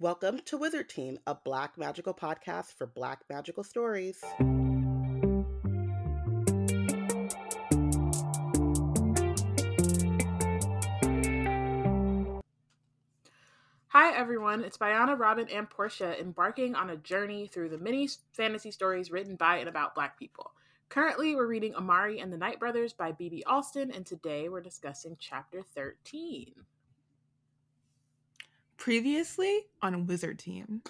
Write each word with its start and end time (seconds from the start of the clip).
Welcome 0.00 0.38
to 0.44 0.56
Wizard 0.56 0.88
Team, 0.88 1.18
a 1.26 1.34
black 1.34 1.76
magical 1.76 2.14
podcast 2.14 2.72
for 2.74 2.86
black 2.86 3.22
magical 3.28 3.64
stories. 3.64 4.22
Hi 13.88 14.16
everyone, 14.16 14.62
it's 14.62 14.78
Biana, 14.78 15.18
Robin, 15.18 15.48
and 15.48 15.68
Portia 15.68 16.16
embarking 16.20 16.76
on 16.76 16.90
a 16.90 16.96
journey 16.96 17.48
through 17.48 17.70
the 17.70 17.78
many 17.78 18.08
fantasy 18.32 18.70
stories 18.70 19.10
written 19.10 19.34
by 19.34 19.56
and 19.56 19.68
about 19.68 19.96
Black 19.96 20.16
people. 20.16 20.52
Currently, 20.90 21.34
we're 21.34 21.48
reading 21.48 21.74
Amari 21.74 22.20
and 22.20 22.32
the 22.32 22.38
Night 22.38 22.60
Brothers 22.60 22.92
by 22.92 23.10
B.B. 23.10 23.42
Alston, 23.48 23.90
and 23.90 24.06
today 24.06 24.48
we're 24.48 24.60
discussing 24.60 25.16
chapter 25.18 25.60
13. 25.74 26.54
Previously 28.78 29.66
on 29.82 30.06
Wizard 30.06 30.38
Team. 30.38 30.82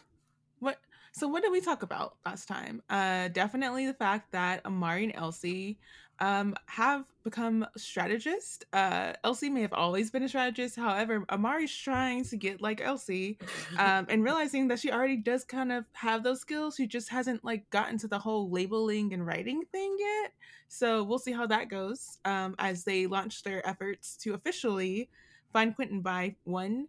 What 0.60 0.78
so 1.12 1.26
what 1.26 1.42
did 1.42 1.50
we 1.50 1.62
talk 1.62 1.82
about 1.82 2.16
last 2.24 2.46
time? 2.46 2.82
Uh 2.90 3.28
definitely 3.28 3.86
the 3.86 3.94
fact 3.94 4.30
that 4.32 4.64
Amari 4.66 5.04
and 5.04 5.16
Elsie 5.16 5.78
um 6.20 6.54
have 6.66 7.06
become 7.24 7.66
strategists. 7.78 8.62
Uh 8.74 9.14
Elsie 9.24 9.48
may 9.48 9.62
have 9.62 9.72
always 9.72 10.10
been 10.10 10.22
a 10.22 10.28
strategist, 10.28 10.76
however, 10.76 11.24
Amari's 11.30 11.74
trying 11.74 12.24
to 12.24 12.36
get 12.36 12.60
like 12.60 12.82
Elsie 12.82 13.38
um 13.78 14.06
and 14.10 14.22
realizing 14.22 14.68
that 14.68 14.78
she 14.78 14.92
already 14.92 15.16
does 15.16 15.42
kind 15.42 15.72
of 15.72 15.86
have 15.94 16.22
those 16.22 16.42
skills. 16.42 16.74
She 16.76 16.86
just 16.86 17.08
hasn't 17.08 17.42
like 17.42 17.68
gotten 17.70 17.96
to 17.98 18.06
the 18.06 18.18
whole 18.18 18.50
labeling 18.50 19.14
and 19.14 19.26
writing 19.26 19.62
thing 19.72 19.96
yet. 19.98 20.32
So 20.68 21.02
we'll 21.02 21.18
see 21.18 21.32
how 21.32 21.46
that 21.46 21.70
goes 21.70 22.18
um 22.26 22.54
as 22.58 22.84
they 22.84 23.06
launch 23.06 23.44
their 23.44 23.66
efforts 23.66 24.14
to 24.18 24.34
officially 24.34 25.08
find 25.54 25.74
Quentin 25.74 26.02
by 26.02 26.36
one 26.44 26.88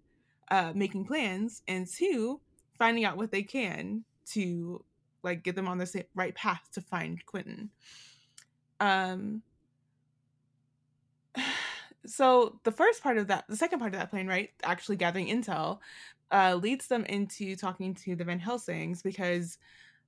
uh 0.51 0.71
making 0.75 1.05
plans 1.05 1.61
and 1.67 1.87
two 1.87 2.39
finding 2.77 3.05
out 3.05 3.17
what 3.17 3.31
they 3.31 3.43
can 3.43 4.03
to 4.25 4.83
like 5.23 5.43
get 5.43 5.55
them 5.55 5.67
on 5.67 5.77
the 5.77 6.05
right 6.15 6.35
path 6.35 6.69
to 6.71 6.81
find 6.81 7.25
Quentin. 7.25 7.69
Um 8.79 9.41
so 12.05 12.59
the 12.63 12.71
first 12.71 13.03
part 13.03 13.17
of 13.17 13.27
that 13.27 13.45
the 13.49 13.55
second 13.55 13.79
part 13.79 13.93
of 13.93 13.99
that 13.99 14.09
plan 14.09 14.27
right 14.27 14.51
actually 14.63 14.95
gathering 14.95 15.27
intel 15.27 15.79
uh 16.31 16.55
leads 16.55 16.87
them 16.87 17.05
into 17.05 17.55
talking 17.55 17.93
to 17.93 18.15
the 18.15 18.23
van 18.23 18.39
helsings 18.39 19.01
because 19.01 19.57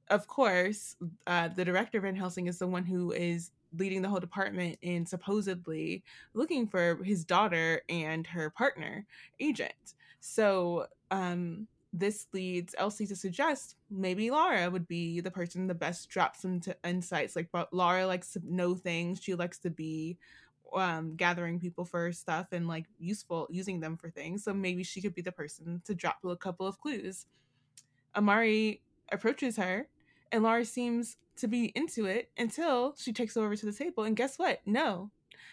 of 0.09 0.25
course 0.27 0.95
uh 1.27 1.47
the 1.49 1.65
director 1.65 1.99
van 1.99 2.15
helsing 2.15 2.47
is 2.47 2.57
the 2.59 2.67
one 2.67 2.85
who 2.85 3.11
is 3.11 3.51
leading 3.77 4.01
the 4.01 4.09
whole 4.09 4.19
department 4.19 4.77
in 4.81 5.05
supposedly 5.05 6.03
looking 6.33 6.67
for 6.67 6.99
his 7.03 7.23
daughter 7.23 7.81
and 7.89 8.27
her 8.27 8.49
partner 8.49 9.05
agent 9.39 9.95
so 10.21 10.85
um 11.09 11.67
this 11.93 12.27
leads 12.31 12.73
Elsie 12.77 13.05
to 13.07 13.15
suggest 13.15 13.75
maybe 13.89 14.31
Laura 14.31 14.69
would 14.69 14.87
be 14.87 15.19
the 15.19 15.31
person 15.31 15.67
the 15.67 15.73
best 15.73 16.09
drops 16.09 16.45
into 16.45 16.73
insights. 16.85 17.35
Like 17.35 17.49
but 17.51 17.73
Laura 17.73 18.07
likes 18.07 18.31
to 18.33 18.41
know 18.45 18.75
things. 18.75 19.21
She 19.21 19.35
likes 19.35 19.57
to 19.59 19.69
be 19.69 20.17
um 20.73 21.15
gathering 21.17 21.59
people 21.59 21.83
for 21.83 22.13
stuff 22.13 22.47
and 22.53 22.65
like 22.65 22.85
useful 22.97 23.47
using 23.51 23.81
them 23.81 23.97
for 23.97 24.09
things. 24.09 24.45
So 24.45 24.53
maybe 24.53 24.83
she 24.83 25.01
could 25.01 25.13
be 25.13 25.21
the 25.21 25.33
person 25.33 25.81
to 25.83 25.93
drop 25.93 26.19
a 26.23 26.37
couple 26.37 26.65
of 26.65 26.79
clues. 26.79 27.25
Amari 28.15 28.81
approaches 29.11 29.57
her 29.57 29.87
and 30.31 30.43
Laura 30.43 30.63
seems 30.63 31.17
to 31.37 31.47
be 31.47 31.73
into 31.75 32.05
it 32.05 32.29
until 32.37 32.95
she 32.97 33.11
takes 33.11 33.35
over 33.35 33.55
to 33.55 33.65
the 33.65 33.73
table 33.73 34.03
and 34.03 34.15
guess 34.15 34.39
what? 34.39 34.61
No. 34.65 35.11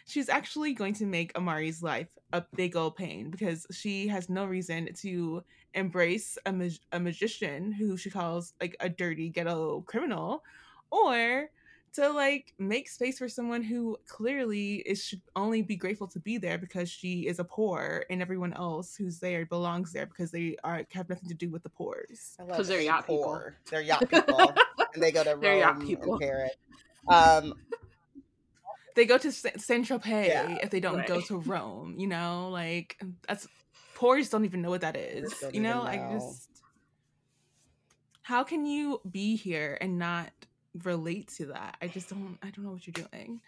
She's 0.08 0.30
actually 0.30 0.72
going 0.72 0.94
to 0.94 1.04
make 1.06 1.36
Amari's 1.36 1.82
life 1.82 2.08
a 2.32 2.42
big 2.56 2.76
old 2.76 2.96
pain 2.96 3.30
because 3.30 3.66
she 3.70 4.08
has 4.08 4.30
no 4.30 4.46
reason 4.46 4.88
to 5.02 5.44
embrace 5.74 6.38
a, 6.46 6.52
mag- 6.52 6.80
a 6.92 6.98
magician 6.98 7.72
who 7.72 7.96
she 7.98 8.08
calls 8.10 8.54
like 8.60 8.74
a 8.80 8.88
dirty 8.88 9.28
ghetto 9.28 9.82
criminal 9.82 10.42
or 10.90 11.50
to 11.94 12.08
like 12.08 12.54
make 12.58 12.88
space 12.88 13.18
for 13.18 13.28
someone 13.28 13.62
who 13.62 13.98
clearly 14.06 14.76
is 14.76 15.04
should 15.04 15.20
only 15.36 15.60
be 15.62 15.76
grateful 15.76 16.06
to 16.06 16.20
be 16.20 16.38
there 16.38 16.56
because 16.56 16.88
she 16.90 17.26
is 17.26 17.38
a 17.38 17.44
poor 17.44 18.04
and 18.08 18.22
everyone 18.22 18.52
else 18.54 18.96
who's 18.96 19.18
there 19.20 19.44
belongs 19.46 19.92
there 19.92 20.06
because 20.06 20.30
they 20.30 20.56
are 20.64 20.84
have 20.92 21.08
nothing 21.08 21.28
to 21.28 21.34
do 21.34 21.50
with 21.50 21.62
the 21.62 21.68
poors. 21.70 22.34
because 22.46 22.68
they're 22.68 22.78
that 22.78 22.84
yacht 22.84 23.04
she's 23.06 23.16
people. 23.16 23.40
They're 23.70 23.80
yacht 23.82 24.08
people, 24.08 24.52
and 24.94 25.02
they 25.02 25.12
go 25.12 25.22
to 25.24 25.36
They're 25.40 25.58
yacht 25.58 25.76
Rome 25.78 25.86
people. 25.86 26.12
and 26.14 26.20
Paris. 26.20 26.52
Um, 27.08 27.54
They 28.98 29.06
go 29.06 29.16
to 29.16 29.30
Saint 29.30 29.86
Tropez 29.86 30.26
Yeah, 30.26 30.58
if 30.60 30.70
they 30.70 30.80
don't 30.80 31.06
go 31.06 31.20
to 31.20 31.38
Rome. 31.38 31.94
You 31.96 32.08
know, 32.08 32.48
like 32.50 33.00
that's 33.28 33.46
poors 33.94 34.28
don't 34.28 34.44
even 34.44 34.60
know 34.60 34.70
what 34.70 34.80
that 34.80 34.96
is. 34.96 35.32
You 35.52 35.60
know, 35.60 35.86
even 35.86 36.00
I 36.00 36.14
just 36.14 36.48
how 38.22 38.42
can 38.42 38.66
you 38.66 39.00
be 39.08 39.36
here 39.36 39.78
and 39.80 40.00
not 40.00 40.32
relate 40.82 41.28
to 41.36 41.46
that? 41.46 41.76
I 41.80 41.86
just 41.86 42.10
don't. 42.10 42.38
I 42.42 42.50
don't 42.50 42.64
know 42.64 42.72
what 42.72 42.88
you're 42.88 43.06
doing. 43.08 43.40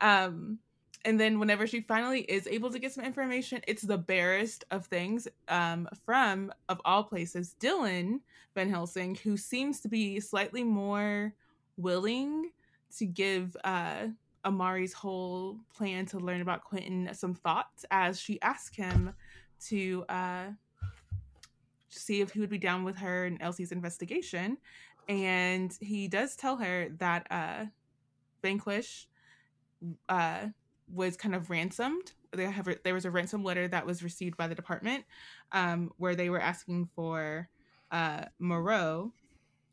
Um, 0.00 0.60
and 1.04 1.18
then 1.18 1.40
whenever 1.40 1.66
she 1.66 1.80
finally 1.80 2.20
is 2.20 2.46
able 2.46 2.70
to 2.70 2.78
get 2.78 2.92
some 2.92 3.04
information, 3.04 3.62
it's 3.66 3.82
the 3.82 3.98
barest 3.98 4.64
of 4.70 4.86
things 4.86 5.26
um, 5.48 5.88
from, 6.06 6.52
of 6.68 6.80
all 6.84 7.02
places, 7.02 7.56
Dylan 7.58 8.20
Van 8.54 8.70
Helsing, 8.70 9.16
who 9.16 9.36
seems 9.36 9.80
to 9.80 9.88
be 9.88 10.20
slightly 10.20 10.62
more 10.62 11.34
willing 11.76 12.52
to 12.98 13.06
give 13.06 13.56
uh, 13.64 14.06
Amari's 14.44 14.92
whole 14.92 15.58
plan 15.74 16.06
to 16.06 16.18
learn 16.18 16.40
about 16.40 16.64
Quentin 16.64 17.08
some 17.12 17.34
thoughts 17.34 17.84
as 17.90 18.20
she 18.20 18.40
asks 18.42 18.76
him 18.76 19.14
to 19.66 20.04
uh, 20.08 20.46
see 21.88 22.20
if 22.20 22.32
he 22.32 22.40
would 22.40 22.50
be 22.50 22.58
down 22.58 22.84
with 22.84 22.96
her 22.96 23.26
and 23.26 23.40
Elsie's 23.40 23.72
investigation. 23.72 24.58
And 25.08 25.76
he 25.80 26.08
does 26.08 26.36
tell 26.36 26.56
her 26.56 26.88
that 26.98 27.26
uh, 27.30 27.66
Vanquish 28.42 29.06
uh, 30.08 30.46
was 30.92 31.16
kind 31.16 31.34
of 31.34 31.50
ransomed. 31.50 32.12
They 32.32 32.44
have 32.44 32.68
there 32.82 32.94
was 32.94 33.04
a 33.04 33.10
ransom 33.10 33.44
letter 33.44 33.68
that 33.68 33.86
was 33.86 34.02
received 34.02 34.36
by 34.36 34.48
the 34.48 34.54
department 34.54 35.04
um, 35.52 35.92
where 35.98 36.16
they 36.16 36.30
were 36.30 36.40
asking 36.40 36.88
for 36.96 37.48
uh, 37.90 38.24
Moreau 38.38 39.12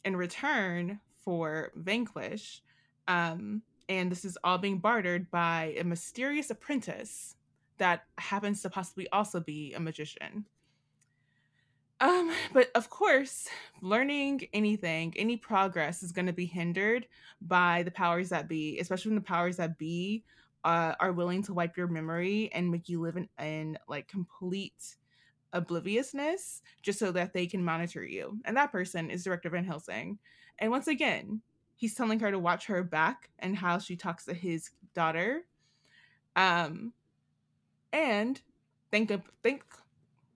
in 0.06 0.16
return 0.16 1.00
for 1.24 1.72
Vanquish. 1.76 2.62
Um, 3.08 3.64
and 3.90 4.12
this 4.12 4.26
is 4.26 4.38
all 4.44 4.58
being 4.58 4.80
bartered 4.80 5.30
by 5.32 5.76
a 5.78 5.84
mysterious 5.84 6.50
apprentice 6.50 7.36
that 7.78 8.04
happens 8.18 8.62
to 8.62 8.70
possibly 8.70 9.08
also 9.10 9.40
be 9.40 9.74
a 9.74 9.80
magician. 9.80 10.46
Um, 12.00 12.32
but 12.54 12.70
of 12.74 12.90
course, 12.90 13.48
learning 13.82 14.48
anything, 14.54 15.14
any 15.16 15.38
progress 15.38 16.02
is 16.02 16.12
going 16.12 16.26
to 16.26 16.34
be 16.34 16.46
hindered 16.46 17.08
by 17.42 17.84
the 17.84 17.92
powers 17.92 18.30
that 18.30 18.48
be, 18.48 18.80
especially 18.80 19.10
when 19.10 19.16
the 19.16 19.22
powers 19.22 19.58
that 19.58 19.78
be 19.78 20.24
uh, 20.64 20.94
are 21.00 21.12
willing 21.12 21.44
to 21.44 21.54
wipe 21.54 21.78
your 21.78 21.88
memory 21.88 22.50
and 22.54 22.72
make 22.72 22.90
you 22.90 23.02
live 23.02 23.18
in, 23.18 23.30
in 23.40 23.78
like 23.88 24.08
complete 24.08 24.96
obliviousness 25.54 26.62
just 26.82 26.98
so 26.98 27.12
that 27.12 27.34
they 27.34 27.46
can 27.46 27.64
monitor 27.64 28.04
you. 28.04 28.40
And 28.46 28.58
that 28.58 28.72
person 28.72 29.12
is 29.12 29.24
Director 29.24 29.50
Van 29.50 29.66
Helsing. 29.66 30.18
And 30.60 30.72
once 30.72 30.88
again, 30.88 31.42
he's 31.82 31.96
telling 31.96 32.20
her 32.20 32.30
to 32.30 32.38
watch 32.38 32.68
her 32.68 32.84
back 32.84 33.32
and 33.40 33.58
how 33.58 33.80
she 33.80 33.96
talks 33.96 34.26
to 34.26 34.36
his 34.36 34.70
daughter. 34.94 35.42
Um, 36.36 36.94
and 37.92 38.40
think 38.92 39.10
of 39.10 39.24
think 39.42 39.64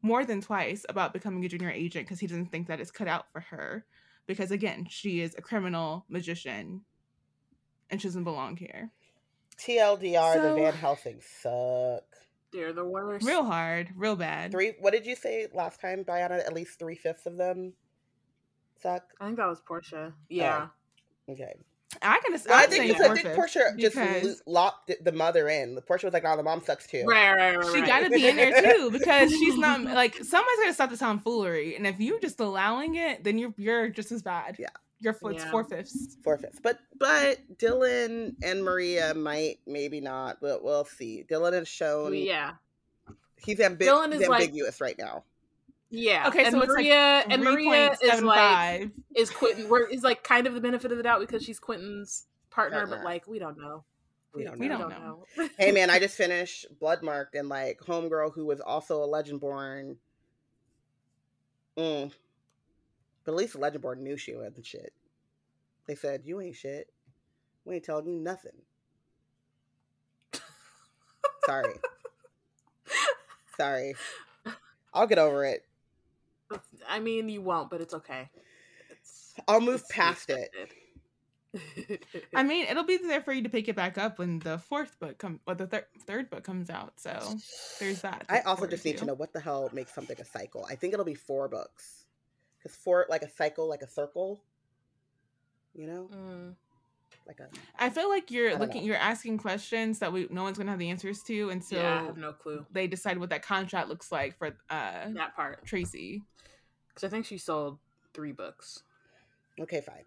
more 0.02 0.26
than 0.26 0.42
twice 0.42 0.88
about 0.90 1.14
becoming 1.14 1.46
a 1.46 1.48
junior 1.48 1.70
agent 1.70 2.08
because 2.08 2.20
he 2.20 2.26
doesn't 2.26 2.48
think 2.48 2.68
that 2.68 2.80
it's 2.80 2.90
cut 2.90 3.08
out 3.08 3.32
for 3.32 3.42
her. 3.42 3.86
Because 4.26 4.50
again, 4.50 4.88
she 4.90 5.22
is 5.22 5.36
a 5.38 5.42
criminal 5.44 6.06
magician 6.10 6.82
and 7.92 8.02
she 8.02 8.08
doesn't 8.08 8.24
belong 8.24 8.58
here. 8.58 8.90
TLDR, 9.60 10.42
the 10.42 10.56
Van 10.56 10.74
Helsing 10.74 11.22
suck. 11.22 12.06
They're 12.52 12.74
the 12.74 12.86
worst. 12.86 13.24
Real 13.24 13.44
hard, 13.44 13.90
real 13.96 14.16
bad. 14.16 14.52
Three. 14.52 14.74
What 14.80 14.94
did 14.94 15.06
you 15.06 15.16
say 15.16 15.48
last 15.54 15.80
time, 15.80 16.02
Diana? 16.02 16.38
At 16.38 16.54
least 16.54 16.80
three 16.80 16.96
fifths 16.96 17.28
of 17.28 17.38
them 17.38 17.74
suck. 18.82 19.04
I 19.22 19.26
think 19.26 19.38
that 19.38 19.48
was 19.48 19.62
Portia. 19.62 20.14
Yeah. 20.28 20.70
Okay. 21.30 21.54
I 22.02 22.20
can. 22.26 22.34
Well, 22.34 22.42
I 22.50 22.66
think 22.66 22.88
because 22.88 23.10
I 23.10 23.14
think 23.16 23.36
Portia 23.36 23.74
just 23.78 23.96
because- 23.96 24.42
locked 24.46 24.92
the 25.02 25.12
mother 25.14 25.48
in. 25.48 25.80
Portia 25.88 26.08
was 26.08 26.14
like, 26.14 26.24
"Oh, 26.26 26.36
the 26.36 26.44
mom 26.44 26.62
sucks 26.62 26.88
too." 26.88 27.06
Right, 27.08 27.34
right, 27.34 27.56
right. 27.58 27.74
She 27.74 27.82
got 27.82 28.02
to 28.02 28.10
be 28.10 28.28
in 28.28 28.36
there 28.36 28.62
too 28.76 28.92
because 28.92 29.32
she's 29.32 29.58
not 29.58 29.82
like 29.82 30.16
somebody's 30.16 30.60
gonna 30.60 30.74
stop 30.74 30.90
the 30.90 30.98
tomfoolery, 30.98 31.76
and 31.78 31.88
if 31.88 32.00
you're 32.00 32.20
just 32.20 32.40
allowing 32.42 32.96
it, 32.96 33.24
then 33.24 33.38
you're 33.38 33.54
you're 33.58 33.88
just 33.90 34.12
as 34.12 34.22
bad. 34.24 34.58
Yeah. 34.60 34.68
you're 35.00 35.14
f- 35.14 35.20
it's 35.32 35.44
Yeah. 35.46 35.52
four 35.52 35.64
fifths. 35.64 36.18
Four 36.24 36.38
fifths. 36.38 36.60
But 36.62 36.80
but 37.00 37.38
Dylan 37.58 38.36
and 38.44 38.64
Maria 38.64 39.14
might 39.14 39.60
maybe 39.66 40.02
not. 40.02 40.42
But 40.42 40.64
we'll 40.66 40.86
see. 40.86 41.24
Dylan 41.30 41.54
has 41.54 41.68
shown 41.70 42.14
Yeah. 42.14 42.54
he's, 43.38 43.60
ambi- 43.60 43.78
Dylan 43.84 44.12
he's 44.12 44.24
is 44.24 44.28
like- 44.28 44.42
ambiguous 44.42 44.82
right 44.82 44.98
now. 44.98 45.24
Yeah. 45.90 46.28
Okay, 46.28 46.44
and 46.46 46.52
so 46.52 46.62
it's 46.62 46.70
like 46.70 46.78
Maria 46.78 47.24
and 47.30 47.44
Maria 47.44 47.96
is 48.02 48.22
like 48.22 48.90
is 49.16 49.30
Quentin 49.30 49.70
we're 49.70 49.88
is 49.88 50.04
like 50.04 50.24
kind 50.24 50.48
of 50.48 50.54
the 50.54 50.62
benefit 50.62 50.92
of 50.92 50.98
the 50.98 51.04
doubt 51.04 51.20
because 51.22 51.44
she's 51.44 51.60
Quentin's 51.60 52.26
partner, 52.50 52.80
Partner. 52.80 52.98
but 52.98 53.06
like 53.06 53.28
we 53.28 53.40
don't 53.40 53.58
know. 53.58 53.84
We 54.34 54.44
don't 54.44 54.60
We 54.60 54.68
know. 54.68 54.78
don't 54.80 54.90
know. 54.90 55.50
hey 55.58 55.72
man, 55.72 55.90
I 55.90 56.00
just 56.06 56.16
finished 56.18 56.66
Bloodmarked 56.82 57.36
and 57.36 57.48
like 57.50 57.80
homegirl 57.80 58.34
who 58.34 58.46
was 58.46 58.60
also 58.60 59.04
a 59.04 59.08
Legendborn. 59.08 59.96
Mm, 61.78 62.12
But 63.24 63.32
at 63.32 63.38
least 63.38 63.54
the 63.54 63.60
Legendborn 63.60 64.00
knew 64.00 64.18
she 64.18 64.36
wasn't 64.36 64.66
shit. 64.66 64.92
They 65.88 65.96
said, 65.96 66.22
You 66.26 66.42
ain't 66.42 66.56
shit. 66.56 66.90
We 67.64 67.76
ain't 67.76 67.84
telling 67.86 68.08
you 68.08 68.20
nothing. 68.20 68.52
Sorry. 71.46 71.74
Sorry. 73.58 73.96
I'll 74.94 75.08
get 75.08 75.20
over 75.20 75.46
it. 75.46 75.64
I 76.88 77.00
mean, 77.00 77.30
you 77.30 77.42
won't, 77.42 77.70
but 77.70 77.82
it's 77.82 77.94
okay. 77.94 78.30
It's, 78.90 79.34
I'll 79.48 79.62
move 79.62 79.82
it's 79.82 79.88
to 79.88 79.94
be 79.94 80.00
past 80.00 80.30
it. 80.30 80.52
I 82.36 82.44
mean, 82.44 82.66
it'll 82.68 82.84
be 82.84 82.98
there 82.98 83.22
for 83.22 83.32
you 83.32 83.44
to 83.44 83.50
pick 83.50 83.68
it 83.68 83.76
back 83.76 83.98
up 83.98 84.20
when 84.20 84.40
the 84.40 84.58
fourth 84.58 85.00
book 85.00 85.18
come 85.18 85.40
or 85.48 85.56
the 85.56 85.68
thir- 85.68 85.88
third 86.06 86.30
book 86.30 86.44
comes 86.44 86.70
out. 86.70 86.94
So 86.98 87.38
there's 87.80 88.02
that. 88.02 88.26
I 88.30 88.40
also 88.40 88.62
forward 88.62 88.72
just 88.72 88.86
need 88.86 88.98
to 89.00 89.06
know 89.06 89.14
what 89.14 89.34
the 89.34 89.40
hell 89.40 89.70
makes 89.74 89.94
something 89.94 90.20
a 90.20 90.26
cycle. 90.26 90.68
I 90.70 90.76
think 90.76 90.94
it'll 90.94 91.06
be 91.06 91.16
four 91.16 91.48
books. 91.48 92.06
Because 92.58 92.76
four, 92.76 93.06
like 93.10 93.22
a 93.22 93.30
cycle, 93.30 93.70
like 93.70 93.84
a 93.84 93.88
circle, 93.88 94.42
you 95.76 95.88
know? 95.88 96.10
Mm. 96.14 96.56
Like 97.28 97.40
a. 97.40 97.48
I 97.80 97.90
feel 97.90 98.10
like 98.10 98.30
you're 98.30 98.56
looking, 98.58 98.82
know. 98.82 98.88
you're 98.88 98.98
asking 98.98 99.40
questions 99.40 100.00
that 100.00 100.14
we 100.14 100.28
no 100.30 100.44
one's 100.44 100.58
gonna 100.58 100.70
have 100.70 100.80
the 100.80 100.90
answers 100.90 101.24
to 101.24 101.50
until 101.50 101.82
yeah, 101.82 102.02
I 102.02 102.04
have 102.04 102.18
no 102.18 102.34
clue 102.34 102.64
they 102.72 102.86
decide 102.86 103.18
what 103.18 103.32
that 103.32 103.42
contract 103.42 103.90
looks 103.90 104.12
like 104.12 104.38
for 104.38 104.56
uh 104.70 105.10
that 105.10 105.36
part 105.36 105.66
Tracy. 105.66 106.22
Because 106.96 107.08
I 107.08 107.10
think 107.12 107.26
she 107.26 107.38
sold 107.38 107.78
three 108.14 108.32
books. 108.32 108.82
Okay, 109.60 109.82
fine. 109.82 110.06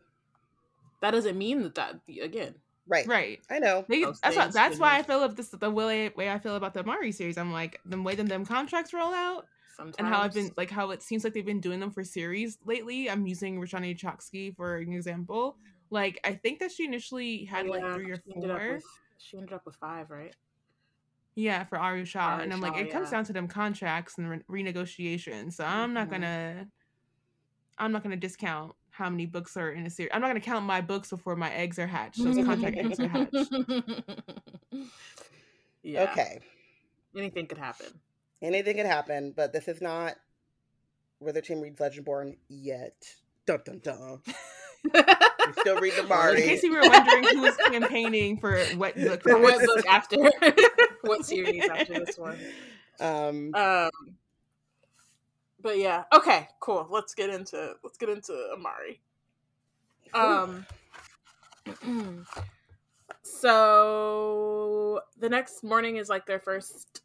That 1.02 1.10
doesn't 1.12 1.36
mean 1.38 1.62
that 1.62 1.74
that 1.74 2.00
again. 2.20 2.54
Right. 2.88 3.06
Right. 3.06 3.40
I 3.50 3.58
know. 3.58 3.84
They, 3.86 4.04
that's 4.04 4.20
why, 4.36 4.46
that's 4.48 4.78
why 4.78 4.96
I 4.96 5.02
feel 5.02 5.22
of 5.22 5.36
this 5.36 5.50
the 5.50 5.70
way 5.70 6.08
way 6.08 6.30
I 6.30 6.38
feel 6.38 6.56
about 6.56 6.72
the 6.72 6.82
Mari 6.82 7.12
series. 7.12 7.36
I'm 7.36 7.52
like 7.52 7.80
the 7.84 8.00
way 8.00 8.14
them 8.14 8.26
them 8.26 8.46
contracts 8.46 8.94
roll 8.94 9.12
out 9.12 9.46
Sometimes 9.76 9.96
and 9.98 10.08
how 10.08 10.22
I've 10.22 10.32
been 10.32 10.50
like 10.56 10.70
how 10.70 10.90
it 10.90 11.02
seems 11.02 11.22
like 11.22 11.34
they've 11.34 11.44
been 11.44 11.60
doing 11.60 11.78
them 11.80 11.90
for 11.90 12.02
series 12.02 12.58
lately. 12.64 13.10
I'm 13.10 13.26
using 13.26 13.60
Roshani 13.60 13.96
Chokshi 13.96 14.56
for 14.56 14.78
an 14.78 14.92
example. 14.92 15.56
Like 15.90 16.18
I 16.24 16.32
think 16.32 16.58
that 16.60 16.72
she 16.72 16.84
initially 16.86 17.44
had 17.44 17.66
like 17.68 17.82
three 17.94 18.10
or 18.10 18.16
she 18.16 18.32
four. 18.32 18.72
with- 18.74 18.84
she 19.18 19.36
ended 19.36 19.52
up 19.52 19.66
with 19.66 19.76
five, 19.76 20.10
right? 20.10 20.34
Yeah, 21.34 21.64
for 21.64 21.78
Aru 21.78 22.04
Shah. 22.04 22.34
Aru 22.34 22.42
and 22.42 22.52
I'm 22.52 22.60
like, 22.60 22.74
Shah, 22.74 22.80
it 22.80 22.90
comes 22.90 23.10
down 23.10 23.24
to 23.24 23.32
them 23.32 23.46
contracts 23.46 24.18
and 24.18 24.28
re- 24.48 24.64
renegotiation. 24.64 25.52
So 25.52 25.64
I'm 25.64 25.92
not 25.92 26.08
Mhm. 26.08 26.10
gonna 26.10 26.68
I'm 27.78 27.92
not 27.92 28.02
gonna 28.02 28.16
discount 28.16 28.72
how 28.90 29.08
many 29.08 29.26
books 29.26 29.56
are 29.56 29.70
in 29.70 29.86
a 29.86 29.90
series. 29.90 30.10
I'm 30.12 30.20
not 30.20 30.28
gonna 30.28 30.40
count 30.40 30.64
my 30.64 30.80
books 30.80 31.10
before 31.10 31.36
my 31.36 31.52
eggs 31.52 31.78
are 31.78 31.86
hatched. 31.86 32.22
Those 32.22 32.36
contract 32.44 32.76
eggs 32.76 33.00
are 33.00 33.08
hatched. 33.08 33.34
yeah. 35.82 36.10
Okay. 36.10 36.40
Anything 37.16 37.46
could 37.46 37.58
happen. 37.58 37.86
Anything 38.42 38.76
could 38.76 38.86
happen, 38.86 39.32
but 39.36 39.52
this 39.52 39.68
is 39.68 39.80
not 39.80 40.14
where 41.18 41.32
the 41.32 41.42
team 41.42 41.60
reads 41.60 41.80
Legendborn 41.80 42.36
yet. 42.48 42.94
Dun 43.46 43.60
dun 43.64 43.80
dun. 43.82 44.20
We 44.84 45.52
still 45.60 45.80
read 45.80 45.94
the 45.94 46.02
In 46.36 46.42
case 46.42 46.62
you 46.62 46.72
were 46.72 46.80
wondering 46.82 47.24
who 47.24 47.40
was 47.42 47.56
campaigning 47.56 48.38
for 48.38 48.58
what 48.76 48.94
book. 48.96 49.22
For 49.22 49.38
what 49.40 49.58
next. 49.58 49.66
book 49.66 49.86
after? 49.86 50.16
what 51.02 51.24
series 51.24 51.68
after 51.68 52.04
this 52.04 52.18
one? 52.18 52.38
Um, 53.00 53.54
Um, 53.54 53.90
but 55.60 55.78
yeah, 55.78 56.04
okay, 56.14 56.48
cool. 56.60 56.86
Let's 56.90 57.14
get 57.14 57.30
into 57.30 57.74
let's 57.82 57.98
get 57.98 58.08
into 58.08 58.34
Amari. 58.52 59.00
Um, 60.14 60.66
so 63.22 65.00
the 65.18 65.28
next 65.28 65.62
morning 65.62 65.96
is 65.96 66.08
like 66.08 66.26
their 66.26 66.40
first 66.40 67.02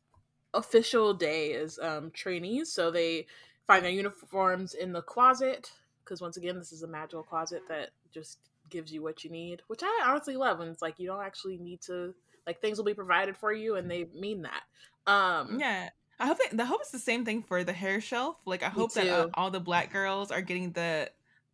official 0.54 1.14
day 1.14 1.54
as 1.54 1.80
um 1.80 2.12
trainees. 2.12 2.72
So 2.72 2.92
they 2.92 3.28
find 3.66 3.84
their 3.84 3.92
uniforms 3.92 4.74
in 4.74 4.94
the 4.94 5.02
closet 5.02 5.72
because 6.04 6.22
once 6.22 6.38
again, 6.38 6.58
this 6.58 6.72
is 6.72 6.84
a 6.84 6.88
magical 6.88 7.24
closet 7.24 7.62
that 7.70 7.90
just 8.14 8.40
gives 8.70 8.92
you 8.92 9.02
what 9.02 9.24
you 9.24 9.30
need, 9.30 9.62
which 9.68 9.82
I 9.84 10.04
honestly 10.06 10.36
love. 10.36 10.60
And 10.60 10.70
it's 10.70 10.82
like 10.82 11.00
you 11.00 11.08
don't 11.08 11.24
actually 11.24 11.58
need 11.58 11.82
to 11.82 12.14
like 12.46 12.62
things 12.62 12.78
will 12.78 12.86
be 12.86 12.94
provided 12.94 13.38
for 13.38 13.54
you, 13.54 13.76
and 13.76 13.90
they 13.90 14.06
mean 14.14 14.44
that. 14.44 14.64
Um, 15.12 15.60
Yeah. 15.60 15.90
I 16.19 16.27
hope 16.27 16.38
it, 16.42 16.60
I 16.60 16.65
hope 16.65 16.81
it's 16.81 16.92
the 16.92 17.00
same 17.00 17.25
thing 17.25 17.44
for 17.44 17.63
the 17.63 17.74
hair 17.74 18.00
shelf. 18.00 18.38
Like 18.45 18.63
I 18.63 18.69
Me 18.69 18.74
hope 18.74 18.94
that 18.94 19.07
uh, 19.07 19.27
all 19.33 19.51
the 19.51 19.60
black 19.60 19.92
girls 19.92 20.31
are 20.31 20.42
getting 20.42 20.71
the. 20.71 21.10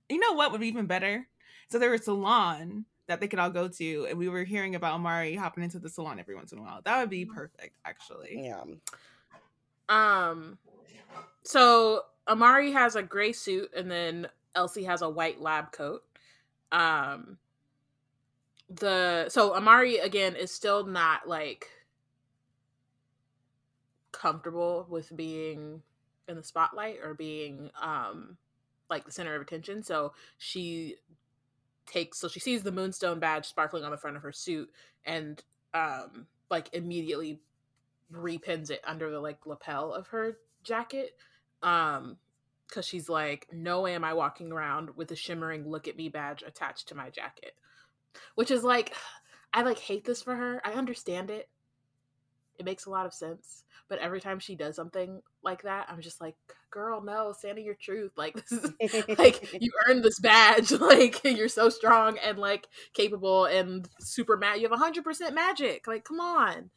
You 0.09 0.19
know 0.19 0.33
what 0.33 0.51
would 0.51 0.61
be 0.61 0.67
even 0.67 0.85
better? 0.85 1.27
So 1.69 1.79
there 1.79 1.91
was 1.91 2.01
a 2.01 2.05
salon 2.05 2.85
that 3.07 3.19
they 3.19 3.27
could 3.27 3.39
all 3.39 3.49
go 3.49 3.67
to, 3.67 4.07
and 4.09 4.17
we 4.17 4.29
were 4.29 4.43
hearing 4.43 4.75
about 4.75 4.93
Amari 4.93 5.35
hopping 5.35 5.63
into 5.63 5.79
the 5.79 5.89
salon 5.89 6.19
every 6.19 6.35
once 6.35 6.51
in 6.51 6.59
a 6.59 6.61
while. 6.61 6.81
That 6.83 6.99
would 6.99 7.09
be 7.09 7.25
perfect, 7.25 7.75
actually. 7.85 8.41
yeah. 8.43 8.63
Um, 9.87 10.57
so 11.43 12.03
Amari 12.27 12.71
has 12.71 12.95
a 12.95 13.03
gray 13.03 13.31
suit, 13.33 13.71
and 13.75 13.89
then 13.89 14.27
Elsie 14.55 14.83
has 14.83 15.01
a 15.01 15.09
white 15.09 15.41
lab 15.41 15.71
coat. 15.71 16.03
Um, 16.71 17.37
the 18.69 19.29
so 19.29 19.55
Amari 19.55 19.97
again 19.97 20.35
is 20.35 20.51
still 20.51 20.85
not 20.85 21.27
like 21.27 21.67
comfortable 24.19 24.85
with 24.89 25.15
being 25.15 25.81
in 26.27 26.35
the 26.35 26.43
spotlight 26.43 26.97
or 27.03 27.13
being 27.13 27.71
um 27.81 28.37
like 28.89 29.05
the 29.05 29.11
center 29.11 29.35
of 29.35 29.41
attention. 29.41 29.83
So 29.83 30.13
she 30.37 30.95
takes 31.85 32.19
so 32.19 32.27
she 32.27 32.39
sees 32.39 32.61
the 32.61 32.71
moonstone 32.71 33.19
badge 33.19 33.47
sparkling 33.47 33.83
on 33.83 33.91
the 33.91 33.97
front 33.97 34.15
of 34.15 34.21
her 34.21 34.31
suit 34.31 34.69
and 35.05 35.43
um 35.73 36.27
like 36.49 36.69
immediately 36.73 37.39
repins 38.13 38.69
it 38.69 38.81
under 38.85 39.09
the 39.09 39.19
like 39.19 39.45
lapel 39.47 39.91
of 39.91 40.07
her 40.07 40.37
jacket 40.63 41.15
um 41.63 42.17
because 42.67 42.85
she's 42.85 43.09
like 43.09 43.47
no 43.51 43.81
way 43.81 43.95
am 43.95 44.03
i 44.03 44.13
walking 44.13 44.51
around 44.51 44.95
with 44.95 45.09
a 45.11 45.15
shimmering 45.15 45.67
look 45.67 45.87
at 45.87 45.97
me 45.97 46.09
badge 46.09 46.43
attached 46.45 46.87
to 46.87 46.95
my 46.95 47.09
jacket. 47.09 47.53
Which 48.35 48.51
is 48.51 48.63
like 48.63 48.93
i 49.53 49.63
like 49.63 49.79
hate 49.79 50.05
this 50.05 50.21
for 50.21 50.35
her. 50.35 50.61
I 50.63 50.73
understand 50.73 51.31
it 51.31 51.49
it 52.59 52.65
makes 52.65 52.85
a 52.85 52.89
lot 52.89 53.05
of 53.05 53.13
sense 53.13 53.63
but 53.87 53.99
every 53.99 54.21
time 54.21 54.39
she 54.39 54.55
does 54.55 54.75
something 54.75 55.21
like 55.43 55.63
that 55.63 55.87
i'm 55.89 56.01
just 56.01 56.21
like 56.21 56.35
girl 56.69 57.01
no 57.01 57.33
standing 57.37 57.65
your 57.65 57.75
truth 57.75 58.11
like 58.17 58.35
this 58.35 58.51
is 58.79 59.05
like 59.17 59.53
you 59.61 59.71
earned 59.87 60.03
this 60.03 60.19
badge 60.19 60.71
like 60.79 61.23
you're 61.23 61.47
so 61.47 61.69
strong 61.69 62.17
and 62.19 62.37
like 62.37 62.67
capable 62.93 63.45
and 63.45 63.89
super 63.99 64.37
mad 64.37 64.59
you 64.61 64.69
have 64.69 64.79
100% 64.79 65.33
magic 65.33 65.87
like 65.87 66.03
come 66.03 66.19
on 66.19 66.69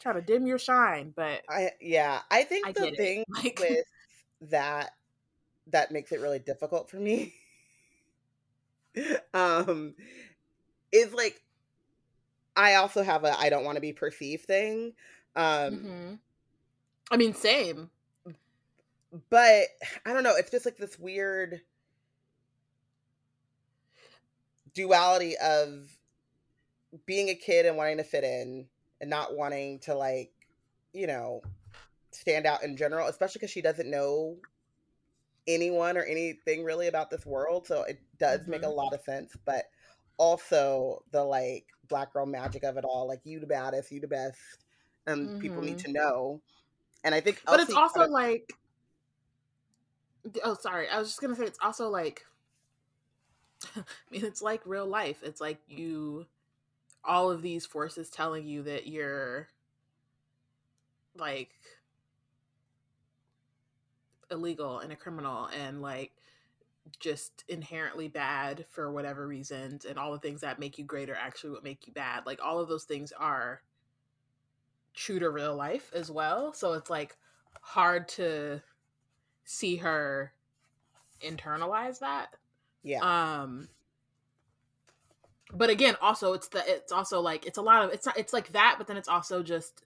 try 0.00 0.12
to 0.12 0.20
dim 0.20 0.46
your 0.46 0.58
shine 0.58 1.12
but 1.14 1.42
I 1.48 1.70
yeah. 1.80 2.20
I 2.30 2.42
think 2.42 2.66
I 2.66 2.72
the 2.72 2.90
thing 2.90 3.24
Like- 3.28 3.58
with 3.60 3.86
that 4.50 4.90
that 5.68 5.92
makes 5.92 6.12
it 6.12 6.20
really 6.20 6.40
difficult 6.40 6.90
for 6.90 6.96
me 6.96 7.32
um 9.32 9.94
is 10.92 11.12
like 11.14 11.40
I 12.56 12.74
also 12.76 13.02
have 13.02 13.24
a 13.24 13.38
I 13.38 13.50
don't 13.50 13.64
want 13.64 13.76
to 13.76 13.80
be 13.80 13.92
perceived 13.92 14.46
thing. 14.46 14.94
Um 15.36 15.72
Mhm. 15.72 16.20
i 17.10 17.16
mean 17.16 17.34
same 17.34 17.90
but 19.30 19.66
I 20.04 20.12
don't 20.12 20.22
know, 20.24 20.36
it's 20.36 20.50
just 20.50 20.64
like 20.64 20.76
this 20.76 20.98
weird 20.98 21.60
duality 24.74 25.36
of 25.36 25.98
being 27.06 27.28
a 27.28 27.34
kid 27.34 27.66
and 27.66 27.76
wanting 27.76 27.98
to 27.98 28.04
fit 28.04 28.24
in 28.24 28.68
and 29.00 29.10
not 29.10 29.36
wanting 29.36 29.80
to 29.80 29.94
like, 29.94 30.32
you 30.92 31.06
know, 31.06 31.42
stand 32.12 32.46
out 32.46 32.62
in 32.62 32.76
general, 32.76 33.08
especially 33.08 33.40
because 33.40 33.50
she 33.50 33.62
doesn't 33.62 33.90
know 33.90 34.38
anyone 35.46 35.96
or 35.96 36.02
anything 36.04 36.64
really 36.64 36.88
about 36.88 37.10
this 37.10 37.26
world. 37.26 37.66
So 37.66 37.82
it 37.82 38.00
does 38.18 38.46
make 38.46 38.62
a 38.62 38.68
Mhm. 38.68 38.74
lot 38.74 38.94
of 38.94 39.02
sense, 39.02 39.36
but 39.44 39.66
also 40.16 41.04
the 41.12 41.24
like 41.24 41.66
black 41.88 42.12
girl 42.12 42.26
magic 42.26 42.64
of 42.64 42.76
it 42.76 42.84
all, 42.84 43.06
like 43.06 43.20
you 43.24 43.40
the 43.40 43.46
baddest, 43.46 43.90
you 43.92 44.00
the 44.00 44.08
best, 44.08 44.38
and 45.06 45.40
people 45.40 45.62
need 45.62 45.78
mm-hmm. 45.78 45.92
to 45.92 45.92
know. 45.92 46.40
And 47.02 47.14
I 47.14 47.20
think, 47.20 47.42
but 47.46 47.60
it's 47.60 47.74
also 47.74 48.00
kinda- 48.00 48.12
like 48.12 48.52
oh 50.42 50.54
sorry 50.54 50.88
i 50.88 50.98
was 50.98 51.08
just 51.08 51.20
gonna 51.20 51.36
say 51.36 51.44
it's 51.44 51.58
also 51.62 51.88
like 51.88 52.24
i 53.76 53.82
mean 54.10 54.24
it's 54.24 54.42
like 54.42 54.60
real 54.64 54.86
life 54.86 55.22
it's 55.22 55.40
like 55.40 55.58
you 55.68 56.26
all 57.04 57.30
of 57.30 57.42
these 57.42 57.66
forces 57.66 58.08
telling 58.08 58.46
you 58.46 58.62
that 58.62 58.86
you're 58.86 59.48
like 61.16 61.50
illegal 64.30 64.78
and 64.78 64.90
a 64.92 64.96
criminal 64.96 65.48
and 65.58 65.82
like 65.82 66.12
just 67.00 67.44
inherently 67.48 68.08
bad 68.08 68.64
for 68.70 68.92
whatever 68.92 69.26
reasons 69.26 69.84
and 69.84 69.98
all 69.98 70.12
the 70.12 70.18
things 70.18 70.42
that 70.42 70.58
make 70.58 70.78
you 70.78 70.84
great 70.84 71.08
are 71.08 71.16
actually 71.16 71.50
what 71.50 71.64
make 71.64 71.86
you 71.86 71.92
bad 71.92 72.26
like 72.26 72.40
all 72.42 72.60
of 72.60 72.68
those 72.68 72.84
things 72.84 73.12
are 73.18 73.62
true 74.92 75.18
to 75.18 75.30
real 75.30 75.56
life 75.56 75.90
as 75.94 76.10
well 76.10 76.52
so 76.52 76.74
it's 76.74 76.90
like 76.90 77.16
hard 77.60 78.06
to 78.06 78.60
see 79.44 79.76
her 79.76 80.32
internalize 81.22 82.00
that 82.00 82.28
yeah. 82.82 83.00
um 83.00 83.68
but 85.52 85.70
again 85.70 85.96
also 86.02 86.34
it's 86.34 86.48
the 86.48 86.62
it's 86.66 86.92
also 86.92 87.20
like 87.20 87.46
it's 87.46 87.58
a 87.58 87.62
lot 87.62 87.84
of 87.84 87.92
it's 87.92 88.04
not 88.04 88.18
it's 88.18 88.32
like 88.32 88.52
that 88.52 88.74
but 88.76 88.86
then 88.86 88.96
it's 88.96 89.08
also 89.08 89.42
just 89.42 89.84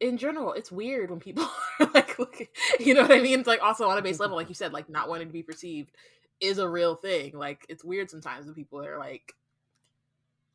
in 0.00 0.16
general, 0.18 0.52
it's 0.52 0.72
weird 0.72 1.10
when 1.10 1.20
people 1.20 1.48
are 1.80 1.90
like, 1.94 2.18
look, 2.18 2.36
you 2.80 2.94
know 2.94 3.02
what 3.02 3.12
I 3.12 3.20
mean? 3.20 3.40
It's 3.40 3.46
like 3.48 3.62
also 3.62 3.88
on 3.88 3.98
a 3.98 4.02
base 4.02 4.20
level, 4.20 4.36
like 4.36 4.48
you 4.48 4.54
said, 4.54 4.72
like 4.72 4.88
not 4.88 5.08
wanting 5.08 5.28
to 5.28 5.32
be 5.32 5.42
perceived 5.42 5.90
is 6.40 6.58
a 6.58 6.68
real 6.68 6.94
thing. 6.94 7.32
Like 7.38 7.64
it's 7.68 7.84
weird 7.84 8.10
sometimes 8.10 8.46
when 8.46 8.54
people 8.54 8.84
are 8.84 8.98
like 8.98 9.34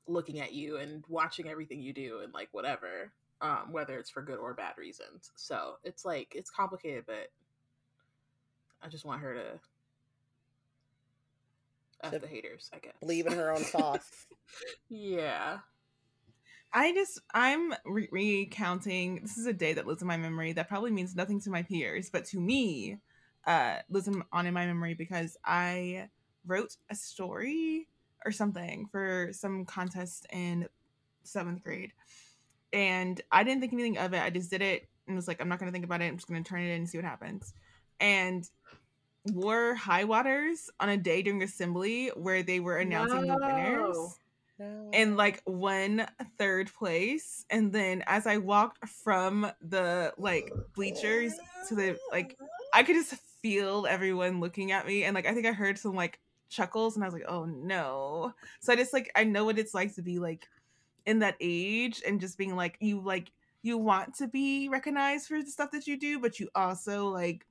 looking 0.08 0.39
at 0.39 0.53
you 0.53 0.77
and 0.77 1.03
watching 1.08 1.48
everything 1.48 1.79
you 1.81 1.93
do 1.93 2.19
and 2.24 2.34
like 2.34 2.50
whatever, 2.51 3.12
um, 3.41 3.72
whether 3.72 3.98
it's 3.98 4.10
for 4.10 4.22
good 4.22 4.39
or 4.39 4.53
bad 4.53 4.77
reasons. 4.77 5.31
So 5.36 5.75
it's 5.84 6.05
like 6.05 6.34
it's 6.36 6.50
complicated, 6.50 7.05
but 7.08 7.31
I 8.81 8.88
just 8.89 9.05
want 9.05 9.22
her 9.22 9.34
to 9.34 9.60
F 12.03 12.12
To 12.12 12.19
the 12.19 12.27
haters, 12.27 12.69
I 12.74 12.79
guess. 12.79 12.93
Believe 13.00 13.27
in 13.27 13.34
her 13.34 13.51
own 13.51 13.63
sauce. 13.63 14.27
yeah. 14.89 15.60
I 16.71 16.93
just 16.93 17.19
I'm 17.33 17.73
re- 17.85 18.09
recounting. 18.11 19.21
This 19.21 19.38
is 19.38 19.47
a 19.47 19.53
day 19.53 19.73
that 19.73 19.88
lives 19.88 20.01
in 20.01 20.07
my 20.07 20.17
memory 20.17 20.53
that 20.53 20.67
probably 20.67 20.91
means 20.91 21.15
nothing 21.15 21.41
to 21.41 21.49
my 21.49 21.63
peers, 21.63 22.09
but 22.09 22.25
to 22.25 22.39
me, 22.39 22.99
uh, 23.47 23.77
lives 23.89 24.07
in, 24.07 24.21
on 24.31 24.45
in 24.45 24.53
my 24.53 24.65
memory 24.65 24.93
because 24.93 25.38
I 25.43 26.09
wrote 26.45 26.75
a 26.89 26.95
story 26.95 27.88
or 28.25 28.31
something 28.31 28.88
for 28.91 29.29
some 29.31 29.65
contest 29.65 30.27
in 30.31 30.67
seventh 31.23 31.63
grade, 31.63 31.93
and 32.71 33.19
I 33.31 33.43
didn't 33.43 33.61
think 33.61 33.73
anything 33.73 33.97
of 33.97 34.13
it. 34.13 34.21
I 34.21 34.29
just 34.29 34.51
did 34.51 34.61
it 34.61 34.88
and 35.07 35.15
was 35.15 35.27
like, 35.27 35.41
I'm 35.41 35.49
not 35.49 35.59
gonna 35.59 35.71
think 35.71 35.85
about 35.85 36.01
it. 36.01 36.05
I'm 36.05 36.17
just 36.17 36.27
gonna 36.27 36.43
turn 36.43 36.61
it 36.61 36.67
in 36.67 36.81
and 36.81 36.89
see 36.89 36.99
what 36.99 37.05
happens. 37.05 37.53
And 37.99 38.47
wore 39.33 39.73
high 39.73 40.03
waters 40.03 40.69
on 40.79 40.89
a 40.89 40.97
day 40.97 41.21
during 41.21 41.43
assembly 41.43 42.09
where 42.15 42.43
they 42.43 42.59
were 42.59 42.77
announcing 42.77 43.27
the 43.27 43.38
winners 43.38 44.19
And 44.93 45.17
like 45.17 45.41
won 45.45 46.05
third 46.37 46.71
place 46.73 47.45
and 47.49 47.71
then 47.71 48.03
as 48.07 48.27
i 48.27 48.37
walked 48.37 48.87
from 48.87 49.49
the 49.61 50.13
like 50.17 50.51
bleachers 50.75 51.33
to 51.67 51.75
the 51.75 51.97
like 52.11 52.37
i 52.73 52.83
could 52.83 52.95
just 52.95 53.13
feel 53.41 53.87
everyone 53.89 54.39
looking 54.39 54.71
at 54.71 54.85
me 54.85 55.03
and 55.03 55.15
like 55.15 55.25
i 55.25 55.33
think 55.33 55.45
i 55.45 55.51
heard 55.51 55.77
some 55.77 55.95
like 55.95 56.19
chuckles 56.49 56.95
and 56.95 57.03
i 57.03 57.07
was 57.07 57.13
like 57.13 57.25
oh 57.27 57.45
no. 57.45 58.33
So 58.59 58.73
i 58.73 58.75
just 58.75 58.93
like 58.93 59.11
i 59.15 59.23
know 59.23 59.45
what 59.45 59.59
it's 59.59 59.73
like 59.73 59.95
to 59.95 60.01
be 60.01 60.19
like 60.19 60.47
in 61.05 61.19
that 61.19 61.35
age 61.39 62.01
and 62.05 62.19
just 62.19 62.37
being 62.37 62.55
like 62.55 62.77
you 62.79 62.99
like 62.99 63.31
you 63.61 63.77
want 63.77 64.15
to 64.15 64.27
be 64.27 64.69
recognized 64.69 65.27
for 65.27 65.41
the 65.41 65.49
stuff 65.49 65.71
that 65.71 65.87
you 65.87 65.97
do 65.97 66.19
but 66.19 66.39
you 66.39 66.49
also 66.55 67.09
like 67.09 67.45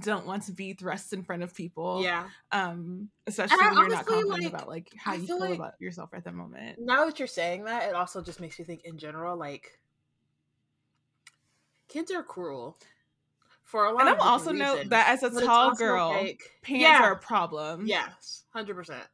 don't 0.00 0.26
want 0.26 0.42
to 0.44 0.52
be 0.52 0.72
thrust 0.74 1.12
in 1.12 1.22
front 1.22 1.42
of 1.42 1.54
people 1.54 2.02
Yeah. 2.02 2.28
um 2.52 3.08
especially 3.26 3.58
I 3.60 3.66
when 3.68 3.74
you're 3.74 3.88
not 3.88 4.08
honestly, 4.08 4.14
confident 4.22 4.42
like, 4.42 4.52
about 4.52 4.68
like 4.68 4.92
how 4.96 5.12
I 5.12 5.14
you 5.16 5.26
feel 5.26 5.38
feel 5.38 5.48
like- 5.50 5.58
about 5.58 5.74
yourself 5.80 6.10
at 6.14 6.24
the 6.24 6.32
moment 6.32 6.78
Now 6.80 7.04
that 7.06 7.18
you're 7.18 7.28
saying 7.28 7.64
that, 7.64 7.88
it 7.88 7.94
also 7.94 8.20
just 8.22 8.40
makes 8.40 8.58
me 8.58 8.64
think 8.64 8.84
in 8.84 8.98
general, 8.98 9.36
like 9.36 9.78
kids 11.88 12.10
are 12.10 12.22
cruel. 12.22 12.76
For 13.62 13.84
a 13.84 13.92
lot 13.92 14.00
And 14.06 14.08
of 14.10 14.20
I'll 14.20 14.28
also 14.32 14.52
reasons, 14.52 14.88
that 14.88 15.08
as 15.10 15.22
a 15.22 15.28
but 15.30 15.44
tall 15.44 15.74
girl, 15.74 16.08
like, 16.10 16.40
pants 16.62 16.80
yeah, 16.82 17.02
are 17.02 17.12
a 17.12 17.18
problem. 17.18 17.86
Yes, 17.86 18.44
hundred 18.50 18.74
percent. 18.76 19.04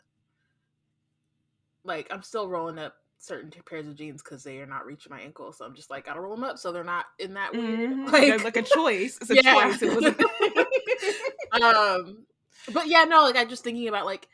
Like 1.82 2.06
I'm 2.10 2.22
still 2.22 2.48
rolling 2.48 2.78
up 2.78 2.94
certain 3.24 3.52
pairs 3.64 3.86
of 3.86 3.96
jeans 3.96 4.22
because 4.22 4.44
they 4.44 4.58
are 4.58 4.66
not 4.66 4.86
reaching 4.86 5.10
my 5.10 5.20
ankles. 5.20 5.58
So 5.58 5.64
I'm 5.64 5.74
just 5.74 5.90
like 5.90 6.06
gotta 6.06 6.20
roll 6.20 6.34
them 6.34 6.44
up 6.44 6.58
so 6.58 6.72
they're 6.72 6.84
not 6.84 7.06
in 7.18 7.34
that 7.34 7.52
weird 7.52 7.90
Mhm. 7.90 8.12
like, 8.12 8.22
There's, 8.26 8.44
like 8.44 8.56
a 8.56 8.62
choice. 8.62 9.18
It's 9.20 9.30
a 9.30 9.34
Yeah. 9.36 9.52
choice. 9.54 9.82
It 9.82 9.94
wasn't. 9.94 10.20
um 11.62 12.26
but 12.72 12.88
yeah 12.88 13.04
no 13.04 13.22
like 13.22 13.36
i'm 13.36 13.48
just 13.48 13.62
thinking 13.62 13.86
about 13.88 14.06
like 14.06 14.26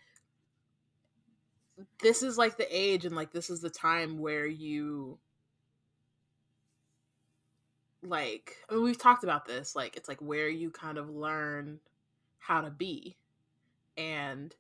this 2.01 2.23
is 2.23 2.39
like 2.39 2.57
the 2.57 2.67
age 2.71 3.05
and 3.05 3.15
like 3.17 3.33
this 3.33 3.51
is 3.51 3.61
the 3.61 3.71
time 3.71 4.19
where 4.19 4.47
you 4.47 5.19
like 8.03 8.57
I 8.69 8.75
mean, 8.75 8.85
we've 8.85 8.99
talked 8.99 9.25
about 9.25 9.47
this 9.47 9.77
like 9.77 9.97
it's 9.97 10.09
like 10.09 10.21
where 10.21 10.49
you 10.49 10.71
kind 10.71 10.99
of 10.99 11.11
learn 11.11 11.81
how 12.39 12.63
to 12.63 12.71
be 12.71 13.17
and 13.97 14.55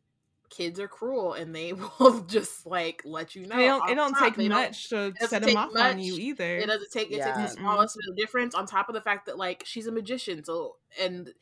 kids 0.50 0.78
are 0.80 0.88
cruel 0.88 1.32
and 1.32 1.54
they 1.54 1.72
will 2.00 2.20
just 2.22 2.66
like 2.66 3.00
let 3.04 3.34
you 3.34 3.46
know 3.46 3.56
it 3.58 3.66
don't, 3.66 3.90
it 3.90 3.94
don't 3.94 4.12
top. 4.12 4.20
take 4.22 4.36
They 4.36 4.48
don't- 4.48 4.58
much 4.58 4.88
to 4.90 5.12
set 5.20 5.30
them 5.30 5.42
take 5.44 5.56
off 5.56 5.70
on 5.76 5.98
you 6.00 6.16
either. 6.16 6.56
it 6.58 6.66
doesn't 6.66 6.90
take 6.90 7.10
it 7.10 7.18
Yeah. 7.18 7.32
takes 7.36 7.54
the 7.54 7.60
smallest 7.60 7.96
little 7.96 8.14
difference 8.16 8.54
on 8.54 8.66
top 8.66 8.88
of 8.88 8.94
the 8.94 9.00
fact 9.00 9.26
that 9.26 9.38
like 9.38 9.62
she's 9.64 9.86
a 9.86 9.92
magician 9.92 10.42
so 10.44 10.76
and 11.00 11.32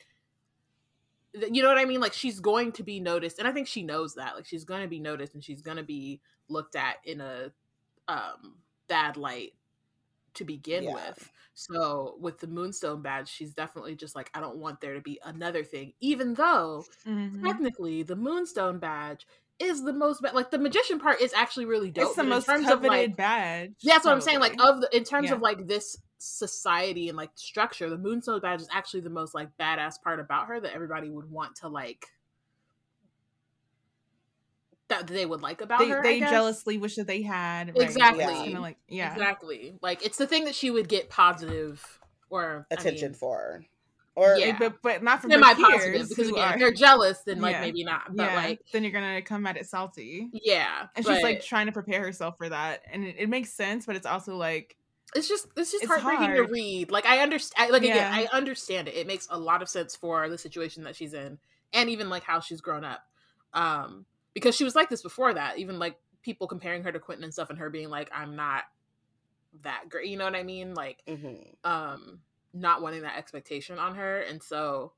th- 1.35 1.51
you 1.53 1.63
know 1.63 1.69
what 1.69 1.79
i 1.79 1.85
mean 1.85 2.01
like 2.01 2.13
she's 2.13 2.41
going 2.41 2.73
to 2.73 2.83
be 2.83 3.01
noticed 3.01 3.39
and 3.39 3.49
i 3.49 3.53
think 3.53 3.67
she 3.67 3.83
knows 3.83 4.15
that 4.15 4.35
like 4.37 4.47
she's 4.47 4.65
going 4.65 4.83
to 4.83 4.89
be 4.89 5.01
noticed 5.01 5.35
and 5.35 5.43
she's 5.45 5.63
going 5.63 5.77
to 5.77 5.83
be 5.83 6.21
looked 6.49 6.77
at 6.77 6.97
in 7.05 7.21
a 7.21 7.51
um 8.09 8.57
bad 8.89 9.17
light 9.17 9.53
to 10.39 10.45
begin 10.45 10.85
Yeah. 10.85 10.95
with 10.95 11.31
so 11.55 12.17
with 12.21 12.39
the 12.39 12.47
moonstone 12.47 13.03
badge 13.03 13.29
she's 13.29 13.53
definitely 13.53 13.95
just 13.97 14.15
like 14.17 14.31
i 14.35 14.41
don't 14.41 14.57
want 14.59 14.81
there 14.81 14.95
to 14.95 15.01
be 15.01 15.21
another 15.25 15.63
thing 15.65 15.93
even 16.01 16.35
though 16.35 16.85
Mhm. 17.07 17.45
technically 17.45 18.03
the 18.03 18.17
moonstone 18.17 18.79
badge 18.79 19.27
is 19.59 19.83
the 19.83 19.93
most 19.93 20.23
like 20.23 20.51
the 20.51 20.59
magician 20.59 21.01
part 21.01 21.21
is 21.21 21.33
actually 21.35 21.65
really 21.67 21.91
dope 21.91 22.07
It's 22.09 22.17
the 22.17 22.23
most 22.25 22.47
coveted 22.47 22.71
of 22.73 22.83
like 22.85 23.17
badge. 23.17 23.73
yeah, 23.81 23.95
that's 23.95 24.05
what 24.05 24.13
I'm 24.15 24.21
saying. 24.21 24.39
Like 24.39 24.55
of 24.63 24.81
the 24.81 24.97
in 24.97 25.03
terms 25.03 25.31
Yeah. 25.31 25.35
of 25.35 25.41
like 25.41 25.67
this 25.67 25.97
society 26.19 27.09
and 27.09 27.17
like 27.17 27.31
structure, 27.35 27.91
the 27.91 27.99
Moonstone 27.99 28.41
badge 28.41 28.61
is 28.61 28.69
actually 28.73 29.01
the 29.01 29.11
most 29.11 29.35
like 29.35 29.49
badass 29.59 30.01
part 30.03 30.21
about 30.21 30.47
her 30.47 30.61
that 30.61 30.73
everybody 30.75 31.11
would 31.11 31.29
want 31.31 31.57
to 31.57 31.69
like 31.69 32.07
that 34.89 35.07
they 35.07 35.27
would 35.27 35.43
like 35.43 35.61
about 35.61 35.81
they, 35.81 35.89
her. 35.89 36.01
I 36.01 36.03
they 36.03 36.19
guess. 36.21 36.31
jealously 36.31 36.79
wish 36.79 36.97
that 36.97 37.07
they 37.07 37.23
had. 37.23 37.73
Exactly. 37.77 38.25
Kind 38.25 38.55
of 38.57 38.63
like 38.63 38.79
yeah. 38.89 39.13
Exactly. 39.13 39.75
Like 39.83 40.05
it's 40.05 40.19
the 40.19 40.27
thing 40.27 40.45
that 40.45 40.55
she 40.55 40.71
would 40.71 40.89
get 40.89 41.11
positive 41.11 42.01
or 42.31 42.67
I 42.71 42.75
attention 42.75 43.11
mean, 43.11 43.15
for. 43.15 43.65
Or 44.15 44.37
Yeah. 44.37 44.47
Like, 44.49 44.59
but 44.59 44.83
but 44.83 45.03
not 45.03 45.21
from 45.23 45.31
Semi 45.31 45.47
her 45.47 45.55
positive 45.55 45.95
peers 45.95 46.09
because 46.09 46.29
again, 46.29 46.41
are- 46.49 46.53
if 46.55 46.59
they're 46.59 46.73
jealous, 46.73 47.21
then 47.25 47.41
like 47.41 47.53
Yeah. 47.53 47.61
maybe 47.61 47.85
not. 47.85 48.15
But 48.17 48.31
yeah, 48.31 48.37
like 48.37 48.61
then 48.73 48.83
you're 48.83 48.93
gonna 48.93 49.23
come 49.23 49.47
at 49.47 49.57
it 49.57 49.67
salty. 49.67 50.29
yeah, 50.33 50.87
And 50.97 51.05
but 51.05 51.15
she's 51.15 51.23
like 51.23 51.43
trying 51.45 51.67
to 51.67 51.73
prepare 51.73 52.01
herself 52.03 52.37
for 52.37 52.49
that, 52.49 52.83
and 52.91 53.05
it, 53.05 53.17
it 53.19 53.29
makes 53.29 53.53
sense, 53.53 53.87
but 53.87 53.95
it's 53.95 54.07
also 54.07 54.37
like 54.37 54.77
it's 55.15 55.29
just 55.29 55.47
it's 55.57 55.71
just 55.71 55.85
It's 55.85 55.93
heartbreaking 55.93 56.35
to 56.35 56.43
read. 56.43 56.91
Like 56.91 57.07
I 57.07 57.21
understand, 57.21 57.71
like 57.73 57.83
again, 57.83 58.13
I 58.13 58.27
understand 58.33 58.89
it. 58.89 58.95
It 58.97 59.07
makes 59.07 59.27
a 59.31 59.39
lot 59.39 59.63
of 59.63 59.69
sense 59.69 59.95
for 59.97 60.29
the 60.29 60.37
situation 60.37 60.83
that 60.85 60.97
she's 60.97 61.15
in, 61.15 61.39
and 61.73 61.89
even 61.89 62.11
like 62.11 62.25
how 62.25 62.41
she's 62.41 62.61
grown 62.61 62.85
up. 62.85 63.01
Um, 63.55 64.05
because 64.35 64.55
she 64.55 64.65
was 64.65 64.75
like 64.75 64.89
this 64.89 65.03
before 65.03 65.35
that. 65.35 65.59
Even 65.59 65.79
like 65.79 65.97
people 66.23 66.47
comparing 66.47 66.83
her 66.85 66.93
to 66.93 66.99
Quentin 66.99 67.25
and 67.25 67.33
stuff, 67.33 67.51
and 67.51 67.59
her 67.59 67.71
being 67.71 67.91
like, 67.91 68.11
"I'm 68.13 68.37
not 68.37 68.65
that 69.63 69.89
great." 69.89 70.09
You 70.09 70.17
know 70.17 70.25
what 70.25 70.35
I 70.35 70.43
mean? 70.43 70.75
Like, 70.75 71.03
Mhm. 71.07 71.55
um, 71.65 72.21
not 72.53 72.83
wanting 72.83 73.03
that 73.03 73.17
expectation 73.19 73.79
on 73.79 73.95
her, 73.97 74.21
and 74.21 74.43
so 74.43 74.93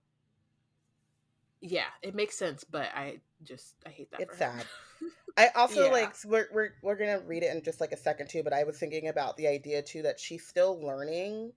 yeah, 1.61 1.87
it 2.03 2.15
makes 2.15 2.37
sense. 2.37 2.65
But 2.65 2.89
I 2.95 3.21
just 3.43 3.75
I 3.87 3.91
hate 3.91 4.11
that. 4.13 4.23
It's 4.23 4.39
sad. 4.39 4.65
I 5.37 5.49
also 5.55 5.85
Yeah. 5.85 5.91
like 5.91 6.15
we're 6.25 6.49
we're 6.53 6.71
we're 6.83 6.97
gonna 6.97 7.21
read 7.21 7.43
it 7.43 7.55
in 7.55 7.63
just 7.63 7.81
like 7.81 7.93
a 7.93 7.97
second 7.97 8.29
too, 8.29 8.43
but 8.43 8.53
I 8.53 8.65
was 8.65 8.79
thinking 8.79 9.09
about 9.09 9.37
the 9.37 9.47
idea 9.47 9.83
too 9.83 10.03
that 10.03 10.19
she's 10.19 10.47
still 10.47 10.81
learning 10.85 11.53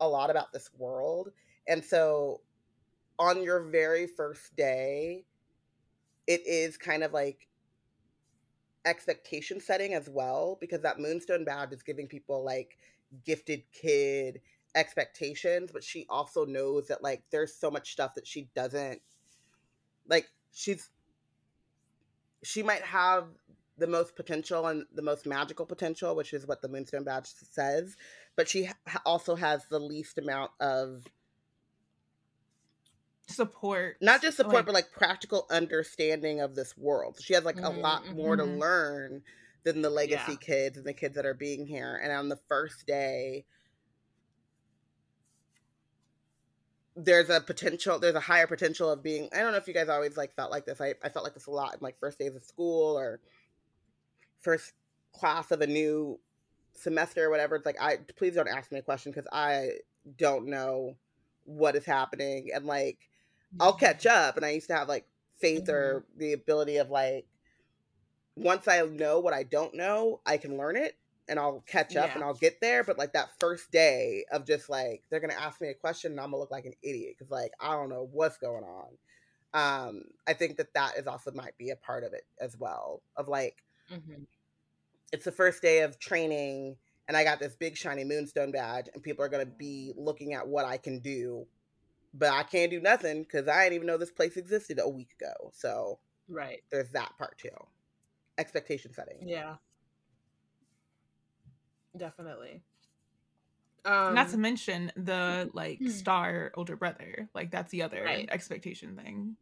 a 0.00 0.08
lot 0.08 0.30
about 0.30 0.52
this 0.52 0.70
world, 0.76 1.30
and 1.66 1.84
so 1.84 2.40
on 3.18 3.42
your 3.42 3.60
very 3.64 4.06
first 4.06 4.54
day, 4.56 5.24
it 6.28 6.46
is 6.46 6.76
kind 6.76 7.02
of 7.02 7.12
like 7.12 7.48
expectation 8.84 9.60
setting 9.60 9.94
as 9.94 10.08
well 10.08 10.56
because 10.60 10.82
that 10.82 11.00
moonstone 11.00 11.44
badge 11.44 11.72
is 11.72 11.82
giving 11.82 12.06
people 12.06 12.44
like 12.44 12.78
gifted 13.24 13.62
kid 13.72 14.40
expectations 14.76 15.70
but 15.72 15.82
she 15.82 16.06
also 16.08 16.44
knows 16.44 16.86
that 16.86 17.02
like 17.02 17.22
there's 17.32 17.54
so 17.54 17.70
much 17.70 17.90
stuff 17.90 18.14
that 18.14 18.26
she 18.26 18.48
doesn't 18.54 19.00
like 20.08 20.26
she's 20.52 20.90
she 22.44 22.62
might 22.62 22.82
have 22.82 23.24
the 23.78 23.86
most 23.86 24.14
potential 24.14 24.66
and 24.66 24.84
the 24.94 25.02
most 25.02 25.26
magical 25.26 25.66
potential 25.66 26.14
which 26.14 26.32
is 26.32 26.46
what 26.46 26.60
the 26.60 26.68
moonstone 26.68 27.04
badge 27.04 27.26
says 27.50 27.96
but 28.36 28.48
she 28.48 28.68
also 29.06 29.34
has 29.34 29.64
the 29.70 29.78
least 29.78 30.18
amount 30.18 30.50
of 30.60 31.04
support. 33.28 33.96
not 34.00 34.22
just 34.22 34.36
support 34.36 34.54
like- 34.54 34.66
but 34.66 34.74
like 34.74 34.90
practical 34.92 35.46
understanding 35.50 36.40
of 36.40 36.54
this 36.54 36.76
world 36.76 37.18
she 37.20 37.34
has 37.34 37.44
like 37.44 37.60
a 37.62 37.70
Mhm, 37.70 37.80
lot 37.80 38.10
more 38.10 38.36
to 38.36 38.44
mhm. 38.44 38.58
learn 38.58 39.22
than 39.64 39.82
the 39.82 39.90
legacy 39.90 40.36
Yeah. 40.36 40.36
kids 40.36 40.76
and 40.78 40.86
the 40.86 40.94
kids 40.94 41.14
that 41.14 41.26
are 41.26 41.34
being 41.34 41.66
here 41.66 41.96
and 42.02 42.12
on 42.12 42.28
the 42.28 42.38
first 42.48 42.86
day 42.86 43.44
there's 46.96 47.30
a 47.30 47.40
potential 47.40 47.98
there's 47.98 48.14
a 48.14 48.20
higher 48.20 48.46
potential 48.46 48.90
of 48.90 49.02
being 49.02 49.28
i 49.32 49.38
don't 49.38 49.52
know 49.52 49.58
if 49.58 49.68
you 49.68 49.74
guys 49.74 49.88
always 49.88 50.16
like 50.16 50.34
felt 50.34 50.50
like 50.50 50.66
this 50.66 50.80
i, 50.80 50.94
I 51.02 51.08
felt 51.10 51.24
like 51.24 51.34
this 51.34 51.46
a 51.46 51.50
lot 51.50 51.74
in 51.74 51.80
like 51.80 51.98
first 52.00 52.18
days 52.18 52.34
of 52.34 52.42
school 52.42 52.98
or 52.98 53.20
first 54.40 54.72
class 55.12 55.50
of 55.50 55.60
a 55.60 55.66
new 55.66 56.18
semester 56.74 57.24
or 57.26 57.30
whatever 57.30 57.56
it's 57.56 57.66
like 57.66 57.80
i 57.80 57.96
please 58.16 58.34
don't 58.34 58.48
ask 58.48 58.70
me 58.70 58.78
a 58.78 58.82
question 58.82 59.10
because 59.12 59.28
i 59.32 59.70
don't 60.16 60.46
know 60.46 60.94
what 61.44 61.76
is 61.76 61.84
happening 61.84 62.48
and 62.54 62.66
like 62.66 62.98
I'll 63.60 63.72
catch 63.74 64.06
up. 64.06 64.36
And 64.36 64.44
I 64.46 64.50
used 64.50 64.68
to 64.68 64.74
have 64.76 64.88
like 64.88 65.06
faith 65.40 65.68
or 65.68 66.04
the 66.16 66.32
ability 66.32 66.76
of 66.78 66.90
like, 66.90 67.26
once 68.36 68.68
I 68.68 68.82
know 68.82 69.18
what 69.20 69.34
I 69.34 69.42
don't 69.42 69.74
know, 69.74 70.20
I 70.26 70.36
can 70.36 70.56
learn 70.56 70.76
it. 70.76 70.96
and 71.30 71.38
I'll 71.38 71.60
catch 71.66 71.94
up 71.94 72.06
Yeah. 72.06 72.14
and 72.14 72.24
I'll 72.24 72.34
get 72.34 72.60
there. 72.60 72.82
But 72.84 72.96
like 72.98 73.12
that 73.12 73.28
first 73.38 73.70
day 73.70 74.24
of 74.32 74.46
just 74.46 74.70
like 74.70 75.02
they're 75.10 75.20
gonna 75.20 75.34
ask 75.34 75.60
me 75.60 75.68
a 75.68 75.74
question 75.74 76.12
and 76.12 76.20
I'm 76.20 76.28
gonna 76.30 76.38
look 76.38 76.50
like 76.50 76.64
an 76.64 76.72
idiot 76.82 77.16
because 77.18 77.30
like 77.30 77.52
I 77.60 77.72
don't 77.72 77.90
know 77.90 78.08
what's 78.10 78.38
going 78.38 78.64
on. 78.64 78.98
Um, 79.54 80.04
I 80.26 80.32
think 80.34 80.56
that 80.58 80.72
that 80.74 80.96
is 80.96 81.06
also 81.06 81.32
might 81.32 81.56
be 81.58 81.70
a 81.70 81.76
part 81.76 82.04
of 82.04 82.12
it 82.14 82.24
as 82.40 82.56
well. 82.56 83.02
Of 83.16 83.28
like 83.28 83.62
Mhm. 83.90 84.26
it's 85.12 85.24
the 85.24 85.32
first 85.32 85.62
day 85.62 85.80
of 85.82 85.98
training 85.98 86.76
and 87.08 87.16
I 87.16 87.24
got 87.24 87.40
this 87.40 87.56
big 87.56 87.76
shiny 87.76 88.04
moonstone 88.04 88.52
badge 88.52 88.88
and 88.92 89.02
people 89.02 89.24
are 89.24 89.28
gonna 89.28 89.46
be 89.46 89.92
looking 89.96 90.34
at 90.34 90.46
what 90.48 90.64
I 90.64 90.76
can 90.78 91.00
do, 91.00 91.46
but 92.18 92.30
I 92.32 92.42
can't 92.42 92.70
do 92.70 92.80
nothing 92.80 93.22
because 93.22 93.48
I 93.48 93.64
didn't 93.64 93.76
even 93.76 93.86
know 93.86 93.96
this 93.98 94.10
place 94.10 94.36
existed 94.36 94.80
a 94.82 94.88
week 94.88 95.10
ago. 95.20 95.50
So 95.52 95.98
Right. 96.28 96.62
there's 96.70 96.90
that 96.90 97.12
part 97.18 97.38
too. 97.38 97.48
Expectation 98.36 98.92
setting. 98.92 99.16
Yeah. 99.26 99.54
Definitely. 101.96 102.62
Um, 103.84 104.14
Not 104.14 104.28
to 104.30 104.36
mention 104.38 104.92
the 104.96 105.50
like 105.54 105.80
star 105.88 106.52
older 106.54 106.76
brother. 106.76 107.28
Like 107.34 107.50
that's 107.50 107.70
the 107.70 107.82
other 107.82 108.02
Right. 108.04 108.28
expectation 108.30 108.96
thing. 108.96 109.36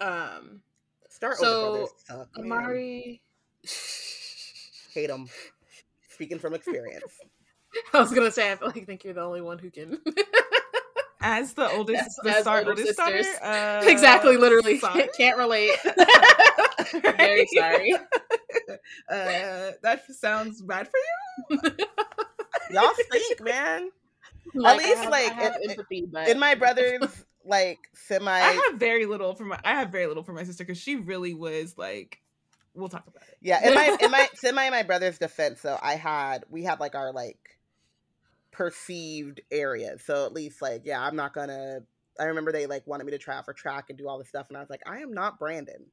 um 0.00 0.60
Star 1.08 1.34
So, 1.34 1.48
older 1.48 1.72
brothers 1.72 1.90
suck. 2.06 2.28
man. 2.36 2.52
Amari 2.52 3.22
hate 4.94 5.08
them. 5.08 5.28
Speaking 6.10 6.38
from 6.38 6.54
experience. 6.54 7.12
I 7.92 8.00
was 8.00 8.12
gonna 8.12 8.30
say 8.30 8.50
I 8.52 8.56
feel 8.56 8.68
like 8.68 8.78
I 8.78 8.84
think 8.84 9.04
you're 9.04 9.14
the 9.14 9.22
only 9.22 9.40
one 9.42 9.58
who 9.58 9.70
can 9.70 10.00
As 11.20 11.52
the 11.54 11.68
oldest, 11.70 12.00
As- 12.06 12.16
the 12.22 12.30
as 12.30 12.40
star 12.42 12.64
oldest 12.66 12.96
daughter. 12.96 13.22
Uh, 13.42 13.82
exactly 13.86 14.36
literally 14.36 14.78
sorry. 14.78 15.08
can't 15.16 15.36
relate. 15.36 15.72
Very 16.92 17.46
sorry. 17.54 17.94
Uh, 19.10 19.72
that 19.82 20.02
sounds 20.10 20.62
bad 20.62 20.88
for 20.88 20.98
you. 21.50 21.70
Y'all 22.70 22.90
stink, 22.94 23.42
man. 23.42 23.90
Like, 24.54 24.80
I 24.80 24.84
least, 24.88 25.02
have- 25.02 25.10
like, 25.10 25.32
in- 25.32 25.70
empathy, 25.70 26.06
but 26.10 26.28
In 26.28 26.38
my 26.38 26.54
brother's 26.54 27.24
like 27.44 27.78
semi 27.94 28.30
I 28.30 28.52
have 28.52 28.78
very 28.78 29.06
little 29.06 29.34
for 29.34 29.44
my. 29.44 29.58
I 29.64 29.72
have 29.74 29.90
very 29.90 30.06
little 30.06 30.22
for 30.22 30.32
my 30.32 30.44
sister 30.44 30.64
because 30.64 30.78
she 30.78 30.96
really 30.96 31.34
was 31.34 31.74
like. 31.76 32.20
We'll 32.74 32.88
talk 32.88 33.06
about 33.08 33.22
it. 33.28 33.38
Yeah, 33.40 33.66
in 33.66 33.74
my 33.74 33.96
in 34.00 34.10
my 34.12 34.28
semi 34.34 34.70
my 34.70 34.84
brother's 34.84 35.18
defense, 35.18 35.60
so 35.60 35.76
I 35.82 35.96
had 35.96 36.44
we 36.48 36.62
had 36.62 36.78
like 36.78 36.94
our 36.94 37.12
like 37.12 37.57
perceived 38.58 39.40
areas. 39.52 40.02
So 40.04 40.26
at 40.26 40.32
least 40.32 40.60
like 40.60 40.82
yeah, 40.84 41.00
I'm 41.00 41.14
not 41.14 41.32
gonna. 41.32 41.78
I 42.18 42.24
remember 42.24 42.50
they 42.50 42.66
like 42.66 42.84
wanted 42.88 43.04
me 43.04 43.12
to 43.12 43.18
try 43.18 43.36
out 43.36 43.44
for 43.44 43.52
track 43.52 43.86
and 43.88 43.96
do 43.96 44.08
all 44.08 44.18
this 44.18 44.28
stuff, 44.28 44.48
and 44.48 44.56
I 44.56 44.60
was 44.60 44.68
like, 44.68 44.82
I 44.84 44.98
am 44.98 45.14
not 45.14 45.38
Brandon. 45.38 45.86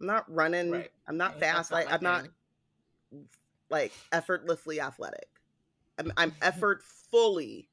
I'm 0.00 0.06
not 0.06 0.32
running. 0.32 0.70
Right. 0.70 0.90
I'm 1.08 1.16
not 1.16 1.34
Yeah, 1.40 1.54
fast. 1.54 1.72
not 1.72 1.84
Like 1.84 1.92
I'm 1.92 2.02
not 2.04 2.28
like 3.68 3.92
effortlessly 4.12 4.80
athletic. 4.80 5.28
I'm 5.98 6.12
I'm 6.16 6.30
effortfully 6.42 7.66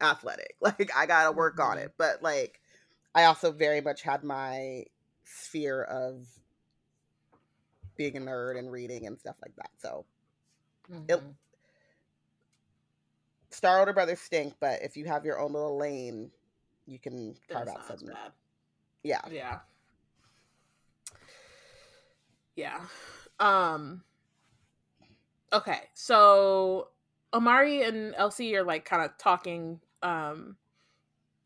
athletic. 0.00 0.56
Like 0.62 0.90
I 0.96 1.04
gotta 1.04 1.32
work 1.32 1.60
on 1.60 1.76
Mhm. 1.76 1.82
it, 1.84 1.92
but 1.98 2.22
like 2.22 2.60
I 3.14 3.24
also 3.24 3.52
very 3.52 3.82
much 3.82 4.00
had 4.00 4.24
my 4.24 4.84
sphere 5.24 5.82
of 5.82 6.26
being 7.96 8.16
a 8.16 8.20
nerd 8.20 8.58
and 8.58 8.72
reading 8.72 9.06
and 9.06 9.18
stuff 9.18 9.36
like 9.42 9.54
that. 9.56 9.70
So 9.78 10.06
Mhm. 10.90 11.34
Star 13.50 13.80
Older 13.80 13.92
Brothers 13.92 14.20
stink, 14.20 14.54
but 14.60 14.82
if 14.82 14.96
you 14.96 15.04
have 15.06 15.24
your 15.24 15.38
own 15.40 15.52
little 15.52 15.76
lane, 15.76 16.30
you 16.86 16.98
can 16.98 17.34
carve 17.50 17.68
out 17.68 17.78
not 17.78 17.90
as 17.90 18.00
some. 18.00 18.08
bad. 18.08 18.32
Yeah. 19.02 19.20
Yeah. 19.30 19.58
Yeah. 22.56 22.80
Um 23.38 24.02
Okay, 25.52 25.80
so 25.94 26.88
Amari 27.34 27.82
and 27.82 28.14
Elsie 28.16 28.54
are 28.56 28.62
like 28.62 28.84
kind 28.84 29.04
of 29.04 29.16
talking 29.18 29.80
um 30.02 30.56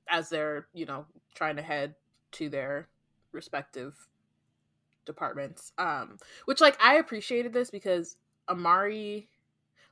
as 0.08 0.28
they're, 0.28 0.66
you 0.74 0.84
know, 0.84 1.06
trying 1.34 1.56
to 1.56 1.62
head 1.62 1.94
to 2.32 2.48
their 2.50 2.88
respective 3.32 3.94
departments. 5.06 5.72
Um 5.78 6.18
which 6.44 6.60
like 6.60 6.76
I 6.82 6.96
appreciated 6.96 7.52
this 7.52 7.70
because 7.70 8.16
Amari 8.48 9.28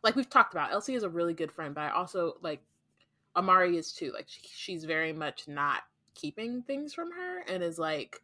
like 0.02 0.16
we've 0.16 0.30
talked 0.30 0.54
about, 0.54 0.72
Elsie 0.72 0.94
is 0.94 1.02
a 1.02 1.08
really 1.10 1.34
good 1.34 1.52
friend, 1.52 1.74
but 1.74 1.82
I 1.82 1.90
also 1.90 2.38
like 2.42 2.62
Amari 3.36 3.76
is 3.76 3.92
too. 3.92 4.12
Like 4.12 4.28
she, 4.28 4.42
she's 4.54 4.84
very 4.84 5.12
much 5.12 5.48
not 5.48 5.84
keeping 6.14 6.62
things 6.62 6.94
from 6.94 7.12
her 7.12 7.40
and 7.48 7.62
is 7.62 7.78
like 7.78 8.22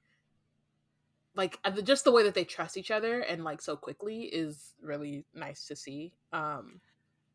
like 1.34 1.58
uh, 1.64 1.70
just 1.82 2.04
the 2.04 2.12
way 2.12 2.22
that 2.24 2.34
they 2.34 2.44
trust 2.44 2.76
each 2.76 2.90
other 2.90 3.20
and 3.20 3.44
like 3.44 3.60
so 3.60 3.76
quickly 3.76 4.22
is 4.24 4.74
really 4.80 5.24
nice 5.34 5.66
to 5.66 5.76
see. 5.76 6.14
Um 6.32 6.80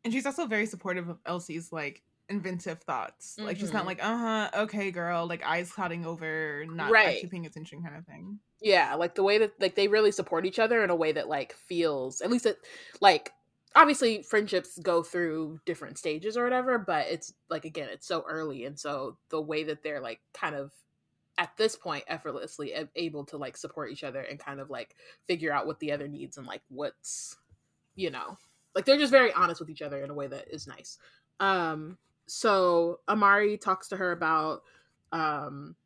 And 0.04 0.12
she's 0.12 0.26
also 0.26 0.46
very 0.46 0.66
supportive 0.66 1.08
of 1.08 1.20
Elsie's 1.24 1.72
like 1.72 2.02
inventive 2.28 2.82
thoughts. 2.82 3.38
Like 3.42 3.58
she's 3.58 3.70
Mhm. 3.70 3.72
not 3.72 3.86
like, 3.86 4.02
uh 4.02 4.16
huh, 4.16 4.50
okay, 4.64 4.90
girl, 4.90 5.26
like 5.26 5.42
eyes 5.42 5.72
clouding 5.72 6.04
over, 6.06 6.64
not 6.66 6.96
Right. 6.96 7.04
actually 7.04 7.30
paying 7.30 7.46
attention 7.46 7.82
kind 7.82 7.96
of 7.96 8.06
thing. 8.06 8.40
yeah, 8.60 8.94
like 8.94 9.14
the 9.14 9.22
way 9.22 9.38
that 9.38 9.60
like 9.60 9.74
they 9.74 9.88
really 9.88 10.12
support 10.12 10.46
each 10.46 10.58
other 10.58 10.82
in 10.82 10.90
a 10.90 10.96
way 10.96 11.12
that 11.12 11.28
like 11.28 11.52
feels 11.52 12.20
at 12.20 12.30
least 12.30 12.46
it 12.46 12.58
like 13.00 13.32
obviously 13.74 14.22
friendships 14.22 14.78
go 14.78 15.02
through 15.02 15.60
different 15.66 15.98
stages 15.98 16.36
or 16.36 16.44
whatever, 16.44 16.78
but 16.78 17.06
it's 17.08 17.34
like 17.50 17.64
again, 17.64 17.88
it's 17.90 18.06
so 18.06 18.24
early 18.28 18.64
and 18.64 18.78
so 18.78 19.16
the 19.30 19.40
way 19.40 19.64
that 19.64 19.82
they're 19.82 20.00
like 20.00 20.20
kind 20.32 20.54
of 20.54 20.72
at 21.36 21.56
this 21.56 21.74
point 21.74 22.04
effortlessly 22.06 22.72
able 22.94 23.24
to 23.24 23.36
like 23.36 23.56
support 23.56 23.90
each 23.90 24.04
other 24.04 24.20
and 24.20 24.38
kind 24.38 24.60
of 24.60 24.70
like 24.70 24.94
figure 25.26 25.52
out 25.52 25.66
what 25.66 25.80
the 25.80 25.90
other 25.90 26.06
needs 26.06 26.36
and 26.36 26.46
like 26.46 26.62
what's 26.68 27.36
you 27.96 28.10
know 28.10 28.38
like 28.74 28.84
they're 28.84 28.98
just 28.98 29.10
very 29.10 29.32
honest 29.32 29.60
with 29.60 29.70
each 29.70 29.82
other 29.82 30.02
in 30.02 30.10
a 30.10 30.14
way 30.14 30.26
that 30.26 30.46
is 30.52 30.66
nice. 30.66 30.98
Um 31.40 31.98
so 32.26 33.00
amari 33.08 33.58
talks 33.58 33.88
to 33.88 33.96
her 33.96 34.12
about 34.12 34.62
um 35.12 35.76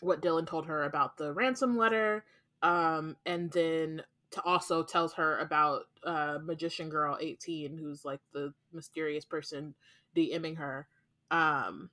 what 0.00 0.22
dylan 0.22 0.46
told 0.46 0.66
her 0.66 0.84
about 0.84 1.16
the 1.16 1.32
ransom 1.32 1.76
letter 1.76 2.24
um 2.62 3.16
and 3.26 3.50
then 3.50 4.02
to 4.34 4.42
also 4.42 4.82
tells 4.82 5.14
her 5.14 5.38
about 5.38 5.82
uh 6.04 6.38
magician 6.42 6.88
girl 6.88 7.16
18 7.20 7.76
who's 7.78 8.04
like 8.04 8.20
the 8.32 8.52
mysterious 8.72 9.24
person 9.24 9.74
dming 10.16 10.56
her 10.56 10.86
um 11.30 11.90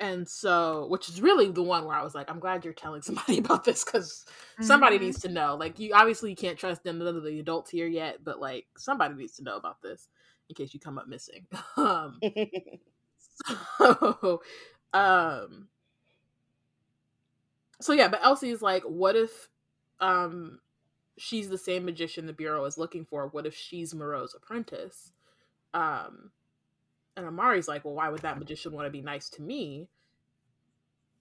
and 0.00 0.28
so 0.28 0.86
which 0.88 1.08
is 1.08 1.20
really 1.22 1.50
the 1.50 1.62
one 1.62 1.84
where 1.84 1.96
i 1.96 2.02
was 2.02 2.14
like 2.14 2.30
i'm 2.30 2.40
glad 2.40 2.64
you're 2.64 2.74
telling 2.74 3.02
somebody 3.02 3.38
about 3.38 3.64
this 3.64 3.84
because 3.84 4.26
somebody 4.60 4.98
Mhm. 4.98 5.02
needs 5.02 5.20
to 5.20 5.28
know 5.28 5.56
like 5.56 5.78
you 5.78 5.92
obviously 5.94 6.30
you 6.30 6.36
can't 6.36 6.58
trust 6.58 6.84
none 6.84 7.00
of 7.00 7.22
the 7.22 7.38
adults 7.40 7.70
here 7.70 7.86
yet 7.86 8.18
but 8.24 8.40
like 8.40 8.66
somebody 8.76 9.14
needs 9.14 9.36
to 9.36 9.44
know 9.44 9.56
about 9.56 9.80
this 9.82 10.08
in 10.48 10.54
case 10.54 10.74
you 10.74 10.80
come 10.80 10.98
up 10.98 11.08
missing 11.08 11.46
um 11.76 12.20
so 13.78 14.42
um 14.92 15.68
so 17.80 17.92
yeah 17.92 18.08
but 18.08 18.20
elsie's 18.22 18.62
like 18.62 18.82
what 18.84 19.16
if 19.16 19.48
um 20.00 20.58
she's 21.16 21.48
the 21.48 21.58
same 21.58 21.84
magician 21.84 22.26
the 22.26 22.32
bureau 22.32 22.64
is 22.64 22.78
looking 22.78 23.04
for 23.04 23.28
what 23.28 23.46
if 23.46 23.54
she's 23.54 23.94
moreau's 23.94 24.34
apprentice 24.34 25.12
um 25.72 26.30
and 27.16 27.26
amari's 27.26 27.68
like 27.68 27.84
well 27.84 27.94
why 27.94 28.08
would 28.08 28.22
that 28.22 28.38
magician 28.38 28.72
want 28.72 28.86
to 28.86 28.90
be 28.90 29.00
nice 29.02 29.28
to 29.28 29.42
me 29.42 29.88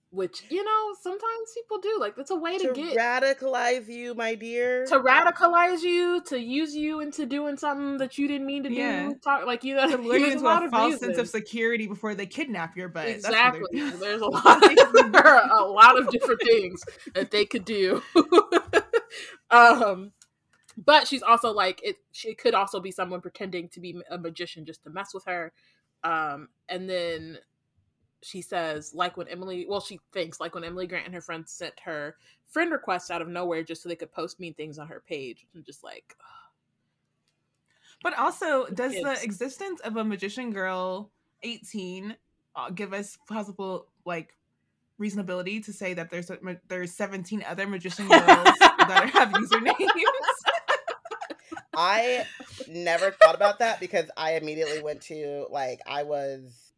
which 0.10 0.44
you 0.52 0.64
know 0.64 0.96
sometimes 1.02 1.52
people 1.56 1.80
do 1.80 1.98
like 2.00 2.16
that's 2.16 2.30
a 2.30 2.36
way 2.36 2.56
to, 2.60 2.68
to 2.68 2.74
get 2.74 2.96
radicalize 2.96 3.88
you, 3.88 4.14
my 4.14 4.36
dear. 4.36 4.86
to 4.86 5.00
radicalize 5.00 5.82
you 5.82 6.22
to 6.22 6.40
use 6.40 6.76
you 6.76 7.00
into 7.00 7.26
doing 7.26 7.58
something 7.58 7.98
that 7.98 8.16
you 8.20 8.28
didn't 8.28 8.46
mean 8.46 8.62
to 8.64 8.72
Yeah. 8.72 9.10
do 9.10 9.16
talk 9.24 9.48
like 9.48 9.64
you 9.64 9.76
know 9.76 9.90
to 9.90 9.98
lure 9.98 10.14
you 10.18 10.22
there's 10.22 10.34
into 10.34 10.46
lot 10.46 10.62
a 10.62 10.66
of 10.66 10.72
false 10.72 11.00
sense 11.00 11.18
of 11.18 11.28
security 11.28 11.88
before 11.88 12.14
they 12.14 12.28
kidnap 12.28 12.78
your 12.78 12.90
butt. 12.90 13.08
Exactly 13.10 13.62
they're 13.72 13.90
there's 13.98 14.22
a 14.22 14.28
lot 14.28 14.62
there 15.12 15.28
are 15.28 15.50
a 15.60 15.66
lot 15.66 16.00
of 16.00 16.08
different 16.12 16.42
things 16.44 16.84
that 17.16 17.32
they 17.32 17.46
could 17.46 17.66
do 17.66 18.04
um 19.54 20.12
but 20.78 21.08
she's 21.08 21.24
also 21.24 21.52
like 21.52 21.80
it 21.84 21.98
she 22.12 22.34
could 22.34 22.54
also 22.54 22.80
be 22.80 22.92
someone 22.92 23.22
pretending 23.22 23.68
to 23.70 23.80
be 23.80 24.02
a 24.10 24.18
magician 24.18 24.66
just 24.66 24.84
to 24.84 24.90
mess 24.90 25.14
with 25.14 25.26
her 25.26 25.52
um 26.04 26.50
and 26.70 26.90
then 26.90 27.38
she 28.22 28.42
says 28.42 28.94
like 28.94 29.18
when 29.18 29.28
emily 29.28 29.66
well 29.68 29.82
she 29.82 30.00
thinks 30.12 30.40
like 30.40 30.56
when 30.56 30.64
emily 30.64 30.88
grant 30.88 31.06
and 31.06 31.14
her 31.14 31.22
friends 31.22 31.52
sent 31.52 31.74
her 31.80 32.16
friend 32.48 32.72
requests 32.72 33.12
out 33.12 33.22
of 33.22 33.28
nowhere 33.28 33.64
just 33.64 33.84
so 33.84 33.90
they 33.90 33.96
could 33.96 34.12
post 34.12 34.40
mean 34.40 34.54
things 34.54 34.80
on 34.80 34.88
her 34.88 35.04
page 35.08 35.46
and 35.54 35.66
just 35.66 35.84
like 35.84 36.16
But 38.04 38.20
also, 38.20 38.66
does 38.68 38.92
Kids. 38.92 39.04
the 39.04 39.24
existence 39.24 39.80
of 39.80 39.96
a 39.96 40.04
magician 40.04 40.52
girl 40.52 41.10
18 41.42 42.16
uh, 42.56 42.70
give 42.70 42.94
us 42.94 43.18
possible 43.28 43.88
like 44.06 44.36
reasonability 45.00 45.64
to 45.66 45.74
say 45.74 45.94
that 45.94 46.12
there's 46.12 46.30
a, 46.30 46.38
there's 46.68 46.94
17 46.94 47.44
other 47.48 47.66
magician 47.66 48.08
girls 48.10 48.50
that 48.88 49.10
have 49.12 49.30
usernames? 49.30 49.88
I 51.76 52.26
never 52.68 53.12
thought 53.12 53.36
about 53.36 53.60
that 53.60 53.80
because 53.80 54.10
I 54.16 54.36
immediately 54.36 54.82
went 54.82 55.02
to 55.04 55.48
like 55.50 55.80
I 55.88 56.04
was 56.04 56.73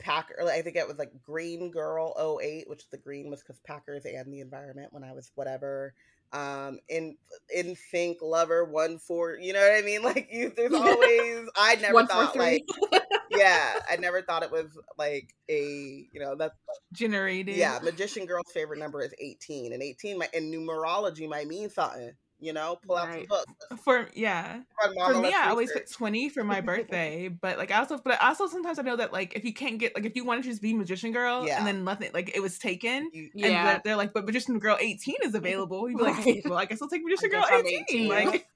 Packer. 0.00 0.36
like, 0.42 0.58
I 0.58 0.62
think 0.62 0.76
it 0.76 0.88
was 0.88 0.98
like 0.98 1.12
Green 1.22 1.70
Girl 1.70 2.14
08, 2.42 2.68
which 2.68 2.88
the 2.90 2.98
green 2.98 3.30
was 3.30 3.42
because 3.42 3.60
Packers 3.60 4.04
and 4.04 4.32
the 4.32 4.40
environment 4.40 4.92
when 4.92 5.04
I 5.04 5.12
was 5.12 5.30
whatever. 5.36 5.94
um 6.32 6.78
in 6.88 7.16
in 7.52 7.74
sync 7.90 8.18
lover 8.22 8.64
one 8.64 8.98
four 8.98 9.36
you 9.40 9.52
know 9.52 9.58
what 9.60 9.76
i 9.76 9.82
mean 9.82 10.00
like 10.10 10.28
you 10.30 10.52
there's 10.56 10.72
always 10.72 11.48
i 11.56 11.74
never 11.82 11.94
One, 11.94 12.06
thought 12.06 12.36
like 12.36 12.64
yeah 13.30 13.72
i 13.90 13.96
never 13.96 14.22
thought 14.22 14.44
it 14.44 14.50
was 14.52 14.66
like 14.96 15.34
a 15.48 16.06
you 16.12 16.20
know 16.20 16.36
that's 16.36 16.54
Generated. 16.92 17.56
yeah 17.56 17.80
magician 17.82 18.26
girl's 18.26 18.50
favorite 18.54 18.78
number 18.78 19.02
is 19.02 19.12
18 19.18 19.72
and 19.72 19.82
18 19.82 20.18
might 20.18 20.32
in 20.32 20.52
numerology 20.52 21.28
might 21.28 21.48
mean 21.48 21.68
something 21.68 22.12
you 22.40 22.52
know 22.52 22.78
pull 22.86 22.96
out 22.96 23.08
Right. 23.08 23.22
the 23.22 23.28
book 23.28 23.78
For 23.84 24.08
yeah. 24.14 24.60
For 24.82 25.20
me, 25.20 25.32
I 25.34 25.50
always 25.50 25.70
put 25.72 25.90
20 25.90 26.28
for 26.30 26.42
my 26.42 26.60
birthday, 26.70 27.28
but 27.28 27.58
like 27.58 27.70
I 27.70 27.78
also 27.78 27.98
but 27.98 28.20
I 28.20 28.28
also 28.28 28.46
sometimes 28.46 28.78
I 28.78 28.82
know 28.82 28.96
that 28.96 29.12
like 29.12 29.34
if 29.36 29.44
you 29.44 29.52
can't 29.52 29.78
get 29.78 29.94
like 29.94 30.04
if 30.06 30.16
you 30.16 30.24
wanted 30.24 30.44
to 30.44 30.48
just 30.50 30.62
be 30.62 30.72
magician 30.74 31.12
girl 31.12 31.46
Yeah. 31.46 31.58
and 31.58 31.66
then 31.66 31.84
nothing 31.84 32.10
like 32.14 32.34
it 32.34 32.40
was 32.40 32.58
taken 32.58 33.10
You- 33.12 33.30
and 33.34 33.42
Yeah. 33.52 33.64
they're, 33.64 33.80
they're 33.84 33.96
like 33.96 34.12
but 34.12 34.24
magician 34.24 34.58
girl 34.58 34.76
18 34.80 35.16
is 35.22 35.34
available. 35.34 35.88
You'd 35.88 35.98
be 35.98 36.04
like, 36.04 36.42
well, 36.46 36.58
I 36.58 36.64
guess 36.64 36.80
I'll 36.82 36.88
take 36.88 37.02
magician 37.04 37.30
girl 37.30 37.44
I'm 37.48 37.66
18. 37.66 37.84
18. 37.90 38.08
Like 38.08 38.46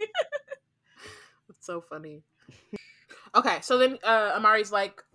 It's 1.50 1.66
so 1.66 1.80
funny. 1.80 2.22
Okay, 3.34 3.58
so 3.62 3.78
then 3.78 3.98
uh, 4.04 4.32
Amari's 4.36 4.72
like, 4.72 4.96
"Bes- 4.96 5.07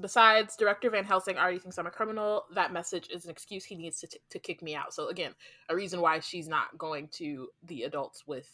besides 0.00 0.56
director 0.56 0.90
Van 0.90 1.04
Helsing 1.04 1.36
already 1.36 1.58
thinks 1.58 1.78
I'm 1.78 1.86
a 1.86 1.90
criminal, 1.90 2.44
that 2.54 2.72
message 2.72 3.08
is 3.10 3.24
an 3.24 3.30
excuse 3.30 3.64
he 3.64 3.74
needs 3.76 4.00
to, 4.00 4.06
t- 4.06 4.18
to 4.30 4.38
kick 4.38 4.62
me 4.62 4.74
out. 4.74 4.94
So 4.94 5.08
again, 5.08 5.32
a 5.68 5.74
reason 5.76 6.00
why 6.00 6.20
she's 6.20 6.48
not 6.48 6.76
going 6.78 7.08
to 7.12 7.48
the 7.64 7.82
adults 7.82 8.24
with 8.26 8.48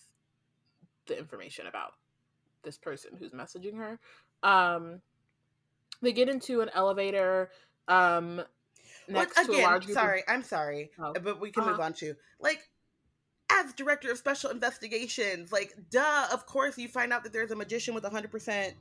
the 1.07 1.19
information 1.19 1.67
about 1.67 1.93
this 2.63 2.79
person 2.79 3.13
who's 3.19 3.33
messaging 3.33 3.77
her. 3.77 3.99
Um, 4.43 5.01
they 6.03 6.13
get 6.13 6.29
into 6.29 6.61
an 6.61 6.71
elevator 6.75 7.51
um, 7.89 8.37
Well, 8.37 8.47
next 9.09 9.45
to 9.45 9.53
a 9.53 9.61
large 9.63 9.87
group 9.87 9.97
of- 9.97 10.03
sorry, 10.03 10.23
I'm 10.27 10.43
sorry, 10.43 10.91
Oh. 10.99 11.13
but 11.23 11.41
we 11.41 11.51
can 11.51 11.65
move 11.65 11.75
Uh-huh. 11.75 11.83
on 11.83 11.93
to 11.95 12.15
like 12.41 12.71
as 13.51 13.73
director 13.75 14.11
of 14.11 14.17
special 14.19 14.51
investigations, 14.51 15.53
like 15.53 15.75
duh, 15.91 16.29
of 16.33 16.47
course 16.47 16.79
you 16.79 16.89
find 16.89 17.13
out 17.13 17.23
that 17.25 17.33
there's 17.33 17.51
a 17.51 17.57
magician 17.57 17.95
with 17.95 18.03
100% 18.05 18.75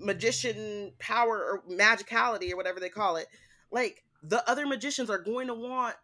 magician 0.00 0.92
power 0.98 1.36
or 1.38 1.62
magicality 1.70 2.52
or 2.52 2.56
whatever 2.56 2.80
they 2.80 2.88
call 2.88 3.16
it. 3.16 3.26
Like 3.70 4.02
the 4.22 4.48
other 4.50 4.66
magicians 4.66 5.10
are 5.10 5.18
going 5.18 5.46
to 5.48 5.54
want 5.54 5.96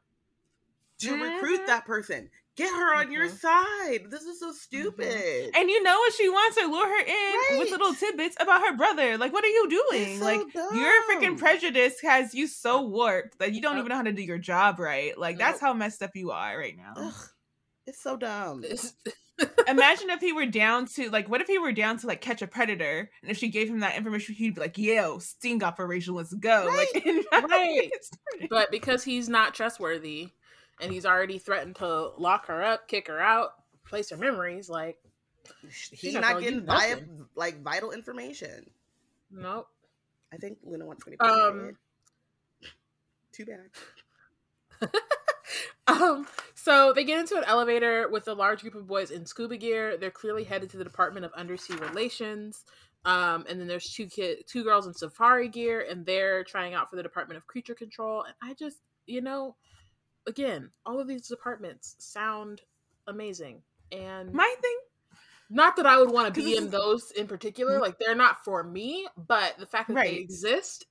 to 1.01 1.13
recruit 1.13 1.61
Mhm. 1.63 1.67
that 1.67 1.85
person. 1.85 2.31
Get 2.57 2.75
her 2.75 2.95
on 2.95 3.13
your 3.13 3.29
Mhm. 3.29 3.39
side. 3.39 4.11
This 4.11 4.23
is 4.23 4.41
so 4.41 4.51
stupid. 4.53 5.51
and 5.55 5.69
you 5.69 5.83
know 5.83 5.99
what 5.99 6.15
she 6.15 6.27
wants 6.31 6.57
to 6.57 6.67
lure 6.67 6.87
her 6.89 7.05
in 7.05 7.59
with 7.59 7.71
little 7.71 7.93
tidbits 7.95 8.35
about 8.41 8.63
her 8.63 8.75
brother. 8.75 9.19
Like 9.19 9.33
what 9.35 9.45
are 9.45 9.49
you 9.49 9.69
doing? 9.69 10.03
It's 10.13 10.19
so 10.21 10.25
like 10.25 10.55
your 10.55 10.93
freaking 11.05 11.39
prejudice 11.39 12.01
has 12.01 12.35
you 12.35 12.47
so 12.47 12.81
warped 12.83 13.39
that 13.41 13.53
you 13.53 13.61
don't 13.61 13.73
Yep. 13.77 13.81
even 13.81 13.89
know 13.91 13.97
how 13.97 14.03
to 14.05 14.13
do 14.13 14.23
your 14.23 14.39
job 14.39 14.79
right. 14.79 15.17
Like 15.19 15.37
that's 15.37 15.61
Nope. 15.61 15.69
how 15.69 15.73
messed 15.75 16.03
up 16.03 16.13
you 16.17 16.31
are 16.31 16.57
right 16.59 16.77
now. 16.77 16.95
Ugh, 16.97 17.15
it's 17.87 18.03
so 18.03 18.17
dumb. 18.17 18.65
Imagine 19.69 20.11
if 20.11 20.21
he 20.21 20.33
were 20.33 20.47
down 20.47 20.87
to 20.87 21.11
like, 21.11 21.29
what 21.29 21.41
if 21.41 21.47
he 21.47 21.59
were 21.59 21.73
down 21.73 21.99
to 21.99 22.07
like 22.07 22.21
catch 22.21 22.41
a 22.41 22.47
predator, 22.47 23.11
and 23.23 23.31
if 23.31 23.37
she 23.37 23.49
gave 23.49 23.69
him 23.69 23.81
that 23.81 23.97
information, 23.97 24.35
he'd 24.35 24.55
be 24.55 24.61
like, 24.61 24.79
"Yo, 24.79 25.19
sting 25.19 25.63
operation, 25.63 26.15
let's 26.15 26.33
go!" 26.33 26.73
Like, 26.75 27.05
Right. 27.33 27.91
but 28.49 28.71
because 28.71 29.05
he's 29.05 29.29
not 29.29 29.55
trustworthy 29.55 30.31
and 30.81 30.93
he's 30.93 31.05
already 31.05 31.39
threatened 31.39 31.77
to 31.77 32.13
lock 32.17 32.47
her 32.47 32.63
up, 32.63 32.89
kick 32.89 33.09
her 33.09 33.21
out, 33.21 33.51
replace 33.85 34.09
her 34.11 34.17
memories, 34.17 34.71
like, 34.71 34.97
He's 35.93 36.15
not 36.15 36.23
not 36.23 36.41
getting 36.41 36.61
do 36.61 36.67
vi- 36.67 37.03
like 37.35 37.63
vital 37.63 37.91
information. 37.93 38.71
nope. 39.31 39.69
I 40.33 40.37
think 40.39 40.59
Luna 40.65 40.87
wants 40.87 41.07
me 41.07 41.17
to. 41.17 41.25
Um, 41.25 41.77
Too 43.33 43.45
bad. 43.47 44.91
um, 45.87 46.27
so 46.55 46.93
they 46.93 47.05
get 47.05 47.21
into 47.21 47.37
an 47.37 47.45
elevator 47.45 48.09
with 48.09 48.29
a 48.29 48.35
large 48.35 48.63
group 48.63 48.75
of 48.75 48.87
boys 48.87 49.11
in 49.11 49.27
scuba 49.27 49.57
gear. 49.57 49.97
They're 49.97 50.11
clearly 50.11 50.45
headed 50.45 50.71
to 50.71 50.77
the 50.77 50.85
Department 50.85 51.25
of 51.25 51.33
Undersea 51.33 51.75
Relations. 51.77 52.65
Um, 53.05 53.45
and 53.49 53.61
then 53.61 53.69
there's 53.69 53.93
two 53.93 54.07
kid, 54.07 54.39
two 54.49 54.65
girls 54.65 54.87
in 54.87 54.95
safari 54.95 55.49
gear, 55.49 55.87
and 55.89 56.05
they're 56.05 56.43
trying 56.43 56.75
out 56.75 56.91
for 56.91 56.97
the 56.97 57.05
Department 57.05 57.39
of 57.39 57.47
Creature 57.47 57.77
Control. 57.77 58.25
And 58.25 58.35
I 58.43 58.55
just, 58.55 58.79
you 59.07 59.21
know, 59.21 59.55
again, 60.27 60.71
all 60.85 60.99
of 60.99 61.07
these 61.07 61.29
departments 61.29 61.95
sound 61.99 62.63
amazing. 63.07 63.63
And 63.93 64.33
My 64.33 64.53
thing, 64.61 64.77
not 65.49 65.77
that 65.77 65.87
I 65.87 65.99
would 65.99 66.11
want 66.11 66.35
to 66.35 66.41
be 66.41 66.57
in 66.57 66.71
those 66.71 67.13
in 67.13 67.29
particular. 67.29 67.79
Mhm. 67.79 67.83
Like 67.83 67.99
they're 67.99 68.17
not 68.17 68.45
for 68.45 68.63
me, 68.65 69.07
but 69.17 69.57
the 69.59 69.67
fact 69.67 69.89
that 69.89 69.95
they 69.95 70.17
exist 70.17 70.85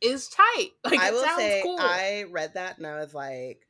is 0.00 0.28
tight. 0.28 0.70
Like 0.84 0.98
I 0.98 1.12
will 1.12 1.24
say 1.36 1.60
cool. 1.62 1.78
I 1.80 2.24
read 2.30 2.54
that 2.54 2.78
and 2.78 2.86
I 2.86 2.98
was 2.98 3.14
like, 3.14 3.64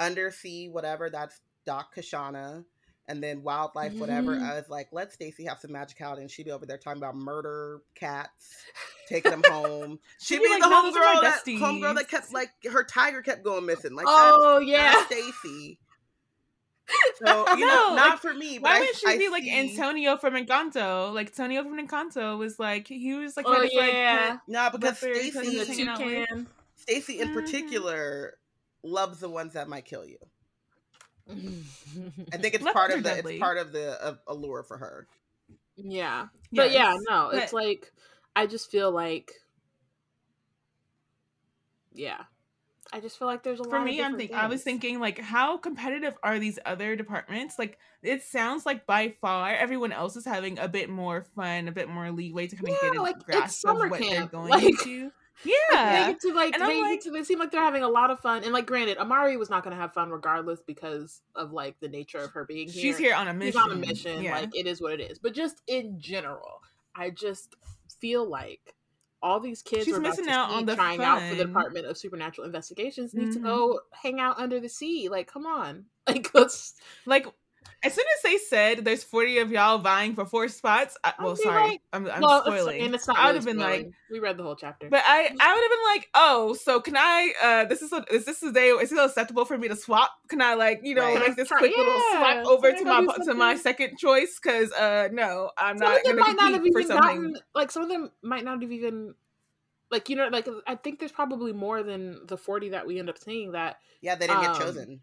undersea, 0.00 0.68
whatever. 0.68 1.08
That's 1.10 1.40
Doc 1.64 1.94
Kashana, 1.94 2.64
and 3.06 3.22
then 3.22 3.42
wildlife, 3.42 3.92
whatever. 3.94 4.34
Mhm. 4.36 4.50
I 4.50 4.54
was 4.56 4.68
like, 4.68 4.88
let 4.92 5.12
Stacy 5.12 5.44
have 5.44 5.58
some 5.60 5.70
magicality, 5.70 6.20
and 6.22 6.30
she'd 6.30 6.46
be 6.46 6.50
over 6.52 6.66
there 6.66 6.78
talking 6.78 7.00
about 7.00 7.14
murder 7.16 7.82
cats, 7.94 8.56
taking 9.08 9.30
them 9.30 9.42
home. 9.48 9.98
She'd, 10.20 10.34
She'd 10.36 10.38
be, 10.40 10.44
be 10.46 10.50
like, 10.54 10.62
the 10.62 10.68
"No, 10.70 10.82
those 10.82 10.96
are 10.96 11.00
my 11.00 11.14
homegirl 11.16 11.22
that 11.22 11.44
homegirl 11.46 11.94
that 11.96 12.08
kept 12.08 12.32
like 12.32 12.50
her 12.72 12.82
tiger 12.84 13.22
kept 13.22 13.44
going 13.44 13.66
missing. 13.66 13.94
Like 13.94 14.06
oh 14.08 14.56
that's, 14.58 14.68
yeah. 14.70 14.92
that's 14.92 15.06
Stacy. 15.06 15.78
So 17.24 17.46
you 17.56 17.66
know, 17.66 17.88
No, 17.90 17.94
not 17.94 18.10
like, 18.10 18.18
for 18.20 18.34
me. 18.34 18.58
But 18.58 18.68
why 18.70 18.76
I, 18.76 18.80
wouldn't 18.80 18.96
she 18.96 19.06
I 19.06 19.18
be 19.18 19.28
like 19.28 19.44
Antonio 19.46 20.16
from 20.16 20.34
Encanto? 20.34 21.12
Like 21.14 21.28
Antonio 21.28 21.62
from 21.62 21.78
Encanto 21.86 22.36
was 22.38 22.58
like 22.58 22.88
he 22.88 23.14
was 23.14 23.36
like, 23.36 23.46
Oh, 23.46 23.52
had 23.54 23.62
this, 23.62 23.74
like, 23.74 23.92
yeah. 23.92 24.38
No, 24.48 24.70
because 24.72 25.00
Leopard, 25.02 25.16
And 25.18 25.34
the 25.34 25.40
He's 25.50 25.62
Stacy, 25.62 25.66
hanging 25.84 25.88
out 25.88 25.98
with- 26.04 26.28
toucan. 26.28 26.46
Stacy 26.76 27.20
in 27.20 27.28
Mhm. 27.28 27.34
particular 27.34 28.34
loves 28.82 29.20
the 29.20 29.28
ones 29.28 29.52
that 29.54 29.68
might 29.68 29.84
kill 29.84 30.04
you. 30.04 30.16
I 31.30 31.34
I 32.32 32.36
think 32.38 32.54
it's 32.54 32.64
part 32.72 32.90
of 32.90 33.02
the 33.02 33.08
deadly. 33.10 33.34
it's 33.34 33.40
part 33.40 33.58
of 33.58 33.72
the 33.72 33.92
of 34.02 34.18
allure 34.26 34.62
for 34.62 34.78
her. 34.78 35.06
yeah, 35.76 36.26
but 36.52 36.72
yeah, 36.72 36.96
no, 37.08 37.30
it's 37.30 37.52
but- 37.52 37.62
like 37.64 37.92
I 38.34 38.46
just 38.46 38.70
feel 38.70 38.90
like, 38.90 39.30
yeah, 41.92 42.22
I 42.92 43.00
just 43.00 43.18
feel 43.18 43.28
like 43.28 43.42
there's 43.42 43.58
a 43.60 43.62
lot. 43.62 43.70
for 43.70 43.76
of 43.78 43.84
me 43.84 44.02
i'm 44.02 44.16
thinking. 44.16 44.36
i 44.36 44.46
was 44.48 44.62
thinking 44.62 44.98
like 44.98 45.18
how 45.18 45.56
competitive 45.56 46.14
are 46.24 46.38
these 46.40 46.58
other 46.66 46.96
departments 46.96 47.56
like 47.58 47.78
it 48.02 48.22
sounds 48.22 48.66
like 48.66 48.84
by 48.86 49.14
far 49.20 49.50
everyone 49.54 49.92
else 49.92 50.16
is 50.16 50.24
having 50.24 50.58
a 50.58 50.66
bit 50.66 50.88
more 50.90 51.22
fun 51.36 51.68
a 51.68 51.72
bit 51.72 51.88
more 51.88 52.10
leeway 52.10 52.46
to 52.48 52.56
kind 52.56 52.68
of 52.68 52.76
Yeah, 52.82 52.88
get 52.90 52.98
a 52.98 53.02
like, 53.02 53.16
it's 53.16 53.24
grasp 53.24 53.44
of 53.44 53.50
summer 53.76 53.88
what 53.88 54.00
they're 54.00 54.10
camp, 54.10 54.32
going 54.32 54.48
like- 54.50 54.74
into 55.44 55.48
Like, 55.48 55.54
yeah 55.72 56.06
they 56.06 56.12
get 56.12 56.20
to 56.20 56.32
like 56.34 56.54
And 56.54 56.62
they, 56.68 56.80
like- 56.80 57.00
to, 57.02 57.10
they 57.10 57.24
seem 57.24 57.38
like 57.38 57.50
they're 57.50 57.60
having 57.62 57.82
a 57.82 57.88
lot 57.88 58.10
of 58.10 58.20
fun. 58.20 58.44
And 58.44 58.52
like, 58.52 58.66
granted, 58.66 58.98
Amari 58.98 59.36
was 59.36 59.50
not 59.50 59.62
going 59.62 59.74
to 59.74 59.80
have 59.80 59.92
fun 59.94 60.10
regardless 60.10 60.60
because 60.66 61.20
of 61.34 61.52
like 61.52 61.78
the 61.80 61.88
nature 61.88 62.18
of 62.18 62.32
her 62.32 62.44
being 62.44 62.68
here. 62.68 62.82
she's 62.82 62.98
here 62.98 63.14
on 63.14 63.28
a 63.28 63.32
mission 63.34 63.52
She's 63.52 63.60
on 63.62 63.72
a 63.72 63.76
mission. 63.76 64.22
yeah 64.22 64.38
Like 64.40 64.50
it 64.54 64.66
is 64.66 64.80
what 64.80 64.92
it 64.92 65.00
is. 65.10 65.18
But 65.18 65.34
just 65.34 65.62
in 65.66 65.98
general, 66.00 66.60
I 66.94 67.10
just 67.10 67.54
feel 68.00 68.28
like 68.28 68.74
all 69.22 69.38
these 69.38 69.60
kids 69.62 69.84
She's 69.84 69.94
about 69.96 70.08
missing 70.08 70.24
to 70.26 70.30
out 70.30 70.50
on 70.50 70.64
the 70.64 70.74
trying 70.74 71.02
out 71.02 71.20
for 71.28 71.34
the. 71.34 71.44
Department 71.44 71.84
of 71.86 71.98
Supernatural 71.98 72.46
Investigations 72.46 73.12
need 73.12 73.32
to 73.32 73.38
Mhm. 73.38 73.42
go 73.42 73.80
hang 73.92 74.18
out 74.18 74.38
under 74.38 74.60
the 74.60 74.68
sea. 74.68 75.08
Like, 75.10 75.30
come 75.30 75.46
on. 75.46 75.86
Like 76.08 76.34
let's 76.34 76.74
like 77.06 77.26
as 77.82 77.94
soon 77.94 78.04
as 78.16 78.22
they 78.22 78.36
said 78.38 78.84
there's 78.84 79.02
40 79.02 79.38
of 79.38 79.50
y'all 79.50 79.78
vying 79.78 80.14
for 80.14 80.24
four 80.26 80.48
spots 80.48 80.96
I, 81.02 81.14
I'd 81.18 81.24
well 81.24 81.36
sorry 81.36 81.62
like- 81.62 81.82
i'm, 81.92 82.06
I'm 82.10 82.20
well, 82.20 82.38
it's, 82.38 82.46
spoiling 82.46 82.82
and 82.82 82.94
it's 82.94 83.08
not 83.08 83.18
i 83.18 83.32
would 83.32 83.36
really 83.36 83.38
have 83.38 83.44
been 83.46 83.58
like 83.58 83.90
we 84.10 84.18
read 84.18 84.36
the 84.36 84.42
whole 84.42 84.56
chapter. 84.56 84.88
But 84.90 85.04
I, 85.06 85.20
I 85.20 85.22
would 85.24 85.30
have 85.36 85.70
been 85.70 85.86
like, 85.94 86.08
oh, 86.14 86.54
so 86.54 86.80
can 86.80 86.96
I? 86.96 87.32
Uh, 87.40 87.64
this 87.66 87.80
is 87.80 87.92
a, 87.92 88.04
is 88.12 88.24
this 88.24 88.42
a 88.42 88.50
day? 88.50 88.70
Is 88.70 88.90
it 88.90 88.98
acceptable 88.98 89.44
for 89.44 89.56
me 89.56 89.68
to 89.68 89.76
swap? 89.76 90.10
Can 90.26 90.42
I 90.42 90.54
like 90.54 90.80
you 90.82 90.96
know 90.96 91.02
Right. 91.14 91.28
make 91.28 91.36
this 91.36 91.46
Try- 91.46 91.58
quick 91.58 91.76
little 91.76 92.00
swap 92.10 92.44
over 92.44 92.72
to 92.72 92.84
my 92.84 93.06
to 93.24 93.34
my 93.34 93.54
second 93.54 93.98
choice? 93.98 94.40
Because 94.42 94.72
uh, 94.72 95.10
no, 95.12 95.52
I'm 95.56 95.78
some 95.78 95.86
not 95.88 95.98
of 95.98 96.02
them 96.02 96.16
gonna 96.16 96.26
might 96.26 96.36
not 96.42 96.52
have 96.54 96.62
for 96.62 96.66
even 96.80 96.86
something. 96.88 96.96
gotten 97.22 97.38
like 97.54 97.70
some 97.70 97.84
of 97.84 97.88
them 97.88 98.10
might 98.20 98.42
not 98.44 98.60
have 98.60 98.72
even 98.72 99.14
like 99.92 100.08
you 100.08 100.16
know 100.16 100.26
like 100.26 100.48
I 100.66 100.74
think 100.74 100.98
there's 100.98 101.12
probably 101.12 101.52
more 101.52 101.84
than 101.84 102.26
the 102.26 102.36
40 102.36 102.70
that 102.70 102.88
we 102.88 102.98
end 102.98 103.08
up 103.08 103.16
seeing 103.18 103.52
that 103.52 103.76
Yeah, 104.00 104.16
they 104.16 104.26
didn't 104.26 104.44
Um, 104.44 104.52
get 104.52 104.60
chosen. 104.60 105.00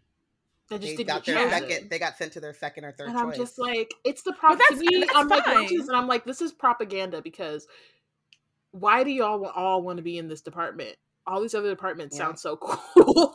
That 0.70 0.80
just 0.80 0.96
They 0.96 0.96
didn't 1.04 1.08
got 1.08 1.24
their 1.24 1.36
chosen. 1.36 1.50
second. 1.68 1.90
They 1.90 1.98
got 1.98 2.16
sent 2.16 2.32
to 2.34 2.40
their 2.40 2.54
second 2.54 2.84
or 2.84 2.92
third 2.92 3.08
and 3.08 3.16
choice. 3.16 3.24
I'm 3.24 3.32
just 3.34 3.58
like, 3.58 3.92
it's 4.04 4.22
the 4.22 4.32
prop. 4.32 4.58
To 4.58 4.76
me, 4.76 5.04
I'm 5.14 5.28
like 5.28 5.44
fine. 5.44 5.54
watching 5.62 5.78
this 5.78 5.88
and 5.88 5.96
I'm 5.96 6.06
like, 6.06 6.24
this 6.24 6.40
is 6.40 6.52
propaganda 6.52 7.22
because 7.22 7.66
why 8.72 9.04
do 9.04 9.10
y'all 9.10 9.44
all 9.46 9.82
want 9.82 9.96
to 9.98 10.02
be 10.02 10.18
in 10.18 10.28
this 10.28 10.40
department? 10.40 10.96
All 11.26 11.40
these 11.40 11.54
other 11.54 11.70
departments 11.70 12.16
Yeah. 12.16 12.26
sound 12.26 12.38
so 12.38 12.56
cool. 12.60 13.34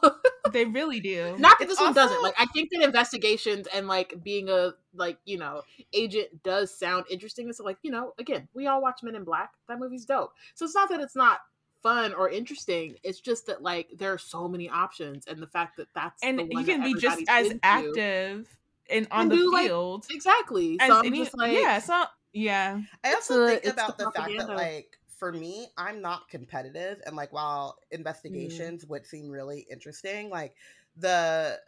They 0.52 0.66
really 0.66 1.00
do. 1.00 1.36
Not 1.40 1.58
that 1.60 1.66
It's 1.66 1.74
this 1.74 1.80
one 1.80 1.94
doesn't. 1.94 2.22
Like, 2.22 2.36
I 2.38 2.46
think 2.48 2.70
that 2.72 2.84
investigations 2.84 3.68
and 3.74 3.88
like 3.88 4.22
being 4.24 4.50
a 4.50 4.74
like 4.94 5.18
you 5.26 5.38
know 5.38 5.64
agent 5.94 6.44
does 6.44 6.78
sound 6.78 7.06
interesting. 7.10 7.50
It's 7.50 7.60
like 7.60 7.78
you 7.82 7.92
know, 7.92 8.14
again, 8.20 8.48
we 8.54 8.68
all 8.68 8.82
watch 8.82 9.02
Men 9.04 9.16
in 9.16 9.24
Black. 9.24 9.52
That 9.68 9.80
movie's 9.80 10.06
dope. 10.06 10.34
So 10.54 10.66
it's 10.66 10.76
not 10.76 10.90
that 10.90 11.00
it's 11.00 11.16
not 11.16 11.40
fun 11.84 12.14
or 12.14 12.30
interesting. 12.30 12.96
It's 13.04 13.20
just 13.20 13.46
that 13.48 13.62
like 13.62 13.90
there 13.98 14.12
are 14.14 14.18
so 14.18 14.48
many 14.48 14.70
options, 14.70 15.28
and 15.28 15.40
the 15.42 15.48
fact 15.48 15.78
that 15.78 15.88
that's 15.94 16.24
and 16.24 16.40
the 16.40 16.46
you 16.50 16.64
can 16.64 16.80
that 16.82 16.94
be 16.94 17.00
just 17.00 17.22
as 17.28 17.48
into- 17.52 17.60
active 17.66 18.58
and 18.90 19.08
on 19.12 19.22
And 19.24 19.32
the 19.32 19.36
do, 19.36 19.52
like, 19.54 19.68
field. 19.68 20.06
Exactly. 20.10 20.78
as 20.80 20.88
So 20.90 21.00
I'm 21.00 21.06
any- 21.06 21.20
just 21.20 21.38
like, 21.38 21.54
yeah, 21.54 21.80
so 21.80 22.06
yeah, 22.34 22.82
I 23.04 23.08
It's 23.10 23.16
also 23.30 23.42
the- 23.42 23.48
think 23.50 23.64
it's 23.66 23.74
about 23.74 23.98
the 23.98 24.06
the, 24.06 24.12
fact 24.12 24.32
that 24.38 24.50
like 24.50 24.98
for 25.20 25.32
me, 25.32 25.68
I'm 25.78 26.02
not 26.02 26.28
competitive, 26.30 27.02
and 27.06 27.16
like 27.16 27.32
while 27.32 27.78
Mm. 27.92 27.98
investigations 28.00 28.86
would 28.88 29.06
seem 29.06 29.30
really 29.30 29.68
interesting, 29.70 30.30
like 30.30 30.56
the 30.98 31.60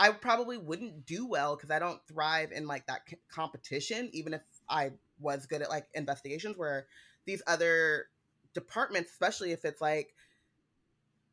I 0.00 0.10
probably 0.12 0.58
wouldn't 0.58 1.06
do 1.06 1.26
well 1.26 1.56
because 1.56 1.70
I 1.72 1.80
don't 1.80 2.00
thrive 2.06 2.52
in 2.52 2.66
like 2.68 2.86
that 2.86 3.02
c- 3.08 3.16
competition, 3.28 4.08
even 4.12 4.32
if 4.32 4.42
I 4.68 4.92
was 5.18 5.46
good 5.46 5.60
at 5.62 5.70
like 5.70 5.88
investigations 5.94 6.56
where 6.56 6.86
these 7.24 7.42
other 7.48 8.06
departments, 8.60 9.10
especially 9.12 9.52
if 9.52 9.64
it's 9.64 9.80
like 9.80 10.14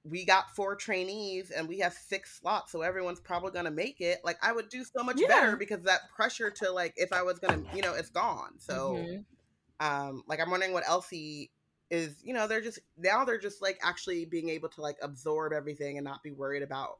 we 0.03 0.23
got 0.25 0.55
four 0.55 0.75
trainees 0.75 1.49
and 1.51 1.67
we 1.67 1.79
have 1.79 1.93
six 1.93 2.39
slots, 2.39 2.71
so 2.71 2.81
everyone's 2.81 3.19
probably 3.19 3.51
gonna 3.51 3.71
make 3.71 4.01
it. 4.01 4.19
Like 4.23 4.38
I 4.43 4.51
would 4.51 4.69
do 4.69 4.83
so 4.83 5.03
much 5.03 5.17
Yeah. 5.19 5.27
better 5.27 5.55
because 5.57 5.81
that 5.83 6.09
pressure 6.15 6.51
to 6.51 6.71
like 6.71 6.93
if 6.97 7.11
I 7.11 7.23
was 7.23 7.39
gonna, 7.39 7.63
you 7.73 7.81
know, 7.81 7.93
it's 7.93 8.09
gone. 8.09 8.59
So 8.59 9.09
Mhm. 9.09 9.25
um 9.79 10.23
like 10.27 10.39
I'm 10.39 10.51
wondering 10.51 10.73
what 10.73 10.88
Elsie 10.88 11.51
is, 11.89 12.21
you 12.23 12.33
know, 12.33 12.47
they're 12.47 12.61
just 12.61 12.79
now 12.97 13.25
they're 13.25 13.39
just 13.39 13.61
like 13.61 13.79
actually 13.83 14.25
being 14.25 14.49
able 14.49 14.69
to 14.69 14.81
like 14.81 14.97
absorb 15.01 15.53
everything 15.53 15.97
and 15.97 16.05
not 16.05 16.23
be 16.23 16.31
worried 16.31 16.63
about 16.63 16.99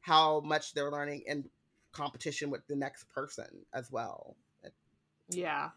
how 0.00 0.40
much 0.40 0.74
they're 0.74 0.90
learning 0.90 1.22
in 1.26 1.48
competition 1.92 2.50
with 2.50 2.66
the 2.68 2.76
next 2.76 3.08
person 3.10 3.64
as 3.74 3.90
well. 3.92 4.36
yeah. 5.28 5.70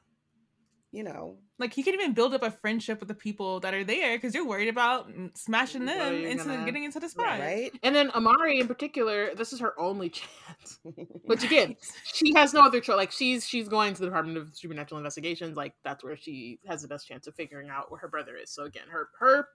You 0.95 1.03
know, 1.03 1.39
Like 1.57 1.75
you 1.75 1.83
can 1.83 1.95
even 1.95 2.13
build 2.13 2.35
up 2.35 2.43
a 2.43 2.51
friendship 2.51 2.99
with 2.99 3.07
the 3.07 3.15
people 3.15 3.59
that 3.61 3.73
are 3.73 3.83
there 3.83 4.15
because 4.15 4.35
you're 4.35 4.45
worried 4.47 4.67
about 4.69 5.09
mm, 5.09 5.35
smashing 5.35 5.85
them 5.85 6.13
into 6.23 6.45
gonna- 6.45 6.65
getting 6.65 6.83
into 6.83 6.99
the 6.99 7.09
spot. 7.09 7.39
right? 7.39 7.71
And 7.81 7.95
then 7.95 8.11
Amari 8.11 8.59
in 8.59 8.67
particular, 8.67 9.33
this 9.33 9.53
is 9.53 9.59
her 9.59 9.73
only 9.79 10.09
chance. 10.19 10.77
Which 11.25 11.43
again, 11.43 11.75
she 12.05 12.31
has 12.35 12.53
no 12.53 12.61
other 12.61 12.79
choice. 12.79 12.95
Like 12.95 13.11
she's 13.11 13.47
she's 13.47 13.67
going 13.67 13.95
to 13.95 14.01
the 14.01 14.05
Department 14.05 14.37
of 14.37 14.55
Supernatural 14.55 14.99
Investigations. 14.99 15.57
Like 15.57 15.73
that's 15.83 16.03
where 16.03 16.15
she 16.15 16.59
has 16.67 16.83
the 16.83 16.87
best 16.87 17.07
chance 17.07 17.25
of 17.25 17.33
figuring 17.33 17.69
out 17.71 17.89
where 17.89 17.99
her 17.99 18.07
brother 18.07 18.35
is. 18.37 18.51
So 18.51 18.65
again, 18.65 18.85
her 18.91 19.09
her 19.19 19.47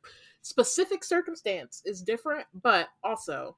specific 0.43 1.05
circumstance 1.05 1.83
is 1.85 2.03
different, 2.03 2.47
but 2.53 2.89
also. 3.05 3.57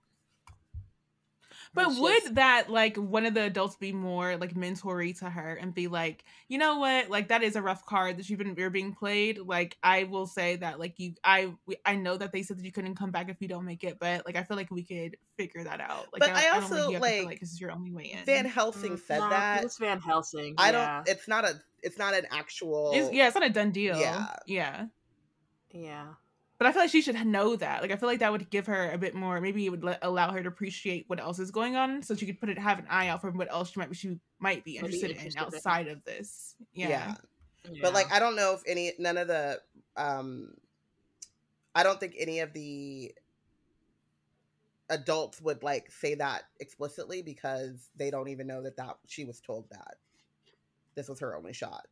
But 1.75 1.89
it's 1.89 1.99
would 1.99 2.23
just- 2.23 2.35
that 2.37 2.71
like 2.71 2.97
one 2.97 3.27
of 3.27 3.35
the 3.35 3.43
adults 3.43 3.77
be 3.77 3.93
more 3.93 4.37
like 4.37 4.55
mentory 4.55 5.19
to 5.21 5.31
her 5.31 5.55
and 5.55 5.75
be 5.75 5.89
like, 5.89 6.25
you 6.49 6.59
know 6.59 6.79
what, 6.79 7.11
like 7.11 7.29
that 7.29 7.43
is 7.43 7.57
a 7.57 7.63
rough 7.63 7.87
card 7.87 8.17
that 8.19 8.29
you've 8.29 8.39
been 8.39 8.55
you're 8.57 8.71
being 8.71 8.93
played. 8.93 9.39
Like 9.39 9.77
I 9.83 10.05
will 10.05 10.27
say 10.27 10.57
that 10.57 10.79
like 10.79 10.99
you, 10.99 11.15
I 11.25 11.53
we, 11.67 11.77
I 11.85 11.97
know 11.97 12.17
that 12.17 12.33
they 12.33 12.43
said 12.43 12.59
that 12.59 12.65
you 12.65 12.73
couldn't 12.73 12.97
come 12.97 13.11
back 13.11 13.29
if 13.29 13.37
you 13.41 13.49
don't 13.49 13.65
make 13.65 13.85
it, 13.85 13.99
but 14.01 14.27
like 14.27 14.37
I 14.37 14.43
feel 14.43 14.57
like 14.57 14.71
we 14.71 14.83
could 14.83 15.17
figure 15.37 15.65
that 15.65 15.81
out. 15.81 16.07
Like, 16.13 16.21
But 16.21 16.31
I 16.31 16.43
don't 16.45 16.63
also, 16.63 16.75
think 16.75 16.89
you 16.89 16.95
have 16.95 17.03
to 17.03 17.09
feel 17.09 17.19
like, 17.19 17.27
like 17.27 17.41
this 17.41 17.53
is 17.53 17.61
your 17.61 17.73
only 17.73 17.93
way 17.93 18.05
in. 18.13 18.25
Van 18.25 18.45
Helsing 18.47 18.93
Mm, 18.93 19.07
said 19.07 19.19
nah, 19.21 19.31
that. 19.31 19.65
It's 19.65 19.79
Van 19.79 20.01
Helsing. 20.01 20.55
I 20.59 20.71
yeah. 20.73 20.97
don't. 20.97 21.09
It's 21.09 21.29
not 21.29 21.45
a. 21.45 21.61
It's 21.83 21.97
not 21.99 22.15
an 22.15 22.27
actual. 22.31 22.93
It's- 22.95 23.13
yeah, 23.13 23.27
it's 23.27 23.35
not 23.35 23.45
a 23.47 23.51
done 23.51 23.71
deal. 23.71 23.99
Yeah. 23.99 24.27
yeah. 24.47 24.87
Yeah. 25.73 26.07
But 26.61 26.67
I 26.67 26.73
feel 26.73 26.83
like 26.83 26.91
she 26.91 27.01
should 27.01 27.27
know 27.27 27.57
that. 27.57 27.81
Like 27.81 27.91
I 27.91 27.97
feel 27.97 28.07
like 28.07 28.19
that 28.19 28.31
would 28.31 28.51
give 28.51 28.67
her 28.67 28.91
a 28.93 28.99
bit 28.99 29.15
more. 29.15 29.41
Maybe 29.41 29.65
it 29.65 29.71
would 29.71 29.83
let, 29.83 29.99
allow 30.03 30.31
her 30.31 30.43
to 30.43 30.49
appreciate 30.49 31.07
what 31.09 31.19
else 31.19 31.39
is 31.39 31.51
going 31.51 31.75
on, 31.75 32.03
so 32.03 32.15
she 32.15 32.27
could 32.27 32.39
put 32.39 32.51
it 32.51 32.59
have 32.59 32.79
an 32.79 32.85
eye 32.91 33.09
out 33.09 33.23
for 33.23 33.31
what 33.31 33.51
else 33.51 33.73
she 33.73 33.81
might 33.81 33.97
she 33.97 34.19
might 34.39 34.63
be 34.63 34.79
Might 34.79 34.91
be 34.91 35.01
interested, 35.01 35.11
interested 35.13 35.39
in 35.39 35.39
in. 35.39 35.55
outside 35.55 35.89
of 35.89 36.05
this. 36.05 36.57
Yeah. 36.75 36.89
Yeah. 36.91 37.15
But 37.81 37.95
like, 37.95 38.13
I 38.13 38.19
don't 38.19 38.37
know 38.37 38.53
if 38.53 38.63
any. 38.67 38.93
None 38.99 39.17
of 39.17 39.29
the. 39.29 39.59
um 39.97 40.53
I 41.75 41.83
don't 41.83 41.99
think 41.99 42.15
any 42.19 42.41
of 42.41 42.53
the 42.53 43.15
adults 44.91 45.41
would 45.41 45.63
like 45.63 45.91
say 45.91 46.17
that 46.17 46.43
explicitly 46.59 47.23
because 47.23 47.89
they 47.97 48.11
don't 48.11 48.29
even 48.29 48.47
know 48.47 48.61
that 48.65 48.77
that 48.77 48.99
she 49.07 49.25
was 49.25 49.41
told 49.41 49.71
that 49.71 49.95
this 50.95 51.09
was 51.09 51.21
her 51.21 51.35
only 51.35 51.55
shot. 51.55 51.87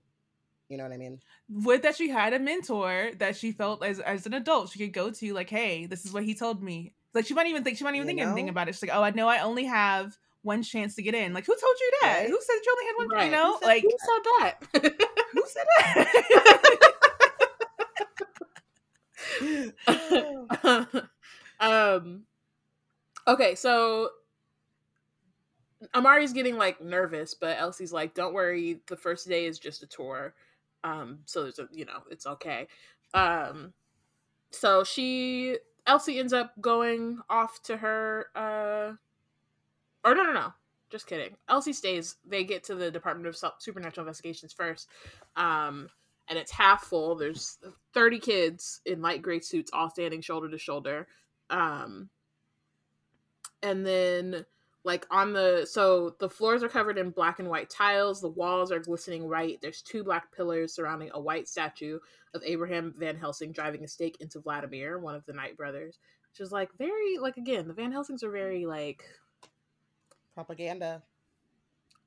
You 0.68 0.76
know 0.76 0.84
what 0.84 0.92
I 0.92 0.96
mean? 0.98 1.20
With 1.48 1.82
that 1.82 1.96
she 1.96 2.08
had 2.10 2.34
a 2.34 2.38
mentor 2.38 3.10
that 3.18 3.36
she 3.36 3.52
felt 3.52 3.82
as 3.84 4.00
as 4.00 4.26
an 4.26 4.34
adult 4.34 4.70
she 4.70 4.78
could 4.78 4.92
go 4.92 5.10
to, 5.10 5.32
like, 5.34 5.48
hey, 5.48 5.86
this 5.86 6.04
is 6.04 6.12
what 6.12 6.24
he 6.24 6.34
told 6.34 6.62
me. 6.62 6.92
Like 7.14 7.26
she 7.26 7.34
might 7.34 7.46
even 7.46 7.64
think 7.64 7.78
she 7.78 7.84
might 7.84 7.94
even 7.94 8.06
You 8.08 8.14
think 8.16 8.20
anything 8.26 8.48
about 8.50 8.68
it. 8.68 8.74
She's 8.74 8.82
like, 8.82 8.96
oh, 8.96 9.02
I 9.02 9.10
know 9.10 9.28
I 9.28 9.40
only 9.40 9.64
have 9.64 10.16
one 10.42 10.62
chance 10.62 10.94
to 10.96 11.02
get 11.02 11.14
in. 11.14 11.32
Like, 11.32 11.46
who 11.46 11.52
told 11.52 11.74
you 11.80 11.92
that? 12.02 12.18
Right. 12.20 12.28
Who 12.28 12.38
said 12.40 12.54
you 12.64 12.72
only 12.72 12.84
had 12.86 12.96
one? 12.96 13.08
Right. 13.08 13.24
You 13.24 13.30
know, 13.32 13.52
Who 13.54 13.58
said- 13.60 13.66
like 13.66 13.82
Who 13.82 13.90
said 13.98 14.22
that? 14.38 14.56
who 15.32 15.44
said 15.46 15.66
that? 20.90 21.08
um 21.60 22.22
okay 23.26 23.54
so 23.54 24.10
amari's 25.94 26.32
getting 26.32 26.56
like 26.56 26.80
nervous 26.80 27.34
but 27.34 27.56
elsie's 27.58 27.92
like 27.92 28.14
don't 28.14 28.32
worry 28.34 28.80
the 28.86 28.96
first 28.96 29.28
day 29.28 29.44
is 29.46 29.58
just 29.58 29.82
a 29.82 29.86
tour 29.86 30.34
um 30.84 31.18
so 31.24 31.42
there's 31.42 31.58
a 31.58 31.68
you 31.72 31.84
know 31.84 32.02
it's 32.10 32.26
okay 32.26 32.66
um 33.14 33.72
so 34.50 34.84
she 34.84 35.56
elsie 35.86 36.18
ends 36.18 36.32
up 36.32 36.52
going 36.60 37.18
off 37.28 37.62
to 37.62 37.76
her 37.76 38.26
uh 38.34 38.92
or 40.04 40.14
no 40.14 40.22
no 40.22 40.32
no 40.32 40.52
just 40.90 41.06
kidding 41.06 41.36
elsie 41.48 41.72
stays 41.72 42.16
they 42.26 42.44
get 42.44 42.64
to 42.64 42.74
the 42.74 42.90
department 42.90 43.26
of 43.26 43.52
supernatural 43.58 44.06
investigations 44.06 44.52
first 44.52 44.88
um 45.36 45.88
and 46.28 46.38
it's 46.38 46.52
half 46.52 46.84
full. 46.84 47.14
There's 47.14 47.58
30 47.94 48.18
kids 48.20 48.80
in 48.84 49.00
light 49.00 49.22
gray 49.22 49.40
suits, 49.40 49.70
all 49.72 49.90
standing 49.90 50.20
shoulder 50.20 50.48
to 50.50 50.58
shoulder. 50.58 51.08
Um, 51.50 52.10
and 53.62 53.84
then, 53.84 54.44
like, 54.88 55.06
on 55.10 55.34
the 55.34 55.66
so 55.70 56.16
the 56.18 56.30
floors 56.30 56.62
are 56.62 56.68
covered 56.70 56.96
in 56.96 57.10
black 57.10 57.40
and 57.40 57.50
white 57.50 57.68
tiles, 57.68 58.22
the 58.22 58.30
walls 58.30 58.72
are 58.72 58.78
glistening 58.78 59.28
white. 59.28 59.58
There's 59.60 59.82
two 59.82 60.02
black 60.02 60.34
pillars 60.34 60.72
surrounding 60.74 61.10
a 61.12 61.20
white 61.20 61.46
statue 61.46 61.98
of 62.32 62.42
Abraham 62.42 62.94
Van 62.96 63.14
Helsing 63.14 63.52
driving 63.52 63.84
a 63.84 63.88
stake 63.88 64.16
into 64.20 64.40
Vladimir, 64.40 64.98
one 64.98 65.14
of 65.14 65.26
the 65.26 65.34
Night 65.34 65.58
brothers, 65.58 65.98
which 66.32 66.40
is 66.40 66.52
like 66.52 66.70
very, 66.78 67.18
like, 67.18 67.36
again, 67.36 67.68
the 67.68 67.74
Van 67.74 67.92
Helsings 67.92 68.22
are 68.22 68.30
very, 68.30 68.64
like, 68.64 69.04
Propaganda. 70.32 71.02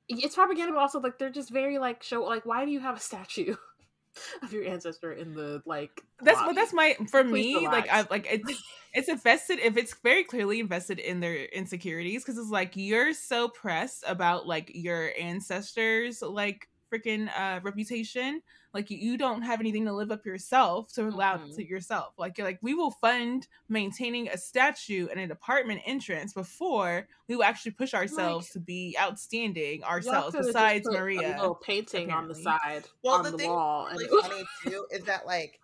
it's 0.08 0.34
propaganda, 0.34 0.72
but 0.72 0.80
also, 0.80 0.98
like, 0.98 1.20
they're 1.20 1.30
just 1.30 1.50
very, 1.52 1.78
like, 1.78 2.02
show, 2.02 2.24
like, 2.24 2.44
why 2.44 2.64
do 2.64 2.72
you 2.72 2.80
have 2.80 2.96
a 2.96 3.00
statue? 3.00 3.54
Of 4.42 4.52
your 4.52 4.64
ancestor 4.64 5.12
in 5.12 5.34
the 5.34 5.62
like 5.66 6.02
that's 6.20 6.38
lobby? 6.40 6.54
that's 6.54 6.72
my 6.72 6.96
for 7.10 7.24
Please 7.24 7.54
me 7.56 7.66
like 7.66 7.88
i 7.88 8.02
relax. 8.02 8.10
like 8.10 8.26
it's 8.30 8.62
it's 8.92 9.08
invested 9.08 9.58
if 9.58 9.76
it's 9.76 9.94
very 10.02 10.24
clearly 10.24 10.60
invested 10.60 10.98
in 10.98 11.20
their 11.20 11.44
insecurities 11.46 12.22
because 12.22 12.38
it's 12.38 12.50
like 12.50 12.72
you're 12.76 13.14
so 13.14 13.48
pressed 13.48 14.04
about 14.06 14.46
like 14.46 14.70
your 14.74 15.12
ancestors 15.18 16.20
like 16.22 16.68
freaking 16.92 17.28
uh 17.38 17.60
reputation 17.62 18.42
like 18.72 18.90
you, 18.90 19.18
don't 19.18 19.42
have 19.42 19.60
anything 19.60 19.84
to 19.84 19.92
live 19.92 20.10
up 20.10 20.24
yourself 20.24 20.92
to 20.94 21.06
allow 21.06 21.36
Mhm. 21.36 21.54
to 21.56 21.66
yourself. 21.66 22.14
Like 22.18 22.38
you're 22.38 22.46
like 22.46 22.58
we 22.62 22.74
will 22.74 22.90
fund 22.90 23.46
maintaining 23.68 24.28
a 24.28 24.38
statue 24.38 25.08
and 25.08 25.20
an 25.20 25.30
apartment 25.30 25.82
entrance 25.84 26.32
before 26.32 27.06
we 27.28 27.36
will 27.36 27.44
actually 27.44 27.72
push 27.72 27.94
ourselves 27.94 28.50
to 28.50 28.60
be 28.60 28.96
outstanding 29.00 29.84
ourselves 29.84 30.36
besides 30.36 30.86
maria 30.90 31.36
a 31.36 31.40
little 31.40 31.54
painting 31.54 32.10
on 32.10 32.28
the 32.28 32.34
side 32.34 32.84
Well, 33.02 33.16
on 33.16 33.24
the 33.24 33.30
the, 33.32 33.38
thing 33.38 33.50
wall, 33.50 33.86
and 33.86 33.98
really 33.98 34.22
funny 34.22 34.44
too 34.64 34.86
is 34.90 35.04
that 35.04 35.26
like 35.26 35.60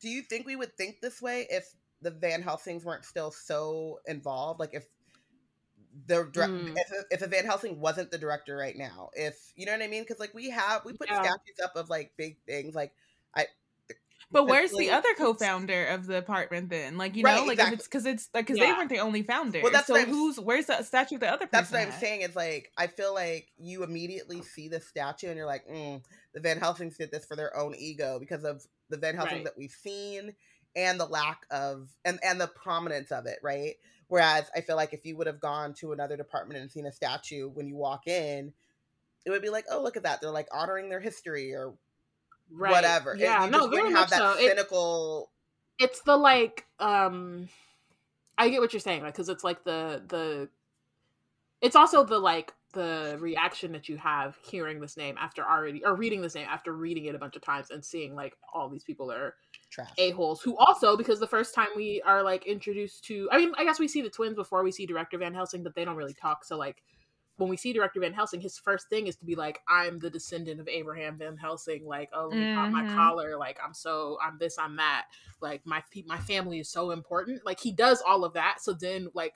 do 0.00 0.08
you 0.08 0.22
think 0.22 0.46
we 0.46 0.56
would 0.56 0.76
think 0.76 1.00
this 1.00 1.20
way 1.20 1.46
if 1.50 1.68
the 2.02 2.10
van 2.10 2.42
helsings 2.42 2.84
weren't 2.84 3.04
still 3.04 3.30
so 3.32 3.98
involved? 4.06 4.60
Like 4.60 4.70
if 4.72 4.84
the 6.06 6.28
dir- 6.32 6.48
Mm. 6.48 6.74
if, 6.76 7.04
if 7.10 7.22
a 7.22 7.26
van 7.26 7.44
helsing 7.44 7.80
wasn't 7.80 8.10
the 8.10 8.18
director 8.18 8.56
right 8.56 8.76
now 8.76 9.10
if 9.14 9.34
you 9.56 9.66
know 9.66 9.72
what 9.72 9.82
i 9.82 9.88
mean 9.88 10.02
because 10.02 10.18
like 10.20 10.32
we 10.34 10.50
have 10.50 10.84
we 10.84 10.92
put 10.92 11.08
Yeah. 11.08 11.16
statues 11.22 11.58
up 11.64 11.74
of 11.76 11.88
like 11.90 12.12
big 12.16 12.36
things 12.46 12.74
like 12.74 12.92
i 13.34 13.46
But 14.30 14.46
where's 14.46 14.72
the 14.72 14.90
other 14.90 15.08
co-founder 15.16 15.86
of 15.86 16.06
the 16.06 16.18
apartment 16.18 16.68
then? 16.68 16.98
Like 16.98 17.16
you 17.16 17.24
Right, 17.24 17.36
know, 17.38 17.44
like 17.44 17.52
exactly. 17.52 17.74
if 17.74 17.78
it's 17.80 17.88
because 17.88 18.06
it's 18.06 18.28
like 18.34 18.46
because 18.46 18.58
they 18.60 18.66
weren't 18.66 18.90
the 18.90 18.98
only 18.98 19.22
founder. 19.22 19.60
Well, 19.62 19.72
that's 19.72 19.86
so 19.86 19.98
who's 20.04 20.38
where's 20.38 20.66
the 20.66 20.82
statue 20.82 21.14
of 21.14 21.22
the 21.22 21.28
other 21.32 21.46
person? 21.46 21.52
that's 21.52 21.72
what 21.72 21.80
i'm 21.80 21.88
at? 21.88 21.94
saying 22.00 22.20
It's 22.20 22.36
like 22.36 22.70
i 22.76 22.86
feel 22.88 23.14
like 23.14 23.48
you 23.58 23.84
immediately 23.84 24.42
see 24.42 24.68
the 24.68 24.80
statue 24.80 25.28
and 25.28 25.36
you're 25.36 25.46
like 25.46 25.66
mm, 25.66 26.02
the 26.34 26.40
van 26.40 26.58
helsings 26.58 26.98
did 26.98 27.10
this 27.10 27.24
for 27.24 27.36
their 27.36 27.56
own 27.56 27.74
ego 27.76 28.18
because 28.20 28.44
of 28.44 28.62
the 28.90 28.98
van 28.98 29.14
helsings 29.14 29.36
Right. 29.36 29.44
that 29.44 29.56
we've 29.56 29.70
seen 29.72 30.34
and 30.76 31.00
the 31.00 31.06
lack 31.06 31.46
of 31.50 31.88
and 32.04 32.18
and 32.22 32.38
the 32.38 32.48
prominence 32.48 33.10
of 33.10 33.24
it 33.26 33.38
right 33.42 33.76
whereas 34.08 34.50
i 34.56 34.60
feel 34.60 34.76
like 34.76 34.92
if 34.92 35.04
you 35.06 35.16
would 35.16 35.26
have 35.26 35.40
gone 35.40 35.72
to 35.72 35.92
another 35.92 36.16
department 36.16 36.60
and 36.60 36.70
seen 36.70 36.86
a 36.86 36.92
statue 36.92 37.48
when 37.48 37.66
you 37.66 37.76
walk 37.76 38.06
in 38.06 38.52
it 39.24 39.30
would 39.30 39.42
be 39.42 39.50
like 39.50 39.64
oh 39.70 39.82
look 39.82 39.96
at 39.96 40.02
that 40.02 40.20
they're 40.20 40.30
like 40.30 40.48
honoring 40.52 40.88
their 40.88 41.00
history 41.00 41.54
or 41.54 41.74
right. 42.50 42.70
whatever 42.72 43.14
It- 43.14 43.20
Yeah, 43.20 43.44
you 43.44 43.50
no, 43.50 43.66
very 43.68 43.90
much 43.90 43.98
have 44.00 44.10
that 44.10 44.18
so. 44.18 44.32
It- 44.38 44.48
cynical 44.48 45.30
it's 45.80 46.00
the 46.00 46.16
like, 46.16 46.66
um, 46.80 47.48
I 48.36 48.48
get 48.48 48.60
what 48.60 48.72
you're 48.72 48.80
saying, 48.80 49.02
like, 49.04 49.12
because 49.14 49.28
it's 49.28 49.44
like 49.44 49.62
the 49.62 50.02
the, 50.08 50.48
it's 51.60 51.76
also 51.76 52.02
the 52.04 52.18
like 52.18 52.52
the 52.72 53.16
reaction 53.20 53.70
that 53.72 53.88
you 53.88 53.96
have 53.96 54.36
hearing 54.42 54.80
this 54.80 54.96
name 54.96 55.16
after 55.20 55.42
already 55.44 55.84
or 55.84 55.94
reading 55.94 56.20
this 56.20 56.34
name 56.34 56.48
after 56.50 56.72
reading 56.72 57.04
it 57.04 57.14
a 57.14 57.18
bunch 57.18 57.36
of 57.36 57.42
times 57.42 57.70
and 57.70 57.84
seeing 57.84 58.16
like 58.16 58.34
all 58.52 58.68
these 58.68 58.82
people 58.82 59.10
are 59.12 59.36
trash. 59.70 59.90
A-holes 59.98 60.40
who 60.42 60.56
also 60.56 60.96
because 60.96 61.20
the 61.20 61.26
first 61.26 61.54
time 61.54 61.68
we 61.76 62.02
are 62.02 62.22
like 62.22 62.46
introduced 62.46 63.04
to 63.04 63.28
i 63.30 63.38
mean 63.38 63.52
i 63.58 63.64
guess 63.64 63.78
we 63.78 63.88
see 63.88 64.00
the 64.02 64.10
twins 64.10 64.34
before 64.34 64.62
we 64.62 64.72
see 64.72 64.86
director 64.86 65.18
van 65.18 65.34
helsing 65.34 65.62
but 65.62 65.74
they 65.74 65.84
don't 65.84 65.96
really 65.96 66.14
talk. 66.14 66.44
So 66.44 66.56
like 66.56 66.82
when 67.36 67.48
we 67.48 67.56
see 67.56 67.72
director 67.72 68.00
van 68.00 68.12
helsing 68.12 68.40
his 68.40 68.58
first 68.58 68.88
thing 68.88 69.06
is 69.06 69.16
to 69.16 69.24
be 69.24 69.36
like 69.36 69.60
i'm 69.68 69.98
the 69.98 70.10
descendant 70.10 70.60
of 70.60 70.68
abraham 70.68 71.18
van 71.18 71.36
helsing. 71.36 71.86
Like 71.86 72.10
oh 72.12 72.28
let 72.28 72.38
me 72.38 72.54
pop 72.54 72.70
my 72.70 72.82
mm-hmm. 72.82 72.96
collar. 72.96 73.36
Like 73.36 73.58
i'm 73.64 73.74
so 73.74 74.18
i'm 74.24 74.38
this 74.38 74.58
i'm 74.58 74.76
that. 74.76 75.06
Like 75.40 75.64
my 75.64 75.82
my 76.06 76.18
family 76.18 76.60
is 76.60 76.68
so 76.68 76.90
important. 76.90 77.44
Like 77.44 77.60
he 77.60 77.72
does 77.72 78.02
all 78.06 78.24
of 78.24 78.32
that. 78.34 78.60
So 78.60 78.72
then 78.72 79.08
like 79.14 79.34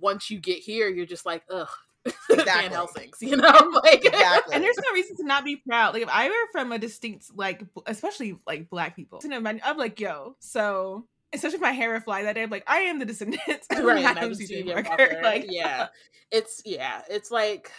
once 0.00 0.30
you 0.30 0.38
get 0.38 0.58
here, 0.58 0.88
you're 0.88 1.06
just 1.06 1.26
like, 1.26 1.42
ugh. 1.50 1.68
Exactly. 2.30 2.44
Van 2.62 2.70
Helsing's, 2.70 3.16
you 3.20 3.36
know, 3.36 3.48
like 3.84 4.04
Exactly. 4.04 4.54
And 4.54 4.62
there's 4.62 4.76
no 4.76 4.92
reason 4.92 5.16
to 5.16 5.24
not 5.24 5.44
be 5.44 5.56
proud. 5.56 5.94
Like 5.94 6.02
if 6.02 6.08
I 6.10 6.28
were 6.28 6.34
from 6.52 6.72
a 6.72 6.78
distinct, 6.78 7.26
like 7.34 7.62
especially 7.86 8.38
like 8.46 8.68
black 8.70 8.96
people, 8.96 9.18
to 9.20 9.32
imagine, 9.34 9.60
I'm 9.64 9.76
like, 9.78 9.98
yo. 9.98 10.36
So 10.38 11.06
especially 11.32 11.56
if 11.56 11.62
my 11.62 11.72
hair 11.72 11.92
would 11.92 12.04
fly 12.04 12.22
that 12.22 12.34
day, 12.34 12.42
I'm 12.42 12.50
like, 12.50 12.64
I 12.66 12.80
am 12.80 12.98
the 12.98 13.04
descendant 13.06 13.40
of 13.48 13.84
right, 13.84 14.02
Madam 14.02 14.14
Madam 14.14 14.34
C.J. 14.34 14.62
C.J. 14.62 14.74
Walker. 14.74 14.88
Walker. 14.90 15.18
Like, 15.22 15.46
yeah, 15.48 15.88
it's 16.30 16.62
yeah, 16.64 17.02
it's 17.10 17.30
like 17.30 17.72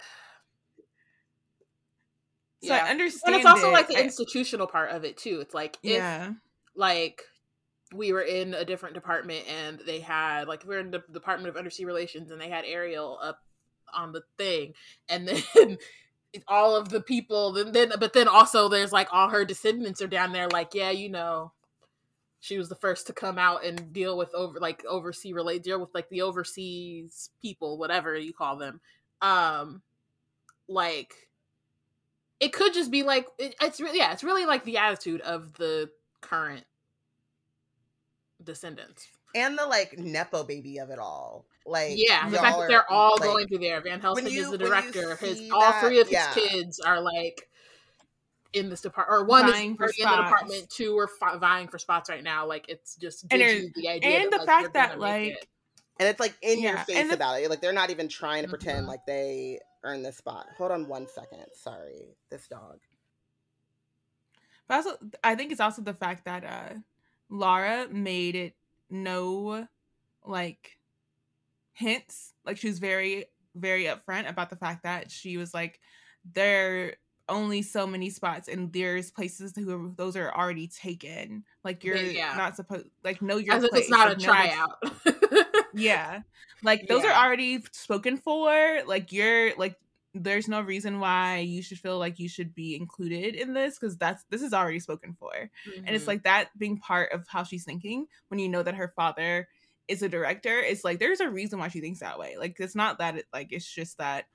So 2.62 2.74
yeah. 2.74 2.84
I 2.84 2.90
understand. 2.90 3.34
and 3.34 3.40
it's 3.40 3.46
also 3.50 3.68
it. 3.70 3.72
like 3.72 3.88
the 3.88 3.96
I- 3.96 4.02
institutional 4.02 4.66
part 4.66 4.90
of 4.90 5.04
it 5.04 5.16
too. 5.16 5.40
It's 5.40 5.54
like 5.54 5.78
if 5.82 5.92
yeah, 5.92 6.32
like 6.76 7.22
we 7.94 8.12
were 8.12 8.22
in 8.22 8.54
a 8.54 8.64
different 8.64 8.94
department 8.94 9.46
and 9.48 9.80
they 9.86 10.00
had 10.00 10.46
like 10.46 10.62
we 10.66 10.74
were 10.74 10.80
in 10.80 10.90
the 10.90 11.02
Department 11.12 11.48
of 11.48 11.56
Undersea 11.56 11.84
Relations 11.86 12.30
and 12.30 12.40
they 12.40 12.48
had 12.50 12.64
Ariel 12.66 13.18
up 13.22 13.40
on 13.94 14.12
the 14.12 14.22
thing 14.36 14.74
and 15.08 15.28
then 15.28 15.78
all 16.48 16.76
of 16.76 16.88
the 16.90 17.00
people 17.00 17.52
then, 17.52 17.72
then 17.72 17.92
but 17.98 18.12
then 18.12 18.28
also 18.28 18.68
there's 18.68 18.92
like 18.92 19.08
all 19.12 19.28
her 19.28 19.44
descendants 19.44 20.00
are 20.00 20.06
down 20.06 20.32
there 20.32 20.48
like 20.48 20.74
yeah 20.74 20.90
you 20.90 21.08
know 21.08 21.52
she 22.38 22.56
was 22.56 22.68
the 22.68 22.74
first 22.74 23.06
to 23.06 23.12
come 23.12 23.36
out 23.36 23.64
and 23.64 23.92
deal 23.92 24.16
with 24.16 24.32
over 24.34 24.58
like 24.60 24.84
oversea 24.86 25.32
relate 25.32 25.62
deal 25.62 25.80
with 25.80 25.94
like 25.94 26.08
the 26.08 26.22
overseas 26.22 27.30
people 27.42 27.78
whatever 27.78 28.16
you 28.16 28.32
call 28.32 28.56
them 28.56 28.80
um 29.22 29.82
like 30.68 31.28
it 32.38 32.52
could 32.52 32.72
just 32.72 32.90
be 32.90 33.02
like 33.02 33.26
it, 33.38 33.54
it's 33.60 33.80
really 33.80 33.98
yeah 33.98 34.12
it's 34.12 34.24
really 34.24 34.46
like 34.46 34.64
the 34.64 34.78
attitude 34.78 35.20
of 35.22 35.52
the 35.54 35.90
current 36.20 36.64
descendants 38.42 39.08
and 39.34 39.58
the 39.58 39.66
like 39.66 39.98
nepo 39.98 40.44
baby 40.44 40.78
of 40.78 40.90
it 40.90 40.98
all. 40.98 41.46
Like 41.70 41.92
yeah 41.94 42.28
the 42.28 42.36
fact 42.38 42.58
that 42.58 42.68
they're 42.68 42.90
all 42.90 43.12
like, 43.12 43.22
going 43.22 43.46
through 43.48 43.58
there 43.58 43.80
van 43.80 44.00
helsing 44.00 44.26
you- 44.26 44.42
is 44.42 44.50
the 44.50 44.58
director 44.58 45.14
his 45.16 45.38
see 45.38 45.50
all 45.50 45.60
that- 45.60 45.80
three 45.84 46.00
of 46.00 46.08
his 46.08 46.12
yeah. 46.14 46.32
kids 46.34 46.80
are 46.80 47.00
like 47.00 47.48
in 48.52 48.68
this 48.68 48.80
department 48.80 49.20
or 49.20 49.24
one 49.24 49.48
Vying 49.50 49.70
is 49.72 49.76
for 49.76 49.84
in 49.86 49.90
the 50.10 50.16
department 50.22 50.68
two 50.68 50.98
are 50.98 51.06
fi- 51.06 51.36
vying 51.36 51.68
for 51.68 51.78
spots 51.78 52.10
right 52.10 52.24
now 52.24 52.44
like 52.46 52.68
it's 52.68 52.96
just 52.96 53.24
And 53.30 53.40
you 53.40 53.70
the 53.76 53.88
idea 53.88 54.10
and 54.18 54.24
that, 54.24 54.30
the 54.32 54.36
like, 54.38 54.46
fact 54.46 54.62
you're 54.62 54.72
that, 54.72 54.98
like, 54.98 55.28
it. 55.34 55.46
and 56.00 56.08
it's 56.08 56.18
like 56.18 56.34
in 56.42 56.60
your 56.60 56.76
face 56.78 57.06
the- 57.08 57.14
about 57.14 57.40
it. 57.40 57.48
Like 57.48 57.60
they're 57.60 57.72
not 57.72 57.90
even 57.90 58.08
trying 58.08 58.42
to 58.42 58.48
pretend 58.48 58.86
Mhm. 58.86 58.88
like 58.88 59.06
they 59.06 59.60
earned 59.84 60.04
this 60.04 60.16
spot. 60.16 60.46
Hold 60.58 60.72
on 60.72 60.88
one 60.88 61.06
second. 61.06 61.44
Sorry, 61.54 62.16
this 62.30 62.48
dog. 62.48 62.80
but 64.66 64.74
also 64.78 64.96
I 65.22 65.36
think 65.36 65.52
it's 65.52 65.60
also 65.60 65.82
the 65.82 65.94
fact 65.94 66.24
that 66.24 66.42
uh 66.44 66.74
Laura 67.28 67.86
made 67.88 68.34
it 68.34 68.56
no 68.90 69.68
like 70.26 70.76
hints. 71.72 72.34
Like 72.44 72.56
she 72.56 72.68
was 72.68 72.78
very, 72.78 73.26
very 73.54 73.84
upfront 73.84 74.28
about 74.28 74.50
the 74.50 74.56
fact 74.56 74.82
that 74.84 75.10
she 75.10 75.36
was 75.36 75.52
like, 75.54 75.80
there 76.34 76.86
are 76.86 76.92
only 77.28 77.62
so 77.62 77.86
many 77.86 78.10
spots 78.10 78.48
and 78.48 78.72
there's 78.72 79.10
places 79.10 79.52
who 79.56 79.94
those 79.96 80.16
are 80.16 80.34
already 80.34 80.66
taken. 80.68 81.44
Like 81.64 81.84
you're 81.84 81.96
Yeah. 81.96 82.34
not 82.36 82.56
supposed 82.56 82.86
like 83.04 83.22
know 83.22 83.36
your 83.36 83.54
as 83.54 83.66
place. 83.68 83.82
it's 83.82 83.90
not 83.90 84.08
like, 84.08 84.18
a 84.18 84.20
tryout 84.20 84.82
Yeah. 85.74 86.22
Like 86.62 86.88
those 86.88 87.04
Yeah. 87.04 87.10
are 87.20 87.24
already 87.26 87.62
spoken 87.72 88.16
for. 88.16 88.82
Like 88.86 89.12
you're 89.12 89.54
like 89.56 89.76
there's 90.12 90.48
no 90.48 90.60
reason 90.60 90.98
why 90.98 91.38
you 91.38 91.62
should 91.62 91.78
feel 91.78 91.96
like 91.96 92.18
you 92.18 92.28
should 92.28 92.52
be 92.52 92.74
included 92.74 93.36
in 93.36 93.54
this 93.54 93.78
because 93.78 93.96
that's 93.96 94.24
this 94.28 94.42
is 94.42 94.52
already 94.52 94.80
spoken 94.80 95.14
for. 95.14 95.32
And 95.86 95.94
it's 95.94 96.04
Mhm. 96.04 96.08
like 96.08 96.22
that 96.24 96.50
being 96.58 96.78
part 96.78 97.12
of 97.12 97.24
how 97.28 97.44
she's 97.44 97.64
thinking 97.64 98.06
when 98.26 98.40
you 98.40 98.48
know 98.48 98.64
that 98.64 98.74
her 98.74 98.92
father 98.96 99.46
is 99.90 100.02
a 100.02 100.08
director, 100.08 100.60
it's 100.60 100.84
like 100.84 100.98
there's 100.98 101.20
a 101.20 101.28
reason 101.28 101.58
why 101.58 101.68
she 101.68 101.80
thinks 101.80 102.00
that 102.00 102.18
way. 102.18 102.36
Like 102.38 102.58
it's 102.60 102.76
not 102.76 102.98
that 102.98 103.16
it 103.16 103.26
like 103.32 103.48
it's 103.52 103.70
just 103.70 103.98
that 103.98 104.26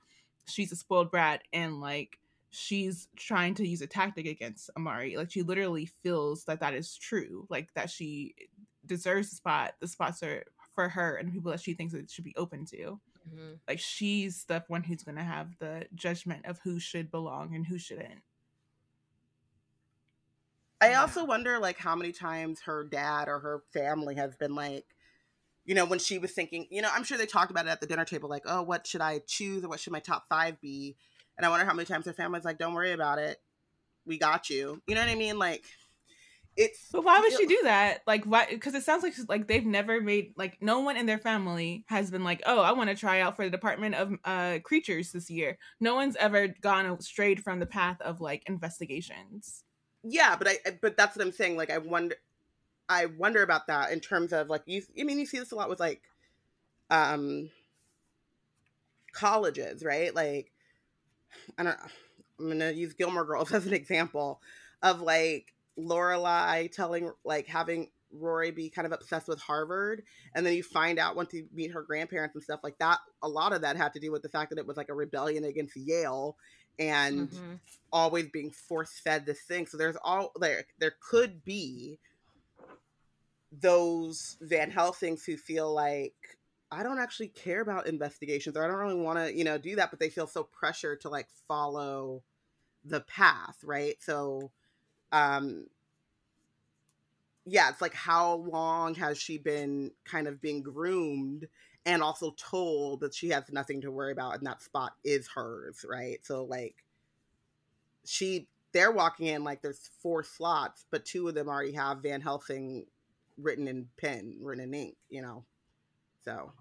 she's 0.46 0.70
a 0.72 0.76
spoiled 0.76 1.10
brat 1.10 1.42
and 1.52 1.80
like 1.80 2.18
she's 2.50 3.08
trying 3.16 3.54
to 3.54 3.66
use 3.66 3.80
a 3.82 3.86
tactic 3.86 4.26
against 4.26 4.70
Amari. 4.76 5.16
Like 5.16 5.30
she 5.30 5.42
literally 5.42 5.86
feels 5.86 6.44
that 6.44 6.60
that 6.60 6.74
is 6.74 6.96
true. 6.96 7.46
Like 7.50 7.72
that 7.74 7.90
she 7.90 8.34
deserves 8.84 9.30
the 9.30 9.36
spot. 9.36 9.74
The 9.80 9.88
spots 9.88 10.22
are 10.22 10.44
for 10.74 10.88
her 10.90 11.16
and 11.16 11.32
people 11.32 11.50
that 11.50 11.60
she 11.60 11.74
thinks 11.74 11.94
it 11.94 12.10
should 12.10 12.24
be 12.24 12.36
open 12.36 12.66
to. 12.66 13.00
Mhm. 13.28 13.58
Like 13.66 13.80
she's 13.80 14.44
the 14.44 14.64
one 14.68 14.84
who's 14.84 15.02
gonna 15.02 15.24
have 15.24 15.58
the 15.58 15.88
judgment 15.94 16.46
of 16.46 16.60
who 16.60 16.78
should 16.78 17.10
belong 17.10 17.54
and 17.54 17.66
who 17.66 17.78
shouldn't. 17.78 18.22
I 20.80 20.90
Yeah. 20.90 21.00
also 21.02 21.24
wonder 21.24 21.58
like 21.58 21.78
how 21.78 21.96
many 21.96 22.12
times 22.12 22.60
her 22.62 22.84
dad 22.84 23.28
or 23.28 23.40
her 23.40 23.62
family 23.72 24.14
has 24.16 24.36
been 24.36 24.54
like, 24.54 24.95
you 25.66 25.74
know, 25.74 25.84
when 25.84 25.98
she 25.98 26.18
was 26.18 26.32
thinking, 26.32 26.66
you 26.70 26.80
know, 26.80 26.88
I'm 26.92 27.04
sure 27.04 27.18
they 27.18 27.26
talked 27.26 27.50
about 27.50 27.66
it 27.66 27.70
at 27.70 27.80
the 27.80 27.86
dinner 27.86 28.04
table, 28.04 28.28
like, 28.30 28.44
oh, 28.46 28.62
what 28.62 28.86
should 28.86 29.00
I 29.00 29.20
choose 29.26 29.64
or 29.64 29.68
what 29.68 29.80
should 29.80 29.92
my 29.92 30.00
top 30.00 30.26
five 30.28 30.60
be? 30.60 30.96
And 31.36 31.44
I 31.44 31.50
wonder 31.50 31.66
how 31.66 31.74
many 31.74 31.86
times 31.86 32.06
her 32.06 32.12
family's 32.12 32.44
like, 32.44 32.58
don't 32.58 32.72
worry 32.72 32.92
about 32.92 33.18
it. 33.18 33.38
We 34.06 34.18
got 34.18 34.48
you. 34.48 34.80
You 34.86 34.94
know 34.94 35.00
what 35.02 35.10
I 35.10 35.16
mean? 35.16 35.38
Like, 35.38 35.64
it's 36.56 36.88
But 36.92 37.04
why 37.04 37.20
would 37.20 37.32
she 37.32 37.46
do 37.46 37.58
that? 37.64 37.98
Like, 38.06 38.24
why? 38.24 38.46
Because 38.48 38.74
it 38.74 38.84
sounds 38.84 39.02
like 39.02 39.14
like 39.28 39.46
they've 39.48 39.66
never 39.66 40.00
made 40.00 40.32
like 40.36 40.56
no 40.62 40.80
one 40.80 40.96
in 40.96 41.04
their 41.06 41.18
family 41.18 41.84
has 41.88 42.10
been 42.10 42.24
like, 42.24 42.42
oh, 42.46 42.60
I 42.62 42.72
want 42.72 42.88
to 42.88 42.96
try 42.96 43.20
out 43.20 43.36
for 43.36 43.44
the 43.44 43.50
Department 43.50 43.94
of 43.96 44.12
uh 44.24 44.58
Creatures 44.64 45.12
this 45.12 45.28
year. 45.28 45.58
No 45.80 45.94
one's 45.96 46.16
ever 46.16 46.48
gone 46.48 46.98
strayed 47.00 47.42
from 47.42 47.58
the 47.60 47.66
path 47.66 48.00
of 48.00 48.20
like 48.20 48.42
investigations. 48.46 49.64
yeah 50.02 50.36
but 50.36 50.48
i 50.48 50.56
but 50.80 50.96
that's 50.96 51.16
what 51.16 51.24
i'm 51.26 51.32
saying 51.32 51.56
like 51.56 51.70
i 51.70 51.78
wonder 51.78 52.14
i 52.88 53.06
wonder 53.06 53.42
about 53.42 53.66
that 53.66 53.92
in 53.92 54.00
terms 54.00 54.32
of 54.32 54.48
like 54.48 54.62
you 54.66 54.82
i 54.98 55.04
mean 55.04 55.18
you 55.18 55.26
see 55.26 55.38
this 55.38 55.52
a 55.52 55.54
lot 55.54 55.68
with 55.68 55.80
like 55.80 56.02
um 56.90 57.50
colleges 59.12 59.82
right 59.84 60.14
like 60.14 60.52
i 61.58 61.62
don't 61.62 61.78
i'm 62.38 62.48
gonna 62.48 62.70
use 62.70 62.92
gilmore 62.94 63.24
girls 63.24 63.52
as 63.54 63.66
an 63.66 63.72
example 63.72 64.40
of 64.82 65.00
like 65.00 65.54
lorelai 65.78 66.70
telling 66.70 67.10
like 67.24 67.46
having 67.46 67.88
rory 68.12 68.50
be 68.50 68.70
kind 68.70 68.86
of 68.86 68.92
obsessed 68.92 69.28
with 69.28 69.40
harvard 69.40 70.02
and 70.34 70.46
then 70.46 70.54
you 70.54 70.62
find 70.62 70.98
out 70.98 71.16
once 71.16 71.32
you 71.34 71.46
meet 71.52 71.72
her 71.72 71.82
grandparents 71.82 72.34
and 72.34 72.44
stuff 72.44 72.60
like 72.62 72.78
that 72.78 72.98
a 73.22 73.28
lot 73.28 73.52
of 73.52 73.62
that 73.62 73.76
had 73.76 73.92
to 73.92 74.00
do 74.00 74.12
with 74.12 74.22
the 74.22 74.28
fact 74.28 74.50
that 74.50 74.58
it 74.58 74.66
was 74.66 74.76
like 74.76 74.88
a 74.88 74.94
rebellion 74.94 75.44
against 75.44 75.76
yale 75.76 76.36
and 76.78 77.30
Mhm. 77.30 77.58
always 77.92 78.28
being 78.28 78.50
force 78.50 78.98
fed 79.02 79.26
this 79.26 79.40
thing. 79.42 79.66
So 79.66 79.76
there's 79.76 79.96
all 80.02 80.32
there 80.38 80.64
there 80.78 80.94
could 81.00 81.44
be 81.44 81.98
those 83.52 84.36
Van 84.40 84.70
Helsings 84.70 85.24
who 85.24 85.36
feel 85.36 85.72
like 85.72 86.14
I 86.70 86.82
don't 86.82 86.98
actually 86.98 87.28
care 87.28 87.60
about 87.60 87.86
investigations 87.86 88.56
or 88.56 88.64
I 88.64 88.68
don't 88.68 88.76
really 88.76 89.00
want 89.00 89.18
to, 89.18 89.36
you 89.36 89.44
know, 89.44 89.56
do 89.56 89.76
that, 89.76 89.90
but 89.90 90.00
they 90.00 90.10
feel 90.10 90.26
so 90.26 90.42
pressured 90.42 91.00
to 91.02 91.08
like 91.08 91.28
follow 91.46 92.22
the 92.84 93.00
path, 93.02 93.58
right? 93.62 93.96
So 94.00 94.50
um 95.12 95.66
yeah, 97.44 97.70
it's 97.70 97.80
like 97.80 97.94
how 97.94 98.34
long 98.34 98.94
has 98.96 99.18
she 99.18 99.38
been 99.38 99.92
kind 100.04 100.26
of 100.26 100.40
being 100.42 100.62
groomed 100.62 101.46
and 101.84 102.02
also 102.02 102.34
told 102.36 103.00
that 103.00 103.14
she 103.14 103.28
has 103.28 103.44
nothing 103.52 103.80
to 103.82 103.92
worry 103.92 104.10
about 104.10 104.36
and 104.36 104.46
that 104.46 104.60
spot 104.60 104.94
is 105.04 105.28
hers, 105.28 105.84
right? 105.88 106.18
So 106.24 106.44
like 106.44 106.74
she 108.04 108.48
they're 108.72 108.92
walking 108.92 109.28
in 109.28 109.44
like 109.44 109.62
there's 109.62 109.90
four 110.02 110.24
slots, 110.24 110.84
but 110.90 111.04
two 111.04 111.28
of 111.28 111.34
them 111.34 111.48
already 111.48 111.72
have 111.72 112.02
Van 112.02 112.20
Helsing 112.20 112.86
written 113.38 113.68
in 113.68 113.88
pen, 113.98 114.36
written 114.40 114.64
in 114.64 114.74
ink, 114.74 114.96
you 115.08 115.22
know. 115.22 115.44
So 116.24 116.52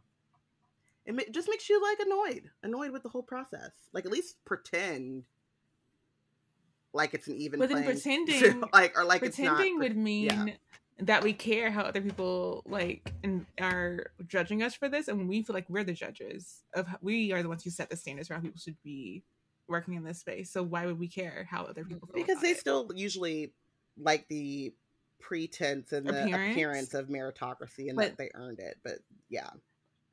it 1.06 1.16
ma- 1.16 1.24
just 1.32 1.50
makes 1.50 1.70
you 1.70 1.82
like 1.82 2.00
annoyed, 2.00 2.50
annoyed 2.64 2.92
with 2.92 3.04
the 3.04 3.10
whole 3.10 3.24
process. 3.24 3.72
Like 3.94 4.06
at 4.06 4.12
least 4.12 4.38
pretend 4.46 5.24
like 6.94 7.14
it's 7.14 7.28
an 7.28 7.36
even 7.36 7.60
But 7.60 7.70
then 7.70 7.84
pretending- 7.86 8.64
like 8.74 8.98
or 8.98 9.04
like 9.04 9.22
Pretending 9.22 9.54
it's 9.54 9.62
not 9.74 9.80
would 9.80 9.98
mean 9.98 10.48
yeah. 10.48 10.54
that 11.00 11.24
we 11.24 11.34
care 11.34 11.70
how 11.72 11.82
other 11.82 12.02
people 12.02 12.64
like 12.66 13.12
and 13.24 13.46
are 13.60 14.12
judging 14.28 14.64
us 14.64 14.74
for 14.76 14.90
this, 14.90 15.08
and 15.08 15.28
we 15.28 15.44
feel 15.44 15.54
like 15.54 15.70
we're 15.70 15.84
the 15.84 15.94
judges 15.94 16.64
of 16.74 16.88
we 17.02 17.32
are 17.34 17.44
the 17.44 17.50
ones 17.50 17.64
who 17.64 17.70
set 17.70 17.90
the 17.90 17.98
standards 17.98 18.28
for 18.28 18.36
how 18.36 18.40
people 18.40 18.60
should 18.60 18.82
be 18.84 19.24
working 19.68 19.96
in 19.96 20.04
this 20.04 20.20
space. 20.20 20.52
So 20.52 20.64
why 20.64 20.86
would 20.86 21.00
we 21.00 21.08
care 21.08 21.48
how 21.50 21.64
other 21.64 21.84
people 21.84 22.08
feel? 22.08 22.24
because 22.24 22.42
they 22.42 22.52
it? 22.52 22.60
still 22.60 22.90
usually 22.96 23.52
like 23.98 24.28
the 24.28 24.74
pretense 25.20 25.92
and 25.92 26.06
the 26.08 26.24
Appearance? 26.24 26.52
appearance, 26.54 26.94
of 26.94 27.08
meritocracy 27.08 27.88
and 27.90 27.96
But- 27.98 28.10
that 28.10 28.18
they 28.18 28.32
earned 28.34 28.60
it. 28.60 28.78
But 28.84 29.00
yeah. 29.30 29.50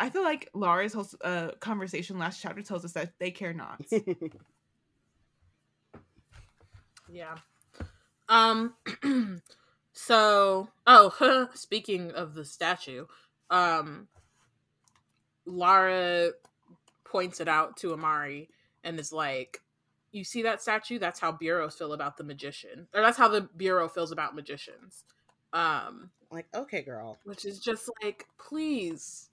I 0.01 0.11
feel 0.11 0.23
like 0.25 0.49
Laura's 0.55 0.93
whole 0.93 1.07
uh, 1.23 1.51
conversation 1.61 2.19
last 2.19 2.41
chapter 2.43 2.63
tells 2.63 2.85
us 2.85 2.93
that 2.93 3.13
they 3.19 3.31
care 3.31 3.53
not. 3.53 3.81
Yeah. 7.09 7.37
Um 8.29 8.75
so 9.93 10.69
oh 10.87 11.49
speaking 11.55 12.13
of 12.13 12.35
the 12.35 12.45
statue, 12.45 13.07
um 13.51 14.09
Lara 15.45 16.31
points 17.05 17.41
it 17.41 17.49
out 17.49 17.77
to 17.79 17.93
Amari 17.93 18.49
and 18.85 18.99
is 18.99 19.13
like, 19.13 19.61
You 20.13 20.25
see 20.25 20.43
that 20.43 20.61
statue? 20.63 20.99
That's 20.99 21.19
how 21.19 21.33
bureaus 21.33 21.75
feel 21.75 21.95
about 21.95 22.17
the 22.17 22.25
magician. 22.25 22.87
Or 22.95 23.01
that's 23.01 23.17
how 23.19 23.29
the 23.29 23.49
bureau 23.57 23.89
feels 23.89 24.13
about 24.13 24.35
magicians. 24.35 25.05
Um, 25.53 26.11
like, 26.31 26.47
okay, 26.55 26.83
girl. 26.83 27.19
which 27.25 27.45
is 27.45 27.59
just 27.59 27.91
like, 28.03 28.27
please, 28.39 29.29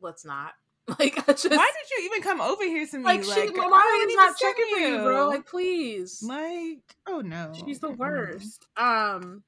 let's 0.00 0.24
not. 0.24 0.54
Like, 1.00 1.18
I 1.28 1.32
just, 1.32 1.50
Why 1.50 1.68
did 1.80 1.90
you 1.98 2.06
even 2.06 2.22
come 2.22 2.40
over 2.40 2.62
here 2.62 2.86
to 2.86 2.98
me? 2.98 3.02
like, 3.02 3.24
she, 3.24 3.30
like 3.30 3.58
I 3.58 3.68
Mariah's 3.68 4.06
didn't 4.06 4.16
not 4.16 4.24
even 4.28 4.34
checking 4.38 4.64
see 4.66 4.74
for 4.74 4.78
you, 4.88 4.98
bro. 4.98 5.28
Like, 5.28 5.44
please. 5.46 6.22
like, 6.22 6.96
oh 7.08 7.20
no, 7.22 7.52
She's 7.66 7.80
the 7.80 7.90
worst. 7.90 8.66
Um, 8.76 9.42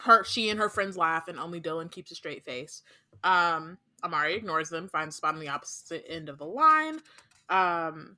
her, 0.00 0.24
she 0.24 0.48
and 0.48 0.58
her 0.58 0.70
friends 0.70 0.96
laugh, 0.96 1.28
and 1.28 1.38
only 1.38 1.60
Dylan 1.60 1.90
keeps 1.90 2.12
a 2.12 2.14
straight 2.14 2.46
face. 2.46 2.82
Um, 3.24 3.76
Amari 4.02 4.36
ignores 4.36 4.70
them, 4.70 4.88
finds 4.88 5.16
a 5.16 5.18
spot 5.18 5.34
on 5.34 5.40
the 5.40 5.48
opposite 5.48 6.06
end 6.08 6.30
of 6.30 6.38
the 6.38 6.46
line. 6.46 7.00
Um, 7.50 8.16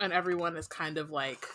and 0.00 0.12
everyone 0.12 0.56
is 0.56 0.66
kind 0.66 0.98
of 0.98 1.10
like 1.10 1.46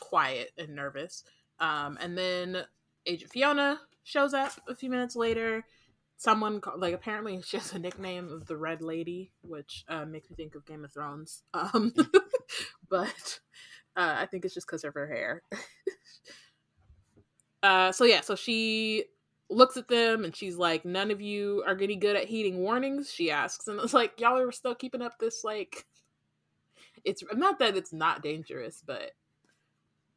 quiet 0.00 0.52
and 0.58 0.74
nervous. 0.74 1.24
Um, 1.58 1.98
and 2.00 2.16
then 2.16 2.64
Agent 3.06 3.30
Fiona 3.30 3.80
shows 4.04 4.34
up 4.34 4.52
a 4.68 4.74
few 4.74 4.90
minutes 4.90 5.16
later. 5.16 5.64
Someone 6.16 6.60
ca- 6.60 6.74
like 6.76 6.94
apparently 6.94 7.40
she 7.42 7.56
has 7.56 7.72
a 7.72 7.78
nickname 7.78 8.28
of 8.28 8.46
the 8.46 8.56
Red 8.56 8.82
Lady, 8.82 9.32
which 9.42 9.84
uh, 9.88 10.04
makes 10.04 10.30
me 10.30 10.36
think 10.36 10.54
of 10.54 10.66
Game 10.66 10.84
of 10.84 10.92
Thrones. 10.92 11.42
Um, 11.54 11.92
but 12.90 13.40
uh, 13.96 14.16
I 14.18 14.26
think 14.26 14.44
it's 14.44 14.54
just 14.54 14.66
because 14.66 14.84
of 14.84 14.94
her 14.94 15.06
hair. 15.06 15.42
uh, 17.62 17.92
so 17.92 18.04
yeah, 18.04 18.20
so 18.20 18.34
she 18.34 19.04
looks 19.50 19.76
at 19.76 19.88
them 19.88 20.24
and 20.24 20.34
she's 20.34 20.56
like, 20.56 20.84
"None 20.84 21.10
of 21.10 21.20
you 21.20 21.62
are 21.66 21.74
getting 21.74 22.00
good 22.00 22.16
at 22.16 22.26
heeding 22.26 22.58
warnings." 22.58 23.10
She 23.10 23.30
asks, 23.30 23.68
and 23.68 23.80
it's 23.80 23.94
like, 23.94 24.20
"Y'all 24.20 24.38
are 24.38 24.52
still 24.52 24.74
keeping 24.74 25.02
up 25.02 25.18
this 25.18 25.44
like." 25.44 25.86
It's 27.04 27.22
not 27.32 27.58
that 27.58 27.76
it's 27.76 27.92
not 27.92 28.22
dangerous, 28.22 28.82
but 28.86 29.12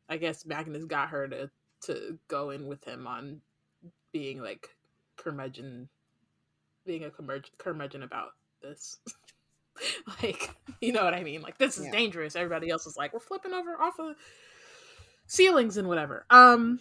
I 0.09 0.17
guess 0.17 0.45
Magnus 0.45 0.85
got 0.85 1.09
her 1.09 1.27
to 1.27 1.49
to 1.83 2.17
go 2.27 2.49
in 2.51 2.67
with 2.67 2.83
him 2.83 3.05
on 3.07 3.41
being 4.11 4.41
like 4.41 4.69
curmudgeon, 5.17 5.89
being 6.85 7.03
a 7.03 7.09
curmudgeon, 7.11 7.51
curmudgeon 7.57 8.03
about 8.03 8.29
this. 8.61 8.99
like, 10.23 10.51
you 10.81 10.93
know 10.93 11.03
what 11.03 11.13
I 11.13 11.23
mean? 11.23 11.41
Like, 11.41 11.57
this 11.57 11.77
is 11.77 11.85
Yeah. 11.85 11.91
dangerous. 11.91 12.35
Everybody 12.35 12.69
else 12.69 12.87
is 12.87 12.97
like, 12.97 13.13
we're 13.13 13.19
flipping 13.19 13.53
over 13.53 13.79
off 13.79 13.99
of 13.99 14.15
ceilings 15.27 15.77
and 15.77 15.87
whatever. 15.87 16.25
Um, 16.29 16.79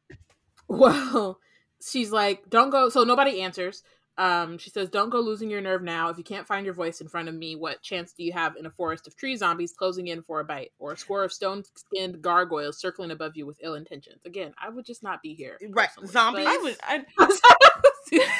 well, 0.68 1.38
she's 1.82 2.12
like, 2.12 2.48
don't 2.48 2.70
go. 2.70 2.88
So 2.88 3.04
nobody 3.04 3.40
answers. 3.42 3.82
Um, 4.18 4.58
she 4.58 4.68
says, 4.70 4.90
"Don't 4.90 5.08
go 5.08 5.20
losing 5.20 5.50
your 5.50 5.60
nerve 5.62 5.82
now. 5.82 6.08
If 6.10 6.18
you 6.18 6.24
can't 6.24 6.46
find 6.46 6.64
your 6.66 6.74
voice 6.74 7.00
in 7.00 7.08
front 7.08 7.28
of 7.28 7.34
me, 7.34 7.56
what 7.56 7.80
chance 7.80 8.12
do 8.12 8.22
you 8.22 8.32
have 8.32 8.56
in 8.56 8.66
a 8.66 8.70
forest 8.70 9.06
of 9.06 9.16
tree 9.16 9.34
zombies 9.36 9.72
closing 9.72 10.08
in 10.08 10.22
for 10.22 10.40
a 10.40 10.44
bite, 10.44 10.72
or 10.78 10.92
a 10.92 10.96
score 10.96 11.24
of 11.24 11.32
stone-skinned 11.32 12.20
gargoyles 12.20 12.78
circling 12.78 13.12
above 13.12 13.32
you 13.36 13.46
with 13.46 13.58
ill 13.62 13.74
intentions?" 13.74 14.20
Again, 14.26 14.52
I 14.62 14.68
would 14.68 14.84
just 14.84 15.02
not 15.02 15.22
be 15.22 15.34
here. 15.34 15.58
Right, 15.70 15.88
personally, 15.88 16.12
zombies? 16.12 16.46
I 16.46 16.58
would. 16.58 16.76
I, 16.82 17.04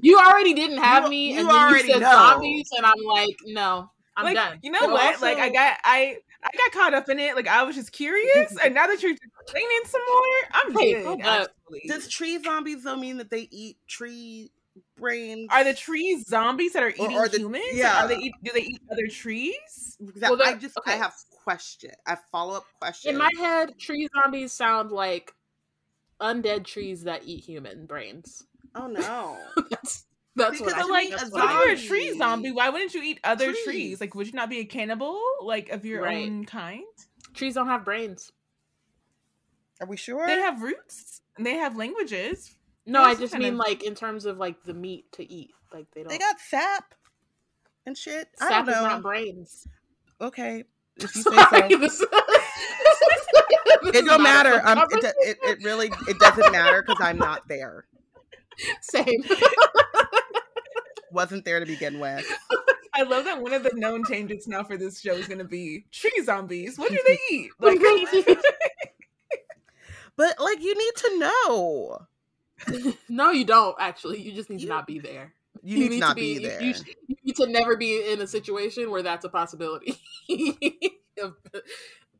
you 0.00 0.18
already 0.18 0.54
didn't 0.54 0.78
have 0.78 1.04
You- 1.04 1.10
me, 1.10 1.32
you 1.34 1.40
and 1.40 1.48
then 1.50 1.56
already 1.56 1.88
you 1.88 1.94
said 1.94 2.00
know. 2.00 2.12
zombies, 2.12 2.68
and 2.76 2.86
I'm 2.86 3.02
like, 3.04 3.36
no, 3.44 3.90
I'm 4.16 4.24
like, 4.24 4.34
done. 4.34 4.58
You 4.62 4.70
know 4.70 4.80
But 4.80 4.90
what? 4.92 5.20
like 5.20 5.38
I 5.38 5.48
got 5.50 5.78
I 5.84 6.16
I 6.42 6.48
got 6.56 6.72
caught 6.72 6.94
up 6.94 7.08
in 7.08 7.18
it. 7.18 7.34
Like 7.36 7.48
I 7.48 7.64
was 7.64 7.76
just 7.76 7.92
curious, 7.92 8.56
and 8.64 8.74
now 8.74 8.86
that 8.86 9.02
you're 9.02 9.12
explaining 9.12 9.80
some 9.84 10.00
more, 10.08 10.22
I'm 10.52 10.78
Hey, 10.78 10.94
good. 10.94 11.06
hold 11.06 11.48
Does 11.86 12.08
tree 12.08 12.42
zombies 12.42 12.84
though 12.84 12.96
mean 12.96 13.18
that 13.18 13.30
they 13.30 13.48
eat 13.50 13.76
tree 13.88 14.50
brains? 14.96 15.48
Are 15.50 15.64
the 15.64 15.74
trees 15.74 16.26
zombies 16.28 16.72
that 16.74 16.82
are 16.82 16.88
eating 16.90 17.16
or 17.16 17.28
the- 17.28 17.38
humans? 17.38 17.64
yeah. 17.72 18.04
Are 18.04 18.08
they 18.08 18.16
eat, 18.16 18.34
do 18.42 18.50
they 18.52 18.62
eat 18.62 18.80
other 18.90 19.06
trees? 19.08 19.96
That- 20.16 20.30
Well, 20.30 20.42
I 20.42 20.52
they're- 20.52 20.60
just 20.60 20.78
I 20.78 20.90
okay. 20.90 20.98
have 20.98 21.14
question. 21.44 21.90
I 22.06 22.16
follow 22.32 22.56
up 22.56 22.64
question. 22.80 23.12
In 23.12 23.18
my 23.18 23.30
head, 23.38 23.78
tree 23.78 24.08
zombies 24.14 24.52
sound 24.52 24.90
like 24.90 25.32
undead 26.20 26.64
trees 26.64 27.04
that 27.04 27.22
eat 27.24 27.44
human 27.44 27.86
brains. 27.86 28.44
oh 28.74 28.86
no. 28.88 29.38
that's 29.70 30.04
that's 30.34 30.60
what 30.60 30.68
Because 30.68 30.74
I 30.74 30.82
So 30.82 30.88
like. 30.92 31.10
That's 31.10 31.30
what 31.30 31.44
if 31.44 31.50
you're 31.50 31.72
a 31.72 31.88
tree 31.88 32.18
zombie, 32.18 32.52
why 32.52 32.68
wouldn't 32.68 32.92
you 32.94 33.02
eat 33.02 33.20
other 33.24 33.52
trees? 33.52 33.64
Trees. 33.64 34.00
Like, 34.00 34.14
would 34.14 34.26
you 34.26 34.32
not 34.34 34.50
be 34.50 34.58
a 34.58 34.64
cannibal, 34.66 35.18
like 35.42 35.70
of 35.70 35.84
your 35.86 36.02
Right. 36.02 36.26
own 36.26 36.44
kind? 36.44 36.84
trees 37.34 37.54
don't 37.54 37.68
have 37.68 37.84
brains. 37.84 38.32
Are 39.80 39.86
we 39.86 39.96
sure? 39.98 40.26
They 40.26 40.40
have 40.40 40.62
roots 40.62 41.20
and 41.36 41.44
they 41.46 41.54
have 41.54 41.76
languages. 41.76 42.55
No, 42.86 43.02
I 43.02 43.14
just 43.14 43.34
mean 43.36 43.54
of- 43.54 43.58
like 43.58 43.82
in 43.82 43.94
terms 43.94 44.24
of 44.26 44.38
like 44.38 44.62
the 44.64 44.74
meat 44.74 45.10
to 45.12 45.30
eat. 45.30 45.50
Like 45.72 45.86
they 45.92 46.02
don't. 46.02 46.08
They 46.10 46.18
got 46.18 46.38
sap 46.40 46.94
and 47.84 47.96
shit. 47.98 48.28
I 48.40 48.48
sap 48.48 48.66
don't 48.66 48.74
is 48.74 48.80
know. 48.82 48.88
not 48.88 49.02
brains. 49.02 49.66
okay. 50.20 50.64
If 50.96 51.14
you 51.16 51.22
say 51.22 51.30
Sorry, 51.36 51.70
so. 51.70 51.78
this- 51.78 51.98
this 53.82 53.90
It 53.90 53.94
is 53.96 54.02
don't 54.04 54.22
matter. 54.22 54.60
Um, 54.64 54.78
it, 54.90 55.00
do- 55.00 55.06
it, 55.20 55.38
it 55.42 55.64
really 55.64 55.90
it 56.08 56.18
doesn't 56.18 56.50
matter 56.52 56.82
because 56.82 56.98
I'm 57.00 57.18
not 57.18 57.46
there. 57.48 57.86
Same. 58.80 59.22
Wasn't 61.12 61.44
there 61.44 61.60
to 61.60 61.66
begin 61.66 61.98
with. 62.00 62.26
I 62.94 63.02
love 63.02 63.24
that 63.24 63.40
one 63.42 63.52
of 63.52 63.62
the 63.62 63.72
known 63.74 64.02
tangents 64.04 64.46
now 64.48 64.62
for 64.64 64.76
this 64.78 65.00
show 65.00 65.12
is 65.12 65.26
going 65.28 65.38
to 65.38 65.44
be 65.44 65.84
tree 65.92 66.22
zombies. 66.24 66.78
What 66.78 66.90
do 66.90 66.98
they 67.06 67.18
eat? 67.30 67.50
Like, 67.58 67.78
But 70.16 70.40
like 70.40 70.62
you 70.62 70.74
need 70.74 70.94
to 70.96 71.18
know. 71.18 71.98
no, 73.08 73.30
you 73.30 73.44
don't. 73.44 73.76
Actually, 73.78 74.20
you 74.20 74.32
just 74.32 74.50
need 74.50 74.60
to 74.60 74.66
not 74.66 74.86
be 74.86 74.98
there. 74.98 75.32
You, 75.62 75.78
need, 75.78 75.88
to 75.90 75.98
not 75.98 76.16
be, 76.16 76.34
you- 76.34 76.40
there. 76.40 76.62
You, 76.62 76.74
you 77.08 77.16
need 77.24 77.36
to 77.36 77.46
never 77.46 77.76
be 77.76 78.12
in 78.12 78.20
a 78.20 78.26
situation 78.26 78.90
where 78.90 79.02
that's 79.02 79.24
a 79.24 79.28
possibility. 79.28 79.98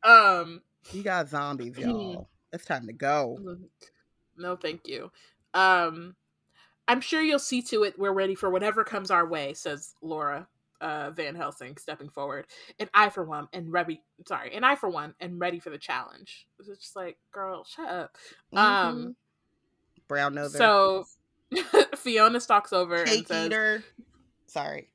um, 0.03 0.61
You 0.91 1.03
got 1.03 1.29
zombies, 1.29 1.75
Hmm. 1.75 1.81
y'all. 1.81 2.29
It's 2.53 2.65
time 2.65 2.87
to 2.87 2.93
go. 2.93 3.37
no, 4.37 4.55
thank 4.55 4.87
you. 4.87 5.11
Um, 5.53 6.15
I'm 6.87 7.01
sure 7.01 7.21
you'll 7.21 7.39
see 7.39 7.61
to 7.63 7.83
it 7.83 7.99
we're 7.99 8.13
ready 8.13 8.35
for 8.35 8.49
whatever 8.49 8.83
comes 8.83 9.11
our 9.11 9.27
way, 9.27 9.53
says 9.53 9.93
Laura 10.01 10.47
uh, 10.79 11.11
Van 11.11 11.35
Helsing, 11.35 11.75
stepping 11.77 12.09
forward. 12.09 12.47
And 12.79 12.89
I, 12.93 13.09
for 13.09 13.23
one, 13.25 13.47
and 13.51 13.71
ready. 13.71 14.01
Sorry, 14.27 14.53
and 14.53 14.65
I, 14.65 14.75
for 14.75 14.89
one, 14.89 15.13
am 15.19 15.39
ready 15.39 15.59
for 15.59 15.69
the 15.69 15.77
challenge. 15.77 16.47
It's 16.59 16.67
just 16.69 16.95
like, 16.95 17.17
girl, 17.31 17.65
shut 17.65 17.87
up. 17.89 18.15
Mhm. 18.53 18.57
Um, 18.57 19.15
brown 20.07 20.35
nose. 20.35 20.53
so 20.53 21.05
Fiona 21.95 22.39
stalks 22.39 22.73
over 22.73 23.03
and 23.03 23.27
says, 23.27 23.45
eater. 23.45 23.83
Sorry. 24.47 24.89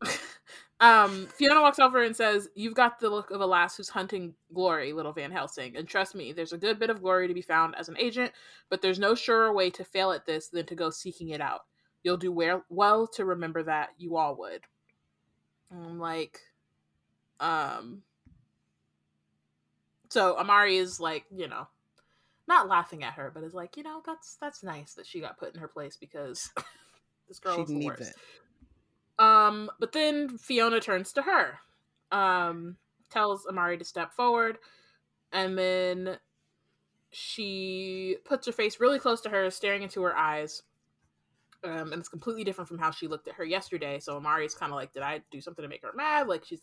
um, 0.80 1.26
Fiona 1.34 1.60
walks 1.60 1.78
over 1.78 2.02
and 2.02 2.14
says, 2.14 2.48
You've 2.54 2.74
got 2.74 3.00
the 3.00 3.10
look 3.10 3.30
of 3.30 3.40
a 3.40 3.46
lass 3.46 3.76
who's 3.76 3.88
hunting 3.88 4.34
glory, 4.52 4.92
little 4.92 5.12
Van 5.12 5.30
Helsing. 5.30 5.76
And 5.76 5.86
trust 5.86 6.14
me, 6.14 6.32
there's 6.32 6.52
a 6.52 6.58
good 6.58 6.78
bit 6.78 6.90
of 6.90 7.02
glory 7.02 7.28
to 7.28 7.34
be 7.34 7.42
found 7.42 7.74
as 7.76 7.88
an 7.88 7.98
agent, 7.98 8.32
but 8.68 8.82
there's 8.82 8.98
no 8.98 9.14
surer 9.14 9.52
way 9.52 9.70
to 9.70 9.84
fail 9.84 10.12
at 10.12 10.26
this 10.26 10.48
than 10.48 10.66
to 10.66 10.74
go 10.74 10.90
seeking 10.90 11.30
it 11.30 11.40
out. 11.40 11.62
You'll 12.02 12.16
do 12.16 12.32
well, 12.32 12.64
well 12.68 13.06
to 13.08 13.24
remember 13.24 13.62
that. 13.62 13.90
You 13.96 14.16
all 14.16 14.36
would. 14.36 14.62
And 15.70 15.84
I'm 15.86 15.98
like, 16.00 16.40
um, 17.40 18.02
so 20.10 20.36
Amari 20.36 20.76
is 20.76 21.00
like, 21.00 21.24
you 21.34 21.48
know, 21.48 21.68
not 22.48 22.68
laughing 22.68 23.02
at 23.04 23.14
her, 23.14 23.30
but 23.32 23.44
is 23.44 23.54
like, 23.54 23.76
you 23.76 23.82
know, 23.82 24.02
that's 24.04 24.36
that's 24.40 24.62
nice 24.62 24.94
that 24.94 25.06
she 25.06 25.20
got 25.20 25.38
put 25.38 25.54
in 25.54 25.60
her 25.60 25.68
place 25.68 25.96
because 25.96 26.50
this 27.28 27.38
girl 27.38 27.56
She 27.56 27.62
is 27.62 27.68
the 27.68 27.74
needs 27.74 28.00
worst. 28.00 28.02
it. 28.02 28.16
Um, 29.18 29.70
but 29.78 29.92
then 29.92 30.38
Fiona 30.38 30.80
turns 30.80 31.12
to 31.12 31.22
her, 31.22 31.58
um, 32.10 32.76
tells 33.10 33.46
Amari 33.46 33.78
to 33.78 33.84
step 33.84 34.12
forward, 34.12 34.58
and 35.32 35.56
then 35.56 36.18
she 37.10 38.16
puts 38.24 38.46
her 38.46 38.52
face 38.52 38.80
really 38.80 38.98
close 38.98 39.20
to 39.20 39.28
her, 39.28 39.50
staring 39.50 39.82
into 39.82 40.02
her 40.02 40.16
eyes. 40.16 40.62
Um, 41.64 41.92
and 41.92 42.00
it's 42.00 42.08
completely 42.08 42.42
different 42.42 42.66
from 42.66 42.78
how 42.78 42.90
she 42.90 43.06
looked 43.06 43.28
at 43.28 43.34
her 43.34 43.44
yesterday. 43.44 44.00
So 44.00 44.16
Amari's 44.16 44.54
kind 44.54 44.72
of 44.72 44.76
like, 44.76 44.92
did 44.92 45.04
I 45.04 45.22
do 45.30 45.40
something 45.40 45.62
to 45.62 45.68
make 45.68 45.82
her 45.82 45.92
mad? 45.94 46.26
Like 46.26 46.44
she's 46.44 46.62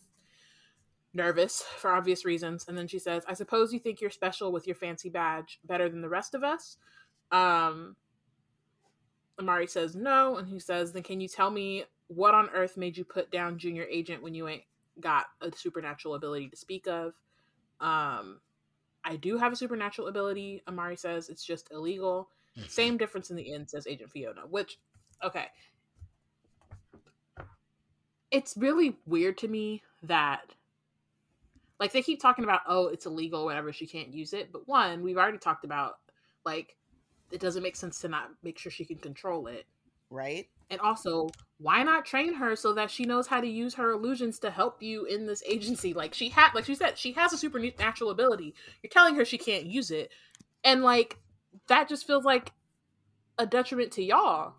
nervous 1.12 1.62
for 1.78 1.92
obvious 1.92 2.24
reasons. 2.24 2.66
And 2.68 2.78
then 2.78 2.86
she 2.86 2.98
says, 2.98 3.24
I 3.26 3.34
suppose 3.34 3.72
you 3.72 3.78
think 3.78 4.00
you're 4.00 4.10
special 4.10 4.52
with 4.52 4.66
your 4.66 4.76
fancy 4.76 5.08
badge 5.08 5.58
better 5.64 5.88
than 5.88 6.02
the 6.02 6.08
rest 6.08 6.34
of 6.34 6.44
us. 6.44 6.76
Um, 7.32 7.96
Amari 9.38 9.66
says 9.66 9.94
no, 9.94 10.36
and 10.36 10.46
he 10.48 10.60
says, 10.60 10.92
then 10.92 11.02
can 11.02 11.20
you 11.20 11.28
tell 11.28 11.50
me 11.50 11.84
what 12.08 12.34
on 12.34 12.50
earth 12.50 12.76
made 12.76 12.96
you 12.96 13.04
put 13.04 13.30
down 13.30 13.58
junior 13.58 13.86
agent 13.90 14.22
when 14.22 14.34
you 14.34 14.48
ain't 14.48 14.64
got 15.00 15.26
a 15.40 15.50
supernatural 15.56 16.14
ability 16.14 16.48
to 16.48 16.56
speak 16.56 16.86
of? 16.86 17.14
Um, 17.80 18.40
I 19.04 19.16
do 19.16 19.38
have 19.38 19.52
a 19.52 19.56
supernatural 19.56 20.08
ability, 20.08 20.62
Amari 20.68 20.96
says. 20.96 21.28
It's 21.28 21.44
just 21.44 21.70
illegal. 21.72 22.28
Same 22.68 22.98
difference 22.98 23.30
in 23.30 23.36
the 23.36 23.54
end, 23.54 23.70
says 23.70 23.86
Agent 23.86 24.10
Fiona. 24.10 24.42
Which, 24.42 24.78
okay. 25.24 25.46
It's 28.30 28.56
really 28.56 28.96
weird 29.06 29.38
to 29.38 29.48
me 29.48 29.82
that, 30.02 30.54
like, 31.80 31.90
they 31.92 32.02
keep 32.02 32.20
talking 32.20 32.44
about, 32.44 32.60
oh, 32.68 32.86
it's 32.86 33.06
illegal, 33.06 33.44
whatever, 33.44 33.72
she 33.72 33.86
can't 33.86 34.14
use 34.14 34.32
it. 34.32 34.52
But 34.52 34.68
one, 34.68 35.02
we've 35.02 35.18
already 35.18 35.38
talked 35.38 35.64
about, 35.64 35.94
like, 36.44 36.76
it 37.32 37.40
doesn't 37.40 37.62
make 37.62 37.74
sense 37.74 38.00
to 38.00 38.08
not 38.08 38.30
make 38.44 38.58
sure 38.58 38.70
she 38.70 38.84
can 38.84 38.98
control 38.98 39.48
it. 39.48 39.66
Right? 40.10 40.48
And 40.70 40.80
also, 40.80 41.28
why 41.58 41.82
not 41.82 42.04
train 42.04 42.34
her 42.34 42.56
so 42.56 42.72
that 42.74 42.90
she 42.90 43.04
knows 43.04 43.26
how 43.26 43.40
to 43.40 43.46
use 43.46 43.74
her 43.74 43.92
illusions 43.92 44.38
to 44.40 44.50
help 44.50 44.82
you 44.82 45.04
in 45.04 45.26
this 45.26 45.42
agency? 45.46 45.94
Like 45.94 46.14
she 46.14 46.28
had, 46.28 46.52
like 46.54 46.64
she 46.64 46.74
said, 46.74 46.98
she 46.98 47.12
has 47.12 47.32
a 47.32 47.38
supernatural 47.38 48.10
ability. 48.10 48.54
You're 48.82 48.90
telling 48.90 49.14
her 49.16 49.24
she 49.24 49.38
can't 49.38 49.66
use 49.66 49.90
it, 49.90 50.10
and 50.64 50.82
like 50.82 51.16
that 51.68 51.88
just 51.88 52.06
feels 52.06 52.24
like 52.24 52.52
a 53.38 53.46
detriment 53.46 53.92
to 53.92 54.02
y'all. 54.02 54.54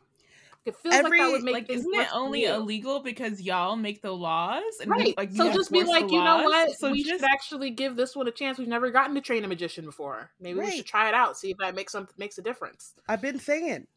It 0.63 0.75
feels 0.75 0.93
Every- 0.93 1.17
like 1.17 1.27
that 1.27 1.31
would 1.31 1.43
make 1.43 1.53
like, 1.55 1.69
isn't 1.71 1.93
it 1.95 2.07
only 2.13 2.41
you. 2.43 2.53
illegal 2.53 2.99
because 2.99 3.41
y'all 3.41 3.75
make 3.75 4.03
the 4.03 4.11
laws? 4.11 4.61
And 4.79 4.91
Right. 4.91 5.17
Like, 5.17 5.31
so 5.31 5.51
just 5.51 5.71
be 5.71 5.83
like, 5.83 6.11
you 6.11 6.23
know 6.23 6.43
what? 6.43 6.73
So 6.77 6.91
we 6.91 7.03
just 7.03 7.21
should 7.21 7.29
actually 7.31 7.71
give 7.71 7.95
this 7.95 8.15
one 8.15 8.27
a 8.27 8.31
chance. 8.31 8.59
We've 8.59 8.67
never 8.67 8.91
gotten 8.91 9.15
to 9.15 9.21
train 9.21 9.43
a 9.43 9.47
magician 9.47 9.85
before. 9.85 10.29
Maybe 10.39 10.59
we 10.59 10.69
should 10.71 10.85
try 10.85 11.07
it 11.07 11.15
out, 11.15 11.35
see 11.37 11.49
if 11.51 11.57
that 11.57 11.73
makes 11.73 11.91
some 11.93 12.07
makes 12.17 12.37
a 12.37 12.43
difference. 12.43 12.93
I've 13.07 13.21
been 13.23 13.39
saying 13.39 13.87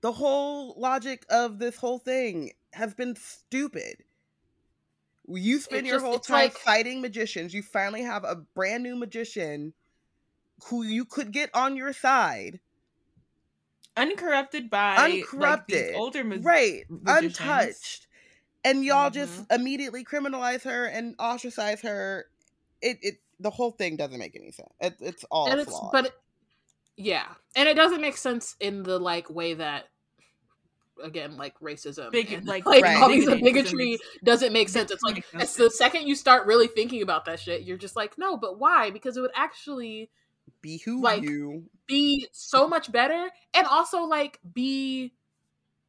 the 0.00 0.12
whole 0.12 0.74
logic 0.78 1.26
of 1.28 1.58
this 1.58 1.76
whole 1.76 1.98
thing 1.98 2.52
has 2.72 2.94
been 2.94 3.16
stupid. 3.16 3.96
You 5.28 5.58
spend 5.58 5.86
your 5.86 6.00
whole 6.00 6.18
time 6.18 6.36
like- 6.44 6.58
fighting 6.58 7.00
magicians. 7.02 7.52
You 7.52 7.62
finally 7.62 8.02
have 8.02 8.24
a 8.24 8.36
brand 8.36 8.82
new 8.82 8.96
magician 8.96 9.74
who 10.66 10.82
you 10.84 11.04
could 11.04 11.32
get 11.32 11.50
on 11.54 11.76
your 11.76 11.92
side, 11.92 12.60
uncorrupted 13.96 14.70
by 14.70 14.96
like, 14.96 15.12
uncorrupted, 15.14 15.88
these 15.90 15.96
older 15.96 16.24
ma- 16.24 16.36
right, 16.42 16.84
magicians. 16.88 17.38
untouched, 17.40 18.06
and 18.64 18.84
y'all 18.84 19.10
just 19.10 19.32
Mm-hmm. 19.42 19.60
immediately 19.60 20.04
criminalize 20.04 20.62
her 20.64 20.86
and 20.86 21.14
ostracize 21.18 21.80
her. 21.82 22.26
It 22.82 22.98
it 23.02 23.14
the 23.40 23.50
whole 23.50 23.70
thing 23.72 23.96
doesn't 23.96 24.18
make 24.18 24.36
any 24.36 24.50
sense. 24.52 24.70
It, 24.80 24.94
it's 25.00 25.24
all 25.30 25.48
and 25.50 25.60
it's 25.60 25.70
flawed. 25.70 25.92
but 25.92 26.06
it- 26.06 26.12
yeah, 26.96 27.26
and 27.56 27.68
it 27.68 27.74
doesn't 27.74 28.00
make 28.00 28.16
sense 28.16 28.54
in 28.60 28.82
the 28.84 28.98
like 29.00 29.28
way 29.28 29.54
that 29.54 29.84
again 31.02 31.36
like 31.36 31.58
racism 31.58 32.12
Big- 32.12 32.32
and, 32.32 32.46
like, 32.46 32.64
like, 32.66 32.84
Right. 32.84 33.02
all 33.02 33.08
these 33.08 33.24
bigoted 33.26 33.42
bigotry 33.44 33.98
doesn't 34.22 34.52
make 34.52 34.68
sense. 34.68 34.90
It's 34.92 35.02
like 35.02 35.24
it's 35.34 35.56
the 35.56 35.70
second 35.70 36.06
you 36.06 36.14
start 36.14 36.46
really 36.46 36.68
thinking 36.68 37.02
about 37.02 37.24
that 37.24 37.40
shit, 37.40 37.62
you're 37.62 37.76
just 37.76 37.96
like, 37.96 38.16
no, 38.16 38.36
but 38.36 38.58
why? 38.60 38.90
Because 38.90 39.16
it 39.16 39.20
would 39.20 39.32
actually 39.34 40.10
behoove 40.62 41.02
like, 41.02 41.22
you. 41.22 41.64
be 41.86 42.26
so 42.32 42.66
much 42.68 42.90
better 42.90 43.30
and 43.52 43.66
also 43.66 44.02
like 44.02 44.38
be 44.52 45.12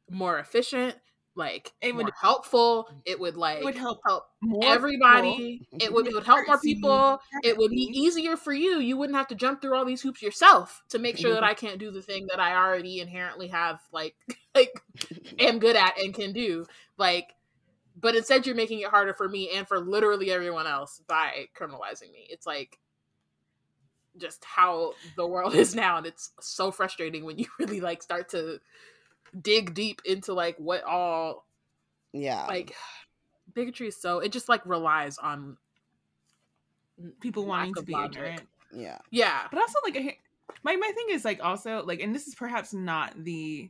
more 0.09 0.39
efficient 0.39 0.95
like 1.35 1.73
It 1.81 1.93
more 1.93 2.05
would- 2.05 2.13
helpful 2.19 2.87
it 3.05 3.19
would 3.19 3.35
like 3.35 3.63
would 3.63 3.75
help 3.75 3.99
help 4.05 4.25
more 4.41 4.63
everybody 4.65 5.59
people. 5.59 5.77
it 5.85 5.93
would, 5.93 6.07
it 6.07 6.13
would 6.13 6.23
help 6.23 6.47
more 6.47 6.59
people 6.59 7.19
it 7.43 7.57
would 7.57 7.71
be 7.71 7.89
easier 7.93 8.37
for 8.37 8.53
you 8.53 8.79
you 8.79 8.95
wouldn't 8.97 9.17
have 9.17 9.27
to 9.27 9.35
jump 9.35 9.61
through 9.61 9.75
all 9.75 9.85
these 9.85 10.01
hoops 10.01 10.21
yourself 10.21 10.81
to 10.89 10.97
make 10.99 11.17
sure 11.17 11.31
that 11.31 11.43
mm-hmm. 11.43 11.51
i 11.51 11.53
can't 11.53 11.79
do 11.79 11.91
the 11.91 12.01
thing 12.01 12.27
that 12.29 12.39
i 12.39 12.55
already 12.55 12.99
inherently 13.01 13.47
have 13.47 13.81
like 13.91 14.15
like 14.55 14.71
am 15.39 15.59
good 15.59 15.75
at 15.75 15.99
and 15.99 16.13
can 16.13 16.31
do 16.31 16.65
like 16.97 17.33
but 17.99 18.15
instead 18.15 18.45
you're 18.45 18.55
making 18.55 18.79
it 18.79 18.89
harder 18.89 19.13
for 19.13 19.27
me 19.27 19.49
and 19.55 19.67
for 19.67 19.79
literally 19.79 20.31
everyone 20.31 20.67
else 20.67 21.01
by 21.07 21.45
criminalizing 21.57 22.11
me 22.11 22.27
it's 22.29 22.45
like 22.45 22.79
just 24.17 24.43
how 24.45 24.93
the 25.15 25.25
world 25.25 25.53
is 25.63 25.75
now 25.75 25.97
and 25.97 26.05
it's 26.05 26.31
so 26.39 26.71
frustrating 26.71 27.25
when 27.25 27.37
you 27.37 27.45
really 27.59 27.81
like 27.81 28.01
start 28.03 28.29
to 28.29 28.59
dig 29.41 29.73
deep 29.73 30.01
into 30.05 30.33
like 30.33 30.55
what 30.57 30.83
all 30.83 31.45
Yeah, 32.13 32.45
like 32.47 32.75
bigotry 33.53 33.87
is 33.87 34.01
so 34.01 34.19
it 34.19 34.31
just 34.31 34.49
like 34.49 34.65
relies 34.65 35.17
on 35.17 35.57
people 37.19 37.45
wanting 37.45 37.73
to 37.75 37.81
be 37.83 37.93
logic. 37.93 38.17
ignorant. 38.17 38.47
yeah. 38.71 38.97
yeah 39.11 39.47
But 39.51 39.59
also 39.59 39.79
like 39.83 40.19
my 40.63 40.75
my 40.75 40.91
thing 40.95 41.07
is 41.09 41.25
like 41.25 41.39
also 41.43 41.83
like 41.85 42.01
and 42.01 42.13
this 42.15 42.27
is 42.27 42.35
perhaps 42.35 42.73
not 42.73 43.13
the 43.23 43.69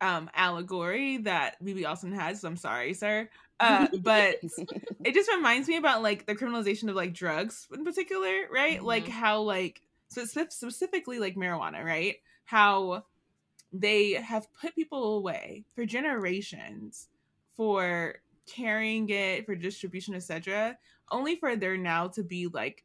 um 0.00 0.30
allegory 0.34 1.18
that 1.18 1.56
BB 1.62 1.84
Alston 1.86 2.12
has, 2.12 2.40
so 2.40 2.48
I'm 2.48 2.56
sorry, 2.56 2.94
sir. 2.94 3.28
Uh 3.60 3.88
but 3.94 4.38
it 5.04 5.14
just 5.14 5.30
reminds 5.32 5.68
me 5.68 5.76
about 5.76 6.02
like 6.02 6.26
the 6.26 6.36
criminalization 6.36 6.90
of 6.90 6.96
like 6.96 7.14
drugs 7.14 7.68
in 7.74 7.84
particular, 7.84 8.48
right? 8.52 8.84
Like 8.84 9.08
Mhm. 9.08 9.10
how 9.10 9.42
like 9.42 9.82
so 10.08 10.24
specifically 10.26 11.18
like 11.20 11.36
marijuana, 11.36 11.84
right? 11.84 12.16
How 12.46 13.06
they 13.72 14.12
have 14.12 14.52
put 14.54 14.74
people 14.74 15.16
away 15.18 15.66
for 15.74 15.84
generations 15.86 17.08
for 17.56 18.16
carrying 18.46 19.08
it 19.10 19.46
for 19.46 19.54
distribution, 19.54 20.14
etc. 20.14 20.78
Only 21.10 21.36
for 21.36 21.56
there 21.56 21.76
now 21.76 22.08
to 22.08 22.22
be 22.24 22.48
like 22.48 22.84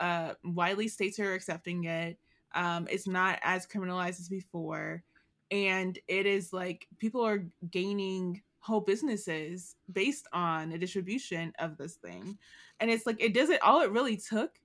uh, 0.00 0.34
widely 0.44 0.88
states 0.88 1.18
are 1.18 1.34
accepting 1.34 1.84
it. 1.84 2.18
Um, 2.54 2.86
it's 2.90 3.06
not 3.06 3.38
as 3.42 3.66
criminalized 3.66 4.20
as 4.20 4.28
before, 4.28 5.02
and 5.50 5.98
it 6.08 6.26
is 6.26 6.52
like 6.52 6.88
people 6.98 7.22
are 7.22 7.46
gaining 7.70 8.42
whole 8.66 8.80
businesses 8.80 9.76
based 9.92 10.26
on 10.32 10.70
the 10.70 10.78
distribution 10.78 11.52
of 11.58 11.76
this 11.76 11.94
thing, 11.94 12.36
and 12.80 12.90
it's 12.90 13.06
like 13.06 13.22
it 13.22 13.34
doesn't. 13.34 13.62
All 13.62 13.80
it 13.80 13.90
really 13.90 14.16
took 14.16 14.58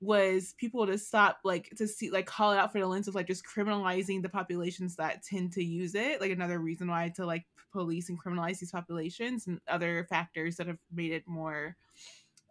was 0.00 0.54
people 0.58 0.86
to 0.86 0.98
stop 0.98 1.38
like 1.42 1.70
to 1.76 1.86
see 1.88 2.10
like 2.10 2.26
call 2.26 2.52
it 2.52 2.58
out 2.58 2.70
for 2.70 2.78
the 2.78 2.86
lens 2.86 3.08
of 3.08 3.14
like 3.14 3.26
just 3.26 3.46
criminalizing 3.46 4.20
the 4.20 4.28
populations 4.28 4.94
that 4.96 5.22
tend 5.22 5.52
to 5.52 5.64
use 5.64 5.94
it 5.94 6.20
like 6.20 6.30
another 6.30 6.58
reason 6.58 6.86
why 6.88 7.08
to 7.08 7.24
like 7.24 7.46
police 7.72 8.10
and 8.10 8.22
criminalize 8.22 8.58
these 8.58 8.72
populations 8.72 9.46
and 9.46 9.58
other 9.68 10.06
factors 10.10 10.56
that 10.56 10.66
have 10.66 10.78
made 10.94 11.12
it 11.12 11.26
more 11.26 11.76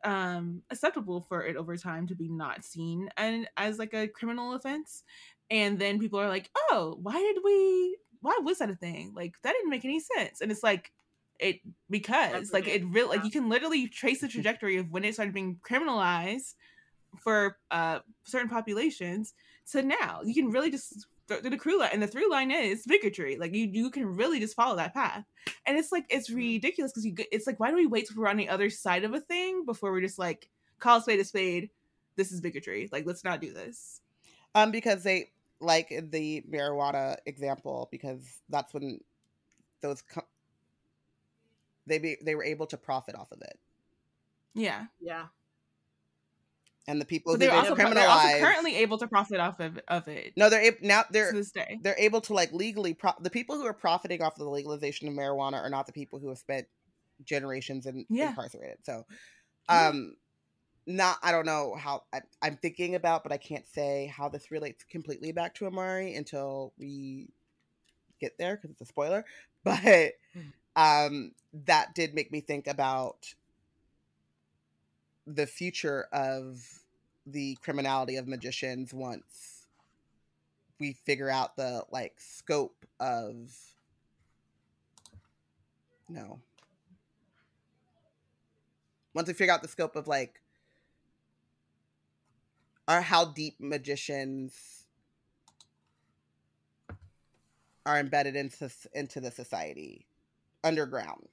um 0.04 0.64
acceptable 0.72 1.22
for 1.22 1.44
it 1.44 1.56
over 1.56 1.78
time 1.78 2.08
to 2.08 2.16
be 2.16 2.28
not 2.28 2.66
seen 2.66 3.10
and 3.16 3.48
as 3.58 3.78
like 3.78 3.94
a 3.94 4.08
criminal 4.08 4.54
offense 4.54 5.04
and 5.52 5.78
then 5.78 6.00
people 6.00 6.20
are 6.20 6.30
like 6.30 6.50
oh 6.72 6.98
why 7.02 7.14
did 7.14 7.38
we 7.44 7.96
why 8.26 8.40
was 8.42 8.58
that 8.58 8.70
a 8.70 8.76
thing? 8.76 9.14
Like 9.16 9.36
that 9.44 9.54
didn't 9.54 9.70
make 9.70 9.86
any 9.86 10.00
sense. 10.00 10.42
And 10.42 10.52
it's 10.52 10.64
like 10.64 10.92
it 11.40 11.60
because 11.90 12.52
like 12.52 12.68
it 12.68 12.84
really 12.86 13.18
like 13.18 13.26
you 13.26 13.32
can 13.32 13.50
literally 13.50 13.88
trace 13.88 14.22
the 14.22 14.28
trajectory 14.36 14.78
of 14.78 14.90
when 14.92 15.04
it 15.04 15.14
started 15.14 15.34
being 15.34 15.60
criminalized 15.68 16.56
for 17.22 17.58
uh 17.72 18.00
certain 18.26 18.50
populations 18.50 19.34
to 19.72 19.84
now. 19.84 20.22
You 20.24 20.34
can 20.34 20.50
really 20.50 20.72
just 20.72 21.06
th- 21.28 21.44
the 21.44 21.58
through 21.58 21.80
line 21.80 21.90
and 21.94 22.02
the 22.02 22.08
through 22.08 22.32
line 22.32 22.52
is 22.52 22.84
bigotry. 22.88 23.38
Like 23.38 23.54
you 23.54 23.68
you 23.72 23.92
can 23.92 24.06
really 24.06 24.40
just 24.40 24.56
follow 24.56 24.76
that 24.78 24.94
path. 24.94 25.24
And 25.68 25.78
it's 25.78 25.92
like 25.92 26.06
it's 26.10 26.30
ridiculous 26.30 26.92
because 26.92 27.06
you 27.06 27.16
it's 27.32 27.46
like 27.46 27.60
why 27.60 27.70
do 27.70 27.76
we 27.76 27.86
wait 27.86 28.08
till 28.08 28.20
we're 28.20 28.28
on 28.28 28.38
the 28.38 28.50
other 28.50 28.70
side 28.70 29.04
of 29.04 29.14
a 29.14 29.20
thing 29.20 29.66
before 29.66 29.92
we're 29.92 30.02
just 30.02 30.20
like 30.20 30.50
call 30.80 30.98
a 30.98 31.02
spade 31.02 31.20
a 31.20 31.26
spade? 31.26 31.70
This 32.16 32.32
is 32.32 32.42
bigotry. 32.42 32.90
Like 32.92 33.06
let's 33.06 33.24
not 33.24 33.42
do 33.42 33.54
this. 33.54 34.02
Um, 34.56 34.72
because 34.72 35.04
they 35.04 35.32
like 35.60 35.92
in 35.92 36.10
the 36.10 36.44
marijuana 36.50 37.18
example, 37.26 37.88
because 37.92 38.42
that's 38.50 38.74
when 38.74 39.00
those 39.82 40.02
co- 40.02 40.28
they 41.88 42.00
be 42.00 42.18
they 42.24 42.36
were 42.36 42.44
able 42.44 42.68
to 42.68 42.78
profit 42.78 43.16
off 43.16 43.32
of 43.32 43.42
it, 43.42 43.60
yeah 44.54 44.86
yeah 45.00 45.28
and 46.88 47.02
the 47.02 47.06
people 47.06 47.34
who 47.34 47.40
they're 47.40 47.50
they 47.50 47.56
also, 47.56 47.76
they're 47.76 48.08
also 48.08 48.40
currently 48.40 48.76
able 48.76 48.98
to 48.98 49.08
profit 49.08 49.40
off 49.40 49.60
of, 49.60 49.80
of 49.88 50.08
it 50.08 50.34
no, 50.38 50.50
they're 50.50 50.66
ab- 50.66 50.82
now 50.82 51.04
they're 51.10 51.32
this 51.32 51.52
day 51.52 51.80
they're 51.82 51.96
able 51.98 52.22
to 52.22 52.34
like 52.34 52.52
legally 52.54 52.94
pro- 52.94 53.14
the 53.22 53.30
people 53.30 53.56
who 53.56 53.66
are 53.66 53.74
profiting 53.74 54.22
off 54.22 54.34
of 54.34 54.40
the 54.40 54.50
legalization 54.50 55.08
of 55.08 55.14
marijuana 55.14 55.62
are 55.62 55.70
not 55.70 55.86
the 55.88 55.94
people 55.94 56.20
who 56.20 56.30
have 56.30 56.38
spent 56.38 56.68
generations 57.24 57.86
in 57.86 58.06
Yeah. 58.10 58.30
incarcerated. 58.30 58.80
So, 58.84 59.06
Yeah. 59.70 59.88
um, 59.90 60.16
not 60.88 61.18
I 61.24 61.32
don't 61.32 61.46
know 61.46 61.76
how 61.76 62.04
I, 62.14 62.22
I'm 62.42 62.58
thinking 62.58 62.96
about, 62.96 63.24
but 63.24 63.32
I 63.32 63.38
can't 63.38 63.66
say 63.68 64.12
how 64.16 64.30
this 64.30 64.52
relates 64.52 64.84
completely 64.84 65.32
back 65.32 65.56
to 65.56 65.66
Amari 65.66 66.16
until 66.16 66.74
we 66.78 67.30
get 68.20 68.38
there 68.38 68.56
because 68.56 68.72
it's 68.72 68.82
a 68.82 68.86
spoiler. 68.86 69.26
But 69.64 70.14
um, 70.76 71.32
that 71.66 71.96
did 71.96 72.14
make 72.14 72.32
me 72.32 72.40
think 72.40 72.68
about 72.68 73.34
the 75.26 75.48
future 75.48 76.08
of 76.14 76.62
the 77.26 77.58
criminality 77.64 78.18
of 78.18 78.28
magicians 78.28 78.94
once 78.94 79.66
we 80.80 80.94
figure 80.94 81.32
out 81.32 81.56
the 81.56 81.84
like 81.90 82.14
scope 82.20 82.86
of 83.00 83.52
no 86.10 86.40
once 89.16 89.28
we 89.28 89.34
figure 89.34 89.54
out 89.54 89.64
the 89.64 89.68
scope 89.68 89.96
of 89.96 90.08
like 90.08 90.42
or 92.88 93.02
how 93.02 93.26
deep 93.26 93.56
magicians 93.60 94.86
are 97.86 98.00
embedded 98.00 98.36
into 98.36 98.70
into 98.94 99.20
the 99.20 99.32
society 99.32 100.06
underground. 100.64 101.28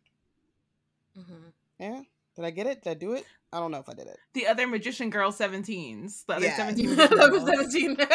Mm-hmm. 1.18 1.48
yeah. 1.78 2.02
Did 2.36 2.44
i 2.46 2.50
get 2.50 2.66
it? 2.66 2.82
Did 2.82 2.90
i 2.90 2.94
do 2.94 3.12
it? 3.14 3.24
I 3.52 3.58
don't 3.58 3.70
know 3.70 3.78
if 3.78 3.88
i 3.88 3.94
did 3.94 4.06
it. 4.06 4.18
The 4.34 4.46
other 4.46 4.66
magician 4.66 5.10
girl 5.10 5.30
17s 5.32 6.24
the 6.26 6.34
other 6.34 6.46
Yeah. 6.46 6.56
17 6.56 6.96
that 6.96 7.10
magician 7.10 7.96
17 7.96 7.98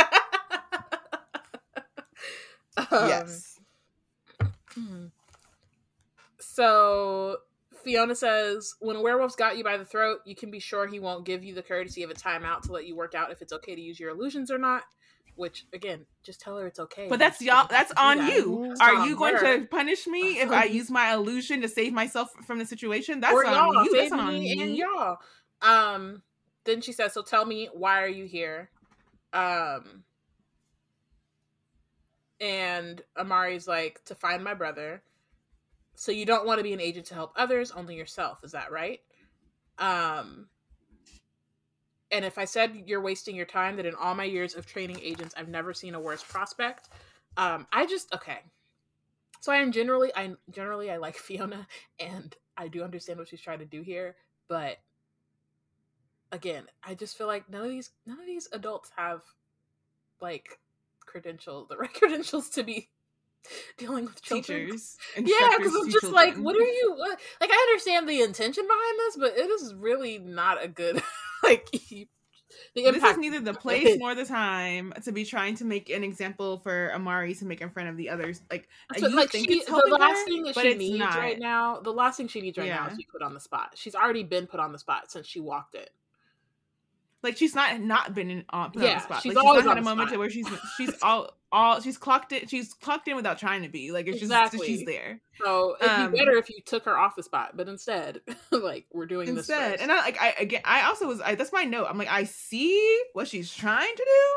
Um, 2.92 3.08
yes. 3.10 3.60
hmm. 4.76 5.06
So 6.40 7.38
Fiona 7.88 8.16
says, 8.16 8.76
when 8.82 8.98
a 8.98 9.02
werewolf's 9.02 9.38
got 9.38 9.58
you 9.58 9.64
by 9.64 9.78
the 9.78 9.86
throat, 9.86 10.20
you 10.26 10.36
can 10.36 10.52
be 10.52 10.60
sure 10.60 10.88
he 10.88 11.00
won't 11.00 11.26
give 11.26 11.46
you 11.46 11.56
the 11.56 11.64
courtesy 11.64 12.04
of 12.04 12.10
a 12.10 12.14
timeout 12.14 12.64
to 12.64 12.74
let 12.74 12.86
you 12.86 12.98
work 12.98 13.16
out 13.16 13.32
if 13.32 13.42
it's 13.42 13.54
okay 13.54 13.76
to 13.76 13.82
use 13.82 13.98
your 13.98 14.10
illusions 14.10 14.52
or 14.52 14.58
not. 14.58 14.84
Which 15.36 15.66
again, 15.72 16.06
just 16.22 16.42
tell 16.42 16.58
her 16.58 16.68
it's 16.68 16.80
okay. 16.80 17.08
But 17.08 17.20
that's 17.20 17.40
You 17.40 17.48
y'all. 17.48 17.68
That's 17.70 17.94
on 17.96 18.18
that. 18.18 18.34
you. 18.36 18.72
It's 18.72 18.82
Are 18.82 19.08
you 19.08 19.16
going 19.16 19.36
her. 19.36 19.60
to 19.60 19.66
punish 19.68 20.06
me 20.06 20.40
if 20.42 20.50
I 20.52 20.66
use 20.66 20.92
my 20.92 21.14
illusion 21.14 21.62
to 21.62 21.70
save 21.70 21.94
myself 21.94 22.30
from 22.46 22.60
the 22.60 22.66
situation? 22.66 23.22
That's 23.22 23.34
or 23.34 23.46
on 23.46 23.54
y'all, 23.54 23.84
you. 23.86 23.96
That's 23.96 24.12
on 24.12 24.34
me 24.34 24.62
and 24.62 24.76
y'all. 24.76 25.18
Um, 25.62 26.24
then 26.66 26.82
she 26.82 26.92
says, 26.92 27.14
"So 27.14 27.22
tell 27.22 27.46
me, 27.46 27.70
why 27.72 28.02
are 28.02 28.08
you 28.10 28.26
here?" 28.26 28.70
Um, 29.32 30.04
and 32.42 33.02
Amari's 33.16 33.68
like, 33.68 34.02
"To 34.06 34.16
find 34.16 34.44
my 34.44 34.56
brother." 34.56 35.04
So 36.00 36.12
you 36.12 36.28
don't 36.28 36.46
want 36.46 36.60
to 36.60 36.64
be 36.64 36.74
an 36.74 36.80
agent 36.80 37.08
to 37.08 37.16
help 37.16 37.34
others, 37.36 37.72
only 37.72 37.96
yourself. 37.96 38.44
Is 38.44 38.52
that 38.52 38.72
right? 38.72 39.00
Um, 39.80 40.48
and 42.12 42.24
if 42.24 42.38
I 42.38 42.46
said 42.46 42.84
you're 42.86 43.02
wasting 43.02 43.36
your 43.36 43.48
time, 43.48 43.78
that 43.78 43.88
in 43.88 43.96
all 43.96 44.14
my 44.14 44.24
years 44.24 44.54
of 44.54 44.68
training 44.68 45.00
agents, 45.02 45.34
I've 45.36 45.50
never 45.50 45.74
seen 45.74 45.96
a 45.96 46.00
worse 46.00 46.24
prospect. 46.24 46.90
Um, 47.36 47.66
I 47.74 47.88
just 47.88 48.14
okay. 48.14 48.38
So 49.42 49.52
I 49.52 49.58
am 49.58 49.72
generally, 49.72 50.12
I 50.16 50.34
generally 50.52 50.92
I 50.92 50.98
like 50.98 51.16
Fiona, 51.18 51.66
and 52.00 52.36
I 52.56 52.68
do 52.68 52.84
understand 52.84 53.18
what 53.18 53.30
she's 53.30 53.42
trying 53.42 53.60
to 53.60 53.66
do 53.66 53.82
here, 53.82 54.18
but 54.48 54.78
again, 56.32 56.66
I 56.84 56.94
just 56.94 57.18
feel 57.18 57.28
like 57.28 57.50
none 57.50 57.64
of 57.64 57.70
these 57.70 57.90
none 58.06 58.20
of 58.20 58.28
these 58.28 58.48
adults 58.54 58.92
have 58.96 59.24
like 60.22 60.60
credentials, 61.08 61.70
the 61.70 61.78
right 61.80 61.92
credentials 61.92 62.52
to 62.52 62.62
be 62.62 62.88
dealing 63.78 64.06
with 64.06 64.22
children. 64.22 64.66
Teachers, 64.68 64.98
Yeah, 65.18 65.56
because 65.58 65.76
I'm 65.76 65.90
just 65.90 66.06
teach 66.06 66.12
like, 66.14 66.36
what 66.38 66.56
are 66.56 66.60
you 66.60 66.94
what? 66.98 67.20
like? 67.42 67.50
I 67.52 67.68
understand 67.70 68.08
the 68.08 68.22
intention 68.22 68.66
behind 68.66 69.00
this, 69.00 69.16
but 69.18 69.38
it 69.38 69.50
is 69.50 69.74
really 69.76 70.18
not 70.20 70.64
a 70.64 70.68
good 70.68 71.02
like 71.44 71.70
the 72.74 72.92
This 72.92 73.04
is 73.04 73.18
neither 73.18 73.40
the 73.40 73.54
place 73.54 73.98
nor 73.98 74.16
the 74.16 74.26
time 74.26 74.94
to 75.04 75.12
be 75.12 75.26
trying 75.26 75.56
to 75.56 75.66
make 75.66 75.90
an 75.90 76.04
example 76.04 76.60
for 76.60 76.92
Amari 76.94 77.34
to 77.36 77.46
make 77.46 77.62
in 77.62 77.70
front 77.70 77.90
of 77.90 77.98
the 77.98 78.10
others. 78.10 78.42
Like 78.52 78.68
So, 78.98 79.08
you 79.08 79.16
like 79.16 79.32
think 79.32 79.50
she, 79.50 79.64
the 79.64 79.98
last 80.00 80.02
her, 80.02 80.26
thing 80.26 80.44
that 80.44 80.56
she 80.56 80.74
needs 80.76 81.00
not. 81.00 81.18
right 81.18 81.40
now, 81.40 81.80
the 81.80 81.92
last 81.92 82.18
thing 82.18 82.28
she 82.28 82.42
needs 82.42 82.58
right 82.58 82.70
now 82.70 82.86
is 82.88 82.94
to 82.94 82.98
be 82.98 83.08
put 83.12 83.22
on 83.22 83.34
the 83.34 83.40
spot. 83.40 83.72
She's 83.76 83.96
already 83.96 84.24
been 84.24 84.48
put 84.48 84.60
on 84.60 84.72
the 84.72 84.80
spot 84.80 85.12
since 85.12 85.28
she 85.28 85.40
walked 85.40 85.76
in. 85.76 85.86
Like 87.24 87.38
she's 87.38 87.56
not 87.56 87.80
not 87.82 88.14
been 88.14 88.30
in, 88.30 88.46
on, 88.50 88.72
put 88.72 88.84
on 88.84 88.90
Yeah, 88.90 88.96
the 88.96 89.02
spot. 89.02 89.22
she's 89.24 89.34
like, 89.36 89.44
she's 89.44 89.48
always 89.50 89.66
not 89.66 89.76
had 89.76 89.84
a 89.84 89.86
moment 89.86 90.10
spot. 90.10 90.20
where 90.20 90.30
she's 90.30 90.48
she's 90.78 90.94
all 91.02 91.37
all 91.52 91.80
she's 91.82 91.98
clocked 91.98 92.32
it. 92.34 92.50
She's 92.50 92.74
clocked 92.74 93.08
in 93.08 93.16
without 93.16 93.38
trying 93.40 93.64
to 93.64 93.70
be. 93.70 93.92
Like 93.92 94.08
it's 94.08 94.22
Exactly. 94.22 94.60
just 94.60 94.70
she's 94.70 94.86
there 94.86 95.22
So 95.44 95.78
it'd 95.80 95.90
Um, 95.92 96.12
be 96.12 96.18
better 96.18 96.36
if 96.38 96.50
you 96.50 96.58
took 96.66 96.84
her 96.86 96.98
off 96.98 97.16
the 97.16 97.24
spot, 97.24 97.56
but 97.56 97.68
instead, 97.70 98.22
like 98.52 98.86
we're 98.92 99.06
doing 99.06 99.28
this 99.28 99.50
instead. 99.50 99.72
first. 99.72 99.84
And 99.84 99.92
I 99.92 99.96
like 100.02 100.22
I 100.22 100.36
again 100.40 100.62
I 100.66 100.84
also 100.84 101.08
was 101.08 101.22
I, 101.22 101.36
that's 101.36 101.54
my 101.54 101.64
note. 101.64 101.88
I'm 101.90 101.98
like 101.98 102.10
I 102.12 102.26
see 102.26 103.02
what 103.14 103.28
she's 103.28 103.54
trying 103.54 103.96
to 103.96 104.04
do, 104.04 104.30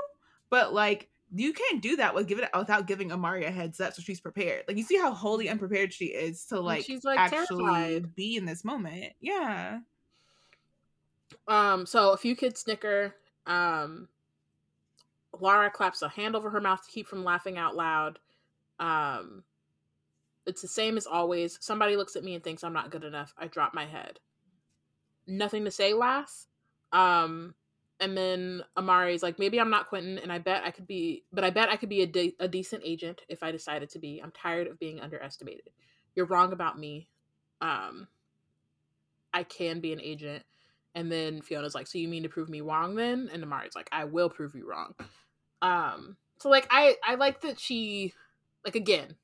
but 0.51 0.73
like 0.73 1.09
you 1.33 1.53
can't 1.53 1.81
do 1.81 1.95
that 1.97 2.13
with 2.15 2.27
give 2.27 2.39
it 2.41 2.49
without 2.57 2.87
giving 2.89 3.13
Amari 3.13 3.45
a 3.45 3.51
heads 3.53 3.81
up 3.81 3.95
so 3.95 4.03
she's 4.03 4.21
prepared. 4.21 4.65
Like 4.67 4.77
you 4.77 4.83
see 4.83 4.97
how 4.97 5.13
wholly 5.13 5.49
unprepared 5.49 5.93
she 5.93 6.07
is 6.07 6.45
to 6.47 6.59
like, 6.61 6.85
she's, 6.85 7.05
like, 7.05 7.21
actually 7.21 7.65
terrified. 7.65 8.15
be 8.17 8.37
in 8.37 8.45
this 8.47 8.65
moment. 8.65 9.13
Yeah. 9.21 9.79
Um, 11.47 11.87
so 11.87 12.11
a 12.13 12.17
few 12.17 12.35
kids 12.37 12.61
snicker. 12.61 13.15
Um, 13.47 14.09
Laura 15.39 15.71
claps 15.71 16.03
a 16.03 16.09
hand 16.09 16.35
over 16.35 16.51
her 16.51 16.61
mouth 16.61 16.85
to 16.85 16.91
keep 16.91 17.07
from 17.07 17.25
laughing 17.25 17.59
out 17.59 17.77
loud. 17.77 18.19
Um, 18.79 19.45
it's 20.47 20.63
the 20.63 20.69
same 20.69 20.97
as 20.97 21.07
always. 21.07 21.59
Somebody 21.61 21.97
looks 21.97 22.17
at 22.17 22.25
me 22.25 22.35
and 22.35 22.43
thinks 22.43 22.65
I'm 22.65 22.73
not 22.73 22.91
good 22.91 23.05
enough. 23.05 23.35
I 23.39 23.47
drop 23.47 23.75
my 23.75 23.87
head. 23.87 24.19
Nothing 25.27 25.65
to 25.65 25.71
say, 25.71 25.93
lass. 25.93 26.47
Um, 26.93 27.55
and 28.01 28.17
then 28.17 28.65
Amari's 28.77 29.23
like, 29.23 29.39
maybe 29.39 29.61
I'm 29.61 29.71
not 29.71 29.89
Quinton, 29.89 30.19
and 30.19 30.33
I 30.33 30.39
bet 30.39 30.65
I 30.65 30.71
could 30.71 30.87
be, 30.87 31.25
but 31.33 31.45
I 31.45 31.51
bet 31.51 31.69
I 31.69 31.77
could 31.77 31.91
be 31.91 32.03
a, 32.03 32.07
de- 32.07 32.37
a 32.41 32.49
decent 32.49 32.83
agent 32.85 33.23
if 33.29 33.43
I 33.43 33.53
decided 33.53 33.91
to 33.91 33.99
be. 33.99 34.21
I'm 34.23 34.33
tired 34.33 34.67
of 34.67 34.79
being 34.79 35.01
underestimated. 35.01 35.71
You're 36.15 36.27
wrong 36.27 36.53
about 36.53 36.79
me. 36.79 37.09
Um, 37.61 38.09
I 39.33 39.45
can 39.45 39.81
be 39.81 39.93
an 39.93 40.01
agent. 40.01 40.45
And 40.95 41.13
then 41.13 41.41
Fiona's 41.41 41.75
like, 41.75 41.87
"So 41.87 41.99
you 41.99 42.09
mean 42.09 42.25
to 42.25 42.29
prove 42.29 42.49
me 42.49 42.63
wrong 42.63 42.97
then?" 42.97 43.31
And 43.33 43.45
Amari's 43.45 43.77
like, 43.77 43.89
"I 43.93 44.05
will 44.05 44.29
prove 44.29 44.57
you 44.57 44.69
wrong." 44.69 44.95
Um, 45.63 46.17
so 46.39 46.49
like 46.49 46.67
I 46.71 46.97
I 47.07 47.17
like 47.17 47.43
that 47.43 47.59
she 47.59 48.15
like 48.65 48.77
again. 48.77 49.17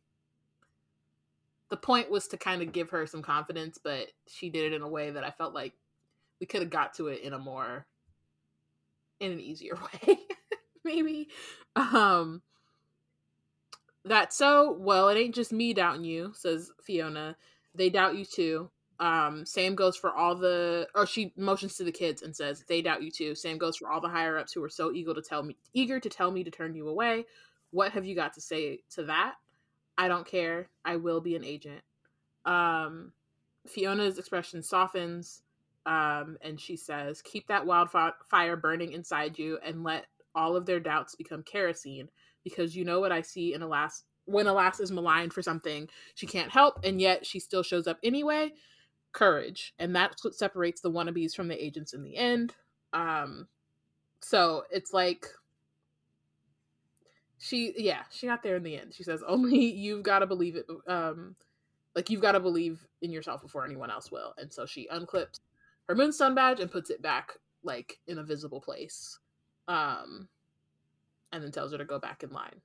The 1.68 1.76
point 1.76 2.10
was 2.10 2.28
to 2.28 2.36
kind 2.36 2.62
of 2.62 2.72
give 2.72 2.90
her 2.90 3.06
some 3.06 3.22
confidence, 3.22 3.78
but 3.82 4.08
she 4.28 4.50
did 4.50 4.72
it 4.72 4.76
in 4.76 4.82
a 4.82 4.88
way 4.88 5.10
that 5.10 5.24
I 5.24 5.30
felt 5.30 5.52
like 5.52 5.72
we 6.40 6.46
could 6.46 6.60
have 6.60 6.70
got 6.70 6.94
to 6.94 7.08
it 7.08 7.22
in 7.22 7.32
a 7.32 7.38
more 7.38 7.86
in 9.18 9.32
an 9.32 9.40
easier 9.40 9.76
way, 10.06 10.18
maybe. 10.84 11.28
Um 11.74 12.42
that 14.04 14.32
so 14.32 14.76
well, 14.78 15.08
it 15.08 15.18
ain't 15.18 15.34
just 15.34 15.52
me 15.52 15.74
doubting 15.74 16.04
you, 16.04 16.32
says 16.34 16.70
Fiona. 16.82 17.36
They 17.74 17.90
doubt 17.90 18.16
you 18.16 18.24
too. 18.24 18.70
Um, 18.98 19.44
same 19.44 19.74
goes 19.74 19.96
for 19.96 20.14
all 20.14 20.34
the 20.34 20.88
or 20.94 21.06
she 21.06 21.32
motions 21.36 21.76
to 21.76 21.84
the 21.84 21.92
kids 21.92 22.22
and 22.22 22.34
says, 22.34 22.64
They 22.68 22.82
doubt 22.82 23.02
you 23.02 23.10
too. 23.10 23.34
Same 23.34 23.58
goes 23.58 23.76
for 23.76 23.90
all 23.90 24.00
the 24.00 24.08
higher 24.08 24.38
ups 24.38 24.52
who 24.52 24.64
are 24.64 24.70
so 24.70 24.92
eager 24.92 25.12
to 25.12 25.22
tell 25.22 25.42
me 25.42 25.56
eager 25.74 26.00
to 26.00 26.08
tell 26.08 26.30
me 26.30 26.44
to 26.44 26.50
turn 26.50 26.74
you 26.74 26.88
away. 26.88 27.26
What 27.70 27.92
have 27.92 28.06
you 28.06 28.14
got 28.14 28.34
to 28.34 28.40
say 28.40 28.80
to 28.90 29.04
that? 29.04 29.34
I 29.98 30.08
don't 30.08 30.26
care. 30.26 30.68
I 30.84 30.96
will 30.96 31.20
be 31.20 31.36
an 31.36 31.44
agent. 31.44 31.82
Um 32.44 33.12
Fiona's 33.66 34.18
expression 34.18 34.62
softens, 34.62 35.42
um, 35.84 36.36
and 36.40 36.60
she 36.60 36.76
says, 36.76 37.22
Keep 37.22 37.48
that 37.48 37.66
wildfire 37.66 38.56
burning 38.56 38.92
inside 38.92 39.38
you 39.38 39.58
and 39.64 39.84
let 39.84 40.06
all 40.34 40.56
of 40.56 40.66
their 40.66 40.80
doubts 40.80 41.14
become 41.14 41.42
kerosene 41.42 42.08
because 42.44 42.76
you 42.76 42.84
know 42.84 43.00
what 43.00 43.12
I 43.12 43.22
see 43.22 43.54
in 43.54 43.62
Alas 43.62 44.04
when 44.26 44.46
Alas 44.46 44.80
is 44.80 44.90
maligned 44.90 45.32
for 45.32 45.42
something 45.42 45.88
she 46.14 46.26
can't 46.26 46.50
help, 46.50 46.84
and 46.84 47.00
yet 47.00 47.24
she 47.24 47.38
still 47.38 47.62
shows 47.62 47.86
up 47.86 47.98
anyway. 48.02 48.52
Courage, 49.16 49.72
and 49.78 49.96
that's 49.96 50.22
what 50.22 50.34
separates 50.34 50.82
the 50.82 50.90
wannabes 50.90 51.34
from 51.34 51.48
the 51.48 51.64
agents 51.64 51.94
in 51.94 52.02
the 52.02 52.18
end. 52.18 52.54
Um, 52.92 53.48
so 54.20 54.64
it's 54.70 54.92
like 54.92 55.26
she, 57.38 57.72
yeah, 57.78 58.02
she 58.10 58.26
got 58.26 58.42
there 58.42 58.56
in 58.56 58.62
the 58.62 58.76
end. 58.78 58.92
She 58.92 59.04
says, 59.04 59.22
"Only 59.26 59.64
you've 59.72 60.02
got 60.02 60.18
to 60.18 60.26
believe 60.26 60.56
it. 60.56 60.66
Um, 60.86 61.34
like 61.94 62.10
you've 62.10 62.20
got 62.20 62.32
to 62.32 62.40
believe 62.40 62.86
in 63.00 63.10
yourself 63.10 63.40
before 63.40 63.64
anyone 63.64 63.90
else 63.90 64.12
will." 64.12 64.34
And 64.36 64.52
so 64.52 64.66
she 64.66 64.86
unclips 64.92 65.40
her 65.88 65.94
moonstone 65.94 66.34
badge 66.34 66.60
and 66.60 66.70
puts 66.70 66.90
it 66.90 67.00
back 67.00 67.38
like 67.62 67.98
in 68.06 68.18
a 68.18 68.22
visible 68.22 68.60
place. 68.60 69.18
Um, 69.66 70.28
and 71.32 71.42
then 71.42 71.52
tells 71.52 71.72
her 71.72 71.78
to 71.78 71.86
go 71.86 71.98
back 71.98 72.22
in 72.22 72.30
line. 72.30 72.60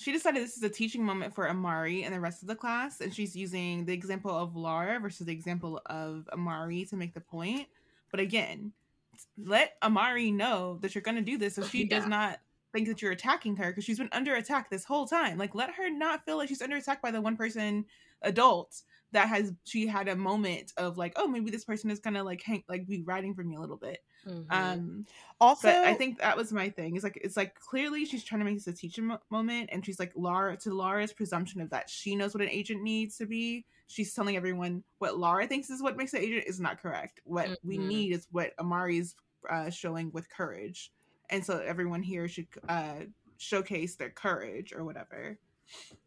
She 0.00 0.12
decided 0.12 0.42
this 0.42 0.56
is 0.56 0.62
a 0.62 0.70
teaching 0.70 1.04
moment 1.04 1.34
for 1.34 1.46
Amari 1.50 2.04
and 2.04 2.14
the 2.14 2.20
rest 2.20 2.40
of 2.40 2.48
the 2.48 2.54
class, 2.54 3.02
and 3.02 3.14
she's 3.14 3.36
using 3.36 3.84
the 3.84 3.92
example 3.92 4.34
of 4.34 4.56
Laura 4.56 4.98
versus 4.98 5.26
the 5.26 5.32
example 5.32 5.78
of 5.86 6.26
Amari 6.32 6.86
to 6.86 6.96
make 6.96 7.12
the 7.12 7.20
point. 7.20 7.68
But 8.10 8.18
again, 8.18 8.72
let 9.36 9.74
Amari 9.82 10.30
know 10.30 10.78
that 10.80 10.94
you're 10.94 11.02
going 11.02 11.18
to 11.18 11.22
do 11.22 11.36
this 11.36 11.56
so 11.56 11.62
oh, 11.62 11.66
she 11.66 11.82
Yeah. 11.82 11.98
does 11.98 12.06
not 12.06 12.40
think 12.72 12.88
that 12.88 13.02
you're 13.02 13.12
attacking 13.12 13.56
her 13.56 13.72
because 13.72 13.84
she's 13.84 13.98
been 13.98 14.08
under 14.12 14.36
attack 14.36 14.70
this 14.70 14.84
whole 14.84 15.06
time. 15.06 15.36
Like, 15.36 15.54
let 15.54 15.74
her 15.74 15.90
not 15.90 16.24
feel 16.24 16.38
like 16.38 16.48
she's 16.48 16.62
under 16.62 16.76
attack 16.76 17.02
by 17.02 17.10
the 17.10 17.20
one 17.20 17.36
person 17.36 17.84
adult 18.22 18.80
that 19.12 19.28
has 19.28 19.52
she 19.64 19.86
had 19.86 20.08
a 20.08 20.16
moment 20.16 20.72
of 20.78 20.96
like, 20.96 21.12
oh, 21.16 21.28
maybe 21.28 21.50
this 21.50 21.66
person 21.66 21.90
is 21.90 21.98
gonna 21.98 22.24
like 22.24 22.40
hang 22.42 22.64
like 22.70 22.86
be 22.86 23.02
riding 23.02 23.34
for 23.34 23.44
me 23.44 23.56
a 23.56 23.60
little 23.60 23.76
bit. 23.76 23.98
Mhm. 24.26 24.46
Um, 24.50 25.06
Also, 25.40 25.68
I 25.68 25.94
think 25.94 26.18
that 26.18 26.36
was 26.36 26.52
my 26.52 26.68
thing. 26.70 26.94
It's 26.94 27.04
like 27.04 27.16
it's 27.22 27.36
like 27.36 27.54
clearly 27.58 28.04
she's 28.04 28.22
trying 28.24 28.40
to 28.40 28.44
make 28.44 28.56
this 28.56 28.66
a 28.66 28.72
teaching 28.72 29.06
mo- 29.06 29.20
moment, 29.30 29.70
and 29.72 29.84
she's 29.84 29.98
like 29.98 30.12
Laura 30.14 30.56
to 30.58 30.74
Laura's 30.74 31.12
presumption 31.12 31.60
of 31.60 31.70
that 31.70 31.88
she 31.88 32.14
knows 32.14 32.34
what 32.34 32.42
an 32.42 32.50
agent 32.50 32.82
needs 32.82 33.16
to 33.18 33.26
be. 33.26 33.64
She's 33.86 34.12
telling 34.14 34.36
everyone 34.36 34.84
what 34.98 35.16
Laura 35.18 35.46
thinks 35.46 35.70
is 35.70 35.82
what 35.82 35.96
makes 35.96 36.12
an 36.14 36.20
agent 36.20 36.44
is 36.46 36.60
not 36.60 36.80
correct. 36.80 37.20
What 37.24 37.56
we 37.62 37.78
Mhm. 37.78 37.86
need 37.86 38.12
is 38.12 38.28
what 38.30 38.52
Amari's 38.58 39.16
uh, 39.48 39.70
showing 39.70 40.12
with 40.12 40.28
courage, 40.28 40.92
and 41.30 41.44
so 41.44 41.58
everyone 41.60 42.02
here 42.02 42.28
should 42.28 42.48
uh, 42.68 43.04
showcase 43.38 43.96
their 43.96 44.10
courage 44.10 44.72
or 44.74 44.84
whatever. 44.84 45.38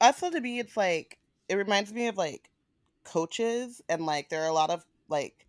also 0.01 0.30
to 0.30 0.39
me, 0.41 0.59
it's 0.59 0.78
like 0.78 1.18
it 1.49 1.55
reminds 1.55 1.91
me 1.93 2.07
of 2.07 2.18
like 2.18 2.49
coaches, 3.03 3.82
and 3.89 4.05
like 4.05 4.30
there 4.30 4.43
are 4.43 4.47
a 4.49 4.53
lot 4.53 4.70
of 4.70 4.86
like 5.07 5.47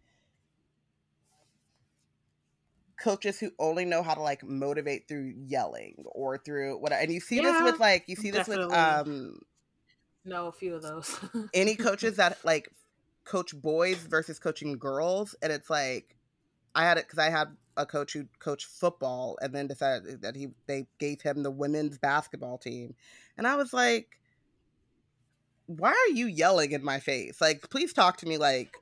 coaches 2.98 3.38
who 3.40 3.50
only 3.58 3.84
know 3.84 4.02
how 4.02 4.14
to 4.14 4.20
like 4.20 4.44
motivate 4.44 5.08
through 5.08 5.32
yelling 5.36 6.04
or 6.06 6.38
through 6.38 6.78
what 6.78 6.92
and 6.92 7.12
you 7.12 7.20
see 7.20 7.40
this 7.40 7.62
with 7.62 7.80
like 7.80 8.04
you 8.06 8.16
see 8.16 8.30
this 8.30 8.46
with 8.46 8.72
um 8.72 9.38
know 10.24 10.46
a 10.46 10.52
few 10.52 10.74
of 10.74 10.82
those. 10.82 11.18
any 11.52 11.76
coaches 11.76 12.16
that 12.16 12.38
like 12.44 12.68
coach 13.24 13.54
boys 13.60 13.96
versus 13.98 14.38
coaching 14.38 14.78
girls 14.78 15.34
and 15.42 15.52
it's 15.52 15.70
like 15.70 16.16
i 16.74 16.82
had 16.82 16.98
it 16.98 17.04
because 17.06 17.18
i 17.18 17.30
had 17.30 17.48
a 17.76 17.86
coach 17.86 18.12
who 18.12 18.26
coached 18.38 18.66
football 18.66 19.36
and 19.40 19.54
then 19.54 19.66
decided 19.66 20.22
that 20.22 20.36
he 20.36 20.48
they 20.66 20.86
gave 20.98 21.20
him 21.22 21.42
the 21.42 21.50
women's 21.50 21.98
basketball 21.98 22.58
team 22.58 22.94
and 23.36 23.46
i 23.46 23.56
was 23.56 23.72
like 23.72 24.18
why 25.66 25.90
are 25.90 26.12
you 26.12 26.26
yelling 26.26 26.72
in 26.72 26.84
my 26.84 27.00
face 27.00 27.40
like 27.40 27.68
please 27.70 27.92
talk 27.92 28.18
to 28.18 28.26
me 28.26 28.36
like 28.36 28.76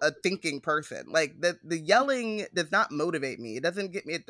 a 0.00 0.12
thinking 0.22 0.60
person 0.60 1.04
like 1.08 1.40
the 1.40 1.58
the 1.64 1.78
yelling 1.78 2.46
does 2.54 2.70
not 2.70 2.90
motivate 2.92 3.38
me 3.40 3.56
it 3.56 3.62
doesn't 3.62 3.92
get 3.92 4.06
me 4.06 4.14
it 4.14 4.24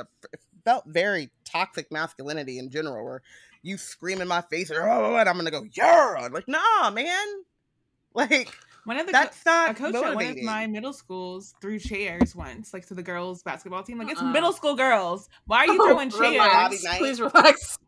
felt 0.64 0.84
very 0.86 1.28
toxic 1.44 1.90
masculinity 1.92 2.58
in 2.58 2.70
general 2.70 3.04
where 3.04 3.22
you 3.62 3.76
scream 3.76 4.20
in 4.20 4.28
my 4.28 4.40
face 4.50 4.70
and, 4.70 4.78
oh, 4.82 5.16
and 5.16 5.28
i'm 5.28 5.36
gonna 5.36 5.50
go 5.50 5.64
yeah 5.74 6.14
I'm 6.18 6.32
like 6.32 6.48
nah 6.48 6.90
man 6.90 7.26
like 8.14 8.50
One 8.84 8.96
of 8.98 9.06
the 9.06 9.12
co- 9.12 9.18
that's 9.18 9.44
not 9.44 9.70
a 9.72 9.74
coach 9.74 9.94
at 9.94 10.00
one 10.00 10.08
of 10.12 10.14
motivating. 10.14 10.46
my 10.46 10.66
middle 10.66 10.94
schools 10.94 11.54
threw 11.60 11.78
chairs 11.78 12.34
once, 12.34 12.72
like 12.72 12.86
to 12.86 12.94
the 12.94 13.02
girls' 13.02 13.42
basketball 13.42 13.82
team. 13.82 13.98
Like 13.98 14.08
it's 14.10 14.22
Uh-uh. 14.22 14.32
middle 14.32 14.52
school 14.54 14.74
girls. 14.74 15.28
Why 15.46 15.58
are 15.58 15.66
you 15.74 15.78
Oh, 15.78 15.86
throwing 15.88 16.08
relax. 16.08 16.82
chairs? 16.82 16.96
Please 16.98 17.20
relax. 17.20 17.78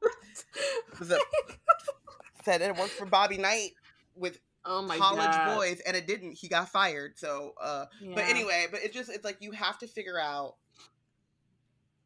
Said 2.45 2.61
it 2.63 2.77
worked 2.77 2.91
for 2.93 3.07
Bobby 3.07 3.39
Knight 3.39 3.71
with 4.15 4.39
oh 4.65 4.83
my 4.83 4.97
college 4.97 5.31
God. 5.31 5.57
boys 5.57 5.81
and 5.87 5.97
it 5.97 6.07
didn't 6.07 6.33
he 6.33 6.49
got 6.49 6.69
fired 6.69 7.13
so 7.17 7.55
uh 7.63 7.87
but 8.15 8.25
anyway 8.25 8.67
but 8.71 8.81
it 8.83 8.93
just 8.93 9.09
it's 9.11 9.25
like 9.25 9.39
you 9.41 9.53
have 9.53 9.79
to 9.79 9.87
figure 9.87 10.21
out 10.21 10.57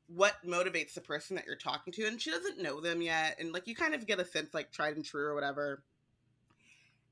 what 0.07 0.35
motivates 0.47 0.95
the 0.95 1.01
person 1.01 1.37
that 1.37 1.47
you're 1.47 1.57
talking 1.57 1.93
to 1.93 2.07
and 2.07 2.21
she 2.21 2.31
doesn't 2.31 2.61
know 2.61 2.81
them 2.81 3.01
yet 3.01 3.37
and 3.41 3.53
like 3.53 3.67
you 3.67 3.75
kind 3.75 3.95
of 3.95 4.07
get 4.07 4.21
a 4.21 4.25
sense 4.25 4.53
like 4.53 4.71
tried 4.71 4.97
and 4.97 5.05
true 5.05 5.25
or 5.25 5.35
whatever. 5.35 5.83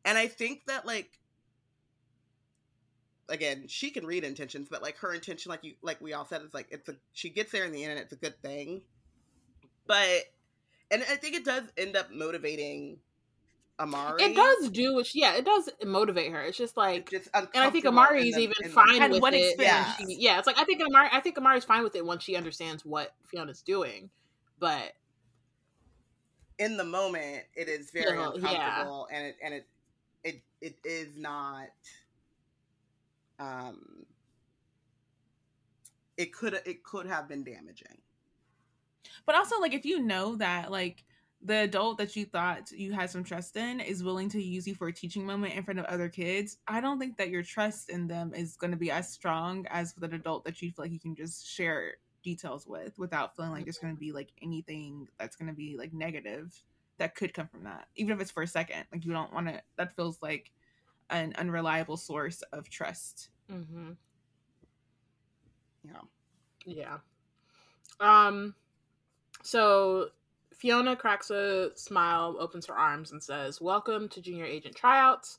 And 0.04 0.18
i 0.18 0.26
think 0.26 0.66
that 0.66 0.86
like 0.86 1.18
again 3.28 3.64
she 3.68 3.90
can 3.90 4.04
read 4.04 4.24
intentions 4.24 4.68
but 4.68 4.82
like 4.82 4.98
her 4.98 5.14
intention 5.14 5.50
like 5.50 5.64
you 5.64 5.74
like 5.82 6.00
we 6.00 6.12
all 6.12 6.26
said 6.26 6.42
is 6.42 6.52
like 6.52 6.66
it's 6.70 6.88
a 6.88 6.96
she 7.12 7.30
gets 7.30 7.50
there 7.50 7.64
in 7.64 7.72
the 7.72 7.82
end 7.82 7.92
and 7.92 8.00
it's 8.00 8.12
a 8.12 8.16
good 8.16 8.40
thing. 8.42 8.82
But 9.86 10.24
and 10.90 11.02
i 11.10 11.16
think 11.16 11.34
it 11.34 11.44
does 11.44 11.64
end 11.76 11.96
up 11.96 12.12
motivating 12.12 12.98
amari 13.78 14.22
It 14.22 14.36
does 14.36 14.70
do 14.70 14.94
what 14.94 15.06
she, 15.06 15.20
yeah, 15.20 15.34
it 15.34 15.44
does 15.44 15.68
motivate 15.84 16.30
her. 16.32 16.40
It's 16.42 16.56
just 16.58 16.76
like 16.76 17.12
It's 17.12 17.24
just 17.24 17.30
and 17.34 17.48
I 17.54 17.70
think 17.70 17.84
uncomfortable 17.84 17.98
Amari 17.98 18.28
is 18.28 18.34
the- 18.36 18.42
even 18.42 18.70
fine 18.70 19.10
with 19.10 19.20
what 19.22 19.34
it. 19.34 19.58
when 19.58 19.66
expense? 19.66 19.96
she- 20.10 20.16
yeah, 20.20 20.38
it's 20.38 20.46
like 20.46 20.58
I 20.58 20.64
think 20.64 20.80
Amari 20.82 21.08
I 21.12 21.20
think 21.20 21.36
Amari's 21.38 21.64
fine 21.64 21.82
with 21.82 21.96
it 21.96 22.04
once 22.04 22.22
she 22.22 22.36
understands 22.36 22.84
what 22.84 23.14
Fiona's 23.26 23.62
doing. 23.62 24.10
But 24.58 24.92
in 26.58 26.76
the 26.76 26.84
moment 26.84 27.44
it 27.54 27.68
is 27.68 27.90
very 27.90 28.16
Yeah, 28.18 28.30
yeah. 28.34 28.34
uncomfortable 28.34 29.08
and 29.12 29.26
it 29.26 29.36
and 29.42 29.54
it 29.54 29.68
it 30.22 30.42
it 30.60 30.76
is 30.84 31.16
not 31.16 31.68
um 33.40 34.06
it 36.16 36.32
could 36.32 36.54
it 36.66 36.84
could 36.84 37.06
have 37.06 37.26
been 37.28 37.42
damaging 37.42 37.98
But 39.26 39.34
also, 39.34 39.58
like, 39.60 39.72
if 39.72 39.84
you 39.84 40.00
know 40.00 40.36
that, 40.36 40.70
like, 40.70 41.04
the 41.44 41.62
adult 41.62 41.98
that 41.98 42.14
you 42.14 42.24
thought 42.24 42.70
you 42.70 42.92
had 42.92 43.10
some 43.10 43.24
trust 43.24 43.56
in 43.56 43.80
is 43.80 44.04
willing 44.04 44.28
to 44.28 44.42
use 44.42 44.66
you 44.66 44.74
for 44.74 44.88
a 44.88 44.92
teaching 44.92 45.26
moment 45.26 45.54
in 45.54 45.64
front 45.64 45.80
of 45.80 45.86
other 45.86 46.08
kids, 46.08 46.58
I 46.68 46.80
don't 46.80 46.98
think 46.98 47.16
that 47.16 47.30
your 47.30 47.42
trust 47.42 47.90
in 47.90 48.06
them 48.06 48.32
is 48.34 48.56
going 48.56 48.70
to 48.70 48.76
be 48.76 48.90
as 48.90 49.12
strong 49.12 49.66
as 49.68 49.94
with 49.94 50.04
an 50.04 50.14
adult 50.14 50.44
that 50.44 50.62
you 50.62 50.70
feel 50.70 50.84
like 50.84 50.92
you 50.92 51.00
can 51.00 51.16
just 51.16 51.46
share 51.46 51.94
details 52.22 52.66
with 52.66 52.96
without 52.98 53.34
feeling 53.34 53.50
like 53.50 53.64
there's 53.64 53.78
going 53.78 53.94
to 53.94 53.98
be 53.98 54.12
like 54.12 54.32
anything 54.40 55.08
that's 55.18 55.34
going 55.34 55.48
to 55.48 55.54
be 55.54 55.76
like 55.76 55.92
negative 55.92 56.54
that 56.98 57.16
could 57.16 57.34
come 57.34 57.48
from 57.48 57.64
that, 57.64 57.88
even 57.96 58.14
if 58.14 58.20
it's 58.20 58.30
for 58.30 58.44
a 58.44 58.46
second. 58.46 58.84
Like, 58.92 59.04
you 59.04 59.12
don't 59.12 59.32
want 59.32 59.48
to, 59.48 59.60
that 59.76 59.96
feels 59.96 60.22
like 60.22 60.52
an 61.10 61.34
unreliable 61.36 61.96
source 61.96 62.42
of 62.52 62.68
trust. 62.68 63.30
mhm. 63.50 63.96
yeah 65.84 66.00
Yeah. 66.64 66.98
Um 68.00 68.54
so 69.42 70.10
Fiona 70.56 70.96
cracks 70.96 71.30
a 71.30 71.70
smile, 71.76 72.36
opens 72.38 72.66
her 72.66 72.76
arms 72.78 73.12
and 73.12 73.22
says, 73.22 73.60
"Welcome 73.60 74.08
to 74.10 74.20
junior 74.20 74.44
agent 74.44 74.74
tryouts." 74.76 75.38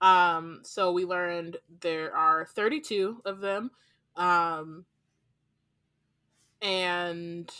Um 0.00 0.60
so 0.64 0.92
we 0.92 1.04
learned 1.04 1.56
there 1.80 2.14
are 2.16 2.46
32 2.46 3.22
of 3.24 3.40
them. 3.40 3.70
Um 4.16 4.84
and 6.62 7.50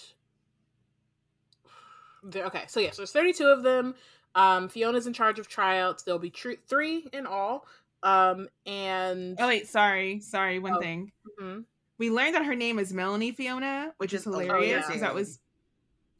okay, 2.34 2.64
so 2.68 2.80
yes, 2.80 2.96
there's 2.96 3.12
32 3.12 3.44
of 3.46 3.62
them. 3.62 3.94
Um 4.34 4.68
Fiona's 4.68 5.06
in 5.06 5.12
charge 5.12 5.38
of 5.38 5.48
tryouts. 5.48 6.02
There'll 6.02 6.18
be 6.18 6.30
tr- 6.30 6.52
3 6.66 7.08
in 7.12 7.26
all. 7.26 7.66
Um 8.02 8.48
and 8.66 9.36
Oh, 9.40 9.46
wait, 9.46 9.68
sorry. 9.68 10.20
Sorry. 10.20 10.58
One 10.58 10.74
Oh. 10.74 10.80
thing. 10.80 11.12
Mhm. 11.40 11.64
we 11.96 12.10
learned 12.10 12.34
that 12.34 12.44
her 12.44 12.56
name 12.56 12.78
is 12.80 12.92
Melanie 12.92 13.30
Fiona, 13.32 13.94
which 13.98 14.12
is 14.12 14.24
hilarious 14.24 14.84
because 14.86 15.00
that 15.00 15.14
was 15.14 15.38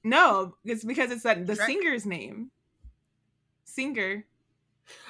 no, 0.04 0.54
it's 0.64 0.84
because 0.84 1.10
it's 1.10 1.22
that 1.22 1.46
the 1.46 1.54
Shrek? 1.54 1.66
singer's 1.66 2.06
name, 2.06 2.50
singer, 3.64 4.24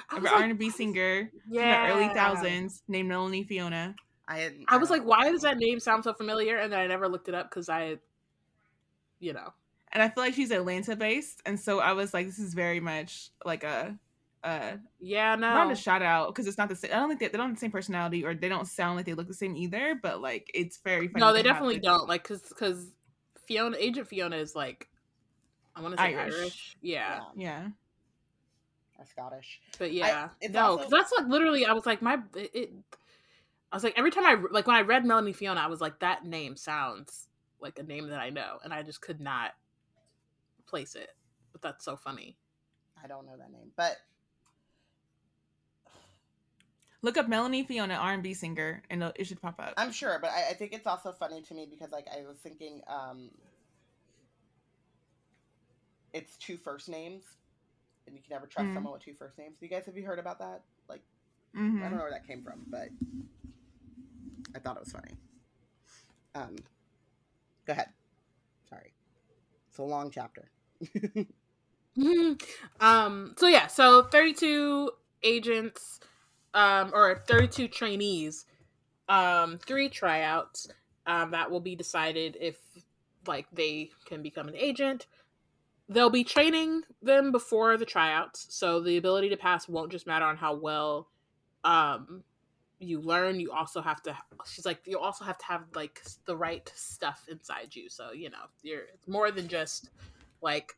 I 0.09 0.17
an 0.17 0.23
was 0.23 0.31
R 0.31 0.43
and 0.43 0.57
B 0.57 0.69
singer 0.69 1.31
yeah. 1.49 1.87
from 1.87 1.99
the 1.99 2.05
early 2.05 2.13
thousands 2.13 2.83
named 2.87 3.09
Melanie 3.09 3.43
Fiona. 3.43 3.95
i 4.27 4.37
had 4.37 4.53
I 4.67 4.77
was 4.77 4.89
like, 4.89 5.03
why 5.03 5.31
does 5.31 5.41
that 5.41 5.57
name 5.57 5.79
sound 5.79 6.03
so 6.03 6.13
familiar? 6.13 6.57
And 6.57 6.71
then 6.71 6.79
I 6.79 6.87
never 6.87 7.07
looked 7.07 7.27
it 7.27 7.35
up 7.35 7.49
because 7.49 7.69
I, 7.69 7.97
you 9.19 9.33
know, 9.33 9.53
And 9.91 10.01
I 10.01 10.09
feel 10.09 10.23
like 10.23 10.33
she's 10.33 10.51
Atlanta 10.51 10.95
based, 10.95 11.41
and 11.45 11.59
so 11.59 11.79
I 11.79 11.93
was 11.93 12.13
like, 12.13 12.25
this 12.25 12.39
is 12.39 12.53
very 12.53 12.79
much 12.79 13.31
like 13.43 13.63
a, 13.63 13.97
uh, 14.43 14.73
yeah, 14.99 15.35
no, 15.35 15.53
not 15.53 15.71
a 15.71 15.75
shout 15.75 16.03
out 16.03 16.27
because 16.27 16.47
it's 16.47 16.57
not 16.57 16.69
the 16.69 16.75
same. 16.75 16.91
I 16.91 16.95
don't 16.97 17.09
think 17.09 17.19
they, 17.19 17.27
they 17.27 17.37
don't 17.37 17.47
have 17.47 17.55
the 17.55 17.59
same 17.59 17.71
personality 17.71 18.23
or 18.23 18.35
they 18.35 18.47
don't 18.47 18.67
sound 18.67 18.95
like 18.95 19.05
they 19.05 19.15
look 19.15 19.27
the 19.27 19.33
same 19.33 19.55
either. 19.57 19.99
But 20.01 20.21
like, 20.21 20.51
it's 20.53 20.77
very 20.77 21.07
funny 21.07 21.19
no, 21.25 21.33
they 21.33 21.41
definitely 21.41 21.75
the- 21.75 21.81
don't. 21.81 22.07
Like, 22.07 22.23
cause, 22.23 22.41
cause 22.57 22.91
Fiona, 23.47 23.77
Agent 23.79 24.07
Fiona 24.07 24.35
is 24.37 24.55
like, 24.55 24.87
I 25.75 25.81
want 25.81 25.95
to 25.95 26.01
say 26.01 26.15
Irish. 26.15 26.33
Irish. 26.35 26.77
Yeah, 26.81 27.19
Yeah, 27.35 27.67
or 28.97 29.05
scottish 29.05 29.59
but 29.77 29.91
yeah, 29.91 30.29
it's 30.41 30.53
no, 30.53 30.77
also- 30.77 30.89
that's 30.89 31.11
like 31.17 31.27
literally. 31.27 31.65
I 31.65 31.73
was 31.73 31.85
like, 31.85 32.01
my, 32.01 32.19
it, 32.35 32.51
it. 32.53 32.73
I 33.71 33.75
was 33.75 33.83
like, 33.83 33.97
every 33.97 34.11
time 34.11 34.25
I 34.25 34.35
like 34.51 34.67
when 34.67 34.75
I 34.77 34.81
read 34.81 35.05
Melanie 35.05 35.33
Fiona, 35.33 35.59
I 35.59 35.67
was 35.67 35.81
like, 35.81 35.99
that 35.99 36.25
name 36.25 36.55
sounds 36.55 37.27
like 37.59 37.77
a 37.79 37.83
name 37.83 38.07
that 38.09 38.19
I 38.19 38.29
know, 38.29 38.57
and 38.63 38.73
I 38.73 38.83
just 38.83 39.01
could 39.01 39.19
not 39.19 39.51
place 40.67 40.95
it. 40.95 41.09
But 41.51 41.61
that's 41.61 41.83
so 41.85 41.95
funny. 41.95 42.37
i 43.03 43.07
don't 43.07 43.25
know 43.25 43.37
that 43.37 43.51
name 43.51 43.71
but 43.77 43.97
look 47.05 47.17
up 47.17 47.27
Melanie 47.29 47.63
Fiona 47.63 47.93
R 47.95 48.13
and 48.13 48.23
B 48.23 48.33
singer, 48.33 48.81
and 48.89 49.01
it'll- 49.03 49.23
should 49.25 49.41
pop 49.41 49.55
up. 49.59 49.73
i'm 49.77 49.91
sure 49.91 50.17
but 50.21 50.31
I, 50.31 50.49
I 50.49 50.53
think 50.53 50.73
it's 50.73 50.87
also 50.87 51.11
funny 51.13 51.41
to 51.43 51.53
me 51.53 51.65
because 51.69 51.91
like 51.91 52.07
i 52.15 52.25
was 52.27 52.37
thinking 52.37 52.81
um 52.87 53.29
it's 56.13 56.37
two 56.37 56.57
first 56.57 56.89
names 56.89 57.23
and 58.07 58.15
you 58.15 58.21
can 58.21 58.29
never 58.31 58.47
trust 58.47 58.69
Mm. 58.69 58.73
someone 58.75 58.93
with 58.93 59.03
two 59.03 59.13
first 59.13 59.37
names 59.37 59.57
you 59.61 59.67
guys 59.67 59.85
have 59.85 59.97
you 59.97 60.03
heard 60.05 60.19
about 60.19 60.39
that 60.39 60.61
like 60.89 61.01
Mhm. 61.55 61.79
I 61.79 61.83
don't 61.89 61.97
know 61.97 62.03
where 62.03 62.11
that 62.11 62.27
came 62.27 62.43
from, 62.43 62.65
but 62.67 62.89
I 64.53 64.59
thought 64.59 64.75
it 64.75 64.81
was 64.83 64.91
funny. 64.91 65.11
Um, 66.35 66.57
go 67.65 67.71
ahead. 67.71 67.89
Sorry, 68.69 68.91
it's 69.69 69.77
a 69.77 69.83
long 69.83 70.11
chapter. 70.11 70.49
Um 72.81 73.35
so 73.37 73.47
yeah 73.47 73.67
so 73.67 74.03
32 74.03 74.91
agents 75.23 76.01
um 76.55 76.91
or 76.93 77.21
32 77.27 77.67
trainees 77.67 78.45
um 79.07 79.59
three 79.59 79.87
tryouts 79.87 80.67
um 81.05 81.29
that 81.29 81.51
will 81.51 81.59
be 81.59 81.75
decided 81.75 82.35
if 82.41 82.57
like 83.27 83.47
they 83.51 83.89
can 84.05 84.21
become 84.21 84.47
an 84.47 84.55
agent. 84.55 85.07
They'll 85.87 86.09
be 86.09 86.23
training 86.23 86.81
them 87.01 87.31
before 87.31 87.77
the 87.77 87.85
tryouts 87.85 88.47
so 88.49 88.81
the 88.81 88.97
ability 88.97 89.29
to 89.29 89.37
pass 89.37 89.67
won't 89.67 89.91
just 89.91 90.07
matter 90.07 90.25
on 90.25 90.37
how 90.37 90.55
well 90.55 91.09
um 91.63 92.23
you 92.79 92.99
learn. 92.99 93.39
You 93.39 93.51
also 93.51 93.81
have 93.81 94.01
to 94.03 94.17
she's 94.45 94.65
like 94.65 94.81
you 94.85 94.99
also 94.99 95.25
have 95.25 95.37
to 95.37 95.45
have 95.45 95.63
like 95.75 96.01
the 96.25 96.35
right 96.35 96.71
stuff 96.75 97.27
inside 97.29 97.75
you. 97.75 97.89
So 97.89 98.11
you 98.11 98.29
know 98.29 98.45
you're 98.63 98.83
it's 98.93 99.07
more 99.07 99.31
than 99.31 99.47
just 99.47 99.89
like 100.41 100.75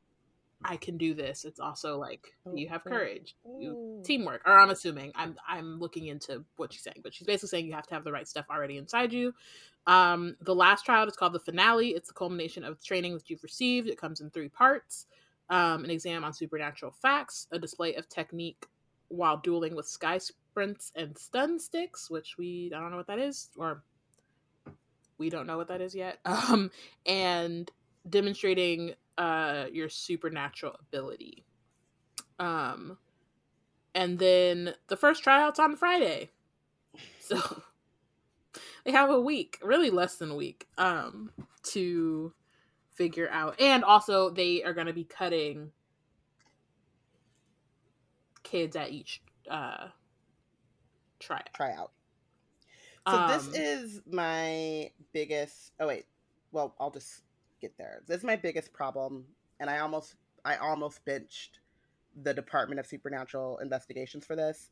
I 0.63 0.77
can 0.77 0.97
do 0.97 1.13
this. 1.13 1.45
It's 1.45 1.59
also 1.59 1.97
like 1.99 2.33
you 2.53 2.67
have 2.69 2.83
courage, 2.83 3.35
you 3.59 4.01
teamwork. 4.03 4.41
Or 4.45 4.57
I'm 4.59 4.69
assuming 4.69 5.11
I'm 5.15 5.35
I'm 5.47 5.79
looking 5.79 6.07
into 6.07 6.43
what 6.55 6.73
she's 6.73 6.83
saying, 6.83 7.01
but 7.03 7.13
she's 7.13 7.27
basically 7.27 7.49
saying 7.49 7.65
you 7.67 7.73
have 7.73 7.87
to 7.87 7.93
have 7.93 8.03
the 8.03 8.11
right 8.11 8.27
stuff 8.27 8.45
already 8.49 8.77
inside 8.77 9.13
you. 9.13 9.33
Um, 9.85 10.35
the 10.41 10.55
last 10.55 10.83
trial 10.85 11.07
is 11.07 11.15
called 11.15 11.33
the 11.33 11.39
finale. 11.39 11.89
It's 11.89 12.09
the 12.09 12.13
culmination 12.13 12.63
of 12.63 12.79
the 12.79 12.83
training 12.83 13.13
that 13.13 13.29
you've 13.29 13.43
received. 13.43 13.87
It 13.87 13.99
comes 13.99 14.19
in 14.19 14.31
three 14.31 14.49
parts: 14.49 15.05
um, 15.49 15.83
an 15.83 15.91
exam 15.91 16.23
on 16.23 16.33
supernatural 16.33 16.91
facts, 16.91 17.47
a 17.51 17.59
display 17.59 17.93
of 17.95 18.09
technique 18.09 18.65
while 19.09 19.37
dueling 19.37 19.75
with 19.75 19.87
sky 19.87 20.17
sprints 20.17 20.91
and 20.95 21.17
stun 21.17 21.59
sticks, 21.59 22.09
which 22.09 22.35
we 22.37 22.71
I 22.75 22.79
don't 22.79 22.91
know 22.91 22.97
what 22.97 23.07
that 23.07 23.19
is, 23.19 23.49
or 23.57 23.83
we 25.19 25.29
don't 25.29 25.47
know 25.47 25.57
what 25.57 25.67
that 25.67 25.81
is 25.81 25.93
yet. 25.93 26.19
Um, 26.25 26.71
and 27.05 27.69
demonstrating 28.09 28.93
uh 29.17 29.65
your 29.71 29.89
supernatural 29.89 30.75
ability. 30.79 31.45
Um 32.39 32.97
and 33.95 34.19
then 34.19 34.75
the 34.87 34.97
first 34.97 35.23
tryout's 35.23 35.59
on 35.59 35.75
Friday. 35.75 36.29
So 37.19 37.63
they 38.85 38.91
have 38.91 39.09
a 39.09 39.19
week, 39.19 39.57
really 39.61 39.89
less 39.89 40.17
than 40.17 40.29
a 40.31 40.35
week, 40.35 40.67
um, 40.77 41.31
to 41.63 42.31
figure 42.93 43.27
out. 43.31 43.59
And 43.59 43.83
also 43.83 44.29
they 44.29 44.63
are 44.63 44.73
gonna 44.73 44.93
be 44.93 45.03
cutting 45.03 45.71
kids 48.43 48.75
at 48.75 48.91
each 48.91 49.21
uh 49.49 49.87
tryout. 51.19 51.53
Try 51.53 51.73
out. 51.73 51.91
So 53.07 53.17
Um, 53.17 53.27
this 53.29 53.47
is 53.59 54.01
my 54.09 54.91
biggest. 55.13 55.71
Oh 55.79 55.87
wait, 55.87 56.05
well 56.51 56.75
I'll 56.79 56.91
just 56.91 57.23
get 57.59 57.77
there. 57.77 58.01
This 58.07 58.17
is 58.19 58.23
my 58.23 58.35
biggest 58.35 58.73
problem, 58.73 59.25
and 59.59 59.69
I 59.69 59.79
almost 59.79 60.15
I 60.45 60.57
almost 60.57 61.03
benched 61.05 61.59
the 62.23 62.33
Department 62.33 62.79
of 62.79 62.87
Supernatural 62.87 63.57
Investigations 63.59 64.25
for 64.25 64.35
this. 64.35 64.69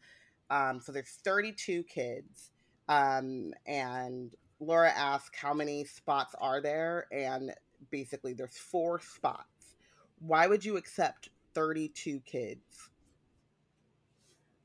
Um, 0.50 0.80
so 0.80 0.92
there's 0.92 1.20
32 1.24 1.84
kids, 1.84 2.52
um, 2.88 3.54
and 3.66 4.34
Laura 4.60 4.92
asked 4.92 5.36
how 5.36 5.54
many 5.54 5.84
spots 5.86 6.36
are 6.40 6.62
there, 6.62 7.08
and 7.12 7.54
basically 7.92 8.34
there's 8.34 8.58
four 8.58 9.00
spots. 9.00 9.76
Why 10.20 10.48
would 10.48 10.64
you 10.64 10.78
accept 10.78 11.30
32 11.54 12.22
kids? 12.22 12.90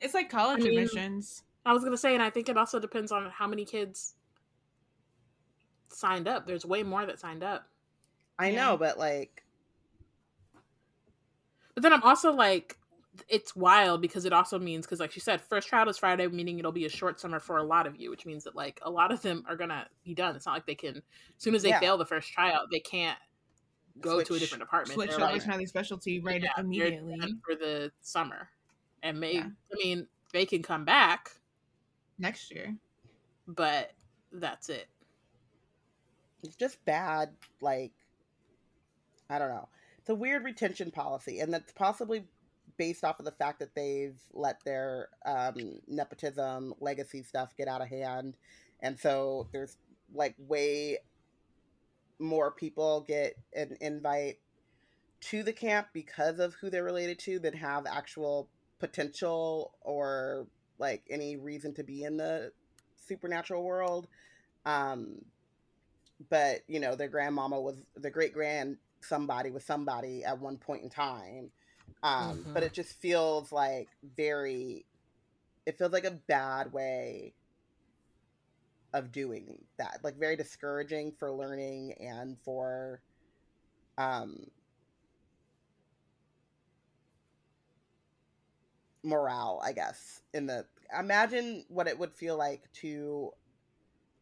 It's 0.01 0.14
like 0.14 0.31
college 0.31 0.61
I 0.61 0.68
mean- 0.68 0.79
admissions. 0.79 1.45
I 1.66 1.75
was 1.75 1.85
gonna 1.85 1.99
say, 1.99 2.14
and 2.14 2.23
I 2.23 2.31
think 2.31 2.49
it 2.49 2.57
also 2.57 2.79
depends 2.79 3.12
on 3.12 3.29
how 3.31 3.47
many 3.47 3.66
kids 3.66 4.14
signed 5.89 6.27
up. 6.27 6.47
There's 6.47 6.64
way 6.64 6.83
more 6.83 7.05
that 7.05 7.21
signed 7.21 7.43
up. 7.43 7.68
I 8.41 8.51
Yeah. 8.51 8.57
know, 8.64 8.76
but 8.76 8.99
like, 8.99 9.45
But 11.74 11.82
then 11.84 11.93
I'm 11.93 12.03
also 12.03 12.32
like, 12.32 12.76
it's 13.28 13.55
wild 13.55 14.01
because 14.03 14.24
it 14.24 14.32
also 14.32 14.59
means 14.59 14.86
because, 14.86 14.99
like 15.01 15.12
she 15.12 15.20
said, 15.20 15.41
first 15.41 15.68
child 15.68 15.88
is 15.88 15.99
Friday, 15.99 16.26
meaning 16.26 16.59
it'll 16.59 16.72
be 16.72 16.84
a 16.84 16.91
short 16.91 17.20
summer 17.20 17.38
for 17.38 17.59
a 17.59 17.62
lot 17.62 17.86
of 17.86 17.97
you, 17.97 18.11
which 18.11 18.26
means 18.26 18.45
that 18.45 18.57
like 18.57 18.80
a 18.82 18.91
lot 18.91 19.12
of 19.12 19.22
them 19.22 19.45
are 19.49 19.57
gonna 19.57 19.86
be 20.05 20.14
done. 20.14 20.34
It's 20.36 20.47
not 20.47 20.55
like 20.55 20.66
they 20.66 20.74
can, 20.74 20.97
as 20.97 21.03
soon 21.38 21.55
as 21.55 21.62
they 21.62 21.68
Yeah. 21.70 21.80
fail 21.80 21.97
the 21.99 22.05
first 22.07 22.32
tryout, 22.32 22.68
they 22.70 22.80
can't 22.80 23.18
go 24.01 24.22
to 24.22 24.34
a 24.34 24.38
different 24.38 24.62
department. 24.62 24.95
Switch 24.95 25.11
They're 25.11 25.20
over 25.20 25.32
like, 25.32 25.43
to 25.43 25.49
another 25.49 25.66
specialty 25.66 26.20
right 26.20 26.43
yeah, 26.43 26.51
immediately. 26.59 27.34
for 27.45 27.55
the 27.55 27.93
summer, 28.01 28.49
and 29.03 29.20
may 29.20 29.34
Yeah. 29.34 29.49
I 29.72 29.76
mean 29.84 30.09
they 30.32 30.47
can 30.47 30.62
come 30.62 30.84
back, 30.84 31.30
next 32.18 32.51
year. 32.51 32.74
but 33.47 33.93
that's 34.32 34.68
it. 34.68 34.88
it's 36.43 36.57
just 36.57 36.82
bad. 36.84 37.30
Like, 37.61 37.93
I 39.31 39.39
don't 39.39 39.49
know. 39.49 39.68
It's 39.99 40.11
a 40.11 40.14
weird 40.14 40.45
retention 40.45 40.91
policy, 40.91 41.41
and 41.41 41.53
that's 41.55 41.72
possibly 41.72 42.24
based 42.76 43.05
off 43.05 43.18
of 43.18 43.24
the 43.24 43.33
fact 43.33 43.61
that 43.61 43.74
they've 43.74 44.18
let 44.33 44.62
their 44.64 45.09
um, 45.24 45.81
nepotism 45.87 46.74
legacy 46.81 47.22
stuff 47.22 47.57
get 47.57 47.68
out 47.68 47.81
of 47.81 47.89
hand, 47.89 48.37
and 48.81 48.99
so 48.99 49.49
there's 49.53 49.76
like 50.12 50.35
way 50.39 50.99
more 52.18 52.51
people 52.51 53.05
get 53.07 53.37
an 53.55 53.76
invite 53.81 54.39
to 55.20 55.43
the 55.43 55.53
camp 55.53 55.89
because 55.93 56.39
of 56.39 56.55
who 56.55 56.70
they're 56.70 56.85
related 56.85 57.18
to 57.20 57.39
than 57.39 57.55
have 57.55 57.87
actual 57.87 58.49
potential 58.78 59.74
or 59.83 60.47
like 60.78 61.03
any 61.11 61.37
reason 61.37 61.74
to 61.74 61.85
be 61.85 62.03
in 62.03 62.16
the 62.16 62.53
supernatural 62.97 63.62
world. 63.62 64.09
Um, 64.66 65.18
but 66.28 66.62
you 66.66 66.81
know, 66.81 66.97
their 66.97 67.09
grandmama 67.09 67.61
was 67.61 67.83
the 67.97 68.11
great 68.11 68.33
grand 68.33 68.78
somebody 69.03 69.51
with 69.51 69.64
somebody 69.64 70.24
at 70.24 70.38
one 70.40 70.59
point 70.59 70.82
in 70.82 70.90
time. 70.90 71.51
Um, 72.03 72.48
but 72.53 72.62
Mhm. 72.62 72.64
it 72.64 72.74
just 72.74 73.01
feels 73.01 73.53
like 73.53 73.90
very, 74.03 74.86
it 75.66 75.78
feels 75.78 75.92
like 75.92 76.05
a 76.05 76.11
bad 76.11 76.72
way 76.72 77.34
of 78.92 79.12
doing 79.12 79.59
that, 79.78 80.01
like 80.03 80.16
very 80.18 80.36
discouraging 80.36 81.12
for 81.18 81.30
learning 81.32 81.94
and 82.01 82.36
for, 82.44 83.03
um, 83.98 84.36
morale, 89.03 89.61
I 89.64 89.72
guess. 89.72 90.20
In 90.32 90.46
the 90.46 90.66
imagine 90.98 91.64
what 91.68 91.88
it 91.88 91.98
would 91.98 92.12
feel 92.12 92.36
like 92.36 92.62
to 92.80 93.30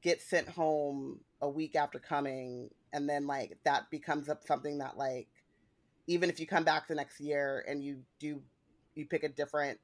get 0.03 0.21
sent 0.23 0.49
home 0.49 1.21
a 1.41 1.49
week 1.49 1.77
after 1.77 1.99
coming 1.99 2.71
and 2.93 3.09
then 3.09 3.27
like 3.27 3.59
that 3.65 3.91
becomes 3.91 4.29
up 4.29 4.45
something 4.45 4.79
that 4.79 4.97
like 4.97 5.29
even 6.07 6.31
if 6.31 6.41
you 6.41 6.47
come 6.47 6.65
back 6.65 6.89
the 6.89 6.95
next 6.95 7.21
year 7.21 7.65
and 7.69 7.83
you 7.85 8.01
do 8.21 8.43
you 8.95 9.07
pick 9.07 9.25
a 9.25 9.29
different 9.29 9.79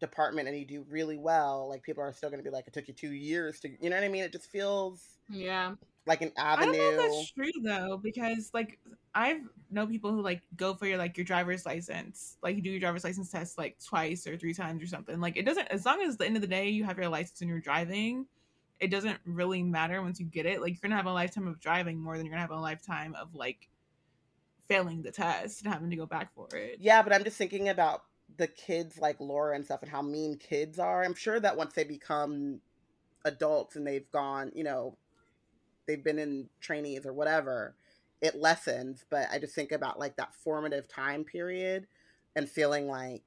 department 0.00 0.46
and 0.48 0.56
you 0.56 0.64
do 0.64 0.84
really 0.88 1.16
well 1.16 1.68
like 1.68 1.82
people 1.82 2.02
are 2.02 2.12
still 2.12 2.30
going 2.30 2.38
to 2.42 2.48
be 2.48 2.54
like 2.54 2.66
it 2.68 2.72
took 2.72 2.86
you 2.86 2.94
two 2.94 3.12
years 3.12 3.58
to 3.58 3.68
you 3.80 3.90
know 3.90 3.96
what 3.96 4.04
i 4.04 4.08
mean 4.08 4.22
it 4.22 4.32
just 4.32 4.50
feels 4.50 5.18
Yeah, 5.28 5.74
like 6.06 6.22
an 6.22 6.32
I 6.56 6.64
avenue 6.64 6.66
don't 6.66 6.76
know 6.78 6.88
if 6.90 6.96
that's 6.96 7.30
true 7.32 7.50
though, 7.62 7.98
because 8.02 8.50
like 8.54 8.78
I've 9.14 9.42
know 9.70 9.86
people 9.86 10.10
who 10.12 10.22
like 10.22 10.42
go 10.56 10.74
for 10.74 10.86
your 10.86 10.98
like 10.98 11.16
your 11.16 11.24
driver's 11.24 11.66
license, 11.66 12.36
like 12.42 12.56
you 12.56 12.62
do 12.62 12.70
your 12.70 12.80
driver's 12.80 13.04
license 13.04 13.30
test 13.30 13.58
like 13.58 13.76
twice 13.86 14.26
or 14.26 14.36
three 14.38 14.54
times 14.54 14.82
or 14.82 14.86
something. 14.86 15.20
Like 15.20 15.36
it 15.36 15.44
doesn't 15.44 15.68
as 15.68 15.84
long 15.84 16.00
as 16.02 16.16
the 16.16 16.26
end 16.26 16.36
of 16.36 16.42
the 16.42 16.48
day 16.48 16.68
you 16.70 16.84
have 16.84 16.98
your 16.98 17.08
license 17.08 17.40
and 17.42 17.50
you're 17.50 17.60
driving, 17.60 18.26
it 18.80 18.90
doesn't 18.90 19.18
really 19.24 19.62
matter 19.62 20.00
once 20.02 20.20
you 20.20 20.26
get 20.26 20.46
it. 20.46 20.60
Like 20.60 20.72
you're 20.72 20.88
gonna 20.88 20.96
have 20.96 21.06
a 21.06 21.12
lifetime 21.12 21.48
of 21.48 21.60
driving 21.60 21.98
more 21.98 22.16
than 22.16 22.26
you're 22.26 22.32
gonna 22.32 22.42
have 22.42 22.50
a 22.50 22.60
lifetime 22.60 23.14
of 23.14 23.34
like 23.34 23.68
failing 24.68 25.02
the 25.02 25.10
test 25.10 25.62
and 25.62 25.72
having 25.72 25.90
to 25.90 25.96
go 25.96 26.06
back 26.06 26.32
for 26.34 26.48
it. 26.54 26.76
Yeah, 26.80 27.02
but 27.02 27.12
I'm 27.12 27.24
just 27.24 27.36
thinking 27.36 27.68
about 27.68 28.02
the 28.36 28.46
kids 28.46 28.98
like 28.98 29.18
Laura 29.20 29.56
and 29.56 29.64
stuff 29.64 29.82
and 29.82 29.90
how 29.90 30.02
mean 30.02 30.36
kids 30.36 30.78
are. 30.78 31.02
I'm 31.02 31.14
sure 31.14 31.40
that 31.40 31.56
once 31.56 31.72
they 31.74 31.84
become 31.84 32.60
adults 33.24 33.76
and 33.76 33.86
they've 33.86 34.10
gone, 34.10 34.52
you 34.54 34.64
know, 34.64 34.96
they've 35.86 36.04
been 36.04 36.18
in 36.18 36.48
trainees 36.60 37.06
or 37.06 37.12
whatever, 37.12 37.74
it 38.20 38.36
lessens. 38.36 39.04
But 39.10 39.26
I 39.32 39.38
just 39.38 39.54
think 39.54 39.72
about 39.72 39.98
like 39.98 40.16
that 40.16 40.34
formative 40.34 40.86
time 40.86 41.24
period 41.24 41.86
and 42.36 42.48
feeling 42.48 42.86
like 42.86 43.22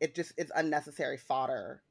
it 0.00 0.14
just 0.14 0.32
is 0.38 0.52
unnecessary 0.54 1.16
fodder 1.18 1.82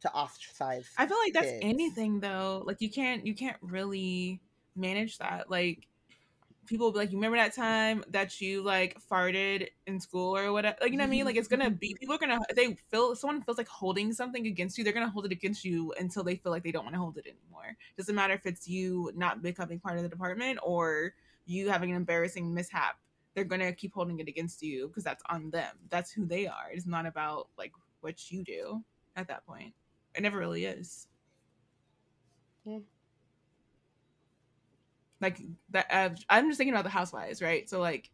to 0.00 0.12
ostracize. 0.14 0.88
I 0.96 1.06
feel 1.06 1.18
like 1.18 1.32
that's 1.32 1.50
kids. 1.50 1.60
anything 1.62 2.20
though. 2.20 2.62
Like 2.66 2.80
you 2.80 2.90
can't 2.90 3.26
you 3.26 3.34
can't 3.34 3.56
really 3.60 4.40
manage 4.76 5.18
that. 5.18 5.50
Like 5.50 5.86
people 6.66 6.86
will 6.86 6.92
be 6.92 7.00
like, 7.00 7.10
you 7.10 7.18
remember 7.18 7.36
that 7.36 7.54
time 7.54 8.04
that 8.10 8.40
you 8.40 8.62
like 8.62 8.96
farted 9.10 9.68
in 9.86 10.00
school 10.00 10.36
or 10.36 10.52
whatever? 10.52 10.76
Like 10.80 10.92
you 10.92 10.98
know 10.98 11.04
what 11.04 11.08
I 11.08 11.10
mean? 11.10 11.24
Like 11.24 11.36
it's 11.36 11.48
gonna 11.48 11.70
be 11.70 11.96
people 11.98 12.14
are 12.14 12.18
gonna 12.18 12.38
they 12.54 12.76
feel 12.90 13.14
someone 13.16 13.42
feels 13.42 13.58
like 13.58 13.68
holding 13.68 14.12
something 14.12 14.46
against 14.46 14.78
you, 14.78 14.84
they're 14.84 14.92
gonna 14.92 15.08
hold 15.08 15.26
it 15.26 15.32
against 15.32 15.64
you 15.64 15.92
until 15.98 16.22
they 16.22 16.36
feel 16.36 16.52
like 16.52 16.62
they 16.62 16.72
don't 16.72 16.84
want 16.84 16.94
to 16.94 17.00
hold 17.00 17.18
it 17.18 17.26
anymore. 17.26 17.76
Doesn't 17.96 18.14
matter 18.14 18.34
if 18.34 18.46
it's 18.46 18.68
you 18.68 19.10
not 19.14 19.42
becoming 19.42 19.80
part 19.80 19.96
of 19.96 20.02
the 20.02 20.08
department 20.08 20.58
or 20.62 21.14
you 21.46 21.68
having 21.68 21.90
an 21.90 21.96
embarrassing 21.96 22.54
mishap. 22.54 22.98
They're 23.34 23.44
gonna 23.44 23.72
keep 23.72 23.92
holding 23.92 24.20
it 24.20 24.28
against 24.28 24.62
you 24.62 24.88
because 24.88 25.04
that's 25.04 25.22
on 25.28 25.50
them. 25.50 25.76
That's 25.88 26.10
who 26.10 26.24
they 26.24 26.46
are. 26.46 26.70
It's 26.72 26.86
not 26.86 27.04
about 27.06 27.48
like 27.58 27.72
what 28.00 28.30
you 28.30 28.44
do 28.44 28.82
at 29.16 29.28
that 29.28 29.44
point. 29.46 29.74
It 30.14 30.22
never 30.22 30.38
really 30.38 30.64
is. 30.64 31.06
Hmm. 32.64 32.78
Like 35.20 35.40
that. 35.70 35.86
Uh, 35.90 36.10
I'm 36.28 36.48
just 36.48 36.58
thinking 36.58 36.74
about 36.74 36.84
the 36.84 36.90
housewives, 36.90 37.42
right? 37.42 37.68
So 37.68 37.80
like, 37.80 38.10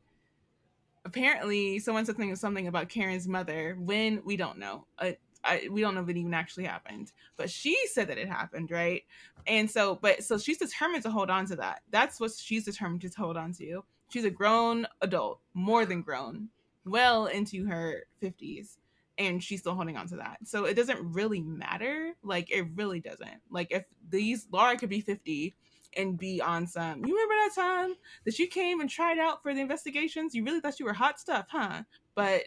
apparently, 1.04 1.78
someone 1.78 2.04
said 2.04 2.16
something 2.16 2.36
something 2.36 2.66
about 2.66 2.88
Karen's 2.88 3.28
mother 3.28 3.76
when 3.78 4.22
we 4.24 4.36
don't 4.36 4.58
know. 4.58 4.86
Uh, 4.98 5.12
I, 5.44 5.68
we 5.70 5.80
don't 5.80 5.94
know 5.94 6.02
if 6.02 6.08
it 6.08 6.16
even 6.16 6.34
actually 6.34 6.64
happened, 6.64 7.12
but 7.36 7.48
she 7.48 7.78
said 7.92 8.08
that 8.08 8.18
it 8.18 8.28
happened, 8.28 8.72
right? 8.72 9.04
And 9.46 9.70
so, 9.70 9.94
but 9.94 10.24
so 10.24 10.38
she's 10.38 10.58
determined 10.58 11.04
to 11.04 11.10
hold 11.10 11.30
on 11.30 11.46
to 11.46 11.56
that. 11.56 11.82
That's 11.90 12.18
what 12.18 12.32
she's 12.32 12.64
determined 12.64 13.02
to 13.02 13.10
hold 13.16 13.36
on 13.36 13.52
to. 13.54 13.84
She's 14.08 14.24
a 14.24 14.30
grown 14.30 14.86
adult, 15.02 15.40
more 15.54 15.86
than 15.86 16.02
grown, 16.02 16.48
well 16.84 17.26
into 17.26 17.64
her 17.66 18.06
50s 18.20 18.76
and 19.18 19.42
she's 19.42 19.60
still 19.60 19.74
holding 19.74 19.96
on 19.96 20.08
to 20.08 20.16
that. 20.16 20.38
So 20.44 20.64
it 20.64 20.74
doesn't 20.74 21.00
really 21.12 21.40
matter. 21.40 22.12
Like 22.22 22.50
it 22.50 22.66
really 22.74 23.00
doesn't. 23.00 23.40
Like 23.50 23.68
if 23.70 23.84
these 24.08 24.46
Laura 24.52 24.76
could 24.76 24.90
be 24.90 25.00
50 25.00 25.54
and 25.96 26.18
be 26.18 26.40
on 26.40 26.66
some. 26.66 27.04
You 27.04 27.14
remember 27.14 27.34
that 27.34 27.54
time 27.54 27.94
that 28.24 28.38
you 28.38 28.46
came 28.46 28.80
and 28.80 28.90
tried 28.90 29.18
out 29.18 29.42
for 29.42 29.54
the 29.54 29.60
investigations? 29.60 30.34
You 30.34 30.44
really 30.44 30.60
thought 30.60 30.78
you 30.78 30.86
were 30.86 30.92
hot 30.92 31.18
stuff, 31.18 31.46
huh? 31.48 31.82
But 32.14 32.44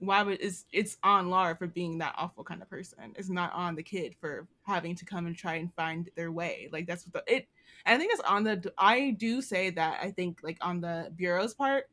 why 0.00 0.22
would 0.22 0.38
it's 0.40 0.64
it's 0.72 0.96
on 1.02 1.28
Laura 1.28 1.54
for 1.54 1.66
being 1.66 1.98
that 1.98 2.14
awful 2.16 2.42
kind 2.42 2.62
of 2.62 2.70
person. 2.70 3.12
It's 3.16 3.28
not 3.28 3.52
on 3.52 3.76
the 3.76 3.82
kid 3.82 4.16
for 4.18 4.48
having 4.62 4.96
to 4.96 5.04
come 5.04 5.26
and 5.26 5.36
try 5.36 5.56
and 5.56 5.72
find 5.74 6.08
their 6.16 6.32
way. 6.32 6.68
Like 6.72 6.86
that's 6.86 7.06
what 7.06 7.24
the 7.26 7.34
it 7.34 7.48
I 7.86 7.96
think 7.96 8.10
that's 8.10 8.28
on 8.28 8.44
the 8.44 8.72
I 8.78 9.10
do 9.18 9.42
say 9.42 9.70
that 9.70 10.00
I 10.02 10.10
think 10.10 10.40
like 10.42 10.58
on 10.62 10.80
the 10.80 11.12
bureau's 11.14 11.54
part, 11.54 11.84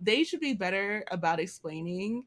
they 0.00 0.24
should 0.24 0.40
be 0.40 0.54
better 0.54 1.04
about 1.10 1.38
explaining 1.38 2.24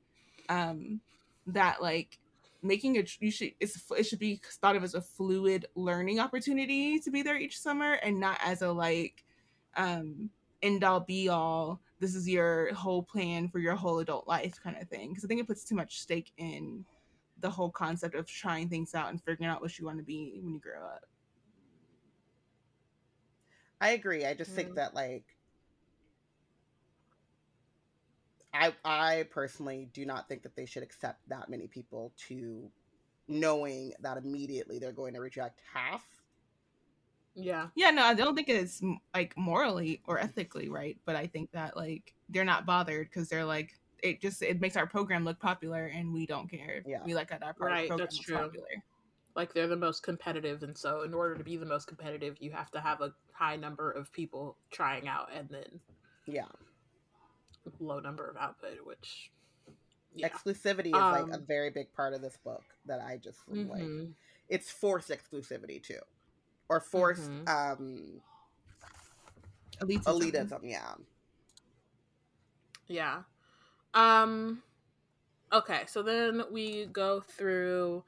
um 0.50 1.00
that 1.48 1.82
like 1.82 2.20
making 2.62 2.96
it 2.96 3.10
you 3.20 3.32
should 3.32 3.52
it's 3.60 3.80
it 3.98 4.04
should 4.04 4.20
be 4.20 4.40
thought 4.62 4.76
of 4.76 4.84
as 4.84 4.94
a 4.94 5.02
fluid 5.02 5.66
learning 5.76 6.20
opportunity 6.20 7.00
to 7.00 7.12
be 7.12 7.22
there 7.22 7.38
each 7.38 7.60
summer 7.60 7.94
and 8.04 8.20
not 8.20 8.38
as 8.44 8.62
a 8.62 8.72
like 8.72 9.24
um 9.76 10.30
end 10.62 10.84
all 10.84 11.02
be 11.02 11.28
all 11.28 11.82
this 12.00 12.16
is 12.16 12.28
your 12.28 12.74
whole 12.74 13.04
plan 13.04 13.50
for 13.50 13.60
your 13.60 13.76
whole 13.76 14.00
adult 14.00 14.28
life 14.28 14.56
kind 14.64 14.78
of 14.82 14.88
thing 14.88 15.10
because 15.10 15.26
i 15.26 15.28
think 15.28 15.42
it 15.42 15.48
puts 15.48 15.66
too 15.66 15.76
much 15.76 16.00
stake 16.00 16.32
in 16.38 16.86
the 17.40 17.50
whole 17.50 17.70
concept 17.70 18.16
of 18.16 18.26
trying 18.28 18.70
things 18.70 18.96
out 18.96 19.10
and 19.10 19.22
figuring 19.24 19.50
out 19.50 19.62
what 19.62 19.78
you 19.78 19.86
want 19.86 19.98
to 19.98 20.04
be 20.04 20.40
when 20.42 20.54
you 20.54 20.60
grow 20.60 20.86
up 20.86 21.06
I 23.82 23.90
agree. 23.90 24.26
I 24.26 24.34
just 24.34 24.52
think 24.52 24.72
Mm. 24.72 24.76
that 24.76 24.94
like 24.94 25.26
I 28.54 28.74
I 28.86 29.26
personally 29.32 29.90
do 29.94 30.06
not 30.06 30.28
think 30.28 30.44
that 30.44 30.56
they 30.56 30.66
should 30.66 30.84
accept 30.84 31.28
that 31.30 31.50
many 31.50 31.68
people 31.68 32.14
to 32.28 32.70
knowing 33.28 33.94
that 34.02 34.18
immediately 34.18 34.80
they're 34.80 34.92
going 34.92 35.14
to 35.14 35.20
reject 35.22 35.62
half. 35.74 36.04
yeah. 37.36 37.68
yeah 37.76 37.90
no 37.90 38.04
i 38.04 38.14
don't 38.14 38.36
think 38.36 38.50
it's 38.50 38.82
like 39.16 39.34
morally 39.38 40.02
or 40.06 40.20
ethically 40.20 40.70
right 40.70 40.98
but 41.06 41.16
i 41.16 41.26
think 41.26 41.50
that 41.52 41.76
like 41.76 42.14
they're 42.30 42.44
not 42.46 42.66
bothered 42.66 43.08
because 43.10 43.30
they're 43.30 43.46
like 43.46 43.72
it 44.04 44.22
just 44.22 44.42
it 44.44 44.60
makes 44.62 44.76
our 44.76 44.86
program 44.86 45.24
look 45.24 45.40
popular 45.40 45.86
and 45.88 46.14
we 46.14 46.26
don't 46.26 46.48
care 46.52 46.84
Yeah. 46.86 47.02
we 47.06 47.16
like 47.16 47.30
that 47.30 47.42
our 47.42 47.54
pro- 47.54 47.68
Right, 47.70 47.88
program 47.88 48.06
that's 48.06 48.18
true. 48.20 48.38
popular 48.38 48.68
Like 49.36 49.54
they're 49.54 49.68
the 49.68 49.76
most 49.78 50.04
competitive, 50.04 50.62
and 50.62 50.78
so 50.78 51.02
in 51.02 51.14
order 51.14 51.36
to 51.36 51.44
be 51.44 51.58
the 51.58 51.66
most 51.66 51.88
competitive, 51.88 52.36
you 52.40 52.52
have 52.52 52.70
to 52.72 52.80
have 52.80 53.02
a 53.02 53.14
high 53.32 53.56
number 53.56 53.90
of 53.90 54.12
people 54.12 54.58
trying 54.70 55.08
out, 55.08 55.30
and 55.36 55.50
then 55.50 55.80
Yeah. 56.28 56.52
Low 57.80 58.00
number 58.00 58.28
of 58.28 58.38
output, 58.38 58.86
which 58.86 59.32
yeah. 60.16 60.28
exclusivity 60.28 60.88
is 60.88 60.94
um, 60.94 61.12
like 61.12 61.28
a 61.32 61.36
um 61.36 61.46
very 61.48 61.70
big 61.70 61.94
part 61.94 62.14
of 62.14 62.22
this 62.22 62.38
book 62.44 62.64
that 62.86 63.00
I 63.02 63.18
just 63.18 63.40
mm-hmm. 63.50 63.70
like. 63.72 64.10
It's 64.50 64.70
forced 64.70 65.10
exclusivity 65.10 65.82
too, 65.82 66.00
or 66.70 66.80
forced 66.80 67.30
mm-hmm. 67.30 67.48
um 67.48 68.22
elitism. 69.80 70.04
elitism. 70.04 70.60
Yeah. 70.64 70.94
Yeah. 72.88 73.22
Um. 73.94 74.62
Okay, 75.52 75.84
so 75.88 76.02
then 76.02 76.44
we 76.52 76.86
go 76.88 77.22
through. 77.22 78.04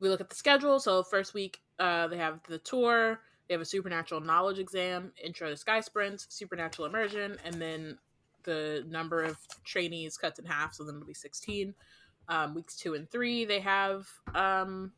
We 0.00 0.08
look 0.08 0.20
at 0.20 0.28
the 0.30 0.36
schedule. 0.36 0.80
So 0.80 1.02
first 1.02 1.34
week, 1.34 1.60
uh, 1.78 2.08
they 2.08 2.18
have 2.18 2.40
the 2.48 2.58
tour. 2.58 3.20
They 3.48 3.54
have 3.54 3.60
a 3.60 3.66
supernatural 3.66 4.20
knowledge 4.20 4.60
exam, 4.60 5.12
intro 5.22 5.50
to 5.50 5.56
sky 5.56 5.80
sprints, 5.80 6.26
supernatural 6.28 6.86
immersion, 6.86 7.36
and 7.44 7.54
then 7.54 7.98
the 8.44 8.84
number 8.88 9.22
of 9.22 9.36
trainees 9.64 10.16
cuts 10.16 10.38
in 10.38 10.44
half, 10.44 10.74
so 10.74 10.84
then 10.84 10.96
it'll 10.96 11.06
be 11.06 11.14
16. 11.14 11.74
Um, 12.28 12.54
weeks 12.54 12.76
two 12.76 12.94
and 12.94 13.10
three, 13.10 13.44
they 13.44 13.60
have. 13.60 14.06
Um, 14.34 14.92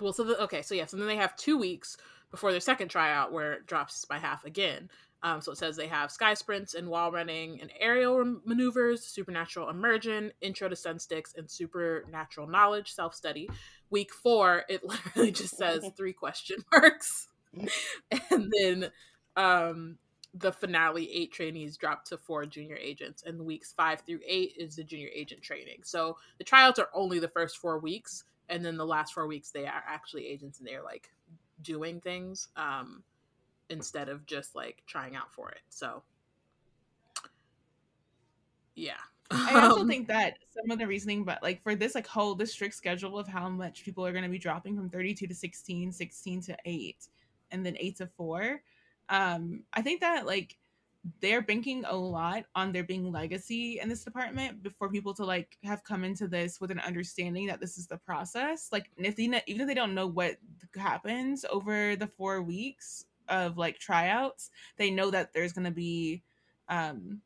well, 0.00 0.12
so 0.12 0.24
the, 0.24 0.40
okay, 0.42 0.62
so 0.62 0.74
yeah, 0.74 0.86
so 0.86 0.96
then 0.96 1.06
they 1.06 1.16
have 1.16 1.36
two 1.36 1.58
weeks 1.58 1.96
before 2.30 2.50
their 2.50 2.60
second 2.60 2.88
tryout 2.88 3.32
where 3.32 3.54
it 3.54 3.66
drops 3.66 4.04
by 4.04 4.18
half 4.18 4.44
again. 4.44 4.88
Um, 5.24 5.40
so 5.40 5.52
it 5.52 5.58
says 5.58 5.76
they 5.76 5.86
have 5.86 6.10
sky 6.10 6.34
sprints 6.34 6.74
and 6.74 6.88
wall 6.88 7.12
running 7.12 7.60
and 7.60 7.70
aerial 7.78 8.40
maneuvers, 8.44 9.04
supernatural 9.04 9.70
immersion, 9.70 10.32
intro 10.40 10.68
to 10.68 10.74
sun 10.74 10.98
sticks, 10.98 11.34
and 11.36 11.48
supernatural 11.48 12.48
knowledge 12.48 12.92
self 12.92 13.14
study. 13.14 13.48
Week 13.90 14.12
four, 14.12 14.64
it 14.68 14.82
literally 14.84 15.30
just 15.30 15.56
says 15.56 15.88
three 15.96 16.12
question 16.12 16.56
marks. 16.72 17.28
and 18.30 18.52
then 18.58 18.90
um, 19.36 19.98
the 20.34 20.52
finale 20.52 21.10
eight 21.12 21.32
trainees 21.32 21.76
drop 21.76 22.04
to 22.06 22.16
four 22.16 22.46
junior 22.46 22.76
agents 22.76 23.22
and 23.26 23.44
weeks 23.44 23.72
five 23.72 24.00
through 24.00 24.20
eight 24.26 24.54
is 24.56 24.76
the 24.76 24.84
junior 24.84 25.10
agent 25.14 25.42
training. 25.42 25.80
So 25.82 26.16
the 26.38 26.44
tryouts 26.44 26.78
are 26.78 26.88
only 26.94 27.18
the 27.18 27.28
first 27.28 27.58
four 27.58 27.78
weeks 27.78 28.24
and 28.48 28.64
then 28.64 28.76
the 28.76 28.86
last 28.86 29.12
four 29.12 29.26
weeks 29.26 29.50
they 29.50 29.66
are 29.66 29.84
actually 29.86 30.26
agents 30.26 30.58
and 30.58 30.66
they're 30.66 30.82
like 30.82 31.10
doing 31.60 32.00
things 32.00 32.48
um 32.56 33.02
instead 33.68 34.08
of 34.08 34.26
just 34.26 34.54
like 34.54 34.82
trying 34.86 35.16
out 35.16 35.32
for 35.32 35.50
it. 35.50 35.60
So 35.68 36.02
yeah. 38.74 38.94
I 39.30 39.60
also 39.60 39.86
think 39.86 40.08
that 40.08 40.38
some 40.50 40.70
of 40.70 40.78
the 40.78 40.86
reasoning, 40.86 41.24
but 41.24 41.42
like 41.42 41.62
for 41.62 41.74
this 41.74 41.94
like 41.94 42.06
whole 42.06 42.34
this 42.34 42.52
strict 42.52 42.74
schedule 42.74 43.18
of 43.18 43.28
how 43.28 43.48
much 43.48 43.84
people 43.84 44.06
are 44.06 44.12
going 44.12 44.24
to 44.24 44.30
be 44.30 44.38
dropping 44.38 44.76
from 44.76 44.88
32 44.88 45.26
to 45.26 45.34
16, 45.34 45.92
16 45.92 46.42
to 46.42 46.56
8, 46.64 47.08
and 47.50 47.64
then 47.64 47.76
8 47.78 47.96
to 47.96 48.06
4, 48.06 48.62
um 49.08 49.62
i 49.72 49.82
think 49.82 50.00
that 50.00 50.26
like 50.26 50.56
they're 51.20 51.42
banking 51.42 51.84
a 51.86 51.96
lot 51.96 52.44
on 52.54 52.72
there 52.72 52.84
being 52.84 53.10
legacy 53.10 53.80
in 53.80 53.88
this 53.88 54.04
department 54.04 54.62
before 54.62 54.88
people 54.88 55.12
to 55.14 55.24
like 55.24 55.58
have 55.64 55.82
come 55.82 56.04
into 56.04 56.28
this 56.28 56.60
with 56.60 56.70
an 56.70 56.78
understanding 56.80 57.46
that 57.46 57.60
this 57.60 57.76
is 57.76 57.88
the 57.88 57.96
process. 57.96 58.68
Like 58.70 58.88
if 58.96 59.16
they 59.16 59.24
even 59.24 59.42
if 59.46 59.66
they 59.66 59.74
don't 59.74 59.94
know 59.94 60.06
what 60.06 60.36
happens 60.76 61.44
over 61.50 61.96
the 61.96 62.06
four 62.06 62.42
weeks 62.42 63.04
of 63.28 63.56
like 63.56 63.78
tryouts 63.78 64.50
they 64.76 64.90
know 64.90 65.10
that 65.10 65.32
there's 65.32 65.52
going 65.52 65.64
to 65.64 65.70
be 65.70 66.22
um 66.68 67.20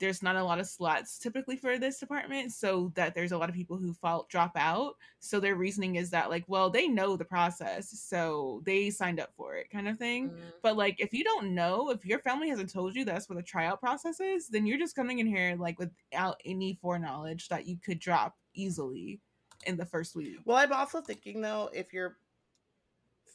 there's 0.00 0.22
not 0.22 0.36
a 0.36 0.44
lot 0.44 0.58
of 0.58 0.66
slots 0.66 1.18
typically 1.18 1.56
for 1.56 1.78
this 1.78 1.98
department 1.98 2.52
so 2.52 2.92
that 2.94 3.14
there's 3.14 3.32
a 3.32 3.38
lot 3.38 3.48
of 3.48 3.54
people 3.54 3.76
who 3.76 3.92
fall 3.92 4.26
drop 4.28 4.52
out. 4.56 4.94
So 5.20 5.40
their 5.40 5.54
reasoning 5.54 5.96
is 5.96 6.10
that 6.10 6.30
like 6.30 6.44
well 6.48 6.70
they 6.70 6.88
know 6.88 7.16
the 7.16 7.24
process 7.24 7.90
so 7.90 8.62
they 8.64 8.90
signed 8.90 9.20
up 9.20 9.30
for 9.36 9.56
it 9.56 9.70
kind 9.70 9.88
of 9.88 9.98
thing. 9.98 10.30
Mm. 10.30 10.34
but 10.62 10.76
like 10.76 10.96
if 10.98 11.12
you 11.12 11.24
don't 11.24 11.54
know 11.54 11.90
if 11.90 12.04
your 12.04 12.18
family 12.18 12.48
hasn't 12.48 12.72
told 12.72 12.94
you 12.94 13.04
that's 13.04 13.28
what 13.28 13.36
the 13.36 13.42
tryout 13.42 13.80
process 13.80 14.20
is 14.20 14.48
then 14.48 14.66
you're 14.66 14.78
just 14.78 14.96
coming 14.96 15.18
in 15.18 15.26
here 15.26 15.56
like 15.58 15.78
without 15.78 16.40
any 16.44 16.78
foreknowledge 16.80 17.48
that 17.48 17.66
you 17.66 17.76
could 17.76 17.98
drop 17.98 18.36
easily 18.54 19.20
in 19.66 19.76
the 19.76 19.86
first 19.86 20.14
week. 20.14 20.36
Well 20.44 20.58
i'm 20.58 20.72
also 20.72 21.00
thinking 21.00 21.40
though 21.40 21.70
if 21.72 21.92
you're 21.92 22.16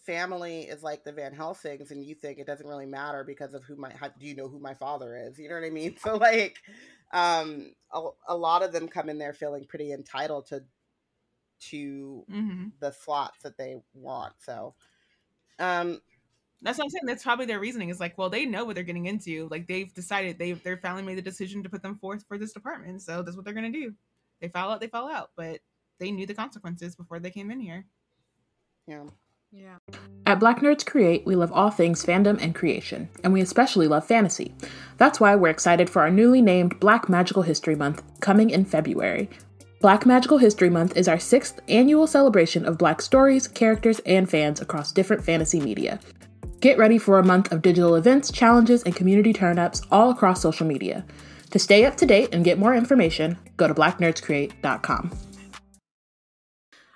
family 0.10 0.62
is 0.62 0.82
like 0.82 1.04
the 1.04 1.12
Van 1.12 1.36
Helsings 1.36 1.92
and 1.92 2.04
you 2.04 2.16
think 2.16 2.40
it 2.40 2.48
doesn't 2.48 2.66
really 2.66 2.88
matter 2.88 3.24
because 3.24 3.54
of 3.54 3.64
who 3.64 3.76
my 3.76 3.92
how, 3.94 4.08
do 4.08 4.26
you 4.26 4.36
know 4.36 4.48
who 4.48 4.60
my 4.60 4.74
father 4.74 5.16
is? 5.16 5.38
You 5.38 5.50
know 5.50 5.56
what 5.56 5.64
I 5.64 5.70
mean? 5.70 5.96
So 6.04 6.18
like 6.18 6.58
um 7.14 7.74
a, 7.94 8.08
a 8.30 8.36
lot 8.36 8.64
of 8.64 8.72
them 8.72 8.88
come 8.88 9.10
in 9.10 9.20
there 9.20 9.34
feeling 9.34 9.66
pretty 9.66 9.92
entitled 9.92 10.48
to 10.48 10.64
to 11.70 12.26
mm-hmm. 12.32 12.66
the 12.80 12.92
slots 12.92 13.44
that 13.44 13.56
they 13.58 13.76
want. 13.94 14.34
So 14.40 14.74
um 15.60 16.02
that's 16.64 16.80
what 16.80 16.86
I'm 16.86 16.90
saying. 16.90 17.06
That's 17.06 17.24
probably 17.24 17.46
their 17.46 17.60
reasoning. 17.60 17.90
Is 17.90 18.00
like, 18.00 18.18
well, 18.18 18.32
they 18.32 18.46
know 18.46 18.66
what 18.66 18.74
they're 18.74 18.84
getting 18.84 19.06
into. 19.06 19.48
Like 19.52 19.68
they've 19.68 19.94
decided 19.94 20.40
they 20.40 20.54
their 20.54 20.78
family 20.78 21.04
made 21.04 21.20
the 21.20 21.22
decision 21.22 21.62
to 21.64 21.70
put 21.70 21.84
them 21.84 22.00
forth 22.00 22.26
for 22.28 22.40
this 22.40 22.52
department, 22.52 23.04
so 23.04 23.22
that's 23.22 23.38
what 23.38 23.46
they're 23.46 23.54
gonna 23.54 23.72
do. 23.72 23.94
They 24.42 24.50
fall 24.50 24.72
out, 24.72 24.82
they 24.82 24.88
fall 24.88 25.10
out, 25.10 25.30
but 25.38 25.60
they 26.00 26.12
knew 26.12 26.26
the 26.26 26.34
consequences 26.34 26.96
before 26.96 27.20
they 27.20 27.30
came 27.30 27.52
in 27.52 27.60
here. 27.60 27.86
Yeah. 28.88 29.06
Yeah. 29.52 29.78
At 30.28 30.40
Black 30.40 30.60
Nerds 30.60 30.86
Create, 30.86 31.26
we 31.26 31.36
love 31.36 31.52
all 31.52 31.72
things 31.72 32.06
fandom 32.06 32.40
and 32.40 32.54
creation, 32.54 33.10
and 33.24 33.34
we 33.34 33.42
especially 33.42 33.88
love 33.88 34.06
fantasy. 34.06 34.54
That's 34.98 35.20
why 35.20 35.36
we're 35.36 35.50
excited 35.50 35.90
for 35.90 36.04
our 36.04 36.12
newly 36.12 36.42
named 36.42 36.80
Black 36.80 37.10
Magical 37.10 37.42
History 37.42 37.76
Month 37.76 38.04
coming 38.20 38.52
in 38.52 38.64
February. 38.64 39.28
Black 39.82 40.06
Magical 40.06 40.38
History 40.38 40.70
Month 40.70 40.96
is 40.96 41.08
our 41.08 41.18
sixth 41.18 41.60
annual 41.68 42.06
celebration 42.06 42.64
of 42.64 42.78
Black 42.78 43.02
stories, 43.02 43.48
characters, 43.48 44.00
and 44.06 44.30
fans 44.30 44.62
across 44.62 44.92
different 44.92 45.24
fantasy 45.24 45.60
media. 45.60 46.00
Get 46.60 46.78
ready 46.78 47.00
for 47.00 47.18
a 47.18 47.26
month 47.26 47.52
of 47.52 47.62
digital 47.64 47.96
events, 47.96 48.32
challenges, 48.32 48.84
and 48.84 48.96
community 48.96 49.34
turnups 49.34 49.84
all 49.90 50.12
across 50.12 50.42
social 50.42 50.68
media. 50.68 51.06
To 51.52 51.58
stay 51.58 51.86
up 51.86 51.98
to 51.98 52.06
date 52.06 52.30
and 52.34 52.46
get 52.46 52.60
more 52.60 52.76
information, 52.76 53.38
go 53.58 53.68
to 53.68 53.74
blacknerdscreate.com. 53.74 55.29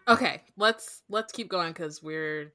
Okay, 0.08 0.42
let's 0.58 1.02
let's 1.10 1.32
keep 1.32 1.50
going 1.50 1.72
because 1.72 2.04
we're 2.04 2.54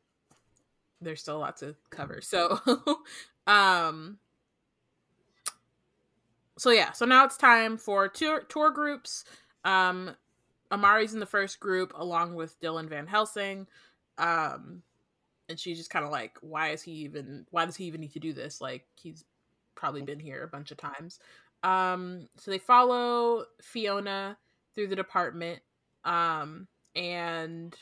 there's 1.00 1.20
still 1.20 1.36
a 1.36 1.38
lot 1.38 1.56
to 1.58 1.74
cover. 1.90 2.20
So, 2.20 2.58
um, 3.46 4.18
so 6.58 6.70
yeah, 6.70 6.92
so 6.92 7.06
now 7.06 7.24
it's 7.24 7.36
time 7.36 7.78
for 7.78 8.08
tour 8.08 8.42
tour 8.48 8.70
groups. 8.70 9.24
Um, 9.64 10.14
Amari's 10.70 11.14
in 11.14 11.20
the 11.20 11.26
first 11.26 11.60
group 11.60 11.92
along 11.96 12.34
with 12.34 12.60
Dylan 12.60 12.88
Van 12.88 13.06
Helsing. 13.06 13.66
Um, 14.18 14.82
and 15.48 15.58
she's 15.58 15.78
just 15.78 15.90
kind 15.90 16.04
of 16.04 16.10
like, 16.10 16.36
why 16.42 16.70
is 16.70 16.82
he 16.82 16.92
even? 16.92 17.46
Why 17.50 17.64
does 17.64 17.76
he 17.76 17.84
even 17.84 18.00
need 18.00 18.12
to 18.12 18.20
do 18.20 18.32
this? 18.32 18.60
Like 18.60 18.84
he's 18.96 19.24
probably 19.74 20.02
been 20.02 20.20
here 20.20 20.42
a 20.42 20.48
bunch 20.48 20.70
of 20.70 20.76
times. 20.76 21.20
Um, 21.62 22.28
so 22.36 22.50
they 22.50 22.58
follow 22.58 23.44
Fiona 23.62 24.36
through 24.74 24.88
the 24.88 24.96
department. 24.96 25.60
Um, 26.04 26.68
and 26.98 27.76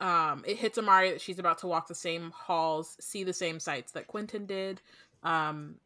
um, 0.00 0.44
it 0.46 0.56
hits 0.56 0.78
Amari 0.78 1.10
that 1.10 1.20
she's 1.20 1.38
about 1.38 1.58
to 1.58 1.66
walk 1.66 1.86
the 1.86 1.94
same 1.94 2.32
halls, 2.34 2.96
see 3.00 3.22
the 3.22 3.32
same 3.32 3.60
sights 3.60 3.92
that 3.92 4.06
Quinton 4.06 4.46
did. 4.46 4.80
Um, 5.22 5.76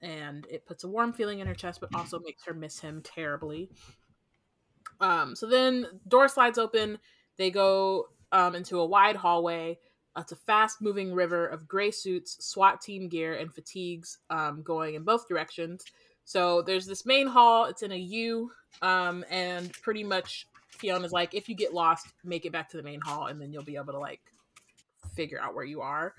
and 0.00 0.46
it 0.48 0.64
puts 0.64 0.84
a 0.84 0.88
warm 0.88 1.12
feeling 1.12 1.40
in 1.40 1.46
her 1.46 1.54
chest, 1.54 1.80
but 1.80 1.94
also 1.94 2.20
makes 2.20 2.44
her 2.44 2.54
miss 2.54 2.78
him 2.78 3.02
terribly. 3.02 3.68
Um, 5.00 5.34
so 5.34 5.46
then 5.46 5.86
door 6.06 6.28
slides 6.28 6.58
open. 6.58 6.98
They 7.36 7.50
go 7.50 8.08
um, 8.30 8.54
into 8.54 8.78
a 8.78 8.86
wide 8.86 9.16
hallway. 9.16 9.78
It's 10.16 10.32
a 10.32 10.36
fast 10.36 10.80
moving 10.80 11.12
river 11.12 11.46
of 11.46 11.66
gray 11.66 11.90
suits, 11.90 12.46
SWAT 12.46 12.80
team 12.80 13.08
gear, 13.08 13.34
and 13.34 13.52
fatigues 13.52 14.18
um, 14.30 14.62
going 14.62 14.94
in 14.94 15.02
both 15.02 15.28
directions. 15.28 15.84
So 16.24 16.62
there's 16.62 16.86
this 16.86 17.04
main 17.04 17.26
hall. 17.26 17.66
It's 17.66 17.82
in 17.82 17.92
a 17.92 17.96
U, 17.96 18.50
um, 18.82 19.24
and 19.30 19.72
pretty 19.82 20.04
much 20.04 20.46
Fiona's 20.76 21.12
like, 21.12 21.34
if 21.34 21.48
you 21.48 21.54
get 21.54 21.74
lost, 21.74 22.06
make 22.24 22.46
it 22.46 22.52
back 22.52 22.70
to 22.70 22.76
the 22.76 22.82
main 22.82 23.00
hall, 23.00 23.26
and 23.26 23.40
then 23.40 23.52
you'll 23.52 23.64
be 23.64 23.76
able 23.76 23.92
to 23.92 23.98
like 23.98 24.20
figure 25.14 25.40
out 25.40 25.54
where 25.54 25.64
you 25.64 25.80
are. 25.80 26.14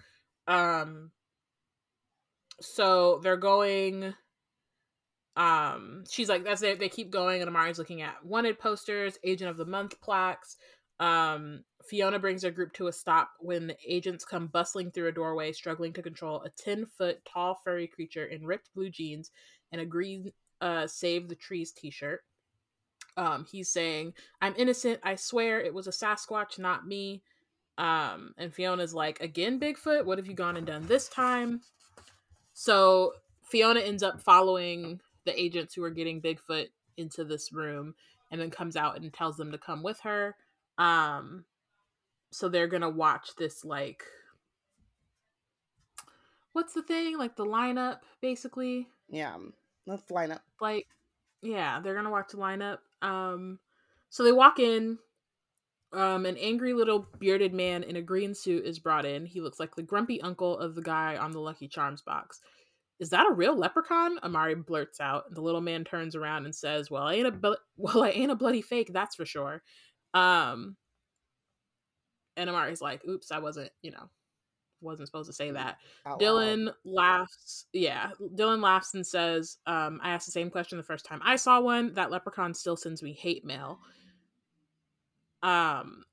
Um, 0.47 1.11
so 2.61 3.19
they're 3.23 3.37
going. 3.37 4.13
Um, 5.35 6.03
she's 6.09 6.29
like, 6.29 6.43
that's 6.43 6.63
it. 6.63 6.79
They 6.79 6.89
keep 6.89 7.11
going, 7.11 7.41
and 7.41 7.49
Amari's 7.49 7.77
looking 7.77 8.01
at 8.01 8.25
wanted 8.25 8.59
posters, 8.59 9.19
agent 9.23 9.49
of 9.49 9.57
the 9.57 9.65
month 9.65 9.99
plaques. 10.01 10.57
Um, 10.99 11.63
Fiona 11.87 12.19
brings 12.19 12.43
her 12.43 12.51
group 12.51 12.73
to 12.73 12.87
a 12.87 12.93
stop 12.93 13.29
when 13.39 13.67
the 13.67 13.77
agents 13.87 14.25
come 14.25 14.47
bustling 14.47 14.91
through 14.91 15.09
a 15.09 15.11
doorway, 15.11 15.51
struggling 15.51 15.93
to 15.93 16.01
control 16.01 16.41
a 16.41 16.49
10 16.49 16.87
foot 16.97 17.19
tall 17.31 17.59
furry 17.63 17.87
creature 17.87 18.25
in 18.25 18.45
ripped 18.45 18.69
blue 18.75 18.89
jeans 18.89 19.31
and 19.71 19.79
a 19.79 19.85
green 19.85 20.31
uh, 20.59 20.87
Save 20.87 21.29
the 21.29 21.35
Trees 21.35 21.71
t 21.71 21.91
shirt. 21.91 22.21
Um, 23.17 23.45
he's 23.51 23.69
saying, 23.69 24.13
I'm 24.41 24.53
innocent. 24.57 24.99
I 25.03 25.15
swear 25.15 25.59
it 25.59 25.73
was 25.73 25.87
a 25.87 25.91
Sasquatch, 25.91 26.59
not 26.59 26.87
me. 26.87 27.23
Um, 27.77 28.33
and 28.37 28.53
Fiona's 28.53 28.93
like, 28.93 29.19
again, 29.21 29.59
Bigfoot? 29.59 30.05
What 30.05 30.17
have 30.17 30.27
you 30.27 30.33
gone 30.33 30.57
and 30.57 30.65
done 30.65 30.85
this 30.87 31.09
time? 31.09 31.61
So 32.53 33.13
Fiona 33.43 33.79
ends 33.81 34.03
up 34.03 34.21
following 34.21 35.01
the 35.25 35.39
agents 35.39 35.73
who 35.73 35.83
are 35.83 35.89
getting 35.89 36.21
Bigfoot 36.21 36.67
into 36.97 37.23
this 37.23 37.51
room 37.51 37.93
and 38.31 38.39
then 38.39 38.49
comes 38.49 38.75
out 38.75 38.97
and 38.97 39.13
tells 39.13 39.37
them 39.37 39.51
to 39.51 39.57
come 39.57 39.83
with 39.83 39.99
her. 40.01 40.35
Um, 40.77 41.45
so 42.31 42.49
they're 42.49 42.67
gonna 42.67 42.89
watch 42.89 43.35
this 43.37 43.63
like 43.63 44.03
what's 46.53 46.73
the 46.73 46.81
thing? 46.81 47.17
Like 47.17 47.35
the 47.35 47.45
lineup, 47.45 47.99
basically. 48.21 48.87
Yeah 49.09 49.37
Let's 49.85 50.09
line 50.11 50.31
up. 50.31 50.41
Like, 50.59 50.87
yeah, 51.41 51.79
they're 51.79 51.95
gonna 51.95 52.11
watch 52.11 52.31
the 52.31 52.37
lineup. 52.37 52.79
Um, 53.01 53.59
so 54.09 54.23
they 54.23 54.31
walk 54.31 54.59
in. 54.59 54.97
Um, 55.93 56.25
an 56.25 56.35
angry 56.37 56.73
little 56.73 57.07
bearded 57.17 57.53
man 57.53 57.83
in 57.83 57.95
a 57.95 58.01
green 58.01 58.35
suit 58.35 58.65
is 58.65 58.77
brought 58.77 59.05
in. 59.05 59.25
He 59.25 59.39
looks 59.39 59.59
like 59.59 59.73
the 59.75 59.81
grumpy 59.83 60.19
uncle 60.21 60.57
of 60.57 60.75
the 60.75 60.81
guy 60.81 61.15
on 61.15 61.31
the 61.31 61.39
Lucky 61.39 61.69
Charms 61.69 62.01
box. 62.01 62.41
Is 62.99 63.09
that 63.11 63.27
a 63.29 63.33
real 63.33 63.55
leprechaun? 63.55 64.19
Amari 64.23 64.55
blurts 64.55 64.99
out. 64.99 65.33
The 65.33 65.41
little 65.41 65.61
man 65.61 65.83
turns 65.83 66.15
around 66.15 66.45
and 66.45 66.53
says, 66.53 66.91
"Well, 66.91 67.03
I 67.03 67.13
ain't 67.13 67.27
a 67.27 67.31
bu- 67.31 67.55
well, 67.77 68.03
I 68.03 68.09
ain't 68.09 68.31
a 68.31 68.35
bloody 68.35 68.61
fake, 68.61 68.91
that's 68.91 69.15
for 69.15 69.25
sure." 69.25 69.61
Um, 70.13 70.75
and 72.35 72.49
Amari's 72.49 72.81
like, 72.81 73.05
"Oops, 73.07 73.31
I 73.31 73.39
wasn't, 73.39 73.71
you 73.81 73.91
know, 73.91 74.09
wasn't 74.81 75.07
supposed 75.07 75.29
to 75.29 75.33
say 75.33 75.51
that." 75.51 75.77
Out 76.05 76.19
Dylan 76.19 76.65
loud. 76.65 76.75
laughs. 76.85 77.65
Yeah, 77.73 78.11
Dylan 78.35 78.61
laughs 78.61 78.93
and 78.93 79.05
says, 79.05 79.57
um, 79.65 79.99
"I 80.03 80.11
asked 80.11 80.25
the 80.25 80.31
same 80.31 80.49
question 80.49 80.77
the 80.77 80.83
first 80.83 81.05
time 81.05 81.21
I 81.23 81.35
saw 81.35 81.59
one. 81.61 81.93
That 81.93 82.11
leprechaun 82.11 82.53
still 82.53 82.77
sends 82.77 83.01
me 83.03 83.13
hate 83.13 83.45
mail." 83.45 83.79
Um, 85.43 86.03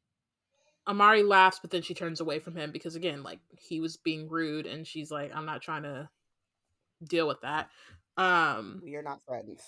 Amari 0.87 1.23
laughs, 1.23 1.59
but 1.61 1.71
then 1.71 1.83
she 1.83 1.95
turns 1.95 2.21
away 2.21 2.39
from 2.39 2.57
him 2.57 2.71
because 2.71 2.95
again, 2.95 3.23
like 3.23 3.41
he 3.59 3.81
was 3.81 3.97
being 3.97 4.29
rude, 4.29 4.67
and 4.67 4.87
she's 4.87 5.11
like, 5.11 5.35
"I'm 5.35 5.47
not 5.47 5.62
trying 5.62 5.85
to 5.85 6.09
deal 7.03 7.27
with 7.27 7.41
that." 7.43 7.71
Um, 8.17 8.81
We 8.85 8.95
are 8.97 9.03
not 9.03 9.23
friends. 9.25 9.62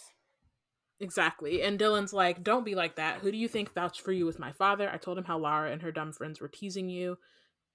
Exactly. 1.01 1.63
And 1.63 1.79
Dylan's 1.79 2.13
like, 2.15 2.43
don't 2.43 2.65
be 2.65 2.75
like 2.75 2.97
that. 2.97 3.19
Who 3.21 3.31
do 3.31 3.37
you 3.37 3.49
think 3.49 3.75
vouched 3.75 4.01
for 4.01 4.13
you 4.13 4.25
with 4.25 4.39
my 4.39 4.53
father? 4.53 4.89
I 4.91 4.97
told 4.97 5.19
him 5.19 5.25
how 5.25 5.39
Lara 5.39 5.71
and 5.71 5.83
her 5.83 5.93
dumb 5.93 6.13
friends 6.13 6.41
were 6.41 6.49
teasing 6.49 6.89
you. 6.89 7.19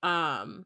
Um 0.02 0.66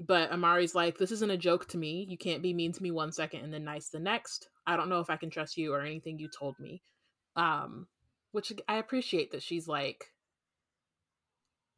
but 0.00 0.32
Amari's 0.32 0.74
like, 0.74 0.96
this 0.96 1.10
isn't 1.12 1.30
a 1.30 1.36
joke 1.36 1.66
to 1.68 1.78
me. 1.78 2.06
You 2.08 2.16
can't 2.16 2.42
be 2.42 2.54
mean 2.54 2.72
to 2.72 2.82
me 2.82 2.90
one 2.90 3.12
second 3.12 3.40
and 3.40 3.52
then 3.52 3.64
nice 3.64 3.88
the 3.88 3.98
next. 3.98 4.48
I 4.66 4.76
don't 4.76 4.88
know 4.88 5.00
if 5.00 5.10
I 5.10 5.16
can 5.16 5.30
trust 5.30 5.56
you 5.56 5.72
or 5.72 5.80
anything 5.80 6.18
you 6.18 6.28
told 6.28 6.58
me. 6.58 6.82
Um 7.36 7.86
which 8.32 8.52
I 8.68 8.76
appreciate 8.76 9.32
that 9.32 9.42
she's 9.42 9.66
like 9.66 10.12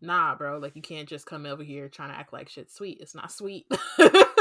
nah, 0.02 0.34
bro, 0.34 0.58
like 0.58 0.74
you 0.76 0.82
can't 0.82 1.08
just 1.08 1.26
come 1.26 1.46
over 1.46 1.62
here 1.62 1.88
trying 1.88 2.10
to 2.10 2.16
act 2.16 2.32
like 2.32 2.48
shit's 2.48 2.74
sweet. 2.74 2.98
It's 3.00 3.14
not 3.14 3.30
sweet. 3.32 3.66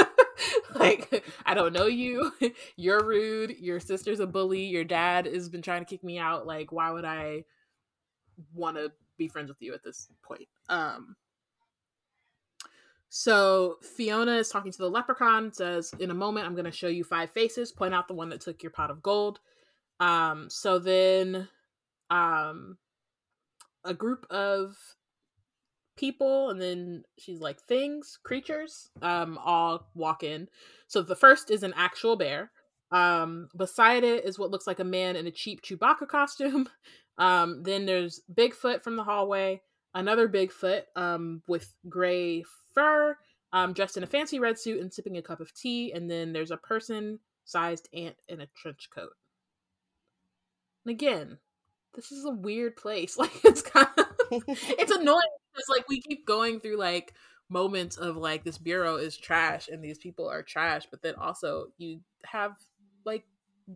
like 0.75 1.23
I 1.45 1.53
don't 1.53 1.73
know 1.73 1.87
you. 1.87 2.31
You're 2.75 3.03
rude. 3.03 3.57
Your 3.59 3.79
sister's 3.79 4.19
a 4.19 4.27
bully. 4.27 4.65
Your 4.65 4.83
dad 4.83 5.25
has 5.25 5.49
been 5.49 5.61
trying 5.61 5.85
to 5.85 5.89
kick 5.89 6.03
me 6.03 6.17
out. 6.17 6.47
Like 6.47 6.71
why 6.71 6.91
would 6.91 7.05
I 7.05 7.43
want 8.53 8.77
to 8.77 8.91
be 9.17 9.27
friends 9.27 9.49
with 9.49 9.61
you 9.61 9.73
at 9.73 9.83
this 9.83 10.09
point? 10.23 10.47
Um 10.69 11.15
so 13.09 13.77
Fiona 13.81 14.37
is 14.37 14.49
talking 14.49 14.71
to 14.71 14.77
the 14.77 14.89
leprechaun, 14.89 15.51
says, 15.51 15.93
In 15.99 16.11
a 16.11 16.15
moment, 16.15 16.45
I'm 16.45 16.53
going 16.53 16.65
to 16.65 16.71
show 16.71 16.87
you 16.87 17.03
five 17.03 17.31
faces, 17.31 17.71
point 17.71 17.93
out 17.93 18.07
the 18.07 18.13
one 18.13 18.29
that 18.29 18.41
took 18.41 18.61
your 18.61 18.71
pot 18.71 18.91
of 18.91 19.01
gold. 19.01 19.39
Um, 19.99 20.47
so 20.49 20.79
then 20.79 21.47
um, 22.09 22.77
a 23.83 23.93
group 23.93 24.25
of 24.29 24.75
people, 25.97 26.51
and 26.51 26.61
then 26.61 27.03
she's 27.17 27.41
like 27.41 27.59
things, 27.61 28.19
creatures, 28.23 28.89
um, 29.01 29.39
all 29.43 29.89
walk 29.95 30.23
in. 30.23 30.47
So 30.87 31.01
the 31.01 31.15
first 31.15 31.49
is 31.49 31.63
an 31.63 31.73
actual 31.75 32.15
bear. 32.15 32.51
Um, 32.91 33.49
beside 33.55 34.03
it 34.03 34.25
is 34.25 34.39
what 34.39 34.49
looks 34.49 34.65
like 34.65 34.79
a 34.79 34.83
man 34.83 35.15
in 35.15 35.27
a 35.27 35.31
cheap 35.31 35.61
Chewbacca 35.61 36.07
costume. 36.07 36.69
Um, 37.19 37.63
then 37.63 37.85
there's 37.85 38.21
Bigfoot 38.33 38.81
from 38.81 38.95
the 38.95 39.03
hallway, 39.03 39.61
another 39.93 40.27
Bigfoot 40.27 40.83
um, 40.95 41.41
with 41.47 41.73
gray 41.87 42.43
fur, 42.73 43.17
um, 43.51 43.73
dressed 43.73 43.97
in 43.97 44.03
a 44.03 44.07
fancy 44.07 44.39
red 44.39 44.59
suit 44.59 44.81
and 44.81 44.93
sipping 44.93 45.17
a 45.17 45.21
cup 45.21 45.39
of 45.39 45.53
tea. 45.53 45.91
And 45.91 46.09
then 46.09 46.33
there's 46.33 46.51
a 46.51 46.57
person 46.57 47.19
sized 47.45 47.89
ant 47.93 48.15
in 48.27 48.41
a 48.41 48.47
trench 48.55 48.89
coat. 48.93 49.13
And 50.85 50.91
again, 50.91 51.37
this 51.95 52.11
is 52.11 52.25
a 52.25 52.31
weird 52.31 52.75
place. 52.75 53.17
Like 53.19 53.43
it's 53.43 53.61
kind 53.61 53.87
of 53.97 54.05
it's 54.31 54.91
annoying 54.95 55.21
because 55.53 55.69
like 55.69 55.89
we 55.89 56.01
keep 56.01 56.25
going 56.25 56.59
through 56.59 56.77
like 56.77 57.13
moments 57.49 57.97
of 57.97 58.15
like 58.15 58.43
this 58.43 58.59
bureau 58.59 58.97
is 58.97 59.17
trash 59.17 59.67
and 59.67 59.83
these 59.83 59.97
people 59.97 60.29
are 60.29 60.43
trash, 60.43 60.85
but 60.89 61.01
then 61.01 61.15
also 61.15 61.67
you 61.77 61.99
have 62.25 62.53
like 63.05 63.25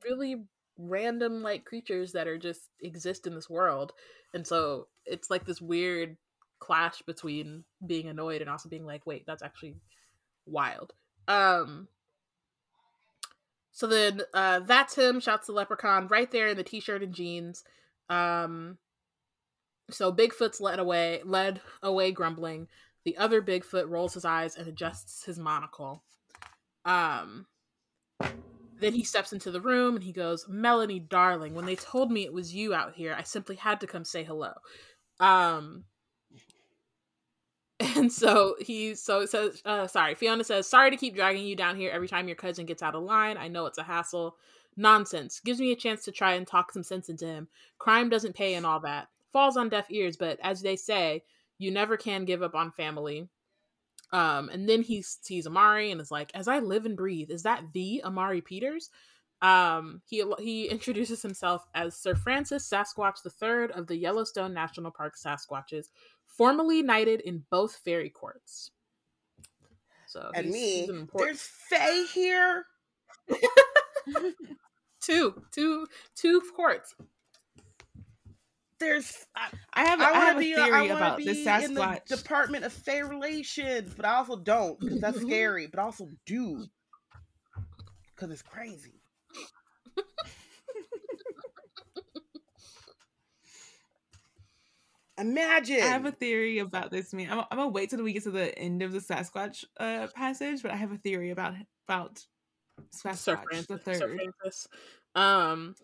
really 0.08 0.44
random 0.78 1.42
like 1.42 1.66
creatures 1.66 2.12
that 2.12 2.28
are 2.28 2.38
just 2.38 2.70
exist 2.82 3.26
in 3.28 3.34
this 3.34 3.50
world. 3.50 3.94
And 4.34 4.46
so 4.46 4.88
it's 5.06 5.30
like 5.30 5.46
this 5.46 5.62
weird 5.62 6.18
clash 6.60 7.02
between 7.02 7.64
being 7.86 8.08
annoyed 8.08 8.42
and 8.42 8.50
also 8.50 8.70
being 8.70 8.86
like, 8.86 9.06
wait, 9.06 9.26
that's 9.26 9.44
actually 9.44 9.76
wild. 10.46 10.94
Um 11.28 11.88
so 13.72 13.88
then 13.88 14.22
uh 14.34 14.60
that's 14.62 14.96
him, 14.96 15.20
shouts 15.20 15.48
the 15.48 15.54
leprechaun 15.54 16.08
right 16.08 16.32
there 16.32 16.48
in 16.48 16.58
the 16.58 16.64
t-shirt 16.64 17.04
and 17.04 17.14
jeans. 17.14 17.64
Um 18.10 18.78
so 19.90 20.12
Bigfoot's 20.14 20.62
led 20.62 20.80
away 20.80 21.22
led 21.26 21.62
away 21.82 22.12
grumbling. 22.12 22.68
The 23.04 23.18
other 23.18 23.42
Bigfoot 23.42 23.90
rolls 23.90 24.14
his 24.14 24.24
eyes 24.24 24.56
and 24.56 24.68
adjusts 24.68 25.26
his 25.26 25.38
monocle. 25.38 26.04
Um 26.86 27.48
then 28.80 28.94
he 28.94 29.04
steps 29.04 29.32
into 29.32 29.50
the 29.50 29.62
room 29.62 29.96
and 29.96 30.04
he 30.04 30.12
goes, 30.12 30.46
Melanie, 30.50 31.00
darling, 31.00 31.56
when 31.56 31.66
they 31.66 31.76
told 31.76 32.12
me 32.12 32.26
it 32.26 32.34
was 32.34 32.54
you 32.54 32.74
out 32.74 32.96
here, 32.96 33.16
I 33.18 33.24
simply 33.24 33.56
had 33.56 33.80
to 33.80 33.88
come 33.88 34.04
say 34.04 34.24
hello. 34.24 34.54
Um 35.20 35.86
and 37.80 38.12
so 38.12 38.56
he 38.60 38.96
so 38.96 39.26
says 39.26 39.62
uh 39.66 39.88
sorry, 39.88 40.16
Fiona 40.16 40.44
says, 40.44 40.68
Sorry 40.68 40.92
to 40.92 40.98
keep 40.98 41.16
dragging 41.16 41.46
you 41.46 41.56
down 41.56 41.76
here 41.76 41.92
every 41.92 42.08
time 42.08 42.28
your 42.28 42.36
cousin 42.36 42.66
gets 42.66 42.84
out 42.84 42.96
of 42.96 43.04
line. 43.04 43.38
I 43.38 43.48
know 43.48 43.66
it's 43.66 43.78
a 43.78 43.84
hassle. 43.84 44.38
Nonsense. 44.76 45.40
Gives 45.40 45.60
me 45.60 45.72
a 45.72 45.76
chance 45.76 46.04
to 46.06 46.12
try 46.12 46.34
and 46.34 46.48
talk 46.48 46.72
some 46.72 46.84
sense 46.84 47.10
into 47.10 47.26
him. 47.28 47.48
Crime 47.78 48.10
doesn't 48.10 48.36
pay 48.36 48.56
and 48.56 48.66
all 48.66 48.80
that. 48.82 49.08
Falls 49.32 49.58
on 49.58 49.70
deaf 49.70 49.86
ears, 49.90 50.18
but 50.18 50.40
as 50.42 50.62
they 50.62 50.76
say, 50.76 51.24
you 51.58 51.72
never 51.72 51.98
can 51.98 52.26
give 52.26 52.42
up 52.42 52.56
on 52.56 52.72
family. 52.72 53.28
Um, 54.12 54.50
and 54.50 54.70
then 54.70 54.84
he 54.84 55.02
sees 55.02 55.48
Amari 55.48 55.92
and 55.92 56.00
is 56.00 56.12
like, 56.12 56.32
"As 56.36 56.48
I 56.48 56.60
live 56.60 56.86
and 56.86 56.96
breathe, 56.96 57.32
is 57.32 57.44
that 57.44 57.74
the 57.74 58.04
Amari 58.04 58.42
Peters?" 58.42 58.90
Um, 59.44 60.02
he 60.06 60.24
he 60.40 60.66
introduces 60.70 61.22
himself 61.22 61.68
as 61.76 61.96
Sir 61.98 62.16
Francis 62.16 62.68
Sasquatch 62.68 63.18
III 63.26 63.74
of 63.78 63.88
the 63.88 63.98
Yellowstone 63.98 64.54
National 64.54 64.90
Park 64.90 65.16
Sasquatches, 65.18 65.88
formerly 66.26 66.82
knighted 66.82 67.20
in 67.22 67.44
both 67.52 67.76
fairy 67.84 68.10
courts. 68.10 68.72
So 70.08 70.32
and 70.34 70.46
he's- 70.46 70.54
me, 70.54 70.80
he's 70.82 70.90
an 70.90 70.98
important 70.98 71.28
there's 71.28 71.42
Faye 71.42 72.06
here. 72.14 72.66
two, 75.02 75.44
two, 75.52 75.88
two 76.16 76.42
courts. 76.56 76.96
There's 78.80 79.26
I, 79.36 79.48
I 79.74 79.86
have, 79.86 80.02
I 80.02 80.10
I 80.10 80.12
want 80.12 80.24
have 80.24 80.34
to 80.40 80.40
a 80.52 80.56
theory 80.56 80.72
I 80.74 80.82
want 80.82 80.92
about 80.92 81.18
to 81.20 81.26
the 81.26 81.32
be 81.34 81.40
in 81.42 81.46
Sasquatch. 81.48 82.06
the 82.08 82.16
Department 82.18 82.66
of 82.66 82.74
Fair 82.74 83.08
Relations, 83.08 83.94
but 83.94 84.06
I 84.06 84.16
also 84.16 84.36
don't 84.38 84.80
because 84.80 85.00
that's 85.02 85.22
scary. 85.28 85.68
But 85.68 85.80
I 85.80 85.84
also 85.84 86.10
do 86.26 86.66
because 88.16 88.32
it's 88.32 88.42
crazy. 88.42 89.02
Imagine. 95.18 95.82
I 95.82 95.88
have 95.88 96.06
a 96.06 96.12
theory 96.12 96.60
about 96.60 96.92
this 96.92 97.14
man. 97.14 97.32
I'm, 97.32 97.40
I'm 97.52 97.58
gonna 97.58 97.70
wait 97.70 97.90
till 97.90 98.04
we 98.04 98.14
get 98.14 98.24
to 98.24 98.32
the 98.32 98.58
end 98.58 98.82
of 98.82 98.92
the 98.92 99.00
Sasquatch 99.00 99.64
uh, 99.80 100.08
passage, 100.16 100.62
but 100.64 100.72
I 100.72 100.76
have 100.76 100.92
a 100.92 100.98
theory 100.98 101.30
about 101.30 101.54
about 101.88 102.26
Sasquatch 102.96 103.18
Sir 103.18 103.40
the 103.68 103.78
third. 103.78 103.98
Sir 103.98 104.16
Francis. 104.16 104.68
Um, 105.14 105.76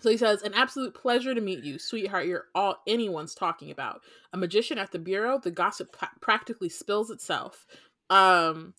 so 0.00 0.10
he 0.10 0.16
says, 0.16 0.42
"An 0.42 0.54
absolute 0.54 0.94
pleasure 0.94 1.34
to 1.34 1.40
meet 1.40 1.64
you, 1.64 1.78
sweetheart. 1.78 2.26
You're 2.26 2.46
all 2.54 2.76
anyone's 2.86 3.34
talking 3.34 3.72
about. 3.72 4.02
A 4.32 4.38
magician 4.38 4.78
at 4.78 4.92
the 4.92 4.98
bureau. 5.00 5.40
The 5.40 5.50
gossip 5.50 5.96
pa- 5.96 6.12
practically 6.20 6.68
spills 6.68 7.10
itself." 7.10 7.66
Um, 8.08 8.74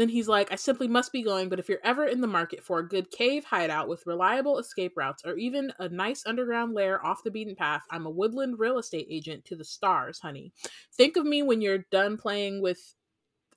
then 0.00 0.08
he's 0.08 0.28
like, 0.28 0.50
"I 0.52 0.56
simply 0.56 0.88
must 0.88 1.12
be 1.12 1.22
going, 1.22 1.48
but 1.48 1.58
if 1.58 1.68
you're 1.68 1.78
ever 1.84 2.06
in 2.06 2.20
the 2.20 2.26
market 2.26 2.64
for 2.64 2.78
a 2.78 2.88
good 2.88 3.10
cave 3.10 3.44
hideout 3.44 3.88
with 3.88 4.06
reliable 4.06 4.58
escape 4.58 4.96
routes, 4.96 5.22
or 5.24 5.36
even 5.36 5.72
a 5.78 5.88
nice 5.88 6.24
underground 6.26 6.74
lair 6.74 7.04
off 7.04 7.22
the 7.22 7.30
beaten 7.30 7.54
path, 7.56 7.82
I'm 7.90 8.06
a 8.06 8.10
woodland 8.10 8.58
real 8.58 8.78
estate 8.78 9.06
agent 9.10 9.44
to 9.46 9.56
the 9.56 9.64
stars, 9.64 10.20
honey. 10.20 10.52
Think 10.92 11.16
of 11.16 11.26
me 11.26 11.42
when 11.42 11.60
you're 11.60 11.84
done 11.90 12.16
playing 12.16 12.62
with." 12.62 12.94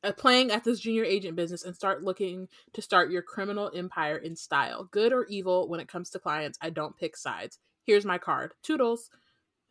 Uh, 0.04 0.12
playing 0.12 0.52
at 0.52 0.64
this 0.64 0.82
junior 0.82 1.04
agent 1.04 1.36
business 1.36 1.64
and 1.64 1.76
start 1.76 2.04
looking 2.04 2.48
to 2.74 2.80
start 2.80 3.10
your 3.10 3.24
criminal 3.24 3.72
empire 3.74 4.18
in 4.18 4.36
style. 4.36 4.84
Good 4.92 5.12
or 5.12 5.26
evil, 5.26 5.68
when 5.68 5.80
it 5.80 5.88
comes 5.88 6.12
to 6.12 6.20
clients, 6.20 6.60
I 6.62 6.70
don't 6.70 6.96
pick 6.96 7.18
sides. 7.18 7.58
Here's 7.88 8.06
my 8.06 8.20
card. 8.20 8.54
Toodles. 8.62 9.10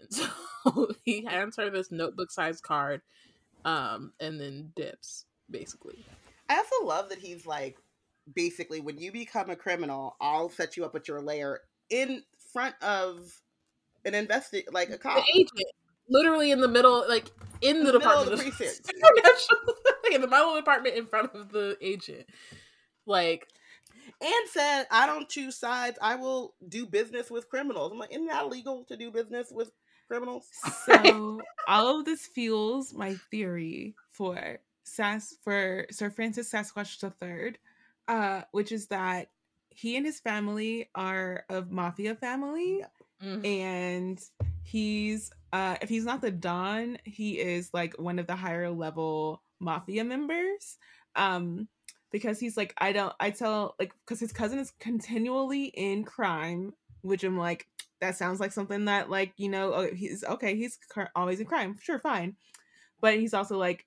So 0.64 0.88
he 1.04 1.24
hands 1.24 1.56
her 1.56 1.70
this 1.70 1.92
notebook 1.92 2.30
sized 2.30 2.62
card 2.64 3.02
um, 3.64 4.12
and 4.20 4.40
then 4.40 4.72
dips, 4.74 5.26
basically. 5.50 6.04
I 6.48 6.56
also 6.56 6.86
love 6.86 7.08
that 7.10 7.18
he's 7.18 7.46
like, 7.46 7.78
basically, 8.34 8.80
when 8.80 8.98
you 8.98 9.12
become 9.12 9.50
a 9.50 9.56
criminal, 9.56 10.16
I'll 10.20 10.48
set 10.48 10.76
you 10.76 10.84
up 10.84 10.94
with 10.94 11.08
your 11.08 11.20
lair 11.20 11.60
in 11.90 12.22
front 12.52 12.74
of 12.82 13.40
an 14.04 14.12
investi 14.12 14.64
like 14.72 14.88
a 14.88 14.92
The 14.92 14.98
cop. 14.98 15.24
agent, 15.34 15.70
literally 16.08 16.50
in 16.50 16.60
the 16.60 16.68
middle, 16.68 17.04
like 17.08 17.26
in 17.60 17.82
the, 17.84 17.86
In 17.88 17.92
the 17.92 17.98
middle 17.98 18.12
of 18.12 18.26
department 18.26 18.38
the 18.38 18.50
of 18.50 18.56
precinct. 18.56 18.92
Like 20.04 20.14
in 20.14 20.20
the 20.20 20.28
middle 20.28 20.48
of 20.50 20.54
the 20.54 20.60
department 20.60 20.96
in 20.96 21.06
front 21.06 21.34
of 21.34 21.50
the 21.50 21.76
agent. 21.80 22.26
Like, 23.06 23.48
and 24.20 24.48
said, 24.50 24.84
"I 24.90 25.06
don't 25.06 25.28
choose 25.28 25.56
sides. 25.56 25.98
I 26.00 26.16
will 26.16 26.54
do 26.68 26.86
business 26.86 27.30
with 27.30 27.48
criminals." 27.48 27.92
I'm 27.92 27.98
like, 27.98 28.12
"Isn't 28.12 28.26
that 28.26 28.44
illegal 28.44 28.84
to 28.84 28.96
do 28.96 29.10
business 29.10 29.50
with 29.50 29.70
criminals?" 30.08 30.48
So 30.84 31.40
all 31.68 31.98
of 32.00 32.04
this 32.04 32.26
fuels 32.26 32.92
my 32.92 33.14
theory 33.30 33.94
for 34.10 34.58
Sas 34.84 35.36
for 35.42 35.86
Sir 35.90 36.10
Francis 36.10 36.52
Sasquatch 36.52 37.02
III, 37.02 37.56
uh, 38.08 38.42
which 38.52 38.72
is 38.72 38.86
that 38.88 39.30
he 39.70 39.96
and 39.96 40.06
his 40.06 40.20
family 40.20 40.88
are 40.94 41.44
of 41.48 41.70
mafia 41.70 42.14
family, 42.14 42.84
Mm. 43.22 43.46
and 43.46 44.20
he's 44.64 45.30
uh, 45.52 45.76
if 45.80 45.88
he's 45.88 46.04
not 46.04 46.20
the 46.20 46.30
Don, 46.30 46.98
he 47.04 47.38
is 47.38 47.70
like 47.72 47.94
one 47.98 48.18
of 48.18 48.26
the 48.26 48.34
higher 48.36 48.70
level 48.70 49.40
mafia 49.60 50.04
members. 50.04 50.76
Um, 51.16 51.68
because 52.10 52.38
he's 52.38 52.56
like, 52.56 52.74
I 52.78 52.92
don't, 52.92 53.12
I 53.18 53.30
tell 53.30 53.76
like 53.78 53.94
because 54.04 54.20
his 54.20 54.32
cousin 54.32 54.58
is 54.58 54.72
continually 54.80 55.66
in 55.66 56.04
crime, 56.04 56.74
which 57.02 57.24
I'm 57.24 57.38
like, 57.38 57.66
that 58.00 58.16
sounds 58.16 58.40
like 58.40 58.52
something 58.52 58.84
that 58.84 59.08
like 59.08 59.32
you 59.36 59.48
know 59.48 59.72
oh, 59.72 59.88
he's 59.94 60.24
okay 60.24 60.56
he's 60.56 60.78
always 61.16 61.40
in 61.40 61.46
crime 61.46 61.76
sure 61.80 61.98
fine 61.98 62.36
but 63.00 63.14
he's 63.14 63.32
also 63.32 63.56
like 63.56 63.86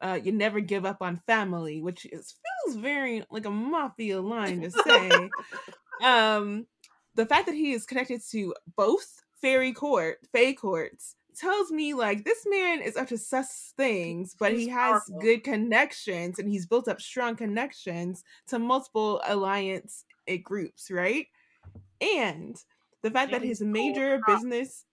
uh 0.00 0.18
you 0.22 0.32
never 0.32 0.60
give 0.60 0.84
up 0.84 1.00
on 1.00 1.20
family 1.26 1.80
which 1.80 2.06
is 2.06 2.34
feels 2.64 2.76
very 2.76 3.24
like 3.30 3.46
a 3.46 3.50
mafia 3.50 4.20
line 4.20 4.60
to 4.62 4.70
say. 4.70 5.30
Um 6.04 6.66
the 7.14 7.24
fact 7.24 7.46
that 7.46 7.54
he 7.54 7.72
is 7.72 7.86
connected 7.86 8.20
to 8.32 8.54
both 8.76 9.22
fairy 9.40 9.72
court 9.72 10.18
fey 10.30 10.52
courts 10.52 11.16
tells 11.34 11.70
me 11.70 11.94
like 11.94 12.24
this 12.24 12.44
man 12.46 12.80
is 12.82 12.96
up 12.96 13.08
to 13.08 13.16
sus 13.16 13.72
things 13.78 14.34
but 14.38 14.52
he 14.52 14.68
has 14.68 14.92
powerful. 14.92 15.18
good 15.20 15.42
connections 15.42 16.38
and 16.38 16.50
he's 16.50 16.66
built 16.66 16.86
up 16.86 17.00
strong 17.00 17.34
connections 17.34 18.24
to 18.46 18.58
multiple 18.58 19.22
alliance 19.26 20.04
eh, 20.28 20.36
groups 20.36 20.90
right? 20.90 21.26
And 22.00 22.56
the 23.02 23.10
fact 23.10 23.32
that 23.32 23.42
his 23.42 23.60
major 23.60 24.22
business 24.26 24.84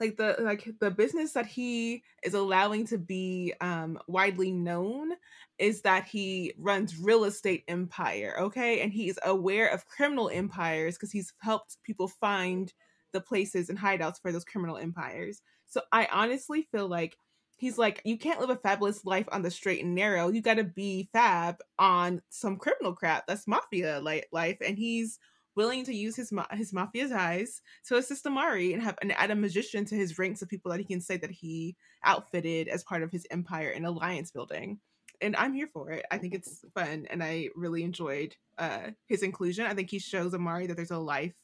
like 0.00 0.16
the 0.16 0.36
like 0.40 0.68
the 0.80 0.90
business 0.90 1.32
that 1.32 1.46
he 1.46 2.02
is 2.22 2.34
allowing 2.34 2.86
to 2.86 2.98
be 2.98 3.52
um 3.60 3.98
widely 4.06 4.52
known 4.52 5.12
is 5.58 5.82
that 5.82 6.06
he 6.06 6.52
runs 6.58 6.98
real 6.98 7.24
estate 7.24 7.64
empire 7.68 8.34
okay? 8.38 8.80
And 8.80 8.92
he 8.92 9.08
is 9.08 9.18
aware 9.24 9.68
of 9.68 9.86
criminal 9.86 10.30
empires 10.32 10.96
because 10.96 11.12
he's 11.12 11.32
helped 11.40 11.78
people 11.84 12.08
find 12.08 12.72
the 13.12 13.20
places 13.20 13.70
and 13.70 13.78
hideouts 13.78 14.20
for 14.20 14.32
those 14.32 14.44
criminal 14.44 14.76
empires. 14.76 15.42
So 15.66 15.82
i 15.92 16.08
honestly 16.12 16.62
feel 16.70 16.88
like 16.88 17.16
he's 17.56 17.76
like 17.76 18.00
you 18.04 18.16
can't 18.16 18.40
live 18.40 18.50
a 18.50 18.56
fabulous 18.56 19.04
life 19.04 19.26
on 19.32 19.42
the 19.42 19.50
straight 19.50 19.84
and 19.84 19.94
narrow. 19.94 20.28
You 20.28 20.40
got 20.40 20.54
to 20.54 20.64
be 20.64 21.08
fab 21.12 21.56
on 21.78 22.22
some 22.30 22.56
criminal 22.56 22.94
crap. 22.94 23.26
That's 23.26 23.48
mafia 23.48 24.00
like 24.00 24.28
life. 24.32 24.58
And 24.64 24.78
he's 24.78 25.18
willing 25.56 25.84
to 25.84 25.94
use 25.94 26.14
his 26.16 26.30
ma- 26.32 26.46
his 26.52 26.72
mafia 26.72 27.08
ties 27.08 27.60
to 27.86 27.96
assist 27.96 28.26
Amari 28.26 28.72
and 28.72 28.82
have 28.82 28.96
and 29.02 29.12
add 29.12 29.30
a 29.30 29.34
magician 29.34 29.84
to 29.86 29.94
his 29.94 30.18
ranks 30.18 30.42
of 30.42 30.48
people 30.48 30.70
that 30.70 30.78
he 30.80 30.84
can 30.86 31.00
say 31.00 31.16
that 31.16 31.30
he 31.30 31.76
outfitted 32.04 32.68
as 32.68 32.84
part 32.84 33.02
of 33.02 33.10
his 33.10 33.26
empire 33.30 33.70
and 33.70 33.84
alliance 33.86 34.30
building. 34.30 34.78
And 35.20 35.34
I'm 35.34 35.52
here 35.52 35.68
for 35.72 35.90
it. 35.90 36.04
I 36.12 36.18
think 36.18 36.34
it's 36.34 36.64
fun, 36.74 37.06
and 37.10 37.22
I 37.22 37.48
really 37.56 37.82
enjoyed 37.82 38.36
uh, 38.56 38.90
his 39.06 39.22
inclusion. 39.22 39.66
I 39.66 39.74
think 39.74 39.90
he 39.90 39.98
shows 39.98 40.32
Amari 40.34 40.68
that 40.68 40.76
there's 40.76 40.92
a 40.92 40.98
life 40.98 41.34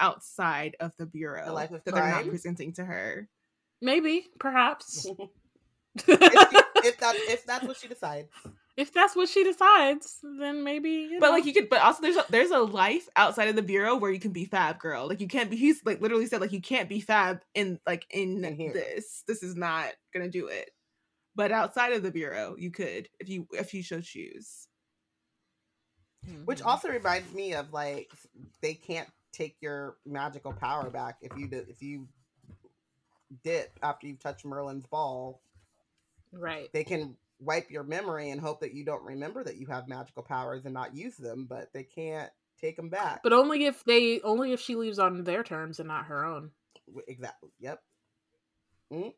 outside 0.00 0.76
of 0.80 0.96
the 0.96 1.06
bureau 1.06 1.44
A 1.46 1.52
life 1.52 1.70
of 1.70 1.84
that 1.84 1.94
they're 1.94 2.10
not 2.10 2.26
presenting 2.28 2.72
to 2.72 2.84
her. 2.84 3.28
Maybe, 3.82 4.26
perhaps. 4.38 5.06
if, 5.96 6.06
she- 6.06 6.18
if 6.88 6.98
that 6.98 7.14
if 7.16 7.44
that's 7.46 7.64
what 7.66 7.76
she 7.76 7.86
decides. 7.88 8.28
if 8.80 8.92
that's 8.92 9.14
what 9.14 9.28
she 9.28 9.44
decides, 9.44 10.18
then 10.38 10.64
maybe. 10.64 10.90
You 10.90 11.20
But 11.20 11.30
like 11.30 11.44
you 11.44 11.52
could, 11.52 11.68
but 11.68 11.80
also 11.82 12.02
there's 12.02 12.16
a, 12.16 12.24
there's 12.30 12.50
a 12.50 12.58
life 12.58 13.08
outside 13.16 13.48
of 13.48 13.56
the 13.56 13.62
bureau 13.62 13.96
where 13.96 14.10
you 14.10 14.18
can 14.20 14.32
be 14.32 14.44
fab 14.44 14.78
girl. 14.78 15.06
Like 15.08 15.20
you 15.20 15.28
can't 15.28 15.50
be. 15.50 15.56
He's 15.56 15.84
like 15.84 16.00
literally 16.00 16.26
said 16.26 16.40
like 16.40 16.52
you 16.52 16.60
can't 16.60 16.88
be 16.88 17.00
fab 17.00 17.42
in 17.54 17.78
like 17.86 18.06
in 18.10 18.44
In 18.44 18.56
here. 18.56 18.72
this. 18.72 19.22
This 19.28 19.42
is 19.42 19.54
not 19.56 19.92
gonna 20.14 20.28
do 20.30 20.46
it. 20.48 20.70
But 21.36 21.52
outside 21.52 21.92
of 21.92 22.02
the 22.02 22.10
bureau, 22.10 22.56
you 22.58 22.70
could 22.70 23.08
if 23.20 23.28
you 23.28 23.46
if 23.52 23.72
you 23.74 23.82
so 23.82 24.00
choose. 24.00 24.66
Which 26.44 26.60
Mhm. 26.60 26.66
also 26.66 26.88
reminds 26.88 27.32
me 27.32 27.54
of 27.54 27.72
like 27.72 28.10
they 28.60 28.74
can't 28.74 29.08
take 29.32 29.56
your 29.60 29.96
magical 30.04 30.52
power 30.52 30.90
back 30.90 31.18
if 31.22 31.36
you 31.36 31.46
did 31.48 31.68
if 31.68 31.82
you 31.82 32.08
dip 33.44 33.78
after 33.82 34.06
you've 34.06 34.18
touched 34.20 34.44
Merlin's 34.44 34.86
ball. 34.86 35.40
right. 36.32 36.68
They 36.72 36.84
can 36.84 37.16
wipe 37.40 37.70
your 37.70 37.82
memory 37.84 38.30
and 38.30 38.40
hope 38.40 38.60
that 38.60 38.74
you 38.74 38.84
don't 38.84 39.02
remember 39.04 39.42
that 39.42 39.56
you 39.56 39.66
have 39.66 39.88
magical 39.88 40.22
powers 40.22 40.64
and 40.64 40.74
not 40.74 40.94
use 40.94 41.16
them, 41.16 41.46
but 41.48 41.72
they 41.72 41.82
can't 41.82 42.30
take 42.60 42.76
them 42.76 42.90
back. 42.90 43.20
But 43.22 43.32
only 43.32 43.64
if 43.64 43.82
they 43.84 44.20
only 44.20 44.52
if 44.52 44.60
she 44.60 44.76
leaves 44.76 44.98
on 44.98 45.24
their 45.24 45.42
terms 45.42 45.78
and 45.78 45.88
not 45.88 46.06
her 46.06 46.24
own. 46.24 46.50
Exactly. 47.08 47.50
Yep. 47.60 47.80
Mm. 48.92 49.12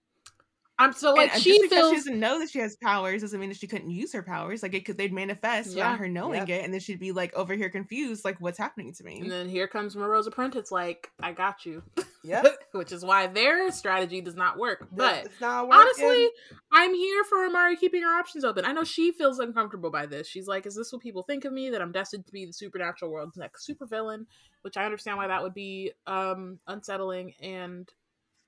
I'm 0.79 0.93
so 0.93 1.13
like 1.15 1.25
and, 1.29 1.33
and 1.35 1.43
she 1.43 1.51
just 1.51 1.63
because 1.63 1.79
feels 1.79 1.91
she 1.91 1.97
doesn't 1.97 2.21
know 2.21 2.39
that 2.41 2.51
she 2.51 2.59
has 2.59 2.77
powers 2.77 3.21
doesn't 3.23 3.39
mean 3.39 3.51
that 3.51 3.59
she 3.59 3.67
couldn't 3.67 3.91
use 3.91 4.13
her 4.15 4.23
powers. 4.23 4.63
Like 4.63 4.75
it 4.75 4.85
could 4.85 4.99
they'd 4.99 5.13
manifest 5.13 5.71
Yeah. 5.71 5.77
without 5.77 5.99
her 5.99 6.09
knowing 6.09 6.41
Yep. 6.41 6.49
it, 6.49 6.65
and 6.65 6.73
then 6.73 6.81
she'd 6.81 6.99
be 6.99 7.13
like 7.13 7.35
over 7.35 7.55
here 7.55 7.71
confused, 7.71 8.25
like 8.25 8.41
what's 8.41 8.59
happening 8.59 8.93
to 8.95 9.05
me. 9.05 9.21
and 9.21 9.31
then 9.31 9.49
here 9.49 9.69
comes 9.69 9.95
Moreau's 9.97 10.27
apprentice 10.27 10.71
like, 10.73 11.11
I 11.21 11.33
got 11.33 11.65
you. 11.67 11.83
Yep. 12.25 12.47
Which 12.73 12.93
is 12.93 13.05
why 13.05 13.27
their 13.27 13.71
strategy 13.71 14.21
does 14.21 14.37
not 14.37 14.59
work. 14.59 14.89
But 14.93 15.29
honestly, 15.43 16.31
I'm 16.71 16.95
here 16.95 17.25
for 17.25 17.45
Amari 17.45 17.77
keeping 17.77 18.03
her 18.03 18.19
options 18.19 18.45
open. 18.45 18.65
I 18.65 18.73
know 18.73 18.85
she 18.85 19.13
feels 19.13 19.39
uncomfortable 19.39 19.91
by 19.91 20.07
this. 20.07 20.27
She's 20.27 20.47
like, 20.47 20.67
"Is 20.67 20.75
this 20.75 20.93
what 20.93 21.03
people 21.03 21.23
think 21.23 21.45
of 21.45 21.53
me? 21.53 21.71
That 21.71 21.83
I'm 21.83 21.93
destined 21.93 22.27
to 22.27 22.33
be 22.33 22.47
the 22.47 22.53
supernatural 22.53 23.11
world's 23.11 23.37
next 23.37 23.69
supervillain?" 23.69 24.27
Which 24.63 24.77
I 24.77 24.85
understand 24.85 25.19
why 25.19 25.27
that 25.27 25.43
would 25.43 25.55
be 25.55 25.93
um, 26.07 26.59
unsettling 26.67 27.35
and 27.41 27.89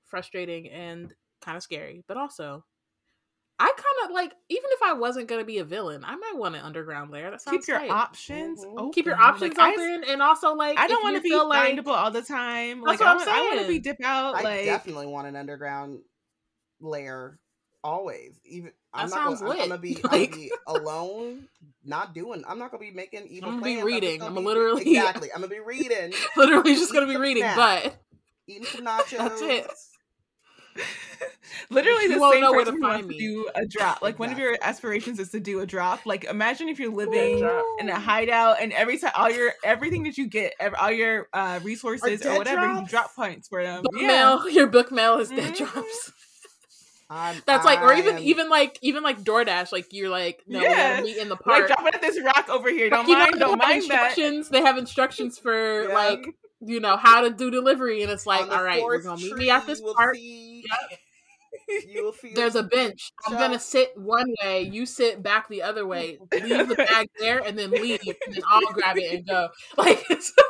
frustrating 0.05 0.69
and 0.69 1.13
kind 1.41 1.57
of 1.57 1.63
scary. 1.63 2.03
But 2.07 2.17
also, 2.17 2.63
I 4.09 4.11
like, 4.11 4.33
even 4.49 4.69
if 4.71 4.79
I 4.83 4.93
wasn't 4.93 5.27
going 5.27 5.41
to 5.41 5.45
be 5.45 5.57
a 5.59 5.63
villain, 5.63 6.03
I 6.05 6.15
might 6.15 6.33
want 6.35 6.55
an 6.55 6.61
underground 6.61 7.11
lair. 7.11 7.31
That 7.31 7.41
sounds 7.41 7.57
Keep 7.65 7.67
your 7.67 7.79
tight. 7.79 7.89
options 7.91 8.63
Mhm. 8.63 8.73
open. 8.79 8.91
Keep 8.91 9.05
your 9.05 9.19
options 9.21 9.55
I 9.57 9.71
s- 9.71 9.77
open, 9.79 10.03
and 10.09 10.21
also 10.21 10.53
like, 10.55 10.77
I 10.77 10.87
don't 10.87 11.03
want 11.03 11.15
to 11.17 11.21
be 11.21 11.29
feel 11.29 11.47
like 11.47 11.75
findable 11.77 11.95
all 11.95 12.11
the 12.11 12.21
time. 12.21 12.81
That's 12.83 12.87
Like 12.87 12.99
what 12.99 13.07
I 13.07 13.11
I'm 13.11 13.17
want, 13.17 13.29
I 13.29 13.41
want 13.41 13.61
to 13.61 13.67
be 13.67 13.79
dip 13.79 13.97
out. 14.03 14.35
I 14.35 14.41
like 14.41 14.65
definitely 14.65 15.07
want 15.07 15.27
an 15.27 15.35
underground 15.35 15.99
lair 16.79 17.39
always. 17.83 18.39
Even 18.45 18.71
I'm 18.93 19.09
not 19.09 19.15
sounds 19.17 19.41
gonna, 19.41 19.51
I'm, 19.53 19.59
I'm 19.61 19.69
gonna 19.69 19.81
lit. 19.81 19.81
be, 19.81 19.97
I'm 20.05 20.19
Like- 20.21 20.31
be 20.33 20.51
alone, 20.67 21.47
not 21.83 22.13
doing. 22.13 22.43
I'm 22.47 22.57
not 22.59 22.71
gonna 22.71 22.81
be 22.81 22.91
making 22.91 23.27
evil 23.27 23.49
I'm 23.49 23.55
gonna 23.59 23.65
be 23.65 23.75
plans. 23.75 23.77
just 23.77 23.85
reading. 24.03 24.19
gonna 24.19 24.29
I'm 24.29 24.35
be- 24.35 24.41
literally- 24.47 24.95
exactly. 24.97 25.29
I'm 25.33 25.41
gonna 25.41 25.53
be 25.53 25.59
reading, 25.59 26.13
literally 26.37 26.75
just 26.75 26.93
going 26.93 27.05
to 27.07 27.13
be 27.13 27.19
reading, 27.19 27.43
snacks. 27.43 27.83
but 27.85 27.97
eating 28.47 28.65
some 28.65 28.85
nachos. 28.85 29.17
That's 29.17 29.41
it. 29.41 29.67
literally 31.69 32.07
the 32.07 32.19
same 32.19 32.41
know 32.41 32.51
where 32.51 32.65
person 32.65 32.81
wants 32.81 33.07
to 33.07 33.17
do 33.17 33.49
a 33.55 33.65
drop. 33.65 34.01
Like 34.01 34.19
one 34.19 34.31
of 34.31 34.37
your 34.39 34.57
aspirations 34.61 35.19
is 35.19 35.29
to 35.29 35.39
do 35.39 35.59
a 35.61 35.65
drop. 35.65 36.05
Like 36.05 36.23
imagine 36.25 36.69
if 36.69 36.79
you're 36.79 36.91
living 36.93 37.39
drop. 37.39 37.65
in 37.79 37.89
a 37.89 37.99
hideout 37.99 38.57
and 38.61 38.71
every 38.73 38.97
time 38.97 39.11
all 39.15 39.29
your 39.29 39.53
everything 39.63 40.03
that 40.03 40.17
you 40.17 40.27
get, 40.27 40.53
ev- 40.59 40.75
all 40.79 40.91
your 40.91 41.27
uh 41.33 41.59
resources 41.63 42.21
or 42.21 42.23
dead 42.29 42.37
whatever, 42.37 42.67
you 42.81 42.87
drop 42.87 43.15
points 43.15 43.47
for 43.47 43.63
them. 43.63 43.83
book 43.83 43.93
yeah. 44.01 44.07
mail, 44.07 44.49
your 44.49 44.67
book 44.67 44.91
mail 44.91 45.19
is 45.19 45.29
dead 45.29 45.53
Mhm. 45.53 45.57
drops. 45.57 46.11
I'm, 47.07 47.35
That's 47.45 47.63
like, 47.63 47.81
or 47.81 47.93
even 47.93 48.15
am- 48.17 48.23
even 48.23 48.49
like 48.49 48.79
even 48.81 49.03
like 49.03 49.21
DoorDash, 49.23 49.71
like 49.71 49.87
you're 49.91 50.09
like, 50.09 50.41
no, 50.47 50.57
we 50.59 50.65
Yeah. 50.65 51.01
meet 51.01 51.17
in 51.17 51.29
the 51.29 51.35
Like 51.35 51.43
park. 51.43 51.67
drop 51.67 51.85
it 51.85 51.95
at 51.95 52.01
this 52.01 52.19
rock 52.19 52.49
over 52.49 52.69
here. 52.71 52.89
Don't 52.89 53.07
Like, 53.07 53.09
know, 53.09 53.19
mind, 53.19 53.33
they 53.35 53.39
don't 53.39 53.49
have 53.61 53.69
mind 53.69 53.89
that. 53.91 54.49
They 54.51 54.61
have 54.61 54.77
instructions 54.79 55.37
for 55.37 55.87
Yeah. 55.87 55.93
like 55.93 56.25
you 56.61 56.79
know 56.79 56.97
how 56.97 57.21
to 57.21 57.29
do 57.29 57.51
delivery, 57.51 58.01
and 58.01 58.11
it's 58.11 58.25
like, 58.25 58.49
all 58.49 58.63
right, 58.63 58.81
we're 58.83 58.99
gonna 59.03 59.21
meet 59.21 59.35
me 59.35 59.51
at 59.51 59.67
this 59.67 59.81
will 59.81 59.93
park. 59.93 60.15
See, 60.15 60.63
you 61.67 62.03
will 62.03 62.13
see. 62.13 62.33
There's 62.35 62.55
a 62.55 62.63
bench. 62.63 63.11
I'm 63.25 63.33
gonna 63.33 63.59
sit 63.59 63.91
one 63.95 64.33
way. 64.43 64.61
You 64.61 64.85
sit 64.85 65.21
back 65.21 65.49
the 65.49 65.63
other 65.63 65.85
way. 65.85 66.19
Leave 66.33 66.69
the 66.69 66.75
bag 66.75 67.09
there, 67.19 67.39
and 67.39 67.57
then 67.57 67.71
leave, 67.71 68.01
and 68.05 68.35
then 68.35 68.43
I'll 68.49 68.73
grab 68.73 68.97
it 68.97 69.13
and 69.13 69.27
go. 69.27 69.49
Like, 69.77 70.03
it's 70.09 70.33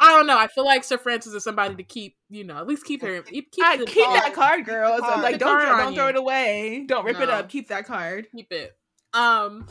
I 0.00 0.16
don't 0.16 0.26
know. 0.26 0.38
I 0.38 0.48
feel 0.48 0.64
like 0.64 0.82
Sir 0.82 0.98
Francis 0.98 1.34
is 1.34 1.44
somebody 1.44 1.76
to 1.76 1.82
keep. 1.82 2.16
You 2.28 2.44
know, 2.44 2.56
at 2.56 2.66
least 2.66 2.84
keep 2.84 3.02
her. 3.02 3.22
Keep, 3.22 3.52
keep, 3.52 3.64
I 3.64 3.76
keep 3.78 4.04
card. 4.04 4.22
that 4.22 4.34
card, 4.34 4.64
girl. 4.64 4.98
So, 4.98 5.20
like, 5.20 5.38
don't 5.38 5.60
card 5.60 5.78
don't 5.78 5.94
throw 5.94 6.04
you. 6.04 6.10
it 6.10 6.16
away. 6.16 6.84
Don't 6.86 7.04
rip 7.04 7.20
it 7.20 7.30
up. 7.30 7.48
Keep 7.48 7.68
that 7.68 7.86
card. 7.86 8.26
keep 8.34 8.52
it. 8.52 8.76
Um, 9.12 9.68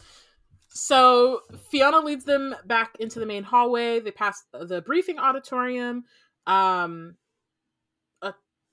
so 0.74 1.42
Fiona 1.70 2.00
leads 2.00 2.26
them 2.26 2.56
back 2.66 2.96
into 3.00 3.20
the 3.20 3.28
main 3.28 3.44
hallway. 3.44 4.00
They 4.00 4.12
pass 4.12 4.44
the 4.54 4.82
briefing 4.82 5.20
auditorium, 5.20 6.06
um, 6.48 7.16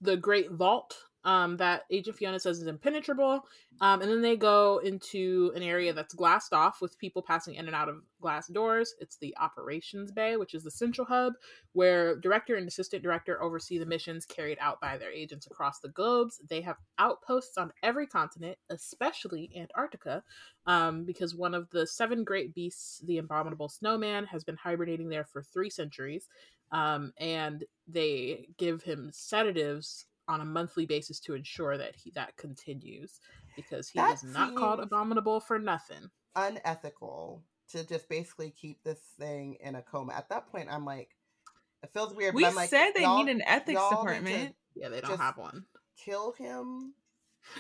the 0.01 0.17
great 0.17 0.51
vault 0.51 0.97
um, 1.25 1.59
that 1.59 1.83
Agent 1.91 2.17
Fiona 2.17 2.41
says 2.41 2.61
is 2.61 2.67
impenetrable. 2.67 3.45
Um, 3.83 4.03
and 4.03 4.11
then 4.11 4.23
they 4.23 4.37
go 4.37 4.79
into 4.79 5.53
an 5.55 5.63
area 5.63 5.93
that's 5.93 6.15
glassed 6.15 6.53
off 6.53 6.81
with 6.81 6.99
people 6.99 7.23
passing 7.23 7.55
in 7.55 7.67
and 7.67 7.75
out 7.75 7.89
of 7.89 8.03
glass 8.21 8.47
doors. 8.49 8.95
It's 9.01 9.17
the 9.17 9.35
operations 9.39 10.13
bay, 10.13 10.37
which 10.37 10.55
is 10.55 10.65
the 10.65 10.71
central 10.71 11.07
hub 11.07 11.35
where 11.73 12.17
director 12.17 12.57
and 12.57 12.67
assistant 12.67 13.03
director 13.03 13.43
oversee 13.43 13.79
the 13.79 13.87
missions 13.87 14.27
carried 14.27 14.59
out 14.61 14.81
by 14.81 14.99
their 14.99 15.13
agents 15.13 15.47
across 15.47 15.81
the 15.81 15.89
globes. 15.89 16.41
They 16.49 16.61
have 16.63 16.77
outposts 16.99 17.57
on 17.57 17.73
every 17.83 18.07
continent, 18.07 18.59
especially 18.69 19.51
Antarctica, 19.57 20.23
um, 20.67 21.05
because 21.05 21.35
one 21.35 21.55
of 21.55 21.71
the 21.71 21.87
seven 21.87 22.25
great 22.25 22.55
beasts, 22.55 23.03
the 23.07 23.19
abominable 23.19 23.69
snowman, 23.69 24.27
has 24.27 24.45
been 24.45 24.57
hibernating 24.57 25.09
there 25.09 25.25
for 25.25 25.43
three 25.43 25.71
centuries. 25.71 26.29
Um, 26.73 27.13
and 27.19 27.65
they 27.89 28.49
give 28.57 28.83
him 28.83 29.11
sedatives 29.13 30.07
on 30.29 30.41
a 30.41 30.45
monthly 30.45 30.87
basis 30.87 31.19
to 31.21 31.35
ensure 31.35 31.77
that 31.77 31.97
he 31.97 32.13
that 32.13 32.37
continues 32.37 33.19
because 33.57 33.89
he 33.89 33.99
That 33.99 34.15
is 34.15 34.23
not 34.23 34.55
called 34.55 34.81
abominable 34.81 35.41
for 35.41 35.59
nothing. 35.59 36.11
Unethical 36.37 37.43
to 37.71 37.87
just 37.87 38.09
basically 38.09 38.51
keep 38.51 38.83
this 38.85 39.01
thing 39.19 39.57
in 39.61 39.75
a 39.75 39.83
coma. 39.83 40.13
At 40.13 40.29
that 40.29 40.51
point, 40.51 40.69
I'm 40.71 40.85
like, 40.85 41.11
it 41.83 41.91
feels 41.93 42.15
weird. 42.15 42.35
We 42.35 42.45
but 42.45 42.51
I'm 42.51 42.55
like, 42.57 42.71
said 42.71 42.93
they 42.95 43.07
need 43.07 43.29
an 43.29 43.43
ethics 43.43 43.81
y'all 43.81 44.05
need 44.05 44.13
to 44.13 44.21
department. 44.21 44.57
Yeah, 44.77 44.89
they 44.89 45.01
don't 45.01 45.19
have 45.19 45.37
one. 45.37 45.65
Kill 45.97 46.33
him, 46.33 46.95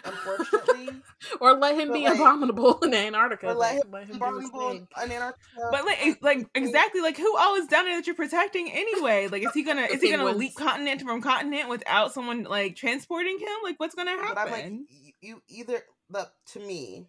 unfortunately. 0.05 0.89
Or 1.40 1.52
let 1.55 1.78
him 1.78 1.89
But, 1.89 1.94
be 1.94 2.05
like- 2.05 2.15
abominable 2.16 2.78
in 2.81 2.94
Antarctica. 2.94 3.48
or 3.48 3.55
let 3.55 3.74
like, 3.77 3.85
him 3.85 3.90
let 3.93 4.02
him 4.02 4.09
do 4.09 4.12
his 4.12 4.19
Vulnerable 4.51 4.70
thing. 4.70 4.89
in 5.05 5.12
Antarctica. 5.12 5.69
But 5.70 5.85
like, 5.85 6.19
like 6.23 6.47
exactly, 6.55 7.01
like 7.02 7.16
who 7.19 7.36
all 7.36 7.55
is 7.57 7.66
down 7.66 7.85
there 7.85 7.97
that 7.97 8.07
you're 8.07 8.16
protecting 8.16 8.70
anyway? 8.73 9.28
Like, 9.28 9.43
is 9.44 9.52
he 9.52 9.62
gonna 9.62 9.82
is 9.82 10.01
he 10.01 10.11
gonna 10.11 10.24
penguins. 10.24 10.39
leap 10.39 10.55
continent 10.57 11.02
from 11.02 11.20
continent 11.23 11.69
without 11.69 12.12
someone 12.15 12.44
like 12.44 12.74
transporting 12.77 13.39
him? 13.39 13.48
Like, 13.62 13.78
what's 13.78 13.94
gonna 13.94 14.16
But 14.16 14.39
I'm 14.39 14.51
like, 14.51 14.62
happen? 14.62 14.86
you 15.20 15.43
either 15.48 15.82
the 16.09 16.27
to 16.52 16.61
me, 16.61 17.07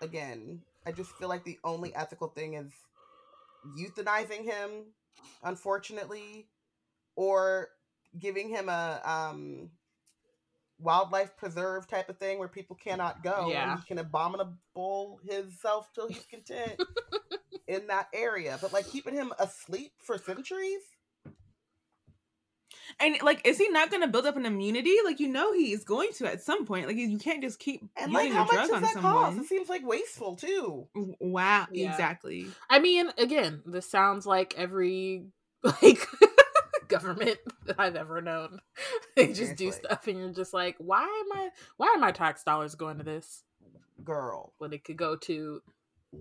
again, 0.00 0.62
I 0.84 0.92
just 0.92 1.12
feel 1.12 1.28
like 1.28 1.44
the 1.44 1.58
only 1.64 1.94
ethical 1.94 2.28
thing 2.28 2.54
is 2.54 2.72
euthanizing 3.78 4.44
him, 4.44 4.70
unfortunately, 5.42 6.46
or 7.16 7.68
giving 8.18 8.48
him 8.48 8.68
a 8.68 9.00
um 9.04 9.70
wildlife 10.84 11.36
preserve 11.36 11.88
type 11.88 12.08
of 12.08 12.18
thing 12.18 12.38
where 12.38 12.48
people 12.48 12.76
cannot 12.76 13.22
go 13.24 13.48
Yeah. 13.50 13.72
and 13.72 13.80
he 13.80 13.86
can 13.86 13.98
abominable 13.98 15.20
himself 15.28 15.88
till 15.94 16.08
he's 16.08 16.24
content 16.26 16.80
in 17.66 17.86
that 17.88 18.08
area. 18.12 18.58
But 18.60 18.72
like 18.72 18.88
keeping 18.90 19.14
him 19.14 19.32
asleep 19.38 19.92
for 19.98 20.18
centuries. 20.18 20.80
And 23.00 23.16
like, 23.22 23.46
is 23.46 23.58
he 23.58 23.68
not 23.70 23.90
gonna 23.90 24.06
build 24.08 24.26
up 24.26 24.36
an 24.36 24.46
immunity? 24.46 24.94
Like, 25.04 25.18
you 25.20 25.28
know, 25.28 25.52
he 25.52 25.72
is 25.72 25.84
going 25.84 26.10
to 26.16 26.30
at 26.30 26.42
some 26.42 26.64
point. 26.66 26.86
Like, 26.86 26.96
you 26.96 27.18
can't 27.18 27.42
just 27.42 27.58
keep 27.58 27.82
And 27.96 28.12
like 28.12 28.26
using 28.26 28.36
how 28.38 28.42
a 28.42 28.46
much 28.46 28.54
drug 28.54 28.68
does 28.68 28.76
on 28.76 28.82
that 28.82 28.92
cost? 28.94 29.02
someone. 29.02 29.38
It 29.44 29.48
seems 29.48 29.68
like 29.68 29.86
wasteful 29.86 30.36
too. 30.36 30.86
Wow, 31.20 31.66
Yeah. 31.72 31.90
exactly. 31.92 32.46
I 32.70 32.78
mean, 32.78 33.10
again, 33.18 33.62
this 33.66 33.90
sounds 33.90 34.26
like 34.26 34.54
every 34.56 35.24
like 35.82 36.06
government 36.88 37.38
that 37.66 37.76
I've 37.78 37.96
ever 37.96 38.20
known. 38.20 38.60
they 39.16 39.32
just 39.32 39.56
do 39.56 39.72
stuff 39.72 40.06
and 40.06 40.18
you're 40.18 40.32
just 40.32 40.54
like, 40.54 40.76
why 40.78 41.02
am 41.02 41.38
I 41.38 41.50
why 41.76 41.92
are 41.94 42.00
my 42.00 42.12
tax 42.12 42.44
dollars 42.44 42.74
going 42.74 42.98
to 42.98 43.04
this? 43.04 43.42
Girl. 44.02 44.52
When 44.58 44.72
it 44.72 44.84
could 44.84 44.96
go 44.96 45.16
to 45.16 45.62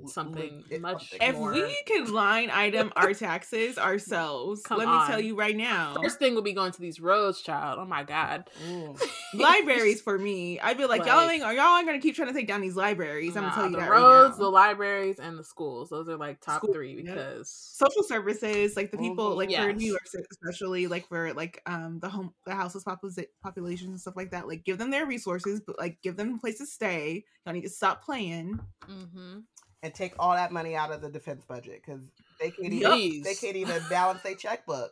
Something 0.07 0.63
legit 0.63 0.81
much 0.81 1.09
something. 1.09 1.29
If 1.29 1.35
more. 1.35 1.51
we 1.53 1.77
could 1.87 2.09
line 2.09 2.49
item 2.51 2.91
our 2.95 3.13
taxes 3.13 3.77
ourselves, 3.77 4.61
Come 4.63 4.79
let 4.79 4.87
me 4.87 5.07
tell 5.07 5.19
you 5.19 5.35
right 5.35 5.55
now, 5.55 5.95
first 6.01 6.19
thing 6.19 6.35
will 6.35 6.41
be 6.41 6.53
going 6.53 6.71
to 6.71 6.81
these 6.81 6.99
roads, 6.99 7.41
child. 7.41 7.79
Oh 7.81 7.85
my 7.85 8.03
god. 8.03 8.49
Libraries 9.33 10.01
for 10.01 10.17
me. 10.17 10.59
I'd 10.59 10.77
be 10.77 10.85
like, 10.85 11.05
y'all 11.05 11.27
ain't, 11.29 11.41
y'all 11.41 11.77
ain't 11.77 11.85
gonna 11.87 11.99
keep 11.99 12.15
trying 12.15 12.27
to 12.27 12.33
take 12.33 12.47
down 12.47 12.61
these 12.61 12.75
libraries. 12.75 13.35
I'm 13.35 13.43
Nah, 13.43 13.49
gonna 13.49 13.55
tell 13.61 13.65
you 13.71 13.75
the 13.77 13.81
that 13.81 13.89
roads, 13.89 14.31
right 14.31 14.39
the 14.39 14.49
libraries, 14.49 15.19
and 15.19 15.37
the 15.37 15.43
schools. 15.43 15.89
Those 15.89 16.07
are 16.09 16.17
like 16.17 16.39
top 16.41 16.61
School- 16.61 16.73
three 16.73 16.93
yep. 16.95 17.05
because 17.15 17.49
Social 17.49 18.03
services, 18.03 18.75
like 18.75 18.91
the 18.91 18.97
people, 18.97 19.35
like 19.35 19.51
for 19.51 19.73
New 19.73 19.87
York, 19.87 20.01
especially 20.31 20.87
like 20.87 21.07
for 21.07 21.33
like 21.33 21.61
um 21.65 21.99
the 21.99 22.09
home, 22.09 22.33
the 22.45 22.53
houseless 22.53 22.83
popula- 22.83 23.25
population 23.41 23.89
and 23.89 23.99
stuff 23.99 24.15
like 24.15 24.31
that. 24.31 24.47
Like, 24.47 24.63
give 24.63 24.77
them 24.77 24.91
their 24.91 25.05
resources, 25.05 25.61
but 25.65 25.79
like 25.79 26.01
give 26.01 26.15
them 26.17 26.35
a 26.35 26.37
place 26.37 26.57
to 26.59 26.65
stay. 26.65 27.23
Y'all 27.45 27.53
need 27.53 27.61
to 27.61 27.69
stop 27.69 28.03
playing. 28.03 28.59
hmm 28.85 29.39
and 29.83 29.93
take 29.93 30.13
all 30.17 30.33
that 30.33 30.51
money 30.51 30.75
out 30.75 30.91
of 30.91 31.01
the 31.01 31.09
defense 31.09 31.43
budget 31.47 31.81
because 31.85 32.01
they 32.39 32.49
can't 32.49 32.73
even 32.73 32.79
Yup. 32.79 33.23
they 33.23 33.35
can't 33.35 33.55
even 33.57 33.79
balance 33.89 34.21
their 34.23 34.33
checkbook. 34.35 34.91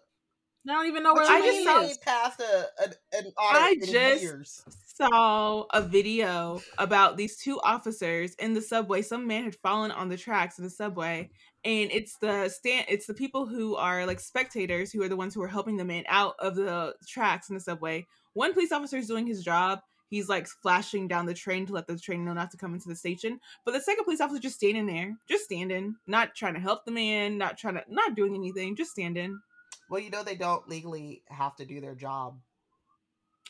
I 0.70 0.74
don't 0.74 0.86
even 0.86 1.02
know 1.02 1.16
where 1.16 1.24
But 1.24 1.30
the 1.30 1.34
I 1.34 1.42
just 1.42 1.66
money 1.66 1.88
just 1.88 1.92
is. 1.92 2.04
saw 2.04 2.12
passed 2.12 2.40
a, 2.42 2.66
an, 2.84 2.94
an 3.14 3.26
audit 3.36 3.62
I 3.62 3.72
in 3.72 3.80
just- 3.92 4.22
years. 4.22 4.64
saw 4.96 5.64
a 5.74 5.82
video 5.82 6.62
about 6.78 7.18
these 7.18 7.38
two 7.38 7.60
officers 7.62 8.36
in 8.36 8.54
the 8.54 8.62
subway. 8.62 9.02
Some 9.02 9.26
man 9.26 9.44
had 9.46 9.56
fallen 9.56 9.90
on 9.90 10.10
the 10.10 10.18
tracks 10.18 10.60
in 10.60 10.64
the 10.64 10.70
subway, 10.70 11.32
and 11.66 11.90
it's 11.92 12.16
the 12.20 12.48
stand. 12.50 12.86
It's 12.90 13.08
the 13.08 13.16
people 13.16 13.48
who 13.48 13.76
are 13.76 14.06
like 14.06 14.20
spectators 14.20 14.92
who 14.92 15.02
are 15.02 15.10
the 15.10 15.16
ones 15.16 15.34
who 15.34 15.42
are 15.42 15.48
helping 15.48 15.78
the 15.78 15.86
man 15.86 16.04
out 16.08 16.36
of 16.38 16.56
the 16.56 16.94
tracks 17.08 17.50
in 17.50 17.56
the 17.56 17.62
subway. 17.62 18.06
One 18.34 18.54
police 18.54 18.72
officer 18.72 18.98
is 18.98 19.08
doing 19.08 19.26
his 19.26 19.44
job. 19.44 19.80
He's 20.12 20.28
like 20.28 20.46
flashing 20.46 21.08
down 21.08 21.26
the 21.26 21.34
train 21.34 21.66
to 21.68 21.74
let 21.74 21.88
the 21.88 21.98
train 21.98 22.26
know 22.26 22.34
not 22.34 22.52
to 22.52 22.58
come 22.58 22.74
into 22.74 22.90
the 22.90 22.98
station. 22.98 23.40
But 23.64 23.72
the 23.72 23.80
second 23.80 24.04
police 24.04 24.20
officer 24.20 24.42
just 24.42 24.58
standing 24.58 24.86
there, 24.86 25.18
just 25.30 25.46
standing, 25.46 25.96
not 26.06 26.36
trying 26.36 26.56
to 26.56 26.60
help 26.60 26.84
the 26.84 26.92
man, 26.92 27.38
not 27.38 27.58
trying 27.58 27.76
to, 27.76 27.84
not 27.88 28.14
doing 28.14 28.36
anything, 28.36 28.76
just 28.76 28.92
standing. 28.92 29.40
Well, 29.90 30.02
you 30.02 30.10
know 30.10 30.22
they 30.22 30.36
don't 30.36 30.68
legally 30.68 31.24
have 31.30 31.56
to 31.56 31.66
do 31.66 31.80
their 31.80 31.96
job. 31.96 32.38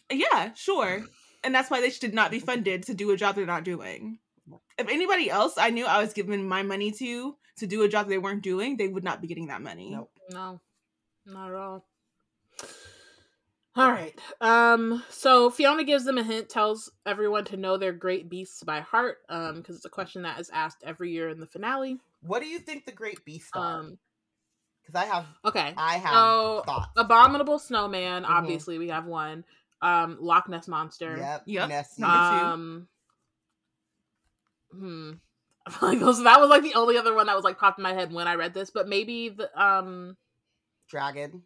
Yeah, 0.09 0.53
sure. 0.53 1.03
And 1.43 1.55
that's 1.55 1.71
why 1.71 1.81
they 1.81 1.89
should 1.89 2.13
not 2.13 2.29
be 2.29 2.37
funded 2.37 2.83
to 2.83 2.93
do 2.93 3.09
a 3.09 3.17
job 3.17 3.33
they're 3.35 3.47
not 3.47 3.63
doing. 3.63 4.19
If 4.77 4.87
anybody 4.87 5.27
else 5.27 5.55
I 5.57 5.71
knew 5.71 5.87
I 5.87 5.99
was 5.99 6.13
giving 6.13 6.47
my 6.47 6.61
money 6.61 6.91
to 6.91 7.35
to 7.57 7.65
do 7.65 7.81
a 7.81 7.89
job 7.89 8.07
they 8.07 8.19
weren't 8.19 8.43
doing, 8.43 8.77
they 8.77 8.87
would 8.87 9.03
not 9.03 9.21
be 9.21 9.27
getting 9.27 9.47
that 9.47 9.63
money. 9.63 9.89
Nope. 9.89 10.11
No, 10.29 10.61
not 11.25 11.49
at 11.49 11.55
all. 11.55 11.87
All 13.75 13.89
right. 13.89 14.13
Um. 14.41 15.01
So 15.09 15.49
Fiona 15.49 15.83
gives 15.85 16.03
them 16.03 16.17
a 16.17 16.23
hint, 16.23 16.49
tells 16.49 16.91
everyone 17.05 17.45
to 17.45 17.57
know 17.57 17.77
their 17.77 17.93
great 17.93 18.29
beasts 18.29 18.63
by 18.63 18.81
heart. 18.81 19.19
Um, 19.29 19.55
because 19.57 19.77
it's 19.77 19.85
a 19.85 19.89
question 19.89 20.23
that 20.23 20.39
is 20.39 20.49
asked 20.53 20.83
every 20.85 21.11
year 21.11 21.29
in 21.29 21.39
the 21.39 21.47
finale. 21.47 21.97
What 22.21 22.41
do 22.41 22.47
you 22.47 22.59
think 22.59 22.85
the 22.85 22.91
great 22.91 23.23
beasts 23.23 23.51
are? 23.55 23.79
Um. 23.79 23.97
Because 24.81 24.95
I 25.01 25.05
have 25.05 25.25
Okay. 25.45 25.73
I 25.77 25.97
have 25.97 26.13
So 26.13 26.63
thoughts. 26.65 26.87
abominable 26.97 27.59
snowman. 27.59 28.23
Mhm. 28.23 28.29
Obviously, 28.29 28.77
we 28.77 28.89
have 28.89 29.05
one. 29.05 29.45
Um. 29.81 30.17
Loch 30.19 30.49
Ness 30.49 30.67
monster. 30.67 31.15
Yep. 31.17 31.43
Yep. 31.45 31.69
Nessie. 31.69 32.01
Number 32.01 32.17
two. 32.39 32.45
Um. 32.45 32.87
Hmm. 34.73 35.11
Like 35.81 35.99
those. 35.99 36.21
That 36.23 36.39
was 36.41 36.49
like 36.49 36.63
the 36.63 36.73
only 36.73 36.97
other 36.97 37.13
one 37.13 37.27
that 37.27 37.35
was 37.35 37.45
like 37.45 37.59
popped 37.59 37.77
in 37.79 37.83
my 37.83 37.93
head 37.93 38.11
when 38.11 38.27
I 38.27 38.33
read 38.35 38.53
this. 38.53 38.71
But 38.71 38.89
maybe 38.89 39.29
the 39.29 39.49
um. 39.61 40.17
Dragon. 40.89 41.43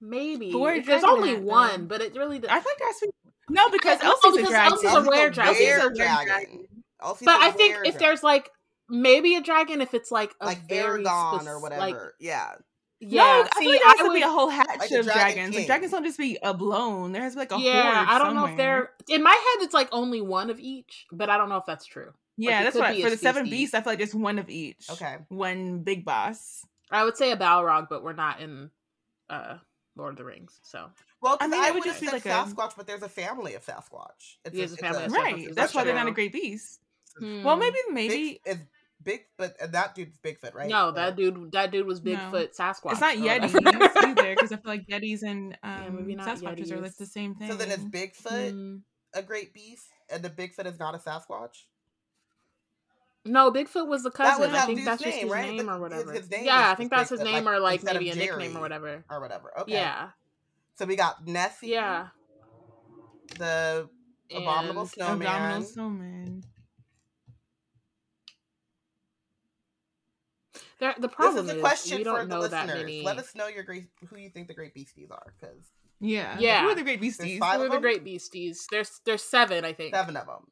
Maybe 0.00 0.52
But 0.52 0.58
where 0.58 0.82
there's 0.82 1.04
only 1.04 1.36
at, 1.36 1.42
one, 1.42 1.86
but 1.86 2.00
it 2.02 2.14
really. 2.14 2.38
Does. 2.38 2.50
I 2.50 2.60
think 2.60 2.78
that's 2.78 3.02
no 3.48 3.68
because 3.70 4.02
No, 4.02 4.10
Elsie's 4.10 4.32
because 4.36 4.48
a 4.48 4.50
dragon. 4.50 4.72
Elsie's 4.72 4.92
a 4.94 5.02
rare 5.10 5.30
dragon. 5.30 5.54
Elsie's 5.54 5.68
a 5.68 5.78
rare 5.78 5.90
dragon. 5.94 6.26
dragon. 6.26 6.66
Elsie's 7.02 7.24
but 7.26 7.40
a 7.40 7.44
I 7.44 7.50
think 7.50 7.74
if 7.76 7.82
dragon. 7.82 7.98
there's 8.00 8.22
like 8.22 8.50
maybe 8.88 9.36
a 9.36 9.40
dragon, 9.42 9.80
if 9.80 9.94
it's 9.94 10.10
like 10.10 10.32
a 10.40 10.46
like 10.46 10.68
very 10.68 11.04
Aragon 11.06 11.40
spec- 11.40 11.48
or 11.52 11.60
whatever. 11.60 11.80
like 11.80 11.96
yeah. 12.20 12.52
yeah, 13.00 13.22
no, 13.22 13.48
I 13.54 13.58
see, 13.58 13.64
feel 13.64 13.70
like 13.72 13.80
there 13.80 13.88
has 13.88 14.00
I 14.00 14.08
to 14.08 14.14
be 14.14 14.22
a 14.22 14.28
whole 14.28 14.48
hatch 14.50 14.66
Like 14.78 14.90
of 14.90 15.04
dragon 15.04 15.04
dragons. 15.04 15.50
king. 15.50 15.58
Like 15.60 15.66
dragons 15.66 15.90
don't 15.92 16.04
just 16.04 16.18
be 16.18 16.38
a 16.42 16.52
blown. 16.54 17.12
There 17.12 17.22
has 17.22 17.32
to 17.32 17.36
be 17.36 17.40
like 17.40 17.52
a 17.52 17.58
yeah, 17.62 18.04
horde 18.04 18.08
I 18.08 18.18
don't 18.18 18.34
know 18.34 18.44
if 18.44 18.50
somewhere. 18.50 18.90
they're 19.08 19.16
in 19.16 19.22
my 19.22 19.30
head. 19.30 19.64
It's 19.64 19.74
like 19.74 19.88
only 19.92 20.20
one 20.20 20.50
of 20.50 20.58
each, 20.60 21.06
but 21.12 21.30
I 21.30 21.38
don't 21.38 21.48
know 21.48 21.56
if 21.56 21.64
that's 21.66 21.86
true. 21.86 22.12
Yeah, 22.36 22.60
it 22.60 22.64
that's 22.64 22.76
could 22.76 22.82
right. 22.82 23.02
For 23.02 23.08
the 23.10 23.16
seven 23.16 23.46
species. 23.46 23.58
beasts, 23.60 23.74
I 23.74 23.80
feel 23.80 23.92
like 23.92 23.98
just 24.00 24.14
one 24.14 24.38
of 24.38 24.50
each. 24.50 24.84
Okay. 24.90 25.16
One 25.28 25.78
big 25.84 26.04
boss. 26.04 26.66
I 26.90 27.02
would 27.04 27.16
say 27.16 27.32
a 27.32 27.36
Balrog, 27.36 27.88
but 27.88 28.02
we're 28.04 28.12
not 28.12 28.40
in 28.40 28.70
uh 29.30 29.56
Lord 29.96 30.12
of 30.12 30.18
the 30.18 30.24
Rings, 30.24 30.60
so 30.62 30.90
Well, 31.22 31.36
I 31.40 31.44
I 31.44 31.48
mean, 31.48 31.60
I 31.60 31.66
would 31.70 31.76
would 31.76 31.84
just 31.84 32.00
just 32.00 32.00
be 32.00 32.06
said 32.06 32.12
like 32.12 32.46
a- 32.46 32.50
Sasquatch, 32.50 32.76
but 32.76 32.86
there's 32.86 33.02
a 33.02 33.08
family 33.08 33.54
of 33.54 33.64
Sasquatch. 33.64 34.36
It's 34.44 34.54
There's 34.56 34.72
a 34.72 34.76
family 34.76 35.04
of 35.04 35.10
Sasquatch, 35.12 35.16
Right. 35.16 35.38
is 35.50 35.56
That's 35.56 35.74
why 35.74 35.84
they're 35.84 35.94
not 35.94 36.06
a 36.08 36.12
great 36.12 36.32
beast. 36.32 36.80
Hmm. 37.18 37.42
Well, 37.42 37.56
maybe 37.56 37.76
Big, 37.86 37.94
maybe 37.94 38.40
is 38.44 38.58
big, 39.02 39.22
but 39.38 39.56
and 39.60 39.72
that 39.72 39.94
dude's 39.94 40.18
Bigfoot, 40.18 40.54
right? 40.54 40.68
no, 40.68 40.88
So- 40.90 40.94
that 40.96 41.16
dude, 41.16 41.52
that 41.52 41.70
dude 41.70 41.86
was 41.86 42.02
No. 42.02 42.12
Bigfoot 42.12 42.54
Sasquatch. 42.56 42.92
it's 42.92 43.00
not 43.00 43.16
or 43.16 43.20
Yetis 43.20 43.54
either 44.06 44.34
because 44.34 44.52
I 44.52 44.56
feel 44.56 44.60
like 44.72 44.86
Yetis 44.86 45.22
and 45.22 45.56
Yeah, 45.64 45.86
um, 45.86 45.96
maybe 45.96 46.14
not 46.14 46.28
Sasquatches 46.28 46.70
are 46.72 46.80
like 46.80 46.96
the 46.96 47.06
same 47.06 47.34
thing. 47.34 47.50
So 47.50 47.56
then 47.56 47.70
is 47.70 47.84
Bigfoot 47.86 48.50
Hmm. 48.52 48.76
a 49.14 49.22
great 49.22 49.54
beast, 49.54 49.86
and 50.10 50.22
the 50.22 50.30
Bigfoot 50.30 50.66
is 50.66 50.78
not 50.78 50.94
a 50.94 50.98
Sasquatch? 50.98 51.64
No, 53.26 53.50
Bigfoot 53.50 53.86
was 53.88 54.02
the 54.02 54.10
That 54.10 54.38
was 54.38 54.48
cousin. 54.48 54.54
I 54.54 54.66
think 54.66 54.78
dude's 54.78 54.84
that's 54.86 55.02
just 55.02 55.18
his 55.18 55.30
right? 55.30 55.52
name 55.54 55.68
or 55.68 55.78
whatever. 55.80 56.12
his 56.12 56.30
name 56.30 56.44
yeah, 56.44 56.70
I 56.70 56.74
think 56.74 56.90
that's 56.90 57.10
his 57.10 57.20
name 57.20 57.44
like, 57.44 57.54
or 57.54 57.60
like 57.60 57.82
maybe 57.82 58.10
a 58.10 58.14
nickname 58.14 58.56
or 58.56 58.60
whatever. 58.60 59.04
or 59.10 59.20
whatever. 59.20 59.52
Okay. 59.60 59.72
Yeah, 59.72 60.10
So 60.76 60.84
we 60.86 60.96
got 60.96 61.26
Nessie. 61.26 61.68
yeah. 61.68 62.08
The 63.38 63.88
abominable 64.34 64.82
And- 64.82 64.90
snowman. 64.90 65.22
Abominable 65.26 65.66
snowman. 65.66 66.44
There, 70.78 70.94
the 70.98 71.08
This 71.08 71.14
problem 71.16 71.44
is 71.46 71.50
a 71.52 71.56
is 71.56 71.60
question 71.62 71.98
we 71.98 72.04
for 72.04 72.10
don't 72.10 72.28
the 72.28 72.34
know 72.34 72.42
that 72.48 72.66
listeners. 72.66 72.82
many. 72.82 73.02
Let 73.02 73.18
us 73.18 73.34
know 73.34 73.46
your 73.46 73.62
great 73.62 73.86
who 74.08 74.16
you 74.18 74.28
think 74.28 74.46
the 74.48 74.54
great 74.54 74.74
beasties 74.74 75.10
are, 75.10 75.32
because 75.40 75.70
Yeah. 76.00 76.38
Yeah. 76.38 76.62
Who 76.62 76.68
are 76.68 76.74
the 76.74 76.82
great 76.82 77.00
beasties? 77.00 77.38
five 77.38 77.56
Who 77.56 77.62
are 77.62 77.66
of 77.66 77.70
the 77.72 77.76
them? 77.76 77.82
great 77.82 78.04
beasties? 78.04 78.66
There's 78.70 79.00
there's 79.06 79.22
seven, 79.24 79.64
I 79.64 79.72
think. 79.72 79.94
Seven 79.94 80.16
of 80.16 80.26
them. 80.26 80.46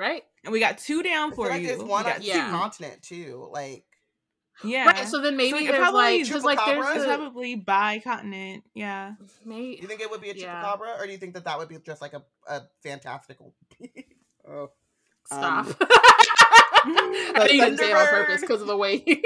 Right? 0.00 0.22
And 0.44 0.52
we 0.52 0.60
got 0.60 0.78
two 0.78 1.02
down 1.02 1.30
I 1.32 1.34
for 1.34 1.44
feel 1.44 1.52
like 1.52 1.60
you. 1.60 1.66
there's 1.68 1.82
one 1.82 2.04
got 2.04 2.14
on 2.16 2.20
two. 2.22 2.26
each 2.28 2.34
Yeah. 2.34 2.50
continent 2.50 3.02
too. 3.02 3.48
Like 3.52 3.84
Yeah. 4.64 4.86
Right. 4.86 5.06
So 5.06 5.20
then 5.20 5.36
maybe 5.36 5.52
like, 5.58 5.66
there's 5.66 5.76
probably 5.78 6.00
like 6.00 6.20
is 6.22 6.28
because 6.28 6.42
like 6.44 6.58
there's 6.64 6.86
it's 6.96 7.04
a, 7.04 7.08
probably 7.18 7.54
by 7.56 7.98
continent. 7.98 8.64
Yeah. 8.74 9.12
Do 9.46 9.54
you 9.54 9.86
think 9.86 10.00
it 10.00 10.10
would 10.10 10.22
be 10.22 10.30
a 10.30 10.34
Yeah. 10.34 10.62
chupacabra, 10.64 10.98
or 10.98 11.04
do 11.06 11.12
you 11.12 11.18
think 11.18 11.34
that 11.34 11.44
that 11.44 11.58
would 11.58 11.68
be 11.68 11.76
just 11.84 12.00
like 12.00 12.14
a, 12.14 12.22
a 12.48 12.62
fantastical? 12.82 13.54
oh, 14.48 14.70
stop. 15.26 15.66
Um, 15.66 15.76
I 16.82 17.46
didn't 17.50 17.76
say 17.76 17.90
it 17.90 17.96
on 17.96 18.06
purpose 18.06 18.40
because 18.40 18.62
of 18.62 18.66
the 18.66 18.76
way 18.76 19.02
you 19.06 19.20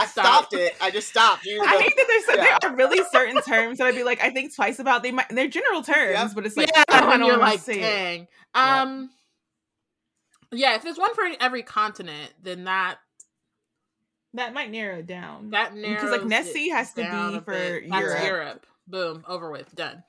I 0.00 0.06
stopped 0.06 0.54
it. 0.54 0.74
I 0.80 0.90
just 0.90 1.08
stopped. 1.08 1.44
You 1.44 1.62
I 1.62 1.78
hate 1.82 1.94
that 1.96 2.06
there's 2.08 2.38
Yeah. 2.38 2.58
there 2.62 2.70
are 2.70 2.74
really 2.76 3.02
certain 3.12 3.40
terms 3.42 3.78
that 3.78 3.86
I'd 3.86 3.94
be 3.94 4.02
like, 4.02 4.22
I 4.22 4.30
think 4.30 4.54
twice 4.54 4.78
about. 4.78 5.02
They 5.02 5.12
might 5.12 5.28
they're 5.30 5.48
general 5.48 5.82
terms, 5.82 6.12
Yep. 6.18 6.30
but 6.34 6.46
it's 6.46 6.56
like 6.56 6.70
yeah, 6.74 6.84
I 6.88 7.06
when 7.06 7.20
don't 7.20 7.28
you're 7.28 7.38
wanna 7.38 7.50
like, 7.52 7.60
say 7.60 7.78
it. 7.78 7.80
dang. 7.80 8.28
Yeah. 8.54 8.82
Um, 8.82 9.10
yeah, 10.56 10.74
if 10.74 10.82
there's 10.82 10.98
one 10.98 11.14
for 11.14 11.24
every 11.40 11.62
continent, 11.62 12.32
then 12.42 12.64
that 12.64 12.96
That 14.34 14.54
might 14.54 14.70
narrow 14.70 14.98
it 14.98 15.06
down. 15.06 15.50
that 15.50 15.74
narrows 15.74 16.02
Because, 16.02 16.10
like, 16.10 16.24
Nessie 16.26 16.70
has 16.70 16.92
to 16.94 17.02
be 17.02 17.40
for 17.40 17.78
Europe. 17.78 18.22
Europe. 18.24 18.66
Boom, 18.88 19.24
over 19.26 19.50
with, 19.50 19.74
done. 19.74 20.04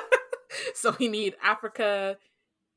so 0.74 0.94
we 0.98 1.08
need 1.08 1.36
Africa. 1.42 2.16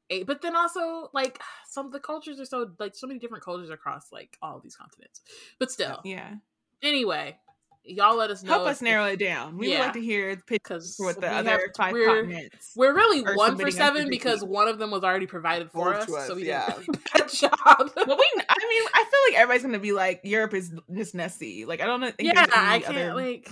A, 0.10 0.24
but 0.24 0.42
then 0.42 0.56
also 0.56 1.10
like 1.14 1.40
some 1.70 1.86
of 1.86 1.92
the 1.94 2.00
cultures 2.00 2.40
are 2.40 2.46
so 2.46 2.70
like 2.78 2.94
so 2.94 3.08
many 3.08 3.20
different 3.20 3.44
cultures 3.44 3.70
across 3.70 4.12
like 4.12 4.38
all 4.42 4.60
these 4.60 4.76
continents. 4.76 5.22
But 5.60 5.72
still, 5.72 6.02
yeah. 6.04 6.36
anyway, 6.84 7.38
y'all 7.84 8.16
let 8.16 8.30
us 8.32 8.44
know. 8.44 8.54
Help 8.54 8.68
us 8.68 8.82
narrow 8.82 9.06
it 9.06 9.18
down. 9.18 9.58
We 9.58 9.70
would 9.70 9.80
like 9.80 9.94
to 9.94 10.02
hear 10.02 10.36
pitches 10.36 10.44
because 10.48 10.96
for 10.96 11.06
what 11.08 11.16
the 11.22 11.28
we 11.28 11.34
other 11.34 11.50
have- 11.52 11.60
five 11.76 11.94
we're, 11.94 12.08
continents. 12.24 12.72
We're 12.76 12.94
really 12.94 13.22
one 13.36 13.58
for 13.58 13.70
seven 13.72 14.10
because 14.10 14.44
one 14.44 14.68
of 14.68 14.80
them 14.80 14.92
was 14.92 15.04
already 15.04 15.28
provided 15.28 15.72
for 15.72 15.92
Told 15.94 15.96
us, 15.96 16.06
to 16.08 16.16
us, 16.16 16.28
so 16.28 16.36
we 16.36 16.48
yeah. 16.48 16.68
did 16.78 16.90
a 16.90 16.92
bad 17.18 17.30
job. 17.34 17.52
But 17.96 18.08
we, 18.08 18.32
I 18.50 18.68
mean, 18.70 18.84
I 18.94 19.06
feel 19.10 19.20
like 19.30 19.42
everybody's 19.42 19.64
gonna 19.64 19.80
be 19.80 19.92
like, 19.94 20.22
Europe 20.24 20.54
is 20.54 20.74
just 20.96 21.16
Nessie. 21.16 21.66
Like, 21.66 21.82
I 21.82 21.86
don't 21.86 22.00
know. 22.02 22.12
think 22.12 22.34
yeah, 22.34 22.42
any 22.44 22.52
I 22.54 22.80
can't 22.80 22.98
other- 22.98 23.14
like. 23.16 23.50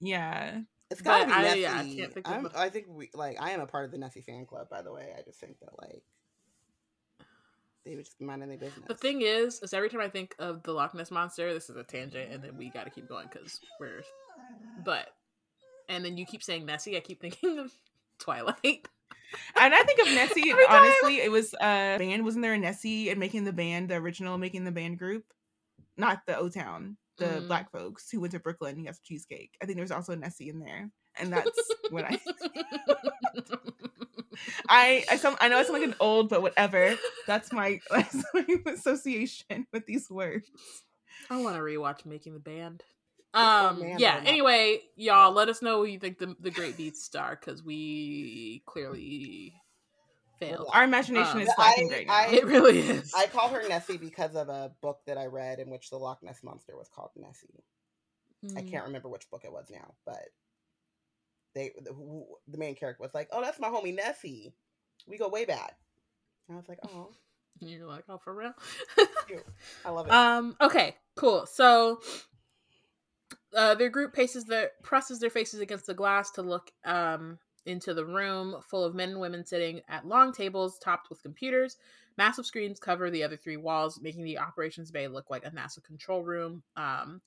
Yeah, 0.00 0.60
It's 0.90 1.00
gotta 1.00 1.24
But 1.24 1.28
be 1.28 1.32
I- 1.34 1.42
Nessie. 1.42 1.60
yeah, 1.60 1.72
I 1.80 1.94
can't 1.96 2.12
think 2.14 2.28
I'm- 2.28 2.42
the- 2.44 2.58
I 2.58 2.68
think 2.70 2.86
we 2.88 3.10
like. 3.14 3.36
I 3.40 3.50
am 3.50 3.60
a 3.60 3.66
part 3.66 3.84
of 3.86 3.90
the 3.90 3.98
Nessie 3.98 4.20
fan 4.22 4.44
club, 4.46 4.68
by 4.70 4.82
the 4.82 4.92
way. 4.92 5.12
I 5.16 5.22
just 5.22 5.40
think 5.40 5.58
that 5.60 5.70
like 5.80 6.02
they 7.84 7.96
would 7.96 8.04
just 8.04 8.18
be 8.18 8.24
minding 8.24 8.48
their 8.48 8.58
business. 8.58 8.86
The 8.86 8.94
thing 8.94 9.22
is, 9.22 9.60
is 9.62 9.74
every 9.74 9.88
time 9.90 10.00
I 10.00 10.08
think 10.08 10.34
of 10.38 10.62
the 10.62 10.72
Loch 10.72 10.94
Ness 10.94 11.10
monster, 11.10 11.52
this 11.52 11.68
is 11.68 11.76
a 11.76 11.82
tangent, 11.84 12.32
and 12.32 12.42
then 12.42 12.56
we 12.56 12.70
got 12.70 12.84
to 12.84 12.90
keep 12.90 13.08
going 13.08 13.28
because 13.32 13.60
we're. 13.80 14.02
But, 14.84 15.08
and 15.88 16.04
then 16.04 16.16
you 16.16 16.26
keep 16.26 16.42
saying 16.42 16.66
Nessie, 16.66 16.96
I 16.96 17.00
keep 17.00 17.20
thinking 17.20 17.58
of 17.58 17.72
Twilight. 18.18 18.88
and 19.60 19.74
I 19.74 19.82
think 19.84 20.00
of 20.00 20.06
Nessie. 20.14 20.50
Every 20.50 20.64
honestly, 20.68 21.16
it 21.20 21.30
was 21.30 21.54
uh 21.54 21.96
band. 21.98 22.24
Wasn't 22.24 22.42
there 22.42 22.54
a 22.54 22.58
Nessie 22.58 23.10
and 23.10 23.20
making 23.20 23.44
the 23.44 23.52
band, 23.52 23.88
the 23.90 23.96
original 23.96 24.36
making 24.38 24.64
the 24.64 24.72
band 24.72 24.98
group, 24.98 25.24
not 25.96 26.20
the 26.26 26.36
O 26.36 26.48
Town, 26.48 26.96
the 27.18 27.24
Mm. 27.26 27.46
black 27.48 27.70
folks 27.70 28.10
who 28.10 28.20
went 28.20 28.32
to 28.32 28.40
Brooklyn. 28.40 28.76
He 28.76 28.84
got 28.84 28.94
cheesecake. 29.04 29.56
I 29.62 29.66
think 29.66 29.76
there 29.76 29.84
was 29.84 29.92
also 29.92 30.12
a 30.12 30.16
Nessie 30.16 30.48
in 30.48 30.58
there, 30.58 30.90
and 31.18 31.32
that's 31.32 31.70
what 31.90 32.04
I. 32.04 32.18
I 34.68 35.04
I 35.10 35.16
sound, 35.16 35.36
I 35.40 35.48
know 35.48 35.58
I 35.58 35.62
sound 35.62 35.74
like 35.80 35.88
an 35.88 35.94
old, 36.00 36.28
but 36.28 36.42
whatever. 36.42 36.96
That's 37.26 37.52
my 37.52 37.80
that's 37.90 38.24
my 38.34 38.46
association 38.66 39.66
with 39.72 39.86
these 39.86 40.10
words. 40.10 40.50
I 41.30 41.40
want 41.40 41.56
to 41.56 41.62
rewatch 41.62 42.04
Making 42.06 42.34
the 42.34 42.40
Band. 42.40 42.82
Oh, 43.36 43.68
Um. 43.68 43.80
man, 43.80 43.98
yeah. 43.98 44.16
I'm 44.18 44.26
Anyway, 44.26 44.80
y'all, 44.96 45.32
let 45.32 45.48
us 45.48 45.60
know 45.62 45.78
who 45.78 45.86
you 45.86 45.98
think 45.98 46.18
the 46.18 46.36
the 46.40 46.50
Great 46.50 46.76
Beats 46.76 47.02
star 47.02 47.36
because 47.40 47.62
we 47.62 48.62
clearly 48.66 49.54
failed. 50.38 50.68
Our 50.72 50.84
imagination 50.84 51.36
Um, 51.38 51.42
is 51.42 51.48
I- 51.56 51.60
lacking 51.62 51.90
right 51.90 52.06
now. 52.06 52.12
I- 52.14 52.26
It 52.28 52.44
really 52.46 52.78
is. 52.78 53.12
I 53.14 53.26
call 53.26 53.48
her 53.48 53.66
Nessie 53.68 53.96
because 53.96 54.34
of 54.36 54.48
a 54.48 54.72
book 54.82 55.00
that 55.06 55.16
I 55.18 55.26
read 55.26 55.58
in 55.60 55.70
which 55.70 55.90
the 55.90 55.96
Loch 55.98 56.22
Ness 56.22 56.42
monster 56.42 56.76
was 56.76 56.88
called 56.88 57.10
Nessie. 57.16 57.64
I 58.56 58.60
Mm. 58.62 58.70
can't 58.70 58.84
remember 58.84 59.08
which 59.08 59.28
book 59.30 59.44
it 59.44 59.52
was 59.52 59.70
now, 59.70 59.94
but 60.04 60.28
they 61.54 61.72
the, 61.82 62.24
the 62.48 62.58
main 62.58 62.74
character 62.74 63.02
was 63.02 63.14
like, 63.14 63.28
"Oh, 63.32 63.42
that's 63.42 63.60
my 63.60 63.68
homie 63.68 63.94
Nessie. 63.94 64.52
We 65.06 65.18
go 65.18 65.28
way 65.28 65.44
back." 65.44 65.76
And 66.48 66.56
I 66.56 66.58
was 66.58 66.68
like, 66.68 66.78
"Oh, 66.84 67.10
You're 67.60 67.86
like, 67.86 68.04
oh, 68.08 68.18
for 68.18 68.34
real. 68.34 68.52
I 69.84 69.90
love 69.90 70.06
it." 70.06 70.12
Um. 70.12 70.56
Okay. 70.60 70.96
Cool. 71.16 71.46
So, 71.46 72.00
uh, 73.54 73.74
their 73.76 73.90
group 73.90 74.12
paces 74.12 74.44
their 74.44 74.70
presses 74.82 75.20
their 75.20 75.30
faces 75.30 75.60
against 75.60 75.86
the 75.86 75.94
glass 75.94 76.30
to 76.32 76.42
look 76.42 76.72
um 76.84 77.38
into 77.66 77.94
the 77.94 78.04
room 78.04 78.56
full 78.68 78.84
of 78.84 78.94
men 78.94 79.10
and 79.10 79.20
women 79.20 79.44
sitting 79.46 79.80
at 79.88 80.06
long 80.06 80.32
tables 80.32 80.78
topped 80.78 81.08
with 81.08 81.22
computers. 81.22 81.76
Massive 82.16 82.46
screens 82.46 82.78
cover 82.78 83.10
the 83.10 83.24
other 83.24 83.36
three 83.36 83.56
walls, 83.56 84.00
making 84.00 84.22
the 84.24 84.38
operations 84.38 84.90
bay 84.90 85.08
look 85.08 85.30
like 85.30 85.44
a 85.44 85.50
NASA 85.50 85.82
control 85.82 86.22
room. 86.22 86.62
Um, 86.76 87.20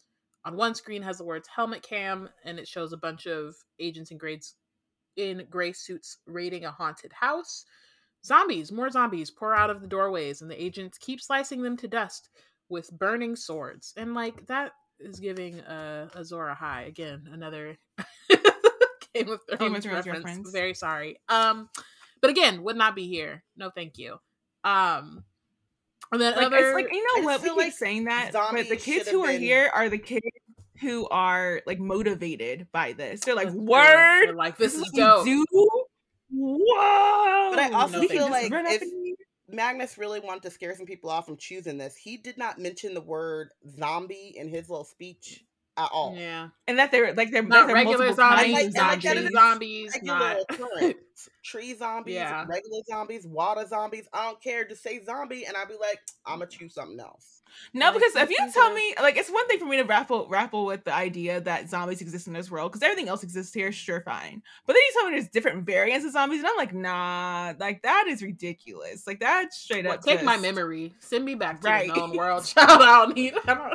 on 0.47 0.55
one 0.55 0.73
screen 0.73 1.01
has 1.01 1.17
the 1.17 1.25
words 1.25 1.49
"helmet 1.53 1.83
cam," 1.83 2.29
and 2.45 2.57
it 2.57 2.67
shows 2.67 2.93
a 2.93 2.97
bunch 2.97 3.27
of 3.27 3.53
agents 3.79 4.11
in 4.11 4.17
grades 4.17 4.55
in 5.17 5.45
gray 5.49 5.73
suits 5.73 6.19
raiding 6.25 6.63
a 6.63 6.71
haunted 6.71 7.11
house. 7.11 7.65
Zombies, 8.25 8.71
more 8.71 8.89
zombies 8.89 9.29
pour 9.29 9.53
out 9.53 9.69
of 9.69 9.81
the 9.81 9.87
doorways, 9.87 10.41
and 10.41 10.49
the 10.49 10.63
agents 10.63 10.97
keep 10.97 11.19
slicing 11.19 11.61
them 11.61 11.75
to 11.77 11.87
dust 11.87 12.29
with 12.69 12.89
burning 12.91 13.35
swords. 13.35 13.93
And 13.97 14.13
like 14.13 14.47
that 14.47 14.71
is 14.99 15.19
giving 15.19 15.59
a, 15.59 16.09
Azor 16.15 16.55
Ahai 16.57 16.87
again. 16.87 17.27
Another 17.31 17.77
Game 19.13 19.29
of 19.29 19.41
Thrones, 19.49 19.59
Game 19.59 19.75
of 19.75 19.83
Thrones 19.83 19.85
reference. 19.85 20.25
reference. 20.25 20.51
Very 20.51 20.73
sorry. 20.73 21.19
Um, 21.27 21.69
but 22.21 22.29
again, 22.29 22.63
would 22.63 22.77
not 22.77 22.95
be 22.95 23.07
here. 23.07 23.43
No, 23.57 23.69
thank 23.69 23.97
you. 23.97 24.17
Um, 24.63 25.25
and 26.11 26.21
then 26.21 26.35
like 26.35 26.45
other 26.47 26.57
it's 26.57 26.73
like 26.75 26.93
you 26.93 27.05
I 27.15 27.19
know 27.19 27.25
what 27.25 27.41
we 27.41 27.45
feel 27.47 27.55
keep 27.55 27.63
like 27.63 27.73
saying 27.73 28.05
that, 28.05 28.31
but 28.33 28.69
the 28.69 28.75
kids 28.77 29.09
who 29.09 29.21
have 29.23 29.29
are 29.29 29.33
been- 29.33 29.41
here 29.41 29.69
are 29.73 29.89
the 29.89 29.97
kids 29.97 30.25
who 30.81 31.07
are 31.09 31.61
like 31.65 31.79
motivated 31.79 32.67
by 32.71 32.93
this. 32.93 33.21
They're 33.21 33.35
like, 33.35 33.47
That's 33.47 33.57
word, 33.57 34.25
They're 34.27 34.33
like 34.35 34.57
this 34.57 34.75
is 34.75 34.89
dope. 34.95 35.25
we 35.25 35.43
do. 35.51 35.85
Whoa! 36.29 37.49
But 37.51 37.59
I 37.59 37.71
also 37.73 38.01
no, 38.01 38.07
feel 38.07 38.29
like 38.29 38.51
if 38.51 38.83
Magnus 39.49 39.97
really 39.97 40.19
wanted 40.19 40.43
to 40.43 40.51
scare 40.51 40.75
some 40.75 40.85
people 40.85 41.09
off 41.09 41.25
from 41.25 41.37
choosing 41.37 41.77
this, 41.77 41.95
he 41.95 42.17
did 42.17 42.37
not 42.37 42.59
mention 42.59 42.93
the 42.93 43.01
word 43.01 43.49
zombie 43.77 44.33
in 44.35 44.49
his 44.49 44.69
little 44.69 44.83
speech 44.85 45.45
at 45.77 45.89
all. 45.91 46.15
Yeah, 46.17 46.49
and 46.67 46.79
that 46.79 46.91
they're 46.91 47.13
like 47.13 47.31
they're, 47.31 47.43
not 47.43 47.67
they're 47.67 47.75
regular 47.75 48.11
zombies, 48.13 48.55
kinds 48.55 48.75
like- 48.75 48.97
of 48.97 49.03
like 49.03 49.31
zombies, 49.31 49.31
zombies, 49.33 49.93
Regular 49.93 50.17
not. 50.79 50.95
Tree 51.43 51.73
zombies, 51.75 52.15
Yeah. 52.15 52.45
regular 52.47 52.81
zombies, 52.89 53.25
water 53.25 53.65
zombies. 53.67 54.07
I 54.13 54.25
don't 54.25 54.41
care. 54.41 54.67
Just 54.67 54.83
say 54.83 55.03
zombie, 55.03 55.45
and 55.45 55.55
I'd 55.55 55.67
be 55.67 55.75
like, 55.79 55.99
I'm 56.25 56.39
gonna 56.39 56.49
choose 56.51 56.73
something 56.73 56.99
else. 56.99 57.36
No, 57.73 57.87
Like, 57.87 57.95
because 57.95 58.15
if 58.15 58.29
you 58.29 58.37
tell 58.53 58.73
me, 58.73 58.95
like, 59.01 59.17
it's 59.17 59.29
one 59.29 59.47
thing 59.47 59.59
for 59.59 59.65
me 59.65 59.77
to 59.77 59.83
grapple 59.83 60.25
grapple 60.27 60.65
with 60.65 60.83
the 60.83 60.93
idea 60.93 61.41
that 61.41 61.69
zombies 61.69 62.01
exist 62.01 62.27
in 62.27 62.33
this 62.33 62.49
world, 62.51 62.71
because 62.71 62.83
everything 62.83 63.07
else 63.07 63.23
exists 63.23 63.53
here, 63.53 63.71
sure, 63.71 64.01
fine. 64.01 64.41
But 64.65 64.73
then 64.73 64.81
you 64.81 64.91
tell 64.93 65.05
me 65.09 65.11
there's 65.17 65.29
different 65.29 65.65
variants 65.65 66.05
of 66.05 66.11
zombies, 66.13 66.39
and 66.39 66.47
I'm 66.47 66.57
like, 66.57 66.73
nah, 66.73 67.53
like 67.59 67.81
that 67.83 68.05
is 68.07 68.21
ridiculous. 68.21 69.05
Like 69.07 69.19
that's 69.19 69.57
straight 69.57 69.85
Well, 69.85 69.95
up. 69.95 70.03
take 70.03 70.23
my 70.23 70.37
memory. 70.37 70.93
Send 70.99 71.25
me 71.25 71.35
back 71.35 71.61
to 71.61 71.67
Right. 71.67 71.87
the 71.87 71.95
known 71.95 72.15
world, 72.15 72.45
child. 72.55 72.81
I 72.81 73.05
don't 73.05 73.15
need. 73.15 73.33
I, 73.47 73.53
don't, 73.53 73.73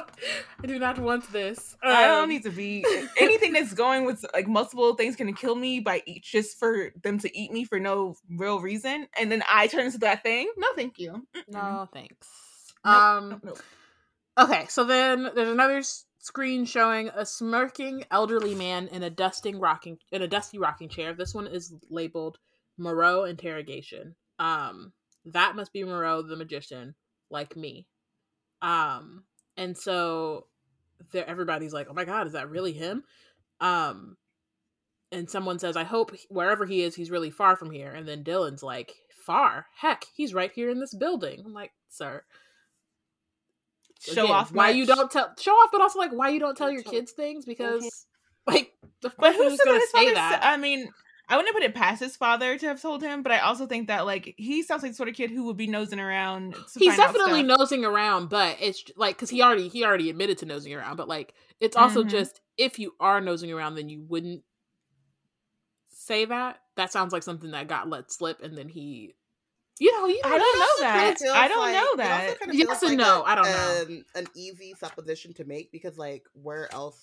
I 0.63 0.67
do 0.67 0.79
not 0.79 0.99
want 0.99 1.31
this. 1.33 1.77
I 1.83 2.07
don't 2.07 2.25
Um, 2.25 2.29
need 2.29 2.43
to 2.45 2.51
be 2.51 2.85
anything 3.21 3.53
that's 3.53 3.75
going 3.75 4.05
with 4.05 4.25
like 4.33 4.47
multiple 4.49 4.95
things 4.95 5.17
can 5.17 5.33
kill 5.35 5.55
me 5.55 5.81
by 5.81 6.03
each 6.07 6.31
just 6.33 6.59
for 6.59 6.91
them 7.03 7.19
to 7.19 7.39
eat 7.39 7.53
me 7.53 7.65
for 7.65 7.79
no 7.81 8.17
real 8.31 8.61
reason, 8.61 9.07
and 9.19 9.31
then 9.31 9.43
I 9.49 9.67
turn 9.67 9.87
into 9.87 9.99
that 9.99 10.23
thing. 10.23 10.51
No, 10.57 10.69
thank 10.77 10.99
you. 10.99 11.27
Mm-mm. 11.37 11.53
No, 11.53 11.89
thanks. 11.93 12.29
Nope, 12.85 12.95
um. 12.95 13.41
nope. 13.45 13.59
Okay, 14.39 14.67
so 14.69 14.85
then 14.85 15.31
there's 15.35 15.49
another 15.49 15.83
screen 16.19 16.65
showing 16.65 17.11
a 17.15 17.27
smirking 17.27 18.05
elderly 18.11 18.55
man 18.55 18.89
in 18.89 19.03
a 19.03 19.11
dusting 19.11 19.59
rocking 19.61 19.99
in 20.11 20.23
a 20.23 20.29
dusty 20.29 20.59
rocking 20.59 20.89
chair. 20.89 21.13
This 21.13 21.35
one 21.35 21.47
is 21.47 21.75
labeled 21.91 22.39
Moreau 22.79 23.25
interrogation. 23.25 24.15
Um, 24.39 24.93
that 25.27 25.55
must 25.55 25.73
be 25.73 25.85
Moreau 25.85 26.23
the 26.23 26.37
magician, 26.37 26.95
like 27.31 27.57
me. 27.57 27.87
Um, 28.63 29.25
and 29.57 29.77
so 29.77 30.47
there, 31.13 31.29
everybody's 31.29 31.73
like, 31.73 31.89
"Oh 31.91 31.95
my 31.95 32.05
god, 32.05 32.27
is 32.27 32.33
that 32.33 32.51
really 32.51 32.73
him?" 32.73 33.05
Um, 33.61 34.17
and 35.11 35.29
someone 35.29 35.59
says, 35.59 35.77
"I 35.77 35.85
hope 35.85 36.13
wherever 36.29 36.65
he 36.65 36.83
is, 36.83 36.95
he's 36.95 37.11
really 37.11 37.31
far 37.31 37.57
from 37.57 37.71
here." 37.71 37.93
And 37.93 38.09
then 38.09 38.25
Dylan's 38.25 38.63
like, 38.63 38.95
"Far? 39.27 39.67
Heck, 39.77 40.07
he's 40.15 40.35
right 40.35 40.53
here 40.53 40.71
in 40.71 40.81
this 40.81 40.95
building." 40.95 41.43
I'm 41.45 41.53
like, 41.53 41.73
"Sir." 41.89 42.25
Show 44.05 44.25
Again, 44.25 44.35
off 44.35 44.53
why 44.53 44.71
you 44.71 44.85
don't 44.85 45.11
tell 45.11 45.33
show 45.39 45.53
off, 45.53 45.71
but 45.71 45.81
also 45.81 45.99
like 45.99 46.11
why 46.11 46.31
you 46.31 46.41
don't 46.41 46.57
tell 46.57 46.71
your 46.71 46.83
kids 46.83 47.13
things 47.13 47.45
because 47.45 48.07
like 48.47 48.73
the 49.01 49.13
But 49.17 49.35
who's 49.37 49.59
said 49.59 49.65
gonna 49.65 49.79
his 49.79 49.91
say 49.91 50.13
that. 50.13 50.41
I 50.43 50.57
mean, 50.57 50.91
I 51.29 51.37
wouldn't 51.37 51.55
put 51.55 51.63
it 51.63 51.75
past 51.75 52.01
his 52.01 52.17
father 52.17 52.59
to 52.59 52.67
have 52.67 52.83
told 52.83 53.01
him, 53.01 53.23
but 53.23 53.31
I 53.31 53.39
also 53.39 53.67
think 53.67 53.87
that 53.87 54.05
like 54.05 54.35
he 54.37 54.65
sounds 54.65 54.83
like 54.83 54.91
the 54.93 54.97
sort 54.97 55.09
of 55.09 55.15
kid 55.15 55.31
who 55.31 55.45
would 55.45 55.57
be 55.57 55.69
nosing 55.69 56.01
around. 56.01 56.57
He's 56.77 56.97
definitely 56.97 57.45
nosing 57.45 57.85
around, 57.85 58.29
but 58.29 58.57
it's 58.61 58.83
like 58.97 59.17
because 59.17 59.31
he 59.31 59.41
already 59.41 59.69
he 59.69 59.85
already 59.85 60.11
admitted 60.11 60.39
to 60.39 60.47
nosing 60.47 60.75
around, 60.75 60.97
but 60.97 61.07
like 61.07 61.35
it's 61.61 61.77
also 61.77 62.03
Mhm. 62.03 62.11
just 62.11 62.41
if 62.59 62.81
you 62.81 62.95
are 62.99 63.21
nosing 63.21 63.53
around, 63.53 63.77
then 63.77 63.89
you 63.89 64.03
wouldn't 64.03 64.43
say 65.91 66.25
that. 66.25 66.59
That 66.75 66.91
sounds 66.91 67.13
like 67.13 67.23
something 67.23 67.53
that 67.53 67.69
got 67.69 67.89
let 67.89 68.11
slip, 68.11 68.43
and 68.43 68.59
then 68.59 68.69
he, 68.69 69.15
you 69.83 69.93
know, 69.93 70.07
you 70.07 70.21
I 70.25 70.39
don't 70.39 70.59
know 70.59 70.65
also 70.65 70.83
kinda 70.85 71.17
that. 71.21 71.37
I 71.45 71.49
don't 71.49 71.59
like- 71.59 71.75
know 71.75 71.97
that. 71.97 72.39
kinda 72.41 72.57
Yes 72.57 72.67
feels 72.69 72.83
and 72.83 72.91
like 72.91 72.99
no, 73.07 73.23
I 73.25 73.35
don't 73.35 73.45
know. 73.45 73.83
um, 73.97 74.05
an 74.15 74.27
easy 74.35 74.75
supposition 74.79 75.35
to 75.35 75.45
make 75.45 75.73
because, 75.73 75.99
like, 75.99 76.27
where 76.35 76.73
else? 76.73 77.01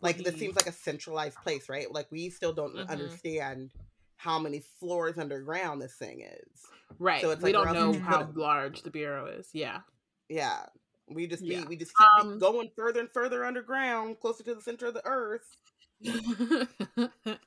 Like, 0.00 0.18
this 0.18 0.36
seems 0.36 0.56
like 0.56 0.66
a 0.66 0.72
centralized 0.72 1.36
place, 1.42 1.68
right? 1.68 1.90
Like, 1.92 2.10
we 2.10 2.30
still 2.30 2.52
don't 2.52 2.74
Mhm. 2.76 2.88
understand 2.88 3.72
how 4.16 4.38
many 4.38 4.60
floors 4.78 5.18
underground 5.18 5.82
this 5.82 5.94
thing 5.94 6.20
is. 6.22 6.66
right. 6.98 7.20
So 7.22 7.30
it's 7.30 7.42
like, 7.42 7.48
we 7.48 7.52
don't 7.52 7.72
know 7.72 7.92
how 8.00 8.24
put- 8.24 8.36
large 8.36 8.82
the 8.82 8.90
bureau 8.90 9.26
is. 9.26 9.48
Yeah. 9.52 9.80
Yeah, 10.28 10.66
we 11.08 11.26
just 11.26 11.42
Yeah. 11.42 11.64
we 11.66 11.76
just 11.76 11.92
keep 11.96 12.06
Um, 12.24 12.38
going 12.38 12.70
further 12.76 13.00
and 13.00 13.10
further 13.12 13.44
underground, 13.44 14.20
closer 14.20 14.42
to 14.44 14.54
the 14.54 14.62
center 14.62 14.86
of 14.86 14.94
the 14.94 15.04
earth. 15.06 15.56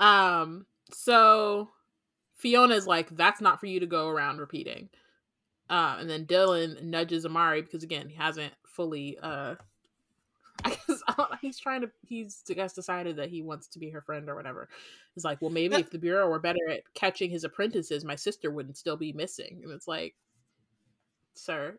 um. 0.00 0.66
So 0.92 1.70
Fiona's 2.42 2.86
like, 2.86 3.08
"That's 3.16 3.40
not 3.40 3.60
for 3.60 3.66
you 3.66 3.80
to 3.80 3.86
go 3.86 4.08
around 4.08 4.38
repeating." 4.38 4.88
Uh, 5.70 5.96
and 6.00 6.10
then 6.10 6.26
Dylan 6.26 6.82
nudges 6.82 7.24
Amari 7.24 7.62
because 7.62 7.82
again 7.84 8.08
he 8.08 8.16
hasn't 8.16 8.52
fully. 8.66 9.16
uh 9.22 9.54
I 10.64 10.70
guess 10.70 11.02
I 11.08 11.36
he's 11.40 11.58
trying 11.58 11.80
to. 11.80 11.90
He's 12.06 12.42
I 12.50 12.52
guess 12.54 12.72
decided 12.74 13.16
that 13.16 13.30
he 13.30 13.42
wants 13.42 13.68
to 13.68 13.78
be 13.78 13.90
her 13.90 14.00
friend 14.02 14.28
or 14.28 14.34
whatever. 14.36 14.68
He's 15.14 15.24
like, 15.24 15.40
well, 15.40 15.50
maybe 15.50 15.76
if 15.76 15.90
the 15.90 15.98
bureau 15.98 16.28
were 16.28 16.38
better 16.38 16.68
at 16.70 16.82
catching 16.94 17.30
his 17.30 17.44
apprentices, 17.44 18.04
my 18.04 18.14
sister 18.16 18.50
wouldn't 18.50 18.76
still 18.76 18.96
be 18.96 19.12
missing. 19.12 19.60
And 19.62 19.72
it's 19.72 19.88
like, 19.88 20.14
sir, 21.34 21.78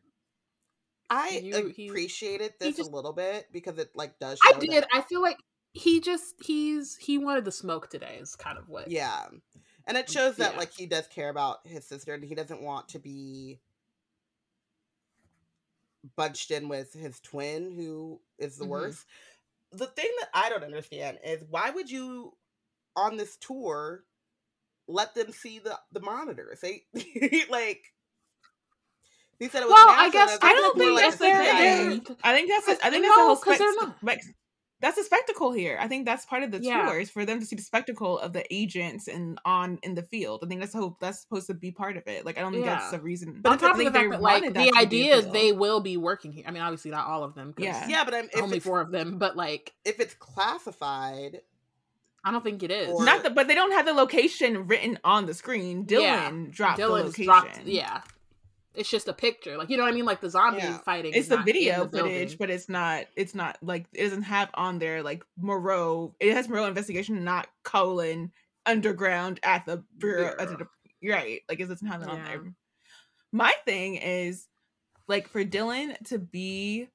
I 1.09 1.39
You- 1.43 1.67
appreciated 1.87 2.53
this 2.59 2.77
just- 2.77 2.89
a 2.89 2.93
little 2.95 3.13
bit 3.13 3.47
because 3.51 3.77
it 3.77 3.91
like 3.95 4.17
does. 4.19 4.39
I 4.43 4.53
did. 4.59 4.71
that- 4.71 4.87
I 4.93 5.01
feel 5.01 5.21
like 5.21 5.37
he 5.73 5.99
just 6.01 6.35
he's 6.43 6.95
he 6.97 7.17
wanted 7.17 7.45
the 7.45 7.51
smoke 7.51 7.89
today. 7.89 8.17
Is 8.21 8.35
kind 8.35 8.57
of 8.57 8.67
what. 8.69 8.89
Yeah. 8.91 9.27
And 9.85 9.97
it 9.97 10.09
shows 10.09 10.37
that 10.37 10.53
Yeah. 10.53 10.59
like 10.59 10.73
he 10.73 10.85
does 10.85 11.07
care 11.07 11.29
about 11.29 11.65
his 11.67 11.85
sister 11.85 12.13
and 12.13 12.23
he 12.23 12.35
doesn't 12.35 12.61
want 12.61 12.89
to 12.89 12.99
be 12.99 13.59
bunched 16.15 16.51
in 16.51 16.67
with 16.69 16.93
his 16.93 17.19
twin 17.19 17.71
who 17.71 18.21
is 18.37 18.57
the 18.57 18.65
Mhm. 18.65 18.69
worst. 18.69 19.05
The 19.71 19.87
thing 19.87 20.09
that 20.19 20.29
I 20.33 20.49
don't 20.49 20.63
understand 20.63 21.19
is 21.23 21.43
why 21.45 21.69
would 21.69 21.89
you 21.89 22.37
on 22.95 23.17
this 23.17 23.37
tour 23.37 24.05
let 24.87 25.15
them 25.15 25.31
see 25.31 25.59
the 25.59 25.79
the 25.91 26.01
monitors? 26.01 26.59
They 26.61 26.85
like 27.49 27.93
he 29.39 29.49
said 29.49 29.63
it 29.63 29.65
was 29.67 29.73
Well, 29.73 29.89
I 29.89 30.09
guess 30.09 30.37
I 30.41 30.53
don't 30.53 30.77
more 30.77 30.85
think 30.87 30.95
like 30.95 31.03
that's 31.03 31.15
a 31.15 31.19
their. 31.19 32.17
I 32.23 32.33
think 32.33 32.49
that's. 32.49 32.67
A, 32.67 32.85
I 32.85 32.89
think 32.89 33.03
No, 33.03 33.09
that's 33.09 33.17
a 33.17 33.23
whole 33.23 33.35
'cause 33.37 33.57
they're 33.57 33.73
spec- 33.73 33.87
not. 33.87 33.97
spec- 34.01 34.35
that's 34.83 34.97
a 34.97 35.03
spectacle 35.03 35.53
here. 35.53 35.77
I 35.79 35.87
think 35.87 36.05
that's 36.05 36.25
part 36.25 36.43
of 36.43 36.51
the 36.51 36.59
Yeah. 36.61 36.85
tours 36.85 37.09
for 37.09 37.25
them 37.25 37.39
to 37.39 37.45
see 37.45 37.55
the 37.55 37.61
spectacle 37.63 38.19
of 38.19 38.33
the 38.33 38.43
agents 38.53 39.07
and 39.07 39.39
on 39.45 39.79
in 39.81 39.95
the 39.95 40.03
field. 40.03 40.41
I 40.43 40.47
think 40.47 40.59
that's 40.59 40.73
how 40.73 40.97
that's 40.99 41.21
supposed 41.21 41.47
to 41.47 41.53
be 41.53 41.71
part 41.71 41.95
of 41.95 42.03
it. 42.07 42.25
Like 42.25 42.37
I 42.37 42.41
don't 42.41 42.51
think 42.51 42.65
that's 42.65 42.91
Yeah. 42.91 42.97
the 42.97 43.03
reason. 43.03 43.39
But 43.41 43.53
on 43.53 43.57
top 43.59 43.71
of 43.71 43.77
the 43.77 43.85
fact 43.85 44.11
that 44.11 44.21
like 44.21 44.41
wanted 44.41 44.53
the 44.53 44.59
that 44.59 44.65
to 44.67 44.71
be 44.73 44.77
idea 44.77 45.15
is 45.15 45.27
they 45.29 45.53
will 45.53 45.79
be 45.79 45.95
working 45.95 46.33
here. 46.33 46.43
I 46.45 46.51
mean, 46.51 46.61
obviously 46.61 46.91
not 46.91 47.07
all 47.07 47.23
of 47.23 47.33
them. 47.33 47.53
Yeah. 47.57 47.87
Yeah, 47.87 48.03
but 48.03 48.13
I'm, 48.13 48.25
if 48.25 48.41
only 48.41 48.59
four 48.59 48.81
of 48.81 48.91
them. 48.91 49.17
But 49.17 49.37
like, 49.37 49.71
if 49.85 49.99
it's 50.01 50.13
classified, 50.13 51.41
I 52.25 52.31
don't 52.31 52.43
think 52.43 52.61
it 52.61 52.71
is. 52.71 52.89
Or- 52.89 53.05
not 53.05 53.23
the, 53.23 53.29
but 53.29 53.47
they 53.47 53.55
don't 53.55 53.71
have 53.71 53.85
the 53.85 53.93
location 53.93 54.67
written 54.67 54.99
on 55.03 55.25
the 55.25 55.33
screen. 55.33 55.85
Dylan 55.85 56.01
Yeah. 56.01 56.31
dropped 56.51 56.77
the 56.79 56.87
location. 56.89 57.25
dropped. 57.25 57.61
Yeah, 57.65 58.01
it's 58.75 58.89
just 58.89 59.07
a 59.07 59.13
picture. 59.13 59.57
Like 59.57 59.69
you 59.69 59.77
know 59.77 59.83
what 59.83 59.91
I 59.91 59.95
mean? 59.95 60.05
Like 60.05 60.21
the 60.21 60.29
zombie 60.29 60.59
Yeah. 60.59 60.77
fighting. 60.79 61.13
it's 61.13 61.27
the 61.27 61.37
video 61.37 61.85
the 61.85 61.99
footage, 61.99 62.37
but 62.37 62.49
it's 62.49 62.69
not. 62.69 63.05
It's 63.15 63.35
not 63.35 63.57
like 63.61 63.85
it 63.93 64.03
doesn't 64.03 64.23
have 64.23 64.49
on 64.53 64.79
there 64.79 65.03
like 65.03 65.23
Moreau. 65.37 66.15
It 66.19 66.33
has 66.33 66.49
Moreau 66.49 66.65
investigation, 66.65 67.23
not 67.23 67.47
colon 67.63 68.31
underground 68.65 69.39
at 69.43 69.65
the 69.65 69.83
bureau. 69.97 70.33
At 70.39 70.49
the, 70.49 70.67
right. 71.07 71.41
Like 71.49 71.59
it 71.59 71.67
doesn't 71.67 71.87
have 71.87 72.01
that 72.01 72.09
on 72.09 72.23
there. 72.23 72.53
My 73.31 73.53
thing 73.65 73.95
is 73.95 74.47
like 75.07 75.27
for 75.27 75.43
Dylan 75.43 75.97
to 76.07 76.19
be 76.19 76.87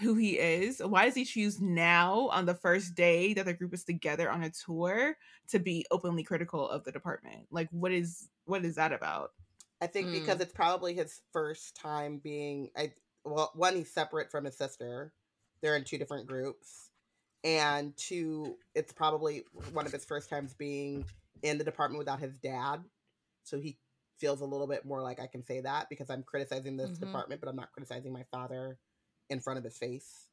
who 0.00 0.14
he 0.14 0.38
is. 0.38 0.80
Why 0.84 1.04
does 1.04 1.14
he 1.14 1.24
choose 1.24 1.60
now 1.60 2.28
on 2.32 2.46
the 2.46 2.54
first 2.54 2.94
day 2.94 3.34
that 3.34 3.44
the 3.44 3.52
group 3.52 3.74
is 3.74 3.84
together 3.84 4.30
on 4.30 4.42
a 4.42 4.50
tour 4.50 5.16
to 5.48 5.58
be 5.58 5.86
openly 5.90 6.22
critical 6.24 6.68
of 6.68 6.84
the 6.84 6.92
department? 6.92 7.46
Like 7.50 7.68
what 7.70 7.92
is 7.92 8.28
what 8.46 8.64
is 8.64 8.74
that 8.76 8.92
about? 8.92 9.32
I 9.82 9.88
think 9.88 10.08
Mm. 10.08 10.12
because 10.12 10.40
it's 10.40 10.52
probably 10.52 10.94
his 10.94 11.20
first 11.32 11.74
time 11.74 12.18
being 12.18 12.70
I 12.76 12.94
well, 13.24 13.50
one, 13.54 13.76
he's 13.76 13.92
separate 13.92 14.30
from 14.30 14.44
his 14.44 14.56
sister. 14.56 15.12
They're 15.60 15.76
in 15.76 15.84
two 15.84 15.98
different 15.98 16.26
groups. 16.28 16.90
And 17.44 17.96
two, 17.96 18.58
it's 18.74 18.92
probably 18.92 19.44
one 19.72 19.86
of 19.86 19.92
his 19.92 20.04
first 20.04 20.30
times 20.30 20.54
being 20.54 21.04
in 21.42 21.58
the 21.58 21.64
department 21.64 21.98
without 21.98 22.20
his 22.20 22.38
dad. 22.38 22.84
So 23.44 23.58
he 23.60 23.78
feels 24.18 24.40
a 24.40 24.44
little 24.44 24.68
bit 24.68 24.84
more 24.84 25.02
like 25.02 25.20
I 25.20 25.26
can 25.26 25.44
say 25.44 25.60
that 25.60 25.88
because 25.88 26.10
I'm 26.10 26.22
criticizing 26.22 26.76
this 26.76 26.90
Mhm. 26.92 27.00
department, 27.00 27.40
but 27.40 27.48
I'm 27.48 27.56
not 27.56 27.72
criticizing 27.72 28.12
my 28.12 28.24
father 28.30 28.78
in 29.30 29.40
front 29.40 29.58
of 29.58 29.64
his 29.64 29.76
face. 29.78 30.28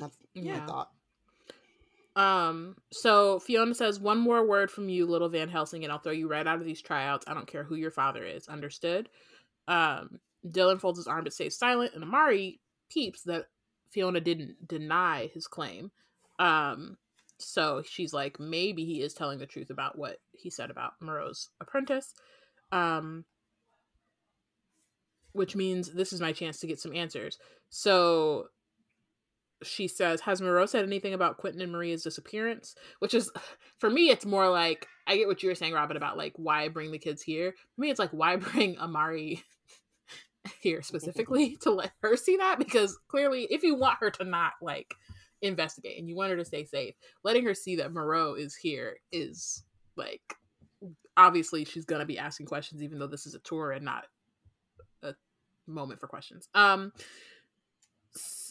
That's 0.00 0.16
Yeah. 0.34 0.58
my 0.58 0.66
thought. 0.66 0.92
Um, 2.16 2.76
so 2.92 3.40
Fiona 3.40 3.74
says, 3.74 3.98
one 3.98 4.18
more 4.18 4.46
word 4.46 4.70
from 4.70 4.88
you, 4.88 5.06
little 5.06 5.28
Van 5.28 5.48
Helsing, 5.48 5.82
and 5.82 5.92
I'll 5.92 5.98
throw 5.98 6.12
you 6.12 6.28
right 6.28 6.46
out 6.46 6.60
of 6.60 6.64
these 6.64 6.82
tryouts. 6.82 7.26
I 7.26 7.34
don't 7.34 7.46
care 7.46 7.64
who 7.64 7.74
your 7.74 7.90
father 7.90 8.24
is. 8.24 8.46
Understood? 8.48 9.08
Um, 9.66 10.20
Dylan 10.46 10.80
folds 10.80 10.98
his 10.98 11.06
arm 11.06 11.24
but 11.24 11.32
stays 11.32 11.58
silent, 11.58 11.94
and 11.94 12.04
Amari 12.04 12.60
peeps 12.90 13.22
that 13.22 13.46
Fiona 13.90 14.20
didn't 14.20 14.68
deny 14.68 15.30
his 15.32 15.46
claim. 15.46 15.90
Um, 16.38 16.98
so 17.38 17.82
she's 17.84 18.12
like, 18.12 18.38
maybe 18.38 18.84
he 18.84 19.02
is 19.02 19.14
telling 19.14 19.38
the 19.38 19.46
truth 19.46 19.70
about 19.70 19.98
what 19.98 20.18
he 20.32 20.50
said 20.50 20.70
about 20.70 20.92
Moreau's 21.00 21.50
apprentice. 21.60 22.14
Um, 22.70 23.24
which 25.32 25.56
means 25.56 25.92
this 25.92 26.12
is 26.12 26.20
my 26.20 26.32
chance 26.32 26.60
to 26.60 26.66
get 26.66 26.78
some 26.78 26.94
answers. 26.94 27.38
So 27.68 28.48
she 29.64 29.88
says, 29.88 30.20
Has 30.22 30.40
Moreau 30.40 30.66
said 30.66 30.84
anything 30.84 31.14
about 31.14 31.38
Quinton 31.38 31.62
and 31.62 31.72
Maria's 31.72 32.02
disappearance? 32.02 32.74
Which 32.98 33.14
is, 33.14 33.30
for 33.78 33.90
me, 33.90 34.10
it's 34.10 34.26
more 34.26 34.48
like, 34.48 34.86
I 35.06 35.16
get 35.16 35.28
what 35.28 35.42
you 35.42 35.48
were 35.48 35.54
saying, 35.54 35.72
Robin, 35.72 35.96
about 35.96 36.16
like 36.16 36.32
why 36.36 36.68
bring 36.68 36.90
the 36.90 36.98
kids 36.98 37.22
here. 37.22 37.54
For 37.74 37.80
me, 37.80 37.90
it's 37.90 37.98
like, 37.98 38.12
why 38.12 38.36
bring 38.36 38.78
Amari 38.78 39.42
here 40.60 40.82
specifically 40.82 41.56
to 41.62 41.70
let 41.70 41.92
her 42.02 42.16
see 42.16 42.36
that? 42.36 42.58
Because 42.58 42.98
clearly, 43.08 43.46
if 43.50 43.62
you 43.62 43.74
want 43.74 43.98
her 44.00 44.10
to 44.12 44.24
not 44.24 44.52
like 44.62 44.94
investigate 45.42 45.98
and 45.98 46.08
you 46.08 46.16
want 46.16 46.30
her 46.30 46.36
to 46.36 46.44
stay 46.44 46.64
safe, 46.64 46.94
letting 47.22 47.44
her 47.44 47.54
see 47.54 47.76
that 47.76 47.92
Moreau 47.92 48.34
is 48.34 48.54
here 48.54 48.96
is 49.12 49.62
like, 49.96 50.34
obviously, 51.16 51.64
she's 51.64 51.84
going 51.84 52.00
to 52.00 52.06
be 52.06 52.18
asking 52.18 52.46
questions, 52.46 52.82
even 52.82 52.98
though 52.98 53.06
this 53.06 53.26
is 53.26 53.34
a 53.34 53.40
tour 53.40 53.72
and 53.72 53.84
not 53.84 54.06
a 55.02 55.14
moment 55.66 56.00
for 56.00 56.06
questions. 56.06 56.48
Um, 56.54 56.92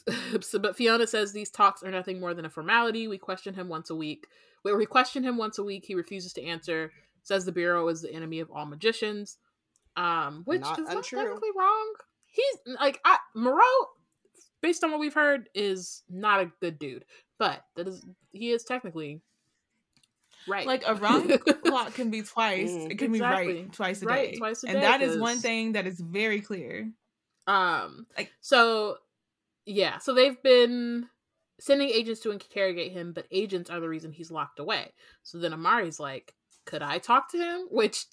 so, 0.41 0.59
but 0.59 0.75
Fiona 0.75 1.07
says 1.07 1.31
these 1.31 1.49
talks 1.49 1.83
are 1.83 1.91
nothing 1.91 2.19
more 2.19 2.33
than 2.33 2.45
a 2.45 2.49
formality. 2.49 3.07
We 3.07 3.17
question 3.17 3.53
him 3.53 3.69
once 3.69 3.89
a 3.89 3.95
week. 3.95 4.27
Where 4.63 4.77
we 4.77 4.85
question 4.85 5.23
him 5.23 5.37
once 5.37 5.57
a 5.57 5.63
week, 5.63 5.85
he 5.85 5.95
refuses 5.95 6.33
to 6.33 6.43
answer. 6.43 6.91
Says 7.23 7.45
the 7.45 7.51
bureau 7.51 7.87
is 7.87 8.01
the 8.01 8.13
enemy 8.13 8.39
of 8.39 8.51
all 8.51 8.65
magicians, 8.65 9.37
um, 9.95 10.43
which 10.45 10.61
Not 10.61 10.79
is 10.79 10.87
not 10.89 11.03
technically 11.03 11.49
wrong. 11.55 11.93
He's 12.27 12.75
like 12.79 12.99
I, 13.05 13.17
Moreau, 13.35 13.61
based 14.61 14.83
on 14.83 14.91
what 14.91 14.99
we've 14.99 15.13
heard, 15.13 15.47
is 15.53 16.03
not 16.09 16.41
a 16.41 16.51
good 16.59 16.79
dude, 16.79 17.05
but 17.39 17.63
that 17.75 17.87
is 17.87 18.05
he 18.31 18.51
is 18.51 18.63
technically 18.63 19.21
right. 20.47 20.67
Like 20.67 20.83
a 20.85 20.95
wrong 20.95 21.29
plot 21.65 21.93
can 21.93 22.09
be 22.09 22.23
twice. 22.23 22.71
Mm. 22.71 22.91
It 22.91 22.99
can 22.99 23.11
be 23.11 23.21
right 23.21 23.71
twice 23.71 24.01
a 24.01 24.05
Right 24.05 24.31
day. 24.31 24.37
twice 24.37 24.63
a 24.63 24.67
and 24.67 24.75
day, 24.77 24.81
that 24.81 25.01
is 25.01 25.17
one 25.17 25.37
thing 25.37 25.73
that 25.73 25.87
is 25.87 25.99
very 25.99 26.41
clear. 26.41 26.91
Um, 27.47 28.05
Like- 28.17 28.31
so 28.41 28.97
yeah, 29.65 29.97
so 29.99 30.13
they've 30.13 30.41
been 30.41 31.07
sending 31.59 31.89
agents 31.89 32.21
to 32.21 32.31
interrogate 32.31 32.91
him, 32.91 33.13
but 33.13 33.27
agents 33.31 33.69
are 33.69 33.79
the 33.79 33.89
reason 33.89 34.11
he's 34.11 34.31
locked 34.31 34.59
away. 34.59 34.91
So 35.23 35.37
then 35.37 35.53
Amari's 35.53 35.99
like, 35.99 36.33
"Could 36.65 36.81
I 36.81 36.97
talk 36.97 37.31
to 37.31 37.37
him?" 37.37 37.67
Which 37.69 38.05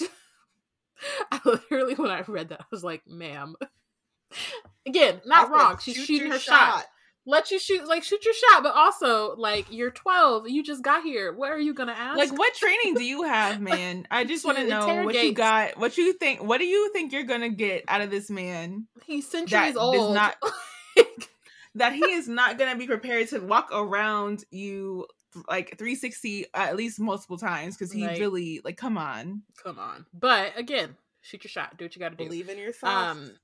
I 1.32 1.40
literally, 1.44 1.94
when 1.94 2.10
I 2.10 2.22
read 2.22 2.50
that, 2.50 2.60
I 2.60 2.64
was 2.70 2.84
like, 2.84 3.02
"Ma'am." 3.06 3.54
Again, 4.86 5.20
not 5.26 5.48
I 5.48 5.52
wrong. 5.52 5.78
She's 5.82 5.96
"Shoot 5.96 6.06
shooting 6.06 6.30
her 6.30 6.38
shot. 6.38 6.86
Let 7.26 7.50
you 7.50 7.58
shoot, 7.58 7.86
like 7.86 8.02
shoot 8.02 8.24
your 8.24 8.32
shot, 8.34 8.62
but 8.62 8.74
also 8.74 9.36
like 9.36 9.66
you're 9.70 9.90
12, 9.90 10.48
you 10.48 10.62
just 10.64 10.82
got 10.82 11.02
here. 11.02 11.32
What 11.32 11.50
are 11.50 11.58
you 11.58 11.74
gonna 11.74 11.92
ask? 11.92 12.16
Like 12.18 12.36
what 12.36 12.54
training 12.54 12.94
do 12.94 13.04
you 13.04 13.24
have, 13.24 13.60
man? 13.60 14.06
I 14.10 14.24
just 14.24 14.44
want 14.44 14.56
to 14.58 14.66
know 14.66 15.04
what 15.04 15.14
you 15.14 15.32
got. 15.32 15.76
What 15.78 15.98
you 15.98 16.14
think? 16.14 16.42
What 16.42 16.58
do 16.58 16.64
you 16.64 16.90
think 16.92 17.12
you're 17.12 17.24
gonna 17.24 17.50
get 17.50 17.84
out 17.88 18.00
of 18.00 18.10
this 18.10 18.30
man? 18.30 18.86
he's 19.04 19.28
centuries 19.28 19.72
is 19.72 19.76
old. 19.76 20.14
not- 20.14 20.36
That 21.76 21.92
he 21.92 22.04
is 22.04 22.26
not 22.28 22.58
gonna 22.58 22.76
be 22.76 22.86
prepared 22.86 23.28
to 23.28 23.38
walk 23.40 23.68
around 23.72 24.44
you 24.50 25.06
like 25.48 25.78
360 25.78 26.46
at 26.54 26.74
least 26.76 26.98
multiple 26.98 27.38
times 27.38 27.76
because 27.76 27.92
he 27.92 28.04
Right. 28.06 28.18
really 28.18 28.60
like 28.64 28.76
come 28.76 28.98
on. 28.98 29.42
Come 29.62 29.78
on, 29.78 30.04
but 30.12 30.52
again, 30.58 30.96
shoot 31.20 31.44
your 31.44 31.48
shot. 31.50 31.76
Do 31.78 31.84
what 31.84 31.94
you 31.94 32.00
got 32.00 32.08
to 32.08 32.16
do. 32.16 32.24
Believe 32.24 32.48
in 32.48 32.58
yourself. 32.58 32.92
um 32.92 33.36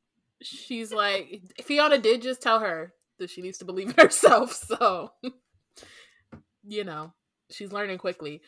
she's 0.43 0.93
like 0.93 1.41
fiona 1.63 1.99
did 1.99 2.21
just 2.23 2.43
tell 2.43 2.59
her 2.61 2.93
that 3.19 3.31
she 3.31 3.41
needs 3.43 3.59
to 3.59 3.65
believe 3.65 3.89
in 3.91 4.05
herself. 4.05 4.53
So, 4.69 5.13
you 6.67 6.85
know, 6.85 7.13
she's 7.51 7.73
learning 7.73 7.99
quickly. 7.99 8.43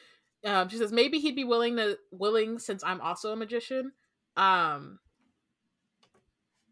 Um, 0.44 0.68
she 0.68 0.76
says 0.76 0.92
maybe 0.92 1.18
he'd 1.18 1.36
be 1.36 1.44
willing 1.44 1.76
to 1.76 1.98
willing 2.10 2.58
since 2.58 2.82
I'm 2.84 3.00
also 3.00 3.32
a 3.32 3.36
magician. 3.36 3.92
Um, 4.36 4.98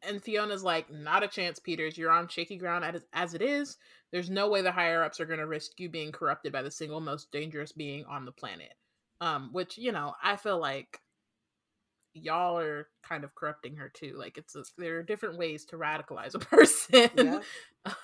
and 0.06 0.22
Fiona's 0.22 0.62
like, 0.62 0.90
not 0.90 1.22
a 1.22 1.28
chance, 1.28 1.58
Peters. 1.58 1.98
You're 1.98 2.10
on 2.10 2.28
shaky 2.28 2.56
ground 2.56 2.84
as, 2.84 3.02
as 3.12 3.34
it 3.34 3.42
is. 3.42 3.76
There's 4.12 4.30
no 4.30 4.48
way 4.48 4.62
the 4.62 4.72
higher 4.72 5.02
ups 5.02 5.20
are 5.20 5.26
going 5.26 5.40
to 5.40 5.46
risk 5.46 5.72
you 5.78 5.88
being 5.88 6.12
corrupted 6.12 6.52
by 6.52 6.62
the 6.62 6.70
single 6.70 7.00
most 7.00 7.30
dangerous 7.32 7.72
being 7.72 8.04
on 8.06 8.24
the 8.24 8.32
planet. 8.32 8.72
Um, 9.20 9.50
which 9.52 9.78
you 9.78 9.92
know, 9.92 10.14
I 10.22 10.36
feel 10.36 10.58
like 10.60 11.00
y'all 12.16 12.58
are 12.58 12.88
kind 13.06 13.24
of 13.24 13.34
corrupting 13.34 13.76
her 13.76 13.90
too. 13.94 14.14
Like 14.18 14.38
it's 14.38 14.54
a, 14.56 14.64
there 14.78 14.98
are 14.98 15.02
different 15.02 15.38
ways 15.38 15.64
to 15.66 15.76
radicalize 15.76 16.34
a 16.34 16.38
person. 16.38 17.10
Yeah. 17.16 17.40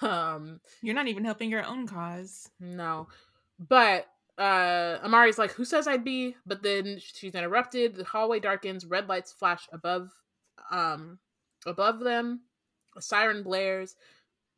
um, 0.03 0.61
you're 0.83 0.95
not 0.95 1.09
even 1.09 1.25
helping 1.25 1.51
your 1.51 1.65
own 1.65 1.87
cause. 1.87 2.49
No, 2.61 3.09
but 3.59 4.07
uh 4.39 4.99
Amari's 5.03 5.39
like, 5.39 5.53
"Who 5.53 5.65
says 5.65 5.87
I'd 5.87 6.05
be?" 6.05 6.37
But 6.47 6.63
then 6.63 6.99
she's 6.99 7.35
interrupted. 7.35 7.97
The 7.97 8.05
hallway 8.05 8.41
darkens. 8.41 8.87
Red 8.87 9.09
lights 9.09 9.33
flash 9.33 9.69
above, 9.73 10.11
um, 10.71 11.19
above 11.67 12.01
them. 12.01 12.41
A 12.97 13.03
siren 13.03 13.43
blares. 13.43 13.97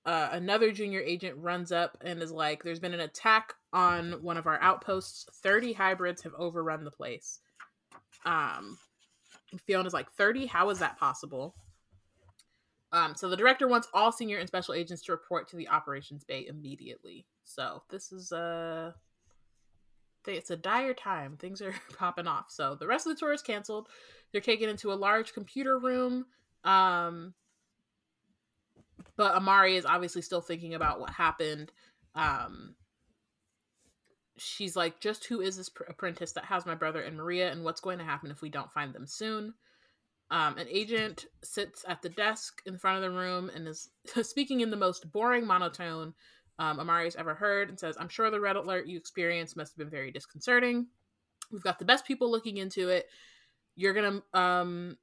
Uh, 0.07 0.29
another 0.33 0.71
junior 0.71 1.01
agent 1.01 1.37
runs 1.39 1.73
up 1.73 1.97
and 2.03 2.23
is 2.23 2.31
like, 2.33 2.63
"There's 2.63 2.81
been 2.81 2.95
an 2.95 3.01
attack 3.01 3.55
on 3.73 4.23
one 4.23 4.37
of 4.37 4.47
our 4.47 4.61
outposts. 4.61 5.27
Thirty 5.43 5.73
hybrids 5.73 6.23
have 6.23 6.35
overrun 6.35 6.85
the 6.85 6.91
place." 6.91 7.41
Um, 8.25 8.79
Fiona's 9.67 9.95
like, 9.95 10.11
30? 10.13 10.47
How 10.47 10.71
is 10.71 10.79
that 10.79 10.99
possible? 10.99 11.55
Um, 12.93 13.15
so 13.15 13.29
the 13.29 13.37
director 13.37 13.67
wants 13.67 13.89
all 13.93 14.13
senior 14.13 14.39
and 14.39 14.49
special 14.49 14.75
agents 14.75 15.03
to 15.03 15.13
report 15.13 15.49
to 15.49 15.57
the 15.57 15.69
operations 15.69 16.25
bay 16.25 16.47
immediately. 16.47 17.27
So 17.45 17.83
this 17.91 18.13
is 18.13 18.31
a 18.33 18.95
it's 20.27 20.51
a 20.51 20.57
dire 20.57 20.95
time. 20.95 21.37
Things 21.37 21.61
are 21.61 21.75
popping 21.99 22.29
off. 22.29 22.47
So 22.51 22.77
the 22.77 22.87
rest 22.87 23.07
of 23.07 23.15
the 23.15 23.19
tour 23.19 23.33
is 23.33 23.43
canceled. 23.43 23.89
They're 24.33 24.41
taken 24.41 24.69
into 24.69 24.93
a 24.93 24.95
large 24.95 25.35
computer 25.35 25.79
room. 25.79 26.27
Um, 26.65 27.35
but 29.17 29.35
Amari 29.35 29.77
is 29.77 29.87
obviously 29.87 30.23
still 30.23 30.41
thinking 30.41 30.75
about 30.75 31.01
what 31.01 31.11
happened. 31.11 31.71
Um, 32.15 32.75
she's 34.37 34.77
like, 34.77 35.01
just 35.01 35.27
who 35.27 35.41
is 35.41 35.57
this 35.57 35.69
pr- 35.69 35.85
apprentice 35.85 36.33
that 36.33 36.47
has 36.47 36.67
my 36.67 36.75
brother 36.75 37.03
and 37.03 37.17
Maria, 37.17 37.51
and 37.51 37.65
what's 37.65 37.81
going 37.81 37.99
to 37.99 38.05
happen 38.05 38.31
if 38.31 38.43
we 38.43 38.49
don't 38.49 38.73
find 38.73 38.93
them 38.93 39.07
soon? 39.07 39.55
Um, 40.31 40.57
an 40.59 40.67
agent 40.71 41.27
sits 41.43 41.85
at 41.87 42.03
the 42.03 42.09
desk 42.09 42.63
in 42.67 42.79
front 42.79 42.97
of 42.97 43.03
the 43.03 43.17
room 43.17 43.51
and 43.55 43.69
is 43.69 43.91
speaking 44.23 44.61
in 44.61 44.71
the 44.71 44.77
most 44.77 45.13
boring 45.13 45.47
monotone 45.47 46.15
um, 46.59 46.79
Amari's 46.79 47.17
ever 47.17 47.35
heard 47.35 47.69
and 47.69 47.79
says, 47.79 47.97
I'm 47.99 48.09
sure 48.09 48.31
the 48.31 48.41
red 48.41 48.57
alert 48.57 48.87
you 48.87 48.97
experienced 48.97 49.57
must 49.57 49.73
have 49.73 49.79
been 49.79 49.91
very 49.91 50.11
disconcerting. 50.11 50.87
We've 51.51 51.63
got 51.63 51.79
the 51.79 51.85
best 51.85 52.07
people 52.07 52.31
looking 52.31 52.59
into 52.59 52.89
it. 52.91 53.07
You're 53.75 53.93
going 53.93 54.23
to 54.35 54.41
um, 54.41 54.97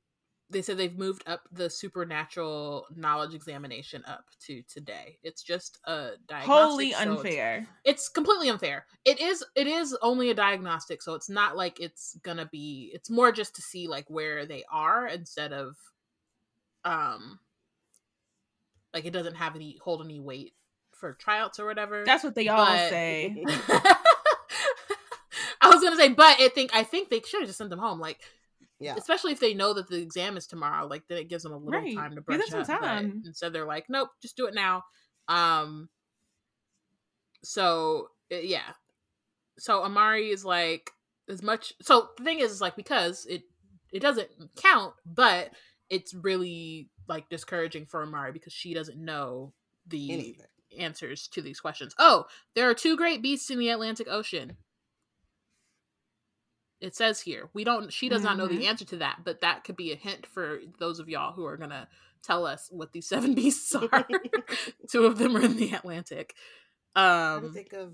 they 0.51 0.61
said 0.61 0.77
they've 0.77 0.97
moved 0.97 1.23
up 1.27 1.41
the 1.51 1.69
supernatural 1.69 2.85
knowledge 2.95 3.33
examination 3.33 4.03
up 4.05 4.25
to 4.47 4.61
today. 4.63 5.17
It's 5.23 5.41
just 5.41 5.79
a 5.85 6.11
diagnostic. 6.27 6.51
Wholly 6.51 6.93
unfair. 6.93 7.67
It's, 7.83 8.01
it's, 8.03 8.09
completely 8.09 8.49
unfair. 8.49 8.85
It 9.05 9.19
is 9.21 9.43
it 9.55 9.67
is 9.67 9.97
only 10.01 10.29
a 10.29 10.33
diagnostic, 10.33 11.01
so 11.01 11.13
it's 11.13 11.29
not 11.29 11.55
like 11.55 11.79
it's 11.79 12.17
gonna 12.23 12.45
be 12.45 12.91
it's 12.93 13.09
more 13.09 13.31
just 13.31 13.55
to 13.55 13.61
see 13.61 13.87
like 13.87 14.09
where 14.09 14.45
they 14.45 14.63
are 14.71 15.07
instead 15.07 15.53
of 15.53 15.77
um 16.83 17.39
like 18.93 19.05
it 19.05 19.11
doesn't 19.11 19.35
have 19.35 19.55
any 19.55 19.77
hold 19.81 20.03
any 20.03 20.19
weight 20.19 20.53
for 20.91 21.13
tryouts 21.13 21.59
or 21.59 21.65
whatever. 21.65 22.03
That's 22.05 22.23
what 22.23 22.35
they 22.35 22.47
all 22.47 22.65
but... 22.65 22.89
say. 22.89 23.43
I 25.63 25.69
was 25.69 25.81
gonna 25.81 25.95
say, 25.95 26.09
but 26.09 26.39
I 26.39 26.49
think 26.49 26.75
I 26.75 26.83
think 26.83 27.09
they 27.09 27.21
should 27.21 27.41
have 27.41 27.49
just 27.49 27.57
sent 27.57 27.69
them 27.69 27.79
home. 27.79 27.99
Like 27.99 28.19
yeah. 28.81 28.95
Especially 28.97 29.31
if 29.31 29.39
they 29.39 29.53
know 29.53 29.73
that 29.73 29.89
the 29.89 30.01
exam 30.01 30.37
is 30.37 30.47
tomorrow, 30.47 30.87
like 30.87 31.03
then 31.07 31.19
it 31.19 31.29
gives 31.29 31.43
them 31.43 31.53
a 31.53 31.57
little 31.57 31.81
right. 31.81 31.95
time 31.95 32.15
to 32.15 32.21
brush 32.21 32.51
up. 32.53 32.67
Time. 32.67 33.21
instead, 33.25 33.53
they're 33.53 33.65
like, 33.65 33.85
"Nope, 33.89 34.09
just 34.21 34.35
do 34.35 34.47
it 34.47 34.55
now." 34.55 34.83
Um. 35.27 35.89
So 37.43 38.09
yeah, 38.29 38.73
so 39.59 39.83
Amari 39.83 40.29
is 40.29 40.43
like 40.43 40.91
as 41.29 41.43
much. 41.43 41.73
So 41.81 42.09
the 42.17 42.23
thing 42.23 42.39
is, 42.39 42.51
is 42.51 42.61
like 42.61 42.75
because 42.75 43.25
it 43.27 43.43
it 43.93 44.01
doesn't 44.01 44.29
count, 44.57 44.95
but 45.05 45.51
it's 45.89 46.13
really 46.13 46.89
like 47.07 47.29
discouraging 47.29 47.85
for 47.85 48.01
Amari 48.01 48.31
because 48.31 48.53
she 48.53 48.73
doesn't 48.73 48.97
know 48.97 49.53
the 49.85 50.11
Anything. 50.11 50.45
answers 50.79 51.27
to 51.29 51.41
these 51.41 51.59
questions. 51.59 51.93
Oh, 51.99 52.25
there 52.55 52.69
are 52.69 52.73
two 52.73 52.97
great 52.97 53.21
beasts 53.21 53.49
in 53.49 53.59
the 53.59 53.69
Atlantic 53.69 54.07
Ocean 54.09 54.57
it 56.81 56.95
says 56.95 57.21
here. 57.21 57.49
We 57.53 57.63
don't 57.63 57.93
she 57.93 58.09
does 58.09 58.19
mm-hmm. 58.19 58.25
not 58.25 58.37
know 58.37 58.47
the 58.47 58.55
mm-hmm. 58.55 58.63
answer 58.69 58.85
to 58.85 58.97
that 58.97 59.19
but 59.23 59.41
that 59.41 59.63
could 59.63 59.77
be 59.77 59.91
a 59.91 59.95
hint 59.95 60.25
for 60.25 60.59
those 60.79 60.99
of 60.99 61.07
y'all 61.07 61.33
who 61.33 61.45
are 61.45 61.57
gonna 61.57 61.87
tell 62.23 62.45
us 62.45 62.67
what 62.71 62.91
these 62.91 63.07
seven 63.07 63.33
beasts 63.33 63.73
are. 63.91 64.07
Two 64.89 65.05
of 65.05 65.17
them 65.17 65.37
are 65.37 65.41
in 65.41 65.57
the 65.57 65.71
atlantic. 65.71 66.35
Um 66.95 67.53
think 67.53 67.73
of 67.73 67.93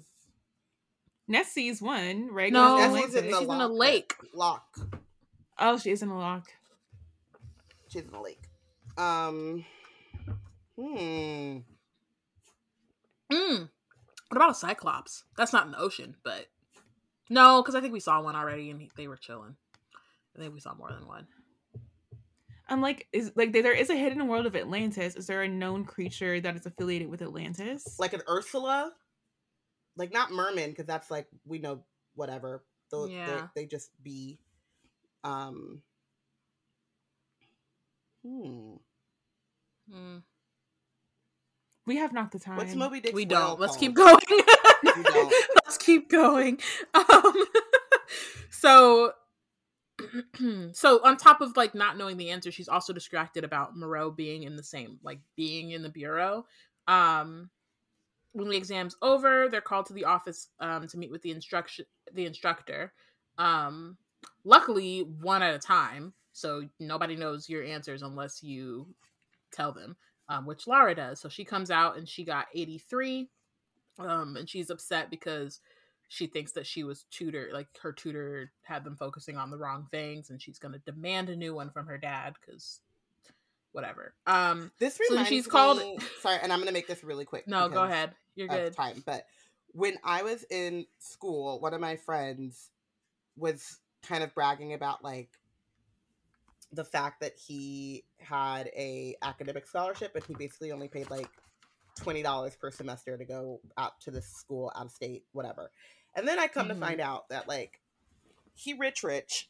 nessie's 1.28 1.82
one 1.82 2.30
right 2.32 2.52
no 2.52 2.78
nessie's 2.78 3.14
in, 3.14 3.26
she's 3.26 3.42
in 3.42 3.50
a 3.50 3.68
lake. 3.68 4.16
Lock. 4.34 4.80
Oh 5.60 5.78
she's 5.78 6.02
in 6.02 6.10
a 6.10 6.18
lock. 6.18 6.48
She's 7.90 8.04
in 8.04 8.14
a 8.14 8.22
lake. 8.22 8.50
Um 8.98 9.66
hmm. 10.78 11.58
Mm. 13.32 13.68
what 14.30 14.38
about 14.38 14.52
a 14.52 14.54
cyclops? 14.54 15.26
That's 15.36 15.52
not 15.52 15.66
in 15.66 15.74
the 15.74 15.80
ocean 15.80 16.16
but 16.24 16.48
no, 17.30 17.62
because 17.62 17.76
I 17.76 17.82
think 17.82 17.94
we 17.94 17.99
saw 17.99 18.22
one 18.22 18.36
already 18.36 18.70
and 18.70 18.90
they 18.95 19.08
were 19.08 19.18
chilling. 19.18 19.56
I 20.36 20.40
think 20.40 20.54
we 20.54 20.60
saw 20.60 20.74
more 20.76 20.91
than 20.91 21.08
one. 21.08 21.28
I'm 22.70 22.82
like, 22.82 23.08
is 23.14 23.32
like 23.36 23.54
there 23.54 23.74
is 23.74 23.90
a 23.90 23.95
hidden 23.95 24.28
world 24.28 24.45
of 24.45 24.56
Atlantis. 24.56 25.16
Is 25.16 25.28
there 25.28 25.41
a 25.41 25.48
known 25.48 25.86
creature 25.86 26.40
that 26.41 26.56
is 26.56 26.66
affiliated 26.66 27.10
with 27.10 27.22
Atlantis? 27.22 27.98
Like 27.98 28.14
an 28.14 28.22
Ursula? 28.30 28.91
Like 29.95 30.14
not 30.14 30.32
merman, 30.32 30.72
because 30.72 30.86
that's 30.86 31.10
like 31.10 31.28
we 31.45 31.60
know 31.60 31.84
whatever. 32.16 32.64
Those, 32.91 33.10
yeah. 33.10 33.48
they 33.56 33.66
just 33.66 33.91
be. 34.04 34.40
Um. 35.24 35.82
Hmm. 38.26 38.76
Hmm. 39.91 40.18
We 41.88 41.96
have 41.96 42.12
not 42.12 42.32
the 42.32 42.40
time. 42.40 42.58
What's 42.58 42.76
Moby 42.76 43.00
Dick? 43.00 43.16
We 43.16 43.24
don't. 43.24 43.60
Let's 43.62 43.78
keep 43.78 43.96
going. 43.96 44.20
Let's 44.84 45.78
keep 45.80 46.10
going. 46.12 46.60
Um, 46.94 47.46
so, 48.50 49.14
so 50.74 51.00
on 51.06 51.16
top 51.16 51.40
of 51.40 51.56
like 51.56 51.74
not 51.74 51.98
knowing 51.98 52.18
the 52.18 52.30
answer, 52.30 52.52
she's 52.52 52.68
also 52.68 52.92
distracted 52.92 53.46
about 53.46 53.78
Moreau 53.78 54.12
being 54.12 54.44
in 54.44 54.58
the 54.58 54.64
same, 54.64 55.00
like 55.02 55.20
being 55.38 55.72
in 55.72 55.82
the 55.82 55.90
bureau. 55.90 56.46
Um, 56.90 57.50
when 58.34 58.50
the 58.50 58.58
exam's 58.58 58.98
over, 59.02 59.48
they're 59.48 59.62
called 59.62 59.86
to 59.86 59.94
the 59.94 60.06
office 60.06 60.50
um, 60.60 60.88
to 60.90 60.98
meet 60.98 61.10
with 61.10 61.22
the 61.22 61.32
instruction, 61.32 61.86
the 62.14 62.26
instructor. 62.26 62.92
Um, 63.38 63.98
luckily, 64.44 65.00
one 65.22 65.42
at 65.42 65.56
a 65.56 65.60
time, 65.60 66.14
so 66.34 66.68
nobody 66.82 67.16
knows 67.16 67.48
your 67.48 67.64
answers 67.64 68.02
unless 68.02 68.44
you 68.44 68.88
tell 69.54 69.72
them 69.72 69.96
um, 70.30 70.45
which 70.45 70.68
Lara 70.68 70.95
does. 70.95 71.20
So 71.20 71.30
she 71.30 71.44
comes 71.45 71.72
out 71.72 71.98
and 71.98 72.08
she 72.08 72.24
got 72.24 72.48
83. 72.54 73.30
Um, 73.99 74.36
and 74.36 74.49
she's 74.49 74.70
upset 74.70 75.10
because 75.10 75.60
she 76.08 76.28
thinks 76.28 76.54
that 76.54 76.66
she 76.66 76.84
was 76.84 77.06
tutor, 77.12 77.49
like 77.52 77.68
her 77.82 77.91
tutor 77.91 78.52
had 78.62 78.84
them 78.84 78.95
focusing 78.95 79.38
on 79.38 79.49
the 79.49 79.58
wrong 79.58 79.88
things, 79.91 80.30
and 80.30 80.41
she's 80.41 80.60
going 80.60 80.74
to 80.74 80.80
demand 80.80 81.30
a 81.30 81.36
new 81.36 81.54
one 81.54 81.70
from 81.70 81.88
her 81.88 81.98
dad 81.98 82.36
because 82.40 82.80
whatever. 83.72 84.14
Um, 84.26 84.72
this 84.80 84.99
reminds 84.99 85.30
so 85.30 85.36
she's 85.36 85.45
me, 85.45 85.52
called. 85.52 85.82
Sorry, 86.22 86.38
and 86.41 86.54
I'm 86.54 86.60
going 86.60 86.68
to 86.68 86.74
make 86.74 86.88
this 86.88 87.04
really 87.04 87.26
quick. 87.26 87.48
No, 87.48 87.68
go 87.70 87.84
ahead. 87.84 88.12
You're 88.36 88.48
good. 88.48 88.74
Time, 88.74 89.04
but 89.06 89.26
when 89.74 89.95
I 90.04 90.24
was 90.24 90.45
in 90.49 90.86
school, 90.99 91.60
one 91.60 91.74
of 91.74 91.82
my 91.82 91.98
friends 91.98 92.70
was 93.36 93.80
kind 94.04 94.24
of 94.24 94.34
bragging 94.34 94.74
about 94.74 95.04
like 95.04 95.30
the 96.72 96.84
fact 96.84 97.22
that 97.22 97.34
he 97.38 98.03
had 98.19 98.68
a 98.76 99.15
academic 99.22 99.68
scholarship 99.68 100.15
and 100.15 100.23
he 100.26 100.34
basically 100.34 100.72
only 100.72 100.88
paid 100.88 101.10
like 101.10 101.30
twenty 101.95 102.22
dollars 102.22 102.56
per 102.56 102.72
semester 102.72 103.18
to 103.18 103.26
go 103.26 103.60
out 103.77 103.99
to 104.02 104.11
this 104.11 104.27
school 104.27 104.72
out 104.76 104.85
of 104.85 104.91
state, 104.91 105.23
whatever. 105.31 105.72
And 106.15 106.27
then 106.27 106.39
I 106.39 106.48
come 106.48 106.68
mm-hmm. 106.68 106.80
to 106.80 106.85
find 106.85 107.02
out 107.02 107.30
that 107.30 107.48
like 107.48 107.80
he 108.53 108.73
rich 108.73 109.03
rich 109.03 109.49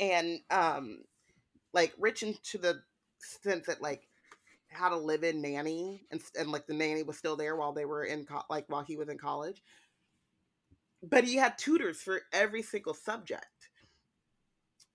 and 0.00 0.40
um 0.50 1.04
like 1.72 1.92
rich 1.98 2.22
into 2.22 2.58
the 2.58 2.82
sense 3.20 3.66
that 3.66 3.82
like 3.82 4.08
had 4.68 4.92
a 4.92 4.96
live 4.96 5.24
in 5.24 5.40
nanny 5.40 6.02
and, 6.10 6.20
and 6.38 6.50
like 6.50 6.66
the 6.66 6.74
nanny 6.74 7.02
was 7.02 7.16
still 7.16 7.36
there 7.36 7.56
while 7.56 7.72
they 7.72 7.84
were 7.84 8.04
in 8.04 8.24
co- 8.24 8.42
like 8.50 8.64
while 8.68 8.82
he 8.82 8.96
was 8.96 9.08
in 9.08 9.18
college 9.18 9.62
but 11.02 11.24
he 11.24 11.36
had 11.36 11.56
tutors 11.56 12.00
for 12.00 12.20
every 12.32 12.62
single 12.62 12.94
subject 12.94 13.46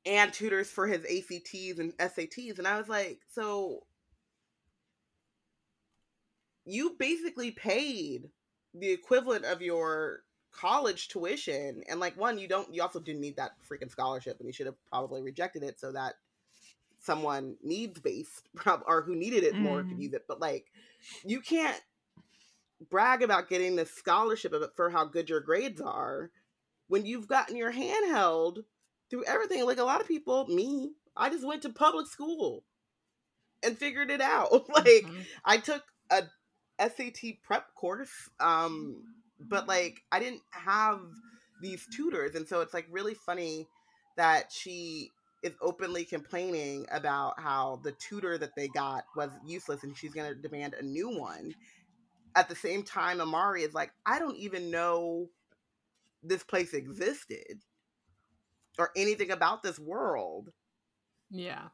and 0.05 0.33
tutors 0.33 0.69
for 0.69 0.87
his 0.87 1.05
ACTs 1.05 1.79
and 1.79 1.93
SATs. 1.97 2.57
And 2.57 2.67
I 2.67 2.77
was 2.77 2.89
like, 2.89 3.19
so 3.33 3.83
you 6.65 6.95
basically 6.97 7.51
paid 7.51 8.29
the 8.73 8.91
equivalent 8.91 9.45
of 9.45 9.61
your 9.61 10.23
college 10.51 11.07
tuition 11.07 11.83
and 11.89 11.99
like 11.99 12.15
one 12.15 12.37
you 12.37 12.47
don't 12.47 12.73
you 12.73 12.81
also 12.81 12.99
didn't 12.99 13.21
need 13.21 13.35
that 13.35 13.51
freaking 13.67 13.89
scholarship 13.89 14.37
and 14.39 14.47
you 14.47 14.53
should 14.53 14.67
have 14.67 14.75
probably 14.89 15.21
rejected 15.21 15.63
it 15.63 15.79
so 15.79 15.91
that 15.91 16.13
someone 16.99 17.55
needs 17.63 17.99
based 17.99 18.47
or 18.87 19.01
who 19.01 19.15
needed 19.15 19.43
it 19.43 19.59
more 19.59 19.83
Mhm. 19.83 19.89
could 19.89 19.99
use 19.99 20.13
it 20.13 20.25
but 20.27 20.39
like 20.39 20.71
you 21.25 21.41
can't 21.41 21.81
brag 22.89 23.23
about 23.23 23.49
getting 23.49 23.75
this 23.75 23.91
scholarship 23.91 24.53
for 24.75 24.89
how 24.89 25.05
good 25.05 25.29
your 25.29 25.39
grades 25.39 25.81
are 25.81 26.29
when 26.87 27.05
you've 27.05 27.27
gotten 27.27 27.55
your 27.55 27.71
hand 27.71 28.05
held 28.11 28.63
through 29.13 29.25
everything 29.25 29.65
like 29.65 29.77
a 29.77 29.83
lot 29.83 30.01
of 30.01 30.07
people 30.07 30.47
me 30.47 30.93
i 31.15 31.29
just 31.29 31.45
went 31.45 31.61
to 31.61 31.69
public 31.69 32.07
school 32.07 32.63
and 33.63 33.77
figured 33.77 34.11
it 34.11 34.21
out 34.21 34.51
like 34.85 35.05
Mhm. 35.05 35.25
I 35.45 35.57
took 35.57 35.83
a 36.11 36.23
SAT 36.79 37.39
prep 37.43 37.73
course, 37.75 38.29
um, 38.39 39.03
but 39.39 39.67
like 39.67 40.01
I 40.11 40.19
didn't 40.19 40.41
have 40.51 40.99
these 41.61 41.87
tutors, 41.87 42.35
and 42.35 42.47
so 42.47 42.61
it's 42.61 42.73
like 42.73 42.87
really 42.91 43.13
funny 43.13 43.67
that 44.17 44.51
she 44.51 45.09
is 45.43 45.53
openly 45.61 46.05
complaining 46.05 46.85
about 46.91 47.39
how 47.39 47.81
the 47.83 47.93
tutor 47.93 48.37
that 48.37 48.55
they 48.55 48.67
got 48.67 49.05
was 49.15 49.31
useless, 49.45 49.83
and 49.83 49.97
she's 49.97 50.13
gonna 50.13 50.35
demand 50.35 50.75
a 50.75 50.83
new 50.83 51.09
one. 51.09 51.55
At 52.35 52.49
the 52.49 52.55
same 52.55 52.83
time, 52.83 53.21
Amari 53.21 53.63
is 53.63 53.73
like, 53.75 53.91
I 54.05 54.19
don't 54.19 54.37
even 54.37 54.71
know 54.71 55.29
this 56.23 56.43
place 56.43 56.73
existed 56.73 57.61
or 58.79 58.91
anything 58.95 59.31
about 59.31 59.63
this 59.63 59.77
world, 59.79 60.49
yeah. 61.29 61.67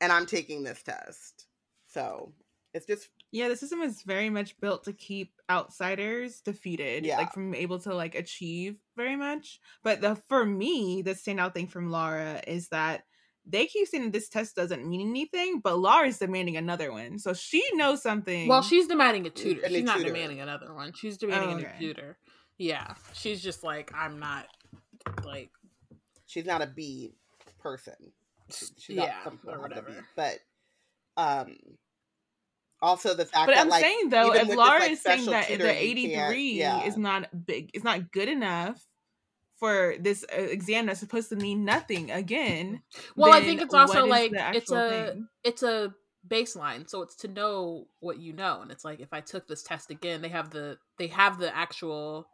and 0.00 0.12
I'm 0.12 0.26
taking 0.26 0.62
this 0.62 0.82
test. 0.82 1.46
So 1.88 2.32
it's 2.74 2.86
just 2.86 3.08
Yeah, 3.32 3.48
the 3.48 3.56
system 3.56 3.80
is 3.82 4.02
very 4.02 4.30
much 4.30 4.58
built 4.60 4.84
to 4.84 4.92
keep 4.92 5.32
outsiders 5.50 6.40
defeated, 6.40 7.04
Yeah. 7.04 7.16
like 7.18 7.32
from 7.32 7.54
able 7.54 7.78
to 7.80 7.94
like 7.94 8.14
achieve 8.14 8.76
very 8.96 9.16
much. 9.16 9.60
But 9.82 10.00
the 10.00 10.16
for 10.28 10.44
me, 10.44 11.02
the 11.02 11.12
standout 11.14 11.54
thing 11.54 11.66
from 11.66 11.90
Laura 11.90 12.40
is 12.46 12.68
that 12.68 13.04
they 13.50 13.64
keep 13.66 13.88
saying 13.88 14.10
this 14.10 14.28
test 14.28 14.54
doesn't 14.56 14.86
mean 14.86 15.08
anything, 15.08 15.60
but 15.60 15.78
Laura's 15.78 16.18
demanding 16.18 16.58
another 16.58 16.92
one, 16.92 17.18
so 17.18 17.32
she 17.32 17.62
knows 17.72 18.02
something. 18.02 18.46
Well, 18.46 18.62
she's 18.62 18.86
demanding 18.86 19.26
a 19.26 19.30
tutor. 19.30 19.62
A 19.64 19.68
She's 19.70 19.82
not 19.84 19.96
tutor. 19.96 20.08
demanding 20.12 20.40
another 20.40 20.74
one. 20.74 20.92
She's 20.92 21.16
demanding 21.16 21.64
Oh, 21.64 21.68
a 21.68 21.78
tutor. 21.80 22.18
Yeah. 22.58 22.94
She's 23.14 23.42
just 23.42 23.64
like, 23.64 23.90
I'm 23.94 24.18
not 24.18 24.46
like 25.24 25.50
she's 26.28 26.44
not 26.46 26.62
a 26.62 26.66
bee 26.66 27.14
person. 27.58 27.94
She- 28.50 28.66
She's 28.78 28.96
Yeah, 28.96 29.06
not 29.06 29.24
some 29.24 29.40
or 29.46 29.68
form 29.68 29.72
bee. 29.86 29.92
But 30.14 30.38
um 31.16 31.56
also 32.80 33.14
the 33.14 33.24
fact 33.24 33.46
But 33.48 33.54
that 33.54 33.62
I'm 33.62 33.68
like 33.68 33.82
saying 33.82 34.10
though, 34.10 34.32
if 34.32 34.40
with 34.40 34.48
this, 34.48 34.56
Laura 34.56 34.78
like, 34.78 34.90
is 34.92 35.02
saying 35.02 35.26
that 35.26 35.48
tutor, 35.48 35.64
the 35.64 35.82
83 35.82 36.52
yeah. 36.52 36.84
is 36.84 36.96
not 36.96 37.46
big, 37.46 37.70
is 37.74 37.82
not 37.82 38.12
good 38.12 38.28
enough 38.28 38.86
for 39.58 39.96
this 39.98 40.24
uh, 40.32 40.40
exam 40.40 40.86
that's 40.86 41.00
supposed 41.00 41.30
to 41.30 41.36
mean 41.36 41.64
nothing 41.64 42.10
again. 42.12 42.82
Well, 43.16 43.32
I 43.32 43.40
think 43.40 43.60
it's 43.60 43.74
also 43.74 44.06
like 44.06 44.32
it's 44.32 44.70
a 44.70 45.10
thing? 45.12 45.28
it's 45.42 45.62
a 45.64 45.92
baseline, 46.26 46.88
so 46.88 47.02
it's 47.02 47.16
to 47.16 47.28
know 47.28 47.86
what 48.00 48.18
you 48.18 48.32
know, 48.32 48.60
and 48.62 48.70
it's 48.70 48.84
like 48.84 49.00
if 49.00 49.12
I 49.12 49.20
took 49.20 49.48
this 49.48 49.62
test 49.64 49.90
again, 49.90 50.22
they 50.22 50.28
have 50.28 50.50
the 50.50 50.78
they 50.98 51.08
have 51.08 51.38
the 51.38 51.54
actual 51.54 52.28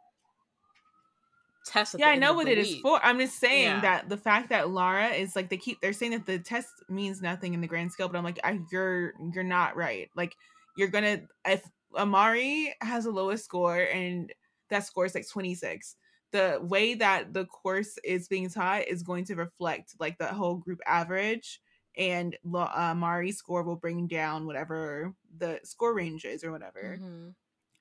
test. 1.65 1.95
Yeah, 1.97 2.07
the 2.07 2.11
I 2.13 2.15
know 2.15 2.33
what 2.33 2.45
the 2.45 2.53
it 2.53 2.57
is 2.59 2.67
week. 2.69 2.81
for. 2.81 2.99
I'm 3.03 3.19
just 3.19 3.39
saying 3.39 3.63
Yeah. 3.63 3.81
that 3.81 4.09
the 4.09 4.17
fact 4.17 4.49
that 4.49 4.69
Lara 4.69 5.09
is 5.09 5.35
like 5.35 5.49
they 5.49 5.57
keep 5.57 5.81
they're 5.81 5.93
saying 5.93 6.11
that 6.11 6.25
the 6.25 6.39
test 6.39 6.69
means 6.89 7.21
nothing 7.21 7.53
in 7.53 7.61
the 7.61 7.67
grand 7.67 7.91
scale, 7.91 8.07
but 8.07 8.17
I'm 8.17 8.23
like, 8.23 8.39
I, 8.43 8.59
you're 8.71 9.13
you're 9.33 9.43
not 9.43 9.75
right. 9.75 10.09
Like 10.15 10.35
you're 10.77 10.87
gonna 10.89 11.21
if 11.45 11.63
Amari 11.95 12.73
has 12.81 13.05
a 13.05 13.11
lowest 13.11 13.45
score 13.45 13.77
and 13.79 14.31
that 14.69 14.85
score 14.85 15.05
is 15.05 15.15
like 15.15 15.29
26. 15.29 15.95
The 16.31 16.59
way 16.61 16.95
that 16.95 17.33
the 17.33 17.45
course 17.45 17.97
is 18.03 18.27
being 18.27 18.49
taught 18.49 18.87
is 18.87 19.03
going 19.03 19.25
to 19.25 19.35
reflect 19.35 19.95
like 19.99 20.17
the 20.17 20.27
whole 20.27 20.55
group 20.55 20.79
average, 20.85 21.61
and 21.97 22.35
uh, 22.53 22.67
Amari's 22.75 23.37
score 23.37 23.63
will 23.63 23.77
bring 23.77 24.07
down 24.07 24.45
whatever 24.45 25.13
the 25.37 25.59
score 25.63 25.93
range 25.93 26.25
is 26.25 26.43
or 26.43 26.51
whatever. 26.51 26.99
Mhm. 27.01 27.33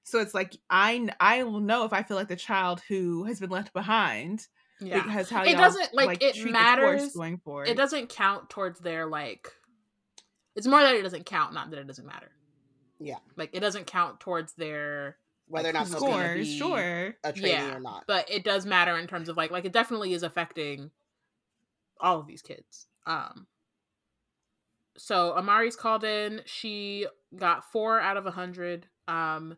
So 0.04 0.20
it's 0.20 0.34
like 0.34 0.56
I 0.70 1.08
I 1.18 1.42
will 1.42 1.60
know 1.60 1.84
if 1.84 1.92
I 1.92 2.02
feel 2.02 2.16
like 2.16 2.28
the 2.28 2.36
child 2.36 2.80
who 2.88 3.24
has 3.24 3.40
been 3.40 3.50
left 3.50 3.72
behind 3.72 4.46
Yeah, 4.80 5.02
because 5.02 5.30
how 5.30 5.42
It 5.44 5.56
doesn't, 5.56 5.94
like, 5.94 6.22
it 6.22 6.44
matters- 6.50 7.14
going 7.14 7.38
forward. 7.38 7.68
it 7.68 7.76
doesn't 7.76 8.08
count 8.10 8.50
towards 8.50 8.80
their 8.80 9.06
like. 9.06 9.48
It's 10.56 10.66
more 10.66 10.80
that 10.80 10.94
it 10.94 11.02
doesn't 11.02 11.26
count, 11.26 11.52
not 11.54 11.70
that 11.70 11.78
it 11.80 11.86
doesn't 11.86 12.06
matter. 12.06 12.30
Yeah. 13.00 13.18
like 13.36 13.50
it 13.52 13.60
doesn't 13.60 13.86
count 13.86 14.20
towards 14.20 14.54
their 14.54 15.16
whether 15.48 15.68
or 15.68 15.72
not 15.72 15.88
they'll 15.88 16.00
be 16.00 16.44
scores, 16.44 16.54
sure. 16.54 17.16
a 17.24 17.32
trainee 17.32 17.50
Yeah, 17.50 17.76
or 17.76 17.80
not. 17.80 18.04
but 18.06 18.30
it 18.30 18.44
does 18.44 18.64
matter 18.64 18.96
in 18.96 19.06
terms 19.06 19.28
of 19.28 19.36
like 19.36 19.50
like 19.50 19.64
it 19.66 19.72
definitely 19.72 20.14
is 20.14 20.22
affecting 20.22 20.90
all 22.00 22.20
of 22.20 22.26
these 22.26 22.40
kids 22.40 22.86
um 23.06 23.46
so 24.96 25.32
amari's 25.32 25.76
called 25.76 26.04
in 26.04 26.40
she 26.46 27.06
got 27.36 27.70
four 27.72 28.00
out 28.00 28.16
of 28.16 28.26
a 28.26 28.30
hundred 28.30 28.86
um 29.08 29.56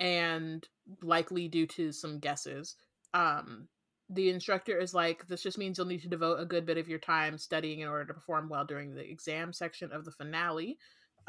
and 0.00 0.66
likely 1.02 1.46
due 1.46 1.66
to 1.66 1.92
some 1.92 2.18
guesses 2.18 2.74
um 3.14 3.68
the 4.10 4.28
instructor 4.28 4.76
is 4.76 4.92
like 4.92 5.26
this 5.28 5.42
just 5.42 5.58
means 5.58 5.78
you'll 5.78 5.86
need 5.86 6.02
to 6.02 6.08
devote 6.08 6.40
a 6.40 6.44
good 6.44 6.66
bit 6.66 6.78
of 6.78 6.88
your 6.88 6.98
time 6.98 7.38
studying 7.38 7.80
in 7.80 7.88
order 7.88 8.04
to 8.04 8.14
perform 8.14 8.48
well 8.48 8.64
during 8.64 8.94
the 8.94 9.08
exam 9.08 9.52
section 9.52 9.92
of 9.92 10.04
the 10.04 10.10
finale. 10.10 10.78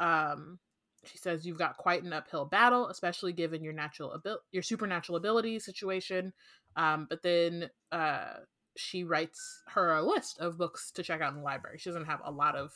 Um 0.00 0.58
she 1.04 1.18
says 1.18 1.46
you've 1.46 1.58
got 1.58 1.76
quite 1.76 2.02
an 2.02 2.12
uphill 2.12 2.44
battle 2.44 2.88
especially 2.88 3.32
given 3.32 3.62
your 3.62 3.72
natural 3.72 4.12
abil- 4.14 4.42
your 4.50 4.62
supernatural 4.62 5.16
ability 5.16 5.60
situation. 5.60 6.32
Um 6.76 7.06
but 7.08 7.22
then 7.22 7.70
uh 7.92 8.34
she 8.76 9.04
writes 9.04 9.62
her 9.68 9.94
a 9.94 10.02
list 10.02 10.40
of 10.40 10.58
books 10.58 10.90
to 10.92 11.02
check 11.02 11.20
out 11.20 11.32
in 11.32 11.38
the 11.38 11.44
library. 11.44 11.78
She 11.78 11.90
doesn't 11.90 12.06
have 12.06 12.22
a 12.24 12.32
lot 12.32 12.56
of 12.56 12.72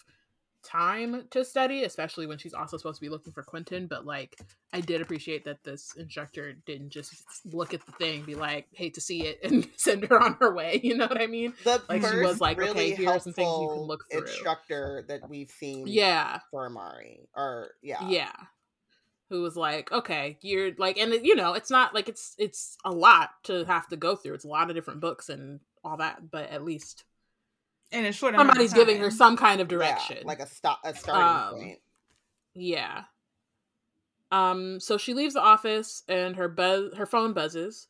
time 0.67 1.25
to 1.31 1.45
study 1.45 1.85
especially 1.85 2.27
when 2.27 2.39
she's 2.39 2.55
also 2.55 2.77
supposed 2.77 2.97
to 2.97 3.01
be 3.01 3.09
looking 3.09 3.33
for 3.33 3.43
Quinton 3.43 3.87
but 3.87 4.05
like 4.05 4.37
i 4.73 4.81
did 4.81 5.01
appreciate 5.01 5.45
that 5.45 5.63
this 5.63 5.95
instructor 5.97 6.55
didn't 6.67 6.91
just 6.91 7.23
look 7.45 7.73
at 7.73 7.85
the 7.87 7.93
thing 7.93 8.23
be 8.25 8.35
like 8.35 8.67
hate 8.73 8.95
to 8.95 9.01
see 9.01 9.23
it 9.23 9.39
and 9.45 9.69
send 9.77 10.05
her 10.05 10.21
on 10.21 10.37
her 10.41 10.55
way 10.55 10.81
you 10.83 10.97
know 10.97 11.07
what 11.07 11.21
i 11.21 11.27
mean 11.27 11.53
the 11.65 11.81
like, 11.89 12.05
she 12.05 12.19
was 12.19 12.41
like, 12.41 12.59
really 12.59 12.71
okay, 12.71 12.95
here 12.95 13.11
are 13.11 13.21
some 13.21 13.33
things 13.33 13.61
you 13.61 13.69
can 13.69 13.79
look 13.79 14.05
through. 14.11 14.23
instructor 14.23 15.05
that 15.09 15.29
we've 15.29 15.51
seen 15.51 15.87
yeah 15.87 16.41
for 16.51 16.67
Amari. 16.67 17.29
Or 17.35 17.71
yeah. 17.83 18.09
yeah 18.09 18.33
who 19.29 19.43
was 19.43 19.57
like 19.57 19.91
okay 19.93 20.39
you're 20.41 20.73
like 20.79 20.99
and 20.99 21.13
you 21.25 21.35
know 21.35 21.55
it's 21.55 21.71
not 21.71 21.95
like 21.95 22.09
it's 22.09 22.35
it's 22.39 22.77
a 22.85 22.91
lot 22.91 23.31
to 23.43 23.65
have 23.65 23.87
to 23.89 23.97
go 23.97 24.15
through 24.15 24.35
it's 24.35 24.45
a 24.45 24.49
lot 24.49 24.71
of 24.71 24.77
different 24.77 25.01
books 25.01 25.29
and 25.29 25.61
all 25.85 25.97
that 25.97 26.31
but 26.31 26.49
at 26.51 26.65
least 26.65 27.05
In 27.93 28.05
a 28.05 28.13
short 28.13 28.35
amount 28.35 28.51
of 28.51 28.55
somebody's 28.55 28.73
giving 28.73 28.99
her 28.99 29.11
some 29.11 29.37
kind 29.37 29.61
of 29.61 29.69
Yeah, 29.69 29.79
direction. 29.79 30.27
like 30.27 30.41
a 30.41 30.47
stop 30.47 30.81
a 30.85 30.95
starting 30.95 31.39
Um, 31.51 31.55
point. 31.59 31.79
yeah. 32.55 33.05
Um 34.33 34.81
so 34.81 34.99
she 34.99 35.15
leaves 35.15 35.35
the 35.35 35.41
office 35.41 36.03
and 36.09 36.37
her 36.37 36.49
buzz 36.49 36.95
her 36.97 37.07
phone 37.07 37.33
buzzes. 37.33 37.87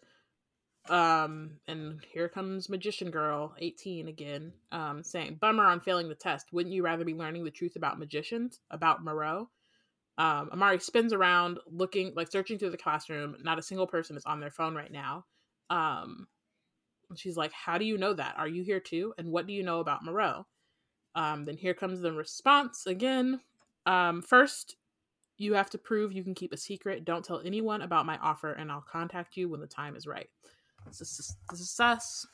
Um 0.89 1.59
and 1.67 2.01
here 2.13 2.29
comes 2.29 2.69
magician 2.69 3.11
girl 3.11 3.55
18 3.59 4.07
again 4.09 4.53
um 4.71 5.03
saying 5.03 5.37
bummer 5.41 5.65
on 5.65 5.81
failing 5.81 6.09
the 6.09 6.15
test. 6.15 6.53
Wouldn't 6.53 6.75
you 6.75 6.83
rather 6.85 7.05
be 7.05 7.15
learning 7.15 7.45
the 7.45 7.51
truth 7.51 7.77
about 7.77 7.99
magicians 7.99 8.61
about 8.71 9.03
moreau? 9.03 9.49
Um 10.19 10.51
amari 10.53 10.79
spins 10.79 11.13
around 11.15 11.59
looking 11.67 12.13
like 12.15 12.31
searching 12.31 12.59
through 12.59 12.71
the 12.71 12.77
classroom. 12.77 13.37
Not 13.43 13.59
a 13.59 13.63
single 13.63 13.87
person 13.87 14.17
is 14.17 14.25
on 14.27 14.41
their 14.41 14.51
phone 14.51 14.75
right 14.75 14.93
now. 14.93 15.25
Um 15.71 16.29
and 17.11 17.19
she's 17.19 17.37
like 17.37 17.53
how 17.53 17.79
do 17.79 17.85
you 17.85 17.97
know 17.99 18.13
that 18.13 18.35
are 18.37 18.49
you 18.49 18.63
here 18.63 18.81
too 18.81 19.15
and 19.19 19.31
what 19.31 19.47
do 19.47 19.53
you 19.53 19.63
know 19.63 19.81
about 19.81 20.05
moreau 20.05 20.47
um 21.15 21.45
then 21.45 21.57
here 21.57 21.75
comes 21.75 22.01
the 22.01 22.13
response 22.13 22.87
again 22.87 23.41
um 23.87 24.23
first 24.23 24.77
you 25.39 25.55
have 25.55 25.69
to 25.71 25.79
prove 25.79 26.13
you 26.13 26.25
can 26.25 26.35
keep 26.35 26.53
a 26.53 26.57
secret 26.57 27.05
don't 27.05 27.25
tell 27.25 27.41
anyone 27.45 27.83
about 27.83 28.07
my 28.07 28.17
offer 28.19 28.53
and 28.53 28.71
i'll 28.71 28.85
contact 28.91 29.37
you 29.37 29.49
when 29.49 29.61
the 29.61 29.67
time 29.67 29.95
is 29.97 30.07
right 30.07 30.29
this 30.87 31.01
is 31.01 31.37
this 31.51 31.61
is 31.61 31.71
sus 31.71 32.27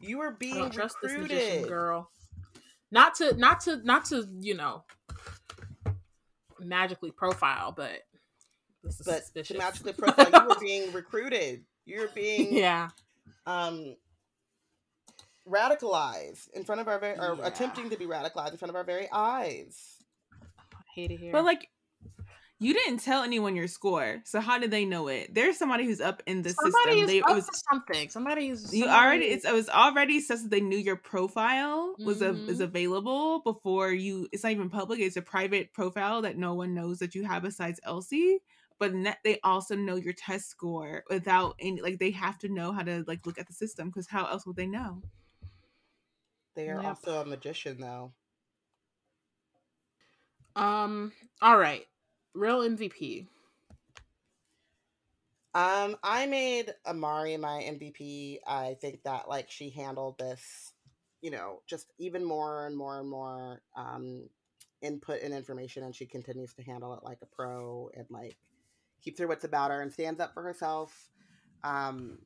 You 0.00 0.18
I 0.30 0.30
being 0.38 0.58
don't 0.58 0.72
trust 0.72 0.96
this 1.02 1.12
recruited. 1.12 1.38
magician 1.38 1.62
girl. 1.68 2.10
Not 2.90 3.14
to 3.16 3.34
not 3.36 3.60
to 3.62 3.76
not 3.84 4.06
to, 4.06 4.26
you 4.40 4.54
know, 4.54 4.84
magically 6.60 7.10
profile, 7.10 7.72
but 7.72 8.06
this 8.82 9.00
is 9.00 9.06
But 9.06 9.58
magically 9.58 9.92
profile, 9.98 10.30
you 10.30 10.48
were 10.48 10.56
being 10.60 10.92
recruited. 10.92 11.64
You're 11.84 12.08
being 12.08 12.54
yeah. 12.56 12.88
Um 13.48 13.96
radicalized 15.48 16.50
in 16.54 16.64
front 16.64 16.80
of 16.80 16.88
our 16.88 16.98
very 16.98 17.18
or 17.18 17.36
Yeah. 17.36 17.46
attempting 17.46 17.90
to 17.90 17.96
be 17.96 18.06
radicalized 18.06 18.52
in 18.52 18.58
front 18.58 18.70
of 18.70 18.76
our 18.76 18.84
very 18.84 19.08
eyes. 19.10 19.96
Hate 20.94 21.10
it 21.10 21.18
here. 21.18 21.32
But 21.32 21.44
like 21.44 21.68
you 22.60 22.74
didn't 22.74 22.98
tell 22.98 23.22
anyone 23.22 23.54
your 23.54 23.68
score, 23.68 24.20
so 24.24 24.40
how 24.40 24.58
did 24.58 24.72
they 24.72 24.84
know 24.84 25.06
it? 25.06 25.32
There's 25.32 25.56
somebody 25.56 25.84
who's 25.84 26.00
up 26.00 26.24
in 26.26 26.42
the 26.42 26.50
somebody 26.50 26.74
system. 26.86 26.98
is 27.04 27.06
They, 27.06 27.22
up 27.22 27.30
it 27.30 27.34
was 27.34 27.46
to 27.46 27.60
something. 27.70 28.08
Somebody's 28.10 28.74
you 28.74 28.80
somebody- 28.84 28.98
already 29.06 29.24
it's, 29.26 29.44
it 29.44 29.54
was 29.54 29.68
already 29.68 30.20
says 30.20 30.42
that 30.42 30.50
they 30.50 30.60
knew 30.60 30.76
your 30.76 30.96
profile 30.96 31.94
was 32.00 32.20
a, 32.20 32.30
is 32.30 32.58
Mhm. 32.58 32.64
available 32.64 33.40
before 33.42 33.92
you 33.92 34.28
it's 34.32 34.42
not 34.42 34.52
even 34.52 34.68
public 34.70 34.98
it's 35.00 35.16
a 35.16 35.22
private 35.22 35.72
profile 35.72 36.22
that 36.22 36.36
no 36.36 36.54
one 36.54 36.74
knows 36.74 36.98
that 36.98 37.14
you 37.14 37.24
have 37.24 37.42
besides 37.44 37.78
elsie 37.84 38.40
but 38.78 38.92
they 39.24 39.38
also 39.42 39.74
know 39.74 39.96
your 39.96 40.12
test 40.12 40.48
score 40.48 41.04
without 41.10 41.56
any 41.58 41.80
like 41.80 41.98
they 41.98 42.10
have 42.10 42.38
to 42.38 42.48
know 42.48 42.72
how 42.72 42.82
to 42.82 43.04
like 43.06 43.26
look 43.26 43.38
at 43.38 43.46
the 43.46 43.52
system 43.52 43.88
because 43.88 44.06
how 44.06 44.26
else 44.26 44.46
would 44.46 44.56
they 44.56 44.66
know? 44.66 45.02
They 46.54 46.68
are 46.68 46.80
yep. 46.80 46.84
also 46.84 47.20
a 47.20 47.24
magician 47.24 47.80
though. 47.80 48.12
Um 50.56 51.12
all 51.40 51.58
right. 51.58 51.86
Real 52.34 52.60
mvp 52.60 53.26
um 55.54 55.96
i 56.02 56.26
made 56.26 56.74
amari 56.86 57.36
my 57.36 57.62
mvp 57.62 58.38
i 58.46 58.76
think 58.80 59.02
that 59.02 59.28
like 59.28 59.50
she 59.50 59.70
handled 59.70 60.18
this 60.18 60.74
you 61.22 61.30
know 61.30 61.62
just 61.66 61.92
even 61.98 62.22
more 62.22 62.66
and 62.66 62.76
more 62.76 63.00
and 63.00 63.08
more 63.08 63.62
um 63.74 64.28
input 64.82 65.22
and 65.22 65.34
information 65.34 65.82
and 65.82 65.94
she 65.94 66.06
continues 66.06 66.52
to 66.52 66.62
handle 66.62 66.94
it 66.94 67.02
like 67.02 67.18
a 67.22 67.26
pro 67.26 67.90
and 67.94 68.06
like 68.10 68.36
keeps 69.02 69.18
her 69.20 69.26
wits 69.26 69.44
about 69.44 69.70
her 69.70 69.80
and 69.80 69.92
stands 69.92 70.20
up 70.20 70.34
for 70.34 70.42
herself. 70.42 71.08
Um 71.62 72.18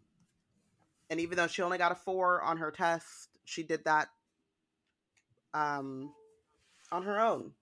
and 1.10 1.20
even 1.20 1.36
though 1.36 1.46
she 1.46 1.62
only 1.62 1.78
got 1.78 1.92
a 1.92 1.96
four 1.96 2.42
on 2.42 2.56
her 2.58 2.70
test 2.70 3.28
she 3.44 3.62
did 3.62 3.84
that 3.84 4.08
um 5.54 6.12
on 6.90 7.02
her 7.02 7.20
own. 7.20 7.52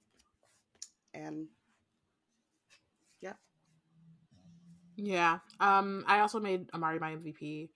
And 1.14 1.48
yeah. 3.20 3.34
Yeah. 4.96 5.38
Um 5.58 6.04
i 6.06 6.20
also 6.20 6.40
made 6.40 6.70
amari 6.74 6.98
my 6.98 7.16
mvp 7.16 7.68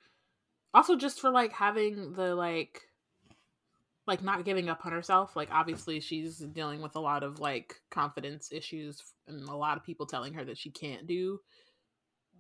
also 0.72 0.96
just 0.96 1.20
for 1.20 1.30
like 1.30 1.52
having 1.52 2.12
the 2.14 2.34
like 2.34 2.82
like 4.06 4.22
not 4.22 4.44
giving 4.44 4.68
up 4.68 4.84
on 4.84 4.92
herself. 4.92 5.34
Like 5.36 5.48
obviously 5.50 6.00
she's 6.00 6.38
dealing 6.38 6.82
with 6.82 6.96
a 6.96 7.00
lot 7.00 7.22
of 7.22 7.40
like 7.40 7.76
confidence 7.90 8.50
issues 8.52 9.02
and 9.26 9.48
a 9.48 9.56
lot 9.56 9.76
of 9.76 9.84
people 9.84 10.06
telling 10.06 10.34
her 10.34 10.44
that 10.44 10.58
she 10.58 10.70
can't 10.70 11.06
do 11.06 11.40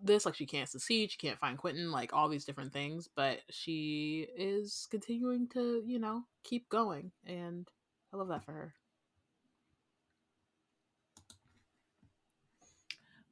this, 0.02 0.26
like 0.26 0.34
she 0.34 0.46
can't 0.46 0.68
succeed, 0.68 1.10
she 1.10 1.18
can't 1.18 1.38
find 1.38 1.56
Quinton, 1.56 1.90
like 1.90 2.12
all 2.12 2.28
these 2.28 2.44
different 2.44 2.72
things, 2.72 3.08
but 3.14 3.38
she 3.50 4.26
is 4.36 4.86
continuing 4.90 5.48
to, 5.48 5.82
you 5.86 5.98
know, 5.98 6.22
keep 6.42 6.68
going 6.68 7.10
and 7.24 7.68
I 8.12 8.16
love 8.16 8.28
that 8.28 8.44
for 8.44 8.52
her. 8.52 8.74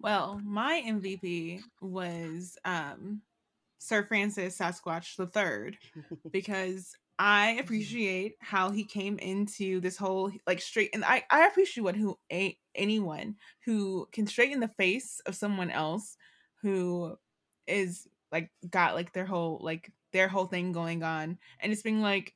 Well, 0.01 0.41
my 0.45 0.83
MVP 0.85 1.61
was 1.81 2.59
um 2.65 3.23
Sir 3.79 4.05
Francis 4.05 4.59
Sasquatch 4.59 5.17
the 5.17 5.27
Third 5.27 5.77
because 6.33 6.97
I 7.19 7.53
mm-hmm. 7.53 7.61
appreciate 7.61 8.37
how 8.41 8.71
he 8.71 8.85
came 8.85 9.19
into 9.19 9.81
this 9.81 9.97
whole 9.97 10.33
like 10.47 10.61
straight 10.61 10.91
and 10.95 11.05
I 11.05 11.25
I 11.31 11.47
appreciate 11.47 11.85
what 11.85 11.97
who 11.97 12.19
a, 12.33 12.57
anyone 12.75 13.37
who 13.65 14.09
can 14.13 14.27
straighten 14.27 14.61
the 14.61 14.69
face 14.69 15.21
of 15.27 15.37
someone 15.37 15.71
else 15.71 16.17
who 16.63 17.17
is 17.67 18.09
like 18.31 18.51
got 18.71 18.95
like 18.95 19.13
their 19.13 19.27
whole 19.27 19.61
like 19.63 19.93
their 20.13 20.29
whole 20.29 20.47
thing 20.47 20.73
going 20.73 21.03
on 21.03 21.39
and 21.61 21.73
it's 21.73 21.83
being 21.83 22.01
like 22.01 22.35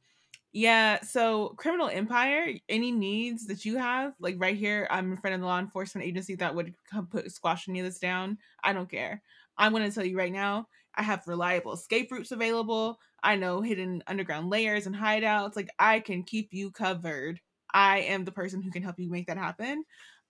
yeah 0.52 1.00
so 1.02 1.50
criminal 1.56 1.88
empire 1.88 2.48
any 2.68 2.90
needs 2.90 3.46
that 3.46 3.64
you 3.64 3.76
have 3.76 4.14
like 4.20 4.36
right 4.38 4.56
here 4.56 4.86
i'm 4.90 5.12
in 5.12 5.16
front 5.16 5.34
of 5.34 5.40
the 5.40 5.46
law 5.46 5.58
enforcement 5.58 6.06
agency 6.06 6.34
that 6.34 6.54
would 6.54 6.74
come 6.90 7.06
put 7.06 7.30
squash 7.30 7.68
any 7.68 7.80
of 7.80 7.86
this 7.86 7.98
down 7.98 8.38
i 8.62 8.72
don't 8.72 8.90
care. 8.90 9.22
I'm 9.58 9.72
going 9.72 9.88
to 9.88 9.94
tell 9.94 10.04
you 10.04 10.16
right 10.16 10.32
now 10.32 10.68
i 10.94 11.02
have 11.02 11.26
reliable 11.26 11.72
escape 11.72 12.12
routes 12.12 12.32
available 12.32 12.98
I 13.22 13.36
know 13.36 13.60
hidden 13.60 14.02
underground 14.06 14.50
layers 14.50 14.86
and 14.86 14.94
hideouts. 14.96 15.56
Like 15.56 15.70
I 15.78 16.00
can 16.00 16.22
keep 16.22 16.52
you 16.52 16.70
covered. 16.70 17.40
I 17.74 18.00
am 18.00 18.24
the 18.24 18.32
person 18.32 18.62
who 18.62 18.70
can 18.70 18.82
help 18.82 18.98
you 18.98 19.10
make 19.10 19.26
that 19.26 19.38
happen. 19.38 19.84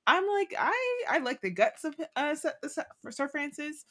I'm 0.07 0.27
like 0.27 0.55
I 0.59 1.05
I 1.11 1.19
like 1.19 1.41
the 1.43 1.51
guts 1.51 1.85
of 1.85 1.95
uh 2.17 2.35
Sir 3.11 3.29
Francis, 3.29 3.85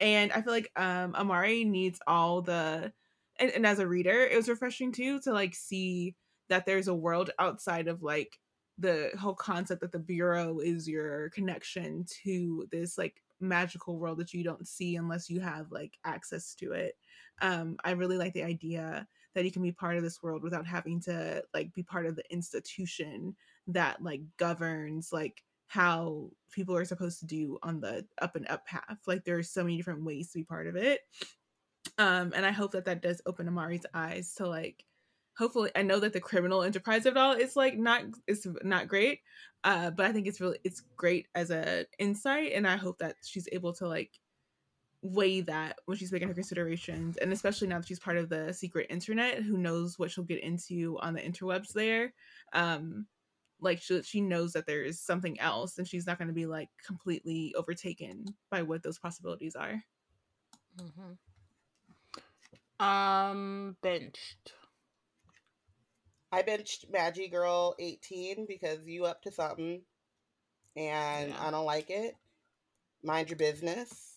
and 0.00 0.32
I 0.32 0.42
feel 0.42 0.52
like 0.52 0.70
um 0.76 1.14
Amari 1.14 1.64
needs 1.64 2.00
all 2.06 2.42
the 2.42 2.92
and, 3.38 3.50
and 3.52 3.66
as 3.66 3.78
a 3.78 3.86
reader, 3.86 4.26
it 4.26 4.36
was 4.36 4.48
refreshing 4.48 4.92
too 4.92 5.20
to 5.20 5.32
like 5.32 5.54
see 5.54 6.16
that 6.48 6.66
there's 6.66 6.88
a 6.88 6.94
world 6.94 7.30
outside 7.38 7.88
of 7.88 8.02
like 8.02 8.38
the 8.78 9.10
whole 9.18 9.34
concept 9.34 9.82
that 9.82 9.92
the 9.92 9.98
bureau 9.98 10.58
is 10.58 10.88
your 10.88 11.30
connection 11.30 12.04
to 12.24 12.66
this 12.72 12.96
like 12.98 13.22
magical 13.40 13.98
world 13.98 14.18
that 14.18 14.32
you 14.34 14.42
don't 14.44 14.66
see 14.66 14.96
unless 14.96 15.28
you 15.30 15.40
have 15.40 15.70
like 15.70 15.98
access 16.04 16.54
to 16.54 16.72
it 16.72 16.96
um 17.40 17.76
i 17.84 17.90
really 17.92 18.16
like 18.16 18.32
the 18.34 18.42
idea 18.42 19.06
that 19.34 19.44
you 19.44 19.52
can 19.52 19.62
be 19.62 19.72
part 19.72 19.96
of 19.96 20.02
this 20.02 20.22
world 20.22 20.42
without 20.42 20.66
having 20.66 21.00
to 21.00 21.42
like 21.54 21.72
be 21.74 21.82
part 21.82 22.06
of 22.06 22.16
the 22.16 22.32
institution 22.32 23.34
that 23.68 24.02
like 24.02 24.22
governs 24.36 25.12
like 25.12 25.44
how 25.68 26.28
people 26.50 26.74
are 26.74 26.84
supposed 26.84 27.20
to 27.20 27.26
do 27.26 27.56
on 27.62 27.80
the 27.80 28.04
up 28.20 28.34
and 28.34 28.48
up 28.48 28.66
path. 28.66 28.98
Like 29.06 29.24
there's 29.24 29.48
so 29.48 29.62
many 29.62 29.76
different 29.76 30.04
ways 30.04 30.32
to 30.32 30.38
be 30.38 30.44
part 30.44 30.66
of 30.66 30.74
it. 30.74 31.02
Um 31.96 32.32
and 32.34 32.44
i 32.44 32.50
hope 32.50 32.72
that 32.72 32.84
that 32.84 33.02
does 33.02 33.22
open 33.26 33.48
amari's 33.48 33.86
eyes 33.94 34.34
to 34.34 34.46
like 34.46 34.84
hopefully 35.38 35.70
i 35.74 35.82
know 35.82 35.98
that 35.98 36.12
the 36.12 36.20
criminal 36.20 36.62
enterprise 36.62 37.06
of 37.06 37.14
it 37.14 37.18
all 37.18 37.32
is 37.32 37.56
like 37.56 37.78
not 37.78 38.02
it's 38.26 38.46
not 38.62 38.88
great 38.88 39.20
uh 39.64 39.90
but 39.90 40.06
i 40.06 40.12
think 40.12 40.26
it's 40.26 40.40
really 40.40 40.58
it's 40.64 40.82
great 40.96 41.26
as 41.34 41.50
a 41.50 41.86
insight 41.98 42.52
and 42.52 42.66
i 42.66 42.76
hope 42.76 42.98
that 42.98 43.16
she's 43.24 43.48
able 43.52 43.72
to 43.72 43.88
like 43.88 44.20
weigh 45.02 45.40
that 45.40 45.78
when 45.86 45.96
she's 45.96 46.12
making 46.12 46.28
her 46.28 46.34
considerations 46.34 47.16
and 47.16 47.32
especially 47.32 47.66
now 47.66 47.78
that 47.78 47.88
she's 47.88 47.98
part 47.98 48.18
of 48.18 48.28
the 48.28 48.52
secret 48.52 48.86
internet 48.90 49.42
who 49.42 49.56
knows 49.56 49.98
what 49.98 50.10
she'll 50.10 50.24
get 50.24 50.42
into 50.42 50.98
on 51.00 51.14
the 51.14 51.20
interwebs 51.20 51.72
there. 51.72 52.12
Um 52.52 53.06
like 53.62 53.80
she, 53.80 54.02
she 54.02 54.20
knows 54.20 54.52
that 54.52 54.66
there 54.66 54.82
is 54.82 55.00
something 55.00 55.38
else 55.40 55.78
and 55.78 55.86
she's 55.86 56.06
not 56.06 56.18
going 56.18 56.28
to 56.28 56.34
be 56.34 56.46
like 56.46 56.68
completely 56.86 57.54
overtaken 57.56 58.24
by 58.50 58.62
what 58.62 58.82
those 58.82 58.98
possibilities 58.98 59.54
are. 59.54 59.82
Mm-hmm. 60.78 61.12
um 62.84 63.76
benched. 63.82 64.52
I 66.32 66.42
benched 66.42 66.86
Maggie 66.90 67.28
girl 67.28 67.74
18 67.78 68.46
because 68.46 68.78
you 68.86 69.04
up 69.04 69.22
to 69.22 69.32
something 69.32 69.82
and 70.76 71.30
yeah. 71.30 71.46
i 71.46 71.50
don't 71.50 71.64
like 71.64 71.88
it. 71.88 72.16
Mind 73.02 73.30
your 73.30 73.38
business 73.38 74.09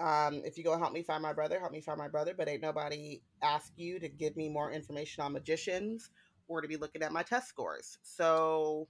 um, 0.00 0.42
if 0.44 0.56
you 0.56 0.64
go 0.64 0.76
help 0.78 0.92
me 0.92 1.02
find 1.02 1.22
my 1.22 1.32
brother, 1.32 1.60
help 1.60 1.72
me 1.72 1.80
find 1.80 1.98
my 1.98 2.08
brother. 2.08 2.34
But 2.36 2.48
ain't 2.48 2.62
nobody 2.62 3.20
ask 3.42 3.72
you 3.76 3.98
to 4.00 4.08
give 4.08 4.36
me 4.36 4.48
more 4.48 4.72
information 4.72 5.22
on 5.22 5.32
magicians 5.32 6.10
or 6.48 6.60
to 6.60 6.68
be 6.68 6.76
looking 6.76 7.02
at 7.02 7.12
my 7.12 7.22
test 7.22 7.48
scores. 7.48 7.98
So 8.02 8.88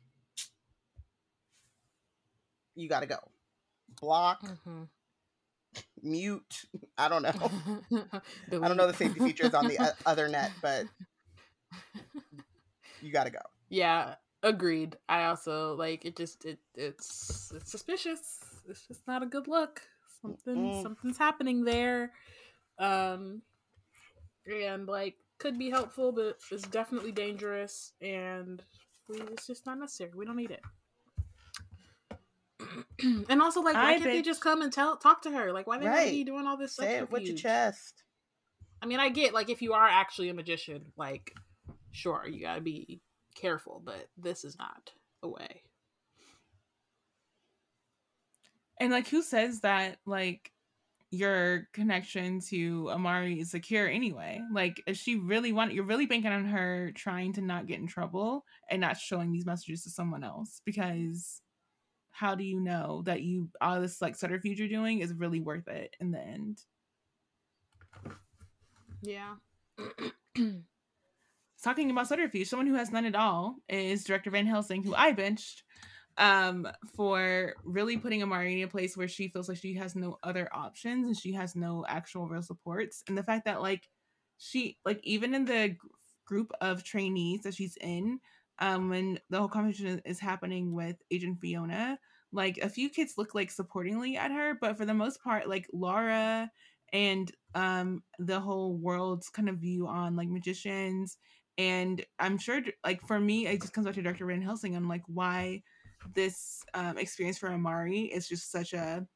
you 2.74 2.88
got 2.88 3.00
to 3.00 3.06
go. 3.06 3.18
Block, 4.00 4.42
mm-hmm. 4.42 4.84
mute. 6.02 6.64
I 6.96 7.08
don't 7.08 7.22
know. 7.22 7.50
I 8.52 8.68
don't 8.68 8.76
know 8.76 8.86
the 8.86 8.94
safety 8.94 9.18
features 9.18 9.52
on 9.52 9.66
the 9.66 9.94
other 10.06 10.28
net, 10.28 10.52
but 10.62 10.86
you 13.02 13.12
got 13.12 13.24
to 13.24 13.30
go. 13.30 13.40
Yeah, 13.68 14.14
agreed. 14.42 14.96
I 15.08 15.24
also 15.24 15.74
like 15.74 16.04
it. 16.04 16.16
Just 16.16 16.44
it. 16.44 16.60
It's 16.76 17.52
it's 17.54 17.70
suspicious. 17.70 18.38
It's 18.68 18.86
just 18.86 19.06
not 19.08 19.24
a 19.24 19.26
good 19.26 19.48
look 19.48 19.82
something 20.22 20.56
mm. 20.56 20.82
something's 20.82 21.18
happening 21.18 21.64
there 21.64 22.12
um 22.78 23.42
and 24.46 24.86
like 24.86 25.16
could 25.38 25.58
be 25.58 25.70
helpful 25.70 26.12
but 26.12 26.36
it's 26.50 26.66
definitely 26.68 27.12
dangerous 27.12 27.92
and 28.00 28.62
we, 29.08 29.20
it's 29.32 29.46
just 29.46 29.66
not 29.66 29.78
necessary 29.78 30.10
we 30.14 30.24
don't 30.24 30.36
need 30.36 30.50
it 30.50 30.62
and 33.28 33.40
also 33.40 33.62
like 33.62 33.74
why 33.74 33.80
I 33.80 33.92
can't 33.92 34.02
bitch. 34.02 34.12
they 34.12 34.22
just 34.22 34.40
come 34.40 34.62
and 34.62 34.72
tell 34.72 34.96
talk 34.96 35.22
to 35.22 35.30
her 35.30 35.52
like 35.52 35.66
why 35.66 35.78
they 35.78 35.86
right. 35.86 36.10
be 36.10 36.24
doing 36.24 36.46
all 36.46 36.56
this 36.56 36.76
Say 36.76 36.96
it 36.98 37.10
with 37.10 37.22
your 37.22 37.36
chest 37.36 38.02
i 38.82 38.86
mean 38.86 39.00
i 39.00 39.08
get 39.08 39.32
like 39.32 39.48
if 39.48 39.62
you 39.62 39.72
are 39.72 39.88
actually 39.88 40.28
a 40.28 40.34
magician 40.34 40.86
like 40.96 41.32
sure 41.92 42.26
you 42.28 42.40
gotta 42.40 42.60
be 42.60 43.00
careful 43.34 43.80
but 43.84 44.08
this 44.18 44.44
is 44.44 44.58
not 44.58 44.90
a 45.22 45.28
way 45.28 45.62
And 48.80 48.90
like, 48.90 49.08
who 49.08 49.22
says 49.22 49.60
that 49.60 49.98
like 50.06 50.50
your 51.10 51.68
connection 51.72 52.40
to 52.40 52.88
Amari 52.90 53.40
is 53.40 53.50
secure 53.50 53.86
anyway? 53.86 54.40
Like, 54.52 54.82
if 54.86 54.96
she 54.96 55.16
really 55.16 55.52
want, 55.52 55.74
you're 55.74 55.84
really 55.84 56.06
banking 56.06 56.32
on 56.32 56.46
her 56.46 56.90
trying 56.94 57.34
to 57.34 57.42
not 57.42 57.66
get 57.66 57.78
in 57.78 57.86
trouble 57.86 58.44
and 58.70 58.80
not 58.80 58.96
showing 58.96 59.30
these 59.30 59.46
messages 59.46 59.84
to 59.84 59.90
someone 59.90 60.24
else 60.24 60.62
because 60.64 61.42
how 62.10 62.34
do 62.34 62.44
you 62.44 62.60
know 62.60 63.02
that 63.06 63.22
you 63.22 63.48
all 63.60 63.80
this 63.80 64.02
like 64.02 64.16
subterfuge 64.16 64.58
you're 64.58 64.68
doing 64.68 65.00
is 65.00 65.14
really 65.14 65.40
worth 65.40 65.68
it 65.68 65.94
in 66.00 66.10
the 66.10 66.20
end? 66.20 66.60
Yeah. 69.02 69.34
Talking 71.62 71.90
about 71.90 72.08
subterfuge, 72.08 72.48
someone 72.48 72.66
who 72.66 72.74
has 72.74 72.90
none 72.90 73.04
at 73.04 73.14
all 73.14 73.56
is 73.68 74.04
director 74.04 74.30
Van 74.30 74.46
Helsing, 74.46 74.82
who 74.82 74.94
I 74.94 75.12
benched 75.12 75.64
um 76.20 76.68
for 76.96 77.54
really 77.64 77.96
putting 77.98 78.22
Amari 78.22 78.60
in 78.60 78.64
a 78.64 78.70
place 78.70 78.96
where 78.96 79.08
she 79.08 79.28
feels 79.28 79.48
like 79.48 79.58
she 79.58 79.74
has 79.74 79.96
no 79.96 80.18
other 80.22 80.48
options 80.52 81.06
and 81.06 81.16
she 81.18 81.32
has 81.32 81.56
no 81.56 81.84
actual 81.88 82.28
real 82.28 82.42
supports. 82.42 83.02
And 83.08 83.18
the 83.18 83.24
fact 83.24 83.46
that 83.46 83.62
like 83.62 83.88
she 84.38 84.78
like 84.84 85.00
even 85.04 85.34
in 85.34 85.44
the 85.46 85.76
group 86.26 86.52
of 86.60 86.84
trainees 86.84 87.42
that 87.42 87.54
she's 87.54 87.76
in 87.80 88.20
um 88.60 88.88
when 88.88 89.18
the 89.30 89.38
whole 89.38 89.48
conversation 89.48 90.00
is 90.04 90.20
happening 90.20 90.74
with 90.74 90.96
agent 91.10 91.38
fiona 91.40 91.98
like 92.32 92.58
a 92.58 92.68
few 92.68 92.88
kids 92.88 93.14
look 93.18 93.34
like 93.34 93.50
supportingly 93.50 94.14
at 94.16 94.30
her, 94.30 94.54
but 94.60 94.76
for 94.78 94.84
the 94.84 94.94
most 94.94 95.20
part, 95.24 95.48
like 95.48 95.66
Laura 95.72 96.48
and 96.92 97.32
um 97.54 98.02
the 98.20 98.38
whole 98.40 98.76
world's 98.76 99.28
kind 99.28 99.48
of 99.48 99.56
view 99.58 99.86
on 99.88 100.16
like 100.16 100.28
magicians. 100.28 101.18
And 101.58 102.04
i'm 102.20 102.38
sure 102.38 102.62
like 102.84 103.00
for 103.06 103.20
me 103.20 103.46
it 103.46 103.60
just 103.60 103.72
comes 103.74 103.86
back 103.86 103.94
to 103.96 104.02
dr 104.02 104.24
van 104.24 104.42
helsing. 104.42 104.76
I'm 104.76 104.88
like 104.88 105.02
why 105.06 105.62
this 106.14 106.62
um, 106.74 106.98
experience 106.98 107.38
for 107.38 107.48
amari 107.48 108.02
is 108.02 108.28
just 108.28 108.50
such 108.50 108.72
a 108.72 109.06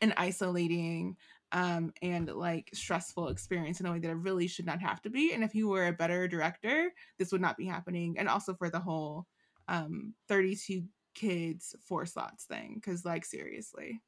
an 0.00 0.14
isolating 0.16 1.16
um, 1.52 1.92
and 2.00 2.28
like 2.28 2.70
stressful 2.72 3.28
experience 3.28 3.80
in 3.80 3.86
a 3.86 3.92
way 3.92 3.98
that 3.98 4.10
it 4.10 4.14
really 4.14 4.46
should 4.46 4.66
not 4.66 4.80
have 4.80 5.02
to 5.02 5.10
be. 5.10 5.32
And 5.32 5.44
if 5.44 5.52
he 5.52 5.64
were 5.64 5.86
a 5.86 5.92
better 5.92 6.26
director, 6.26 6.90
this 7.18 7.30
would 7.30 7.42
not 7.42 7.58
be 7.58 7.66
happening. 7.66 8.16
And 8.18 8.28
also 8.28 8.54
for 8.54 8.70
the 8.70 8.80
whole 8.80 9.26
um, 9.68 10.14
32 10.28 10.82
kids, 11.14 11.76
four 11.86 12.06
slots 12.06 12.44
thing, 12.44 12.76
because 12.76 13.04
like 13.04 13.24
seriously. 13.24 14.00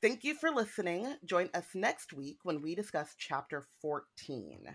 Thank 0.00 0.22
you 0.22 0.34
for 0.34 0.50
listening. 0.50 1.16
Join 1.24 1.48
us 1.54 1.66
next 1.74 2.12
week 2.12 2.38
when 2.44 2.62
we 2.62 2.74
discuss 2.74 3.14
chapter 3.18 3.66
14. 3.80 4.68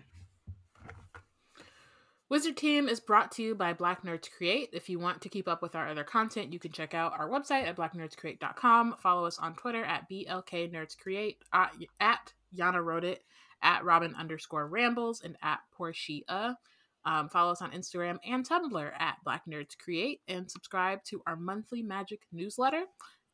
Wizard 2.34 2.56
Team 2.56 2.88
is 2.88 2.98
brought 2.98 3.30
to 3.30 3.44
you 3.44 3.54
by 3.54 3.72
Black 3.72 4.02
Nerds 4.02 4.28
Create. 4.28 4.70
If 4.72 4.88
you 4.88 4.98
want 4.98 5.20
to 5.20 5.28
keep 5.28 5.46
up 5.46 5.62
with 5.62 5.76
our 5.76 5.88
other 5.88 6.02
content, 6.02 6.52
you 6.52 6.58
can 6.58 6.72
check 6.72 6.92
out 6.92 7.12
our 7.16 7.28
website 7.28 7.64
at 7.64 7.76
blacknerdscreate.com. 7.76 8.96
Follow 8.98 9.24
us 9.24 9.38
on 9.38 9.54
Twitter 9.54 9.84
at 9.84 10.10
BLK 10.10 10.72
Nerds 10.72 10.98
Create, 10.98 11.38
uh, 11.52 11.68
at 12.00 12.32
Yana 12.52 12.84
Wrote 12.84 13.04
It, 13.04 13.22
at 13.62 13.84
Robin 13.84 14.16
underscore 14.16 14.66
Rambles, 14.66 15.20
and 15.20 15.36
at 15.44 15.60
Portia. 15.76 16.58
Um, 17.04 17.28
follow 17.28 17.52
us 17.52 17.62
on 17.62 17.70
Instagram 17.70 18.18
and 18.28 18.44
Tumblr 18.44 18.90
at 18.98 19.18
Black 19.22 19.42
Nerds 19.48 19.78
Create, 19.78 20.20
and 20.26 20.50
subscribe 20.50 21.04
to 21.04 21.22
our 21.28 21.36
monthly 21.36 21.82
magic 21.82 22.22
newsletter. 22.32 22.82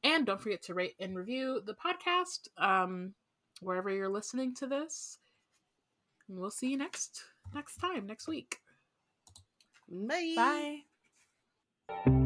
And 0.04 0.26
don't 0.26 0.42
forget 0.42 0.60
to 0.64 0.74
rate 0.74 0.96
and 1.00 1.16
review 1.16 1.62
the 1.64 1.72
podcast 1.74 2.48
um, 2.62 3.14
wherever 3.62 3.88
you're 3.88 4.10
listening 4.10 4.54
to 4.56 4.66
this. 4.66 5.16
We'll 6.28 6.50
see 6.50 6.68
you 6.68 6.76
next 6.76 7.22
next 7.54 7.78
time 7.78 8.06
next 8.06 8.28
week. 8.28 8.59
Bye. 9.90 10.34
Bye. 10.36 12.20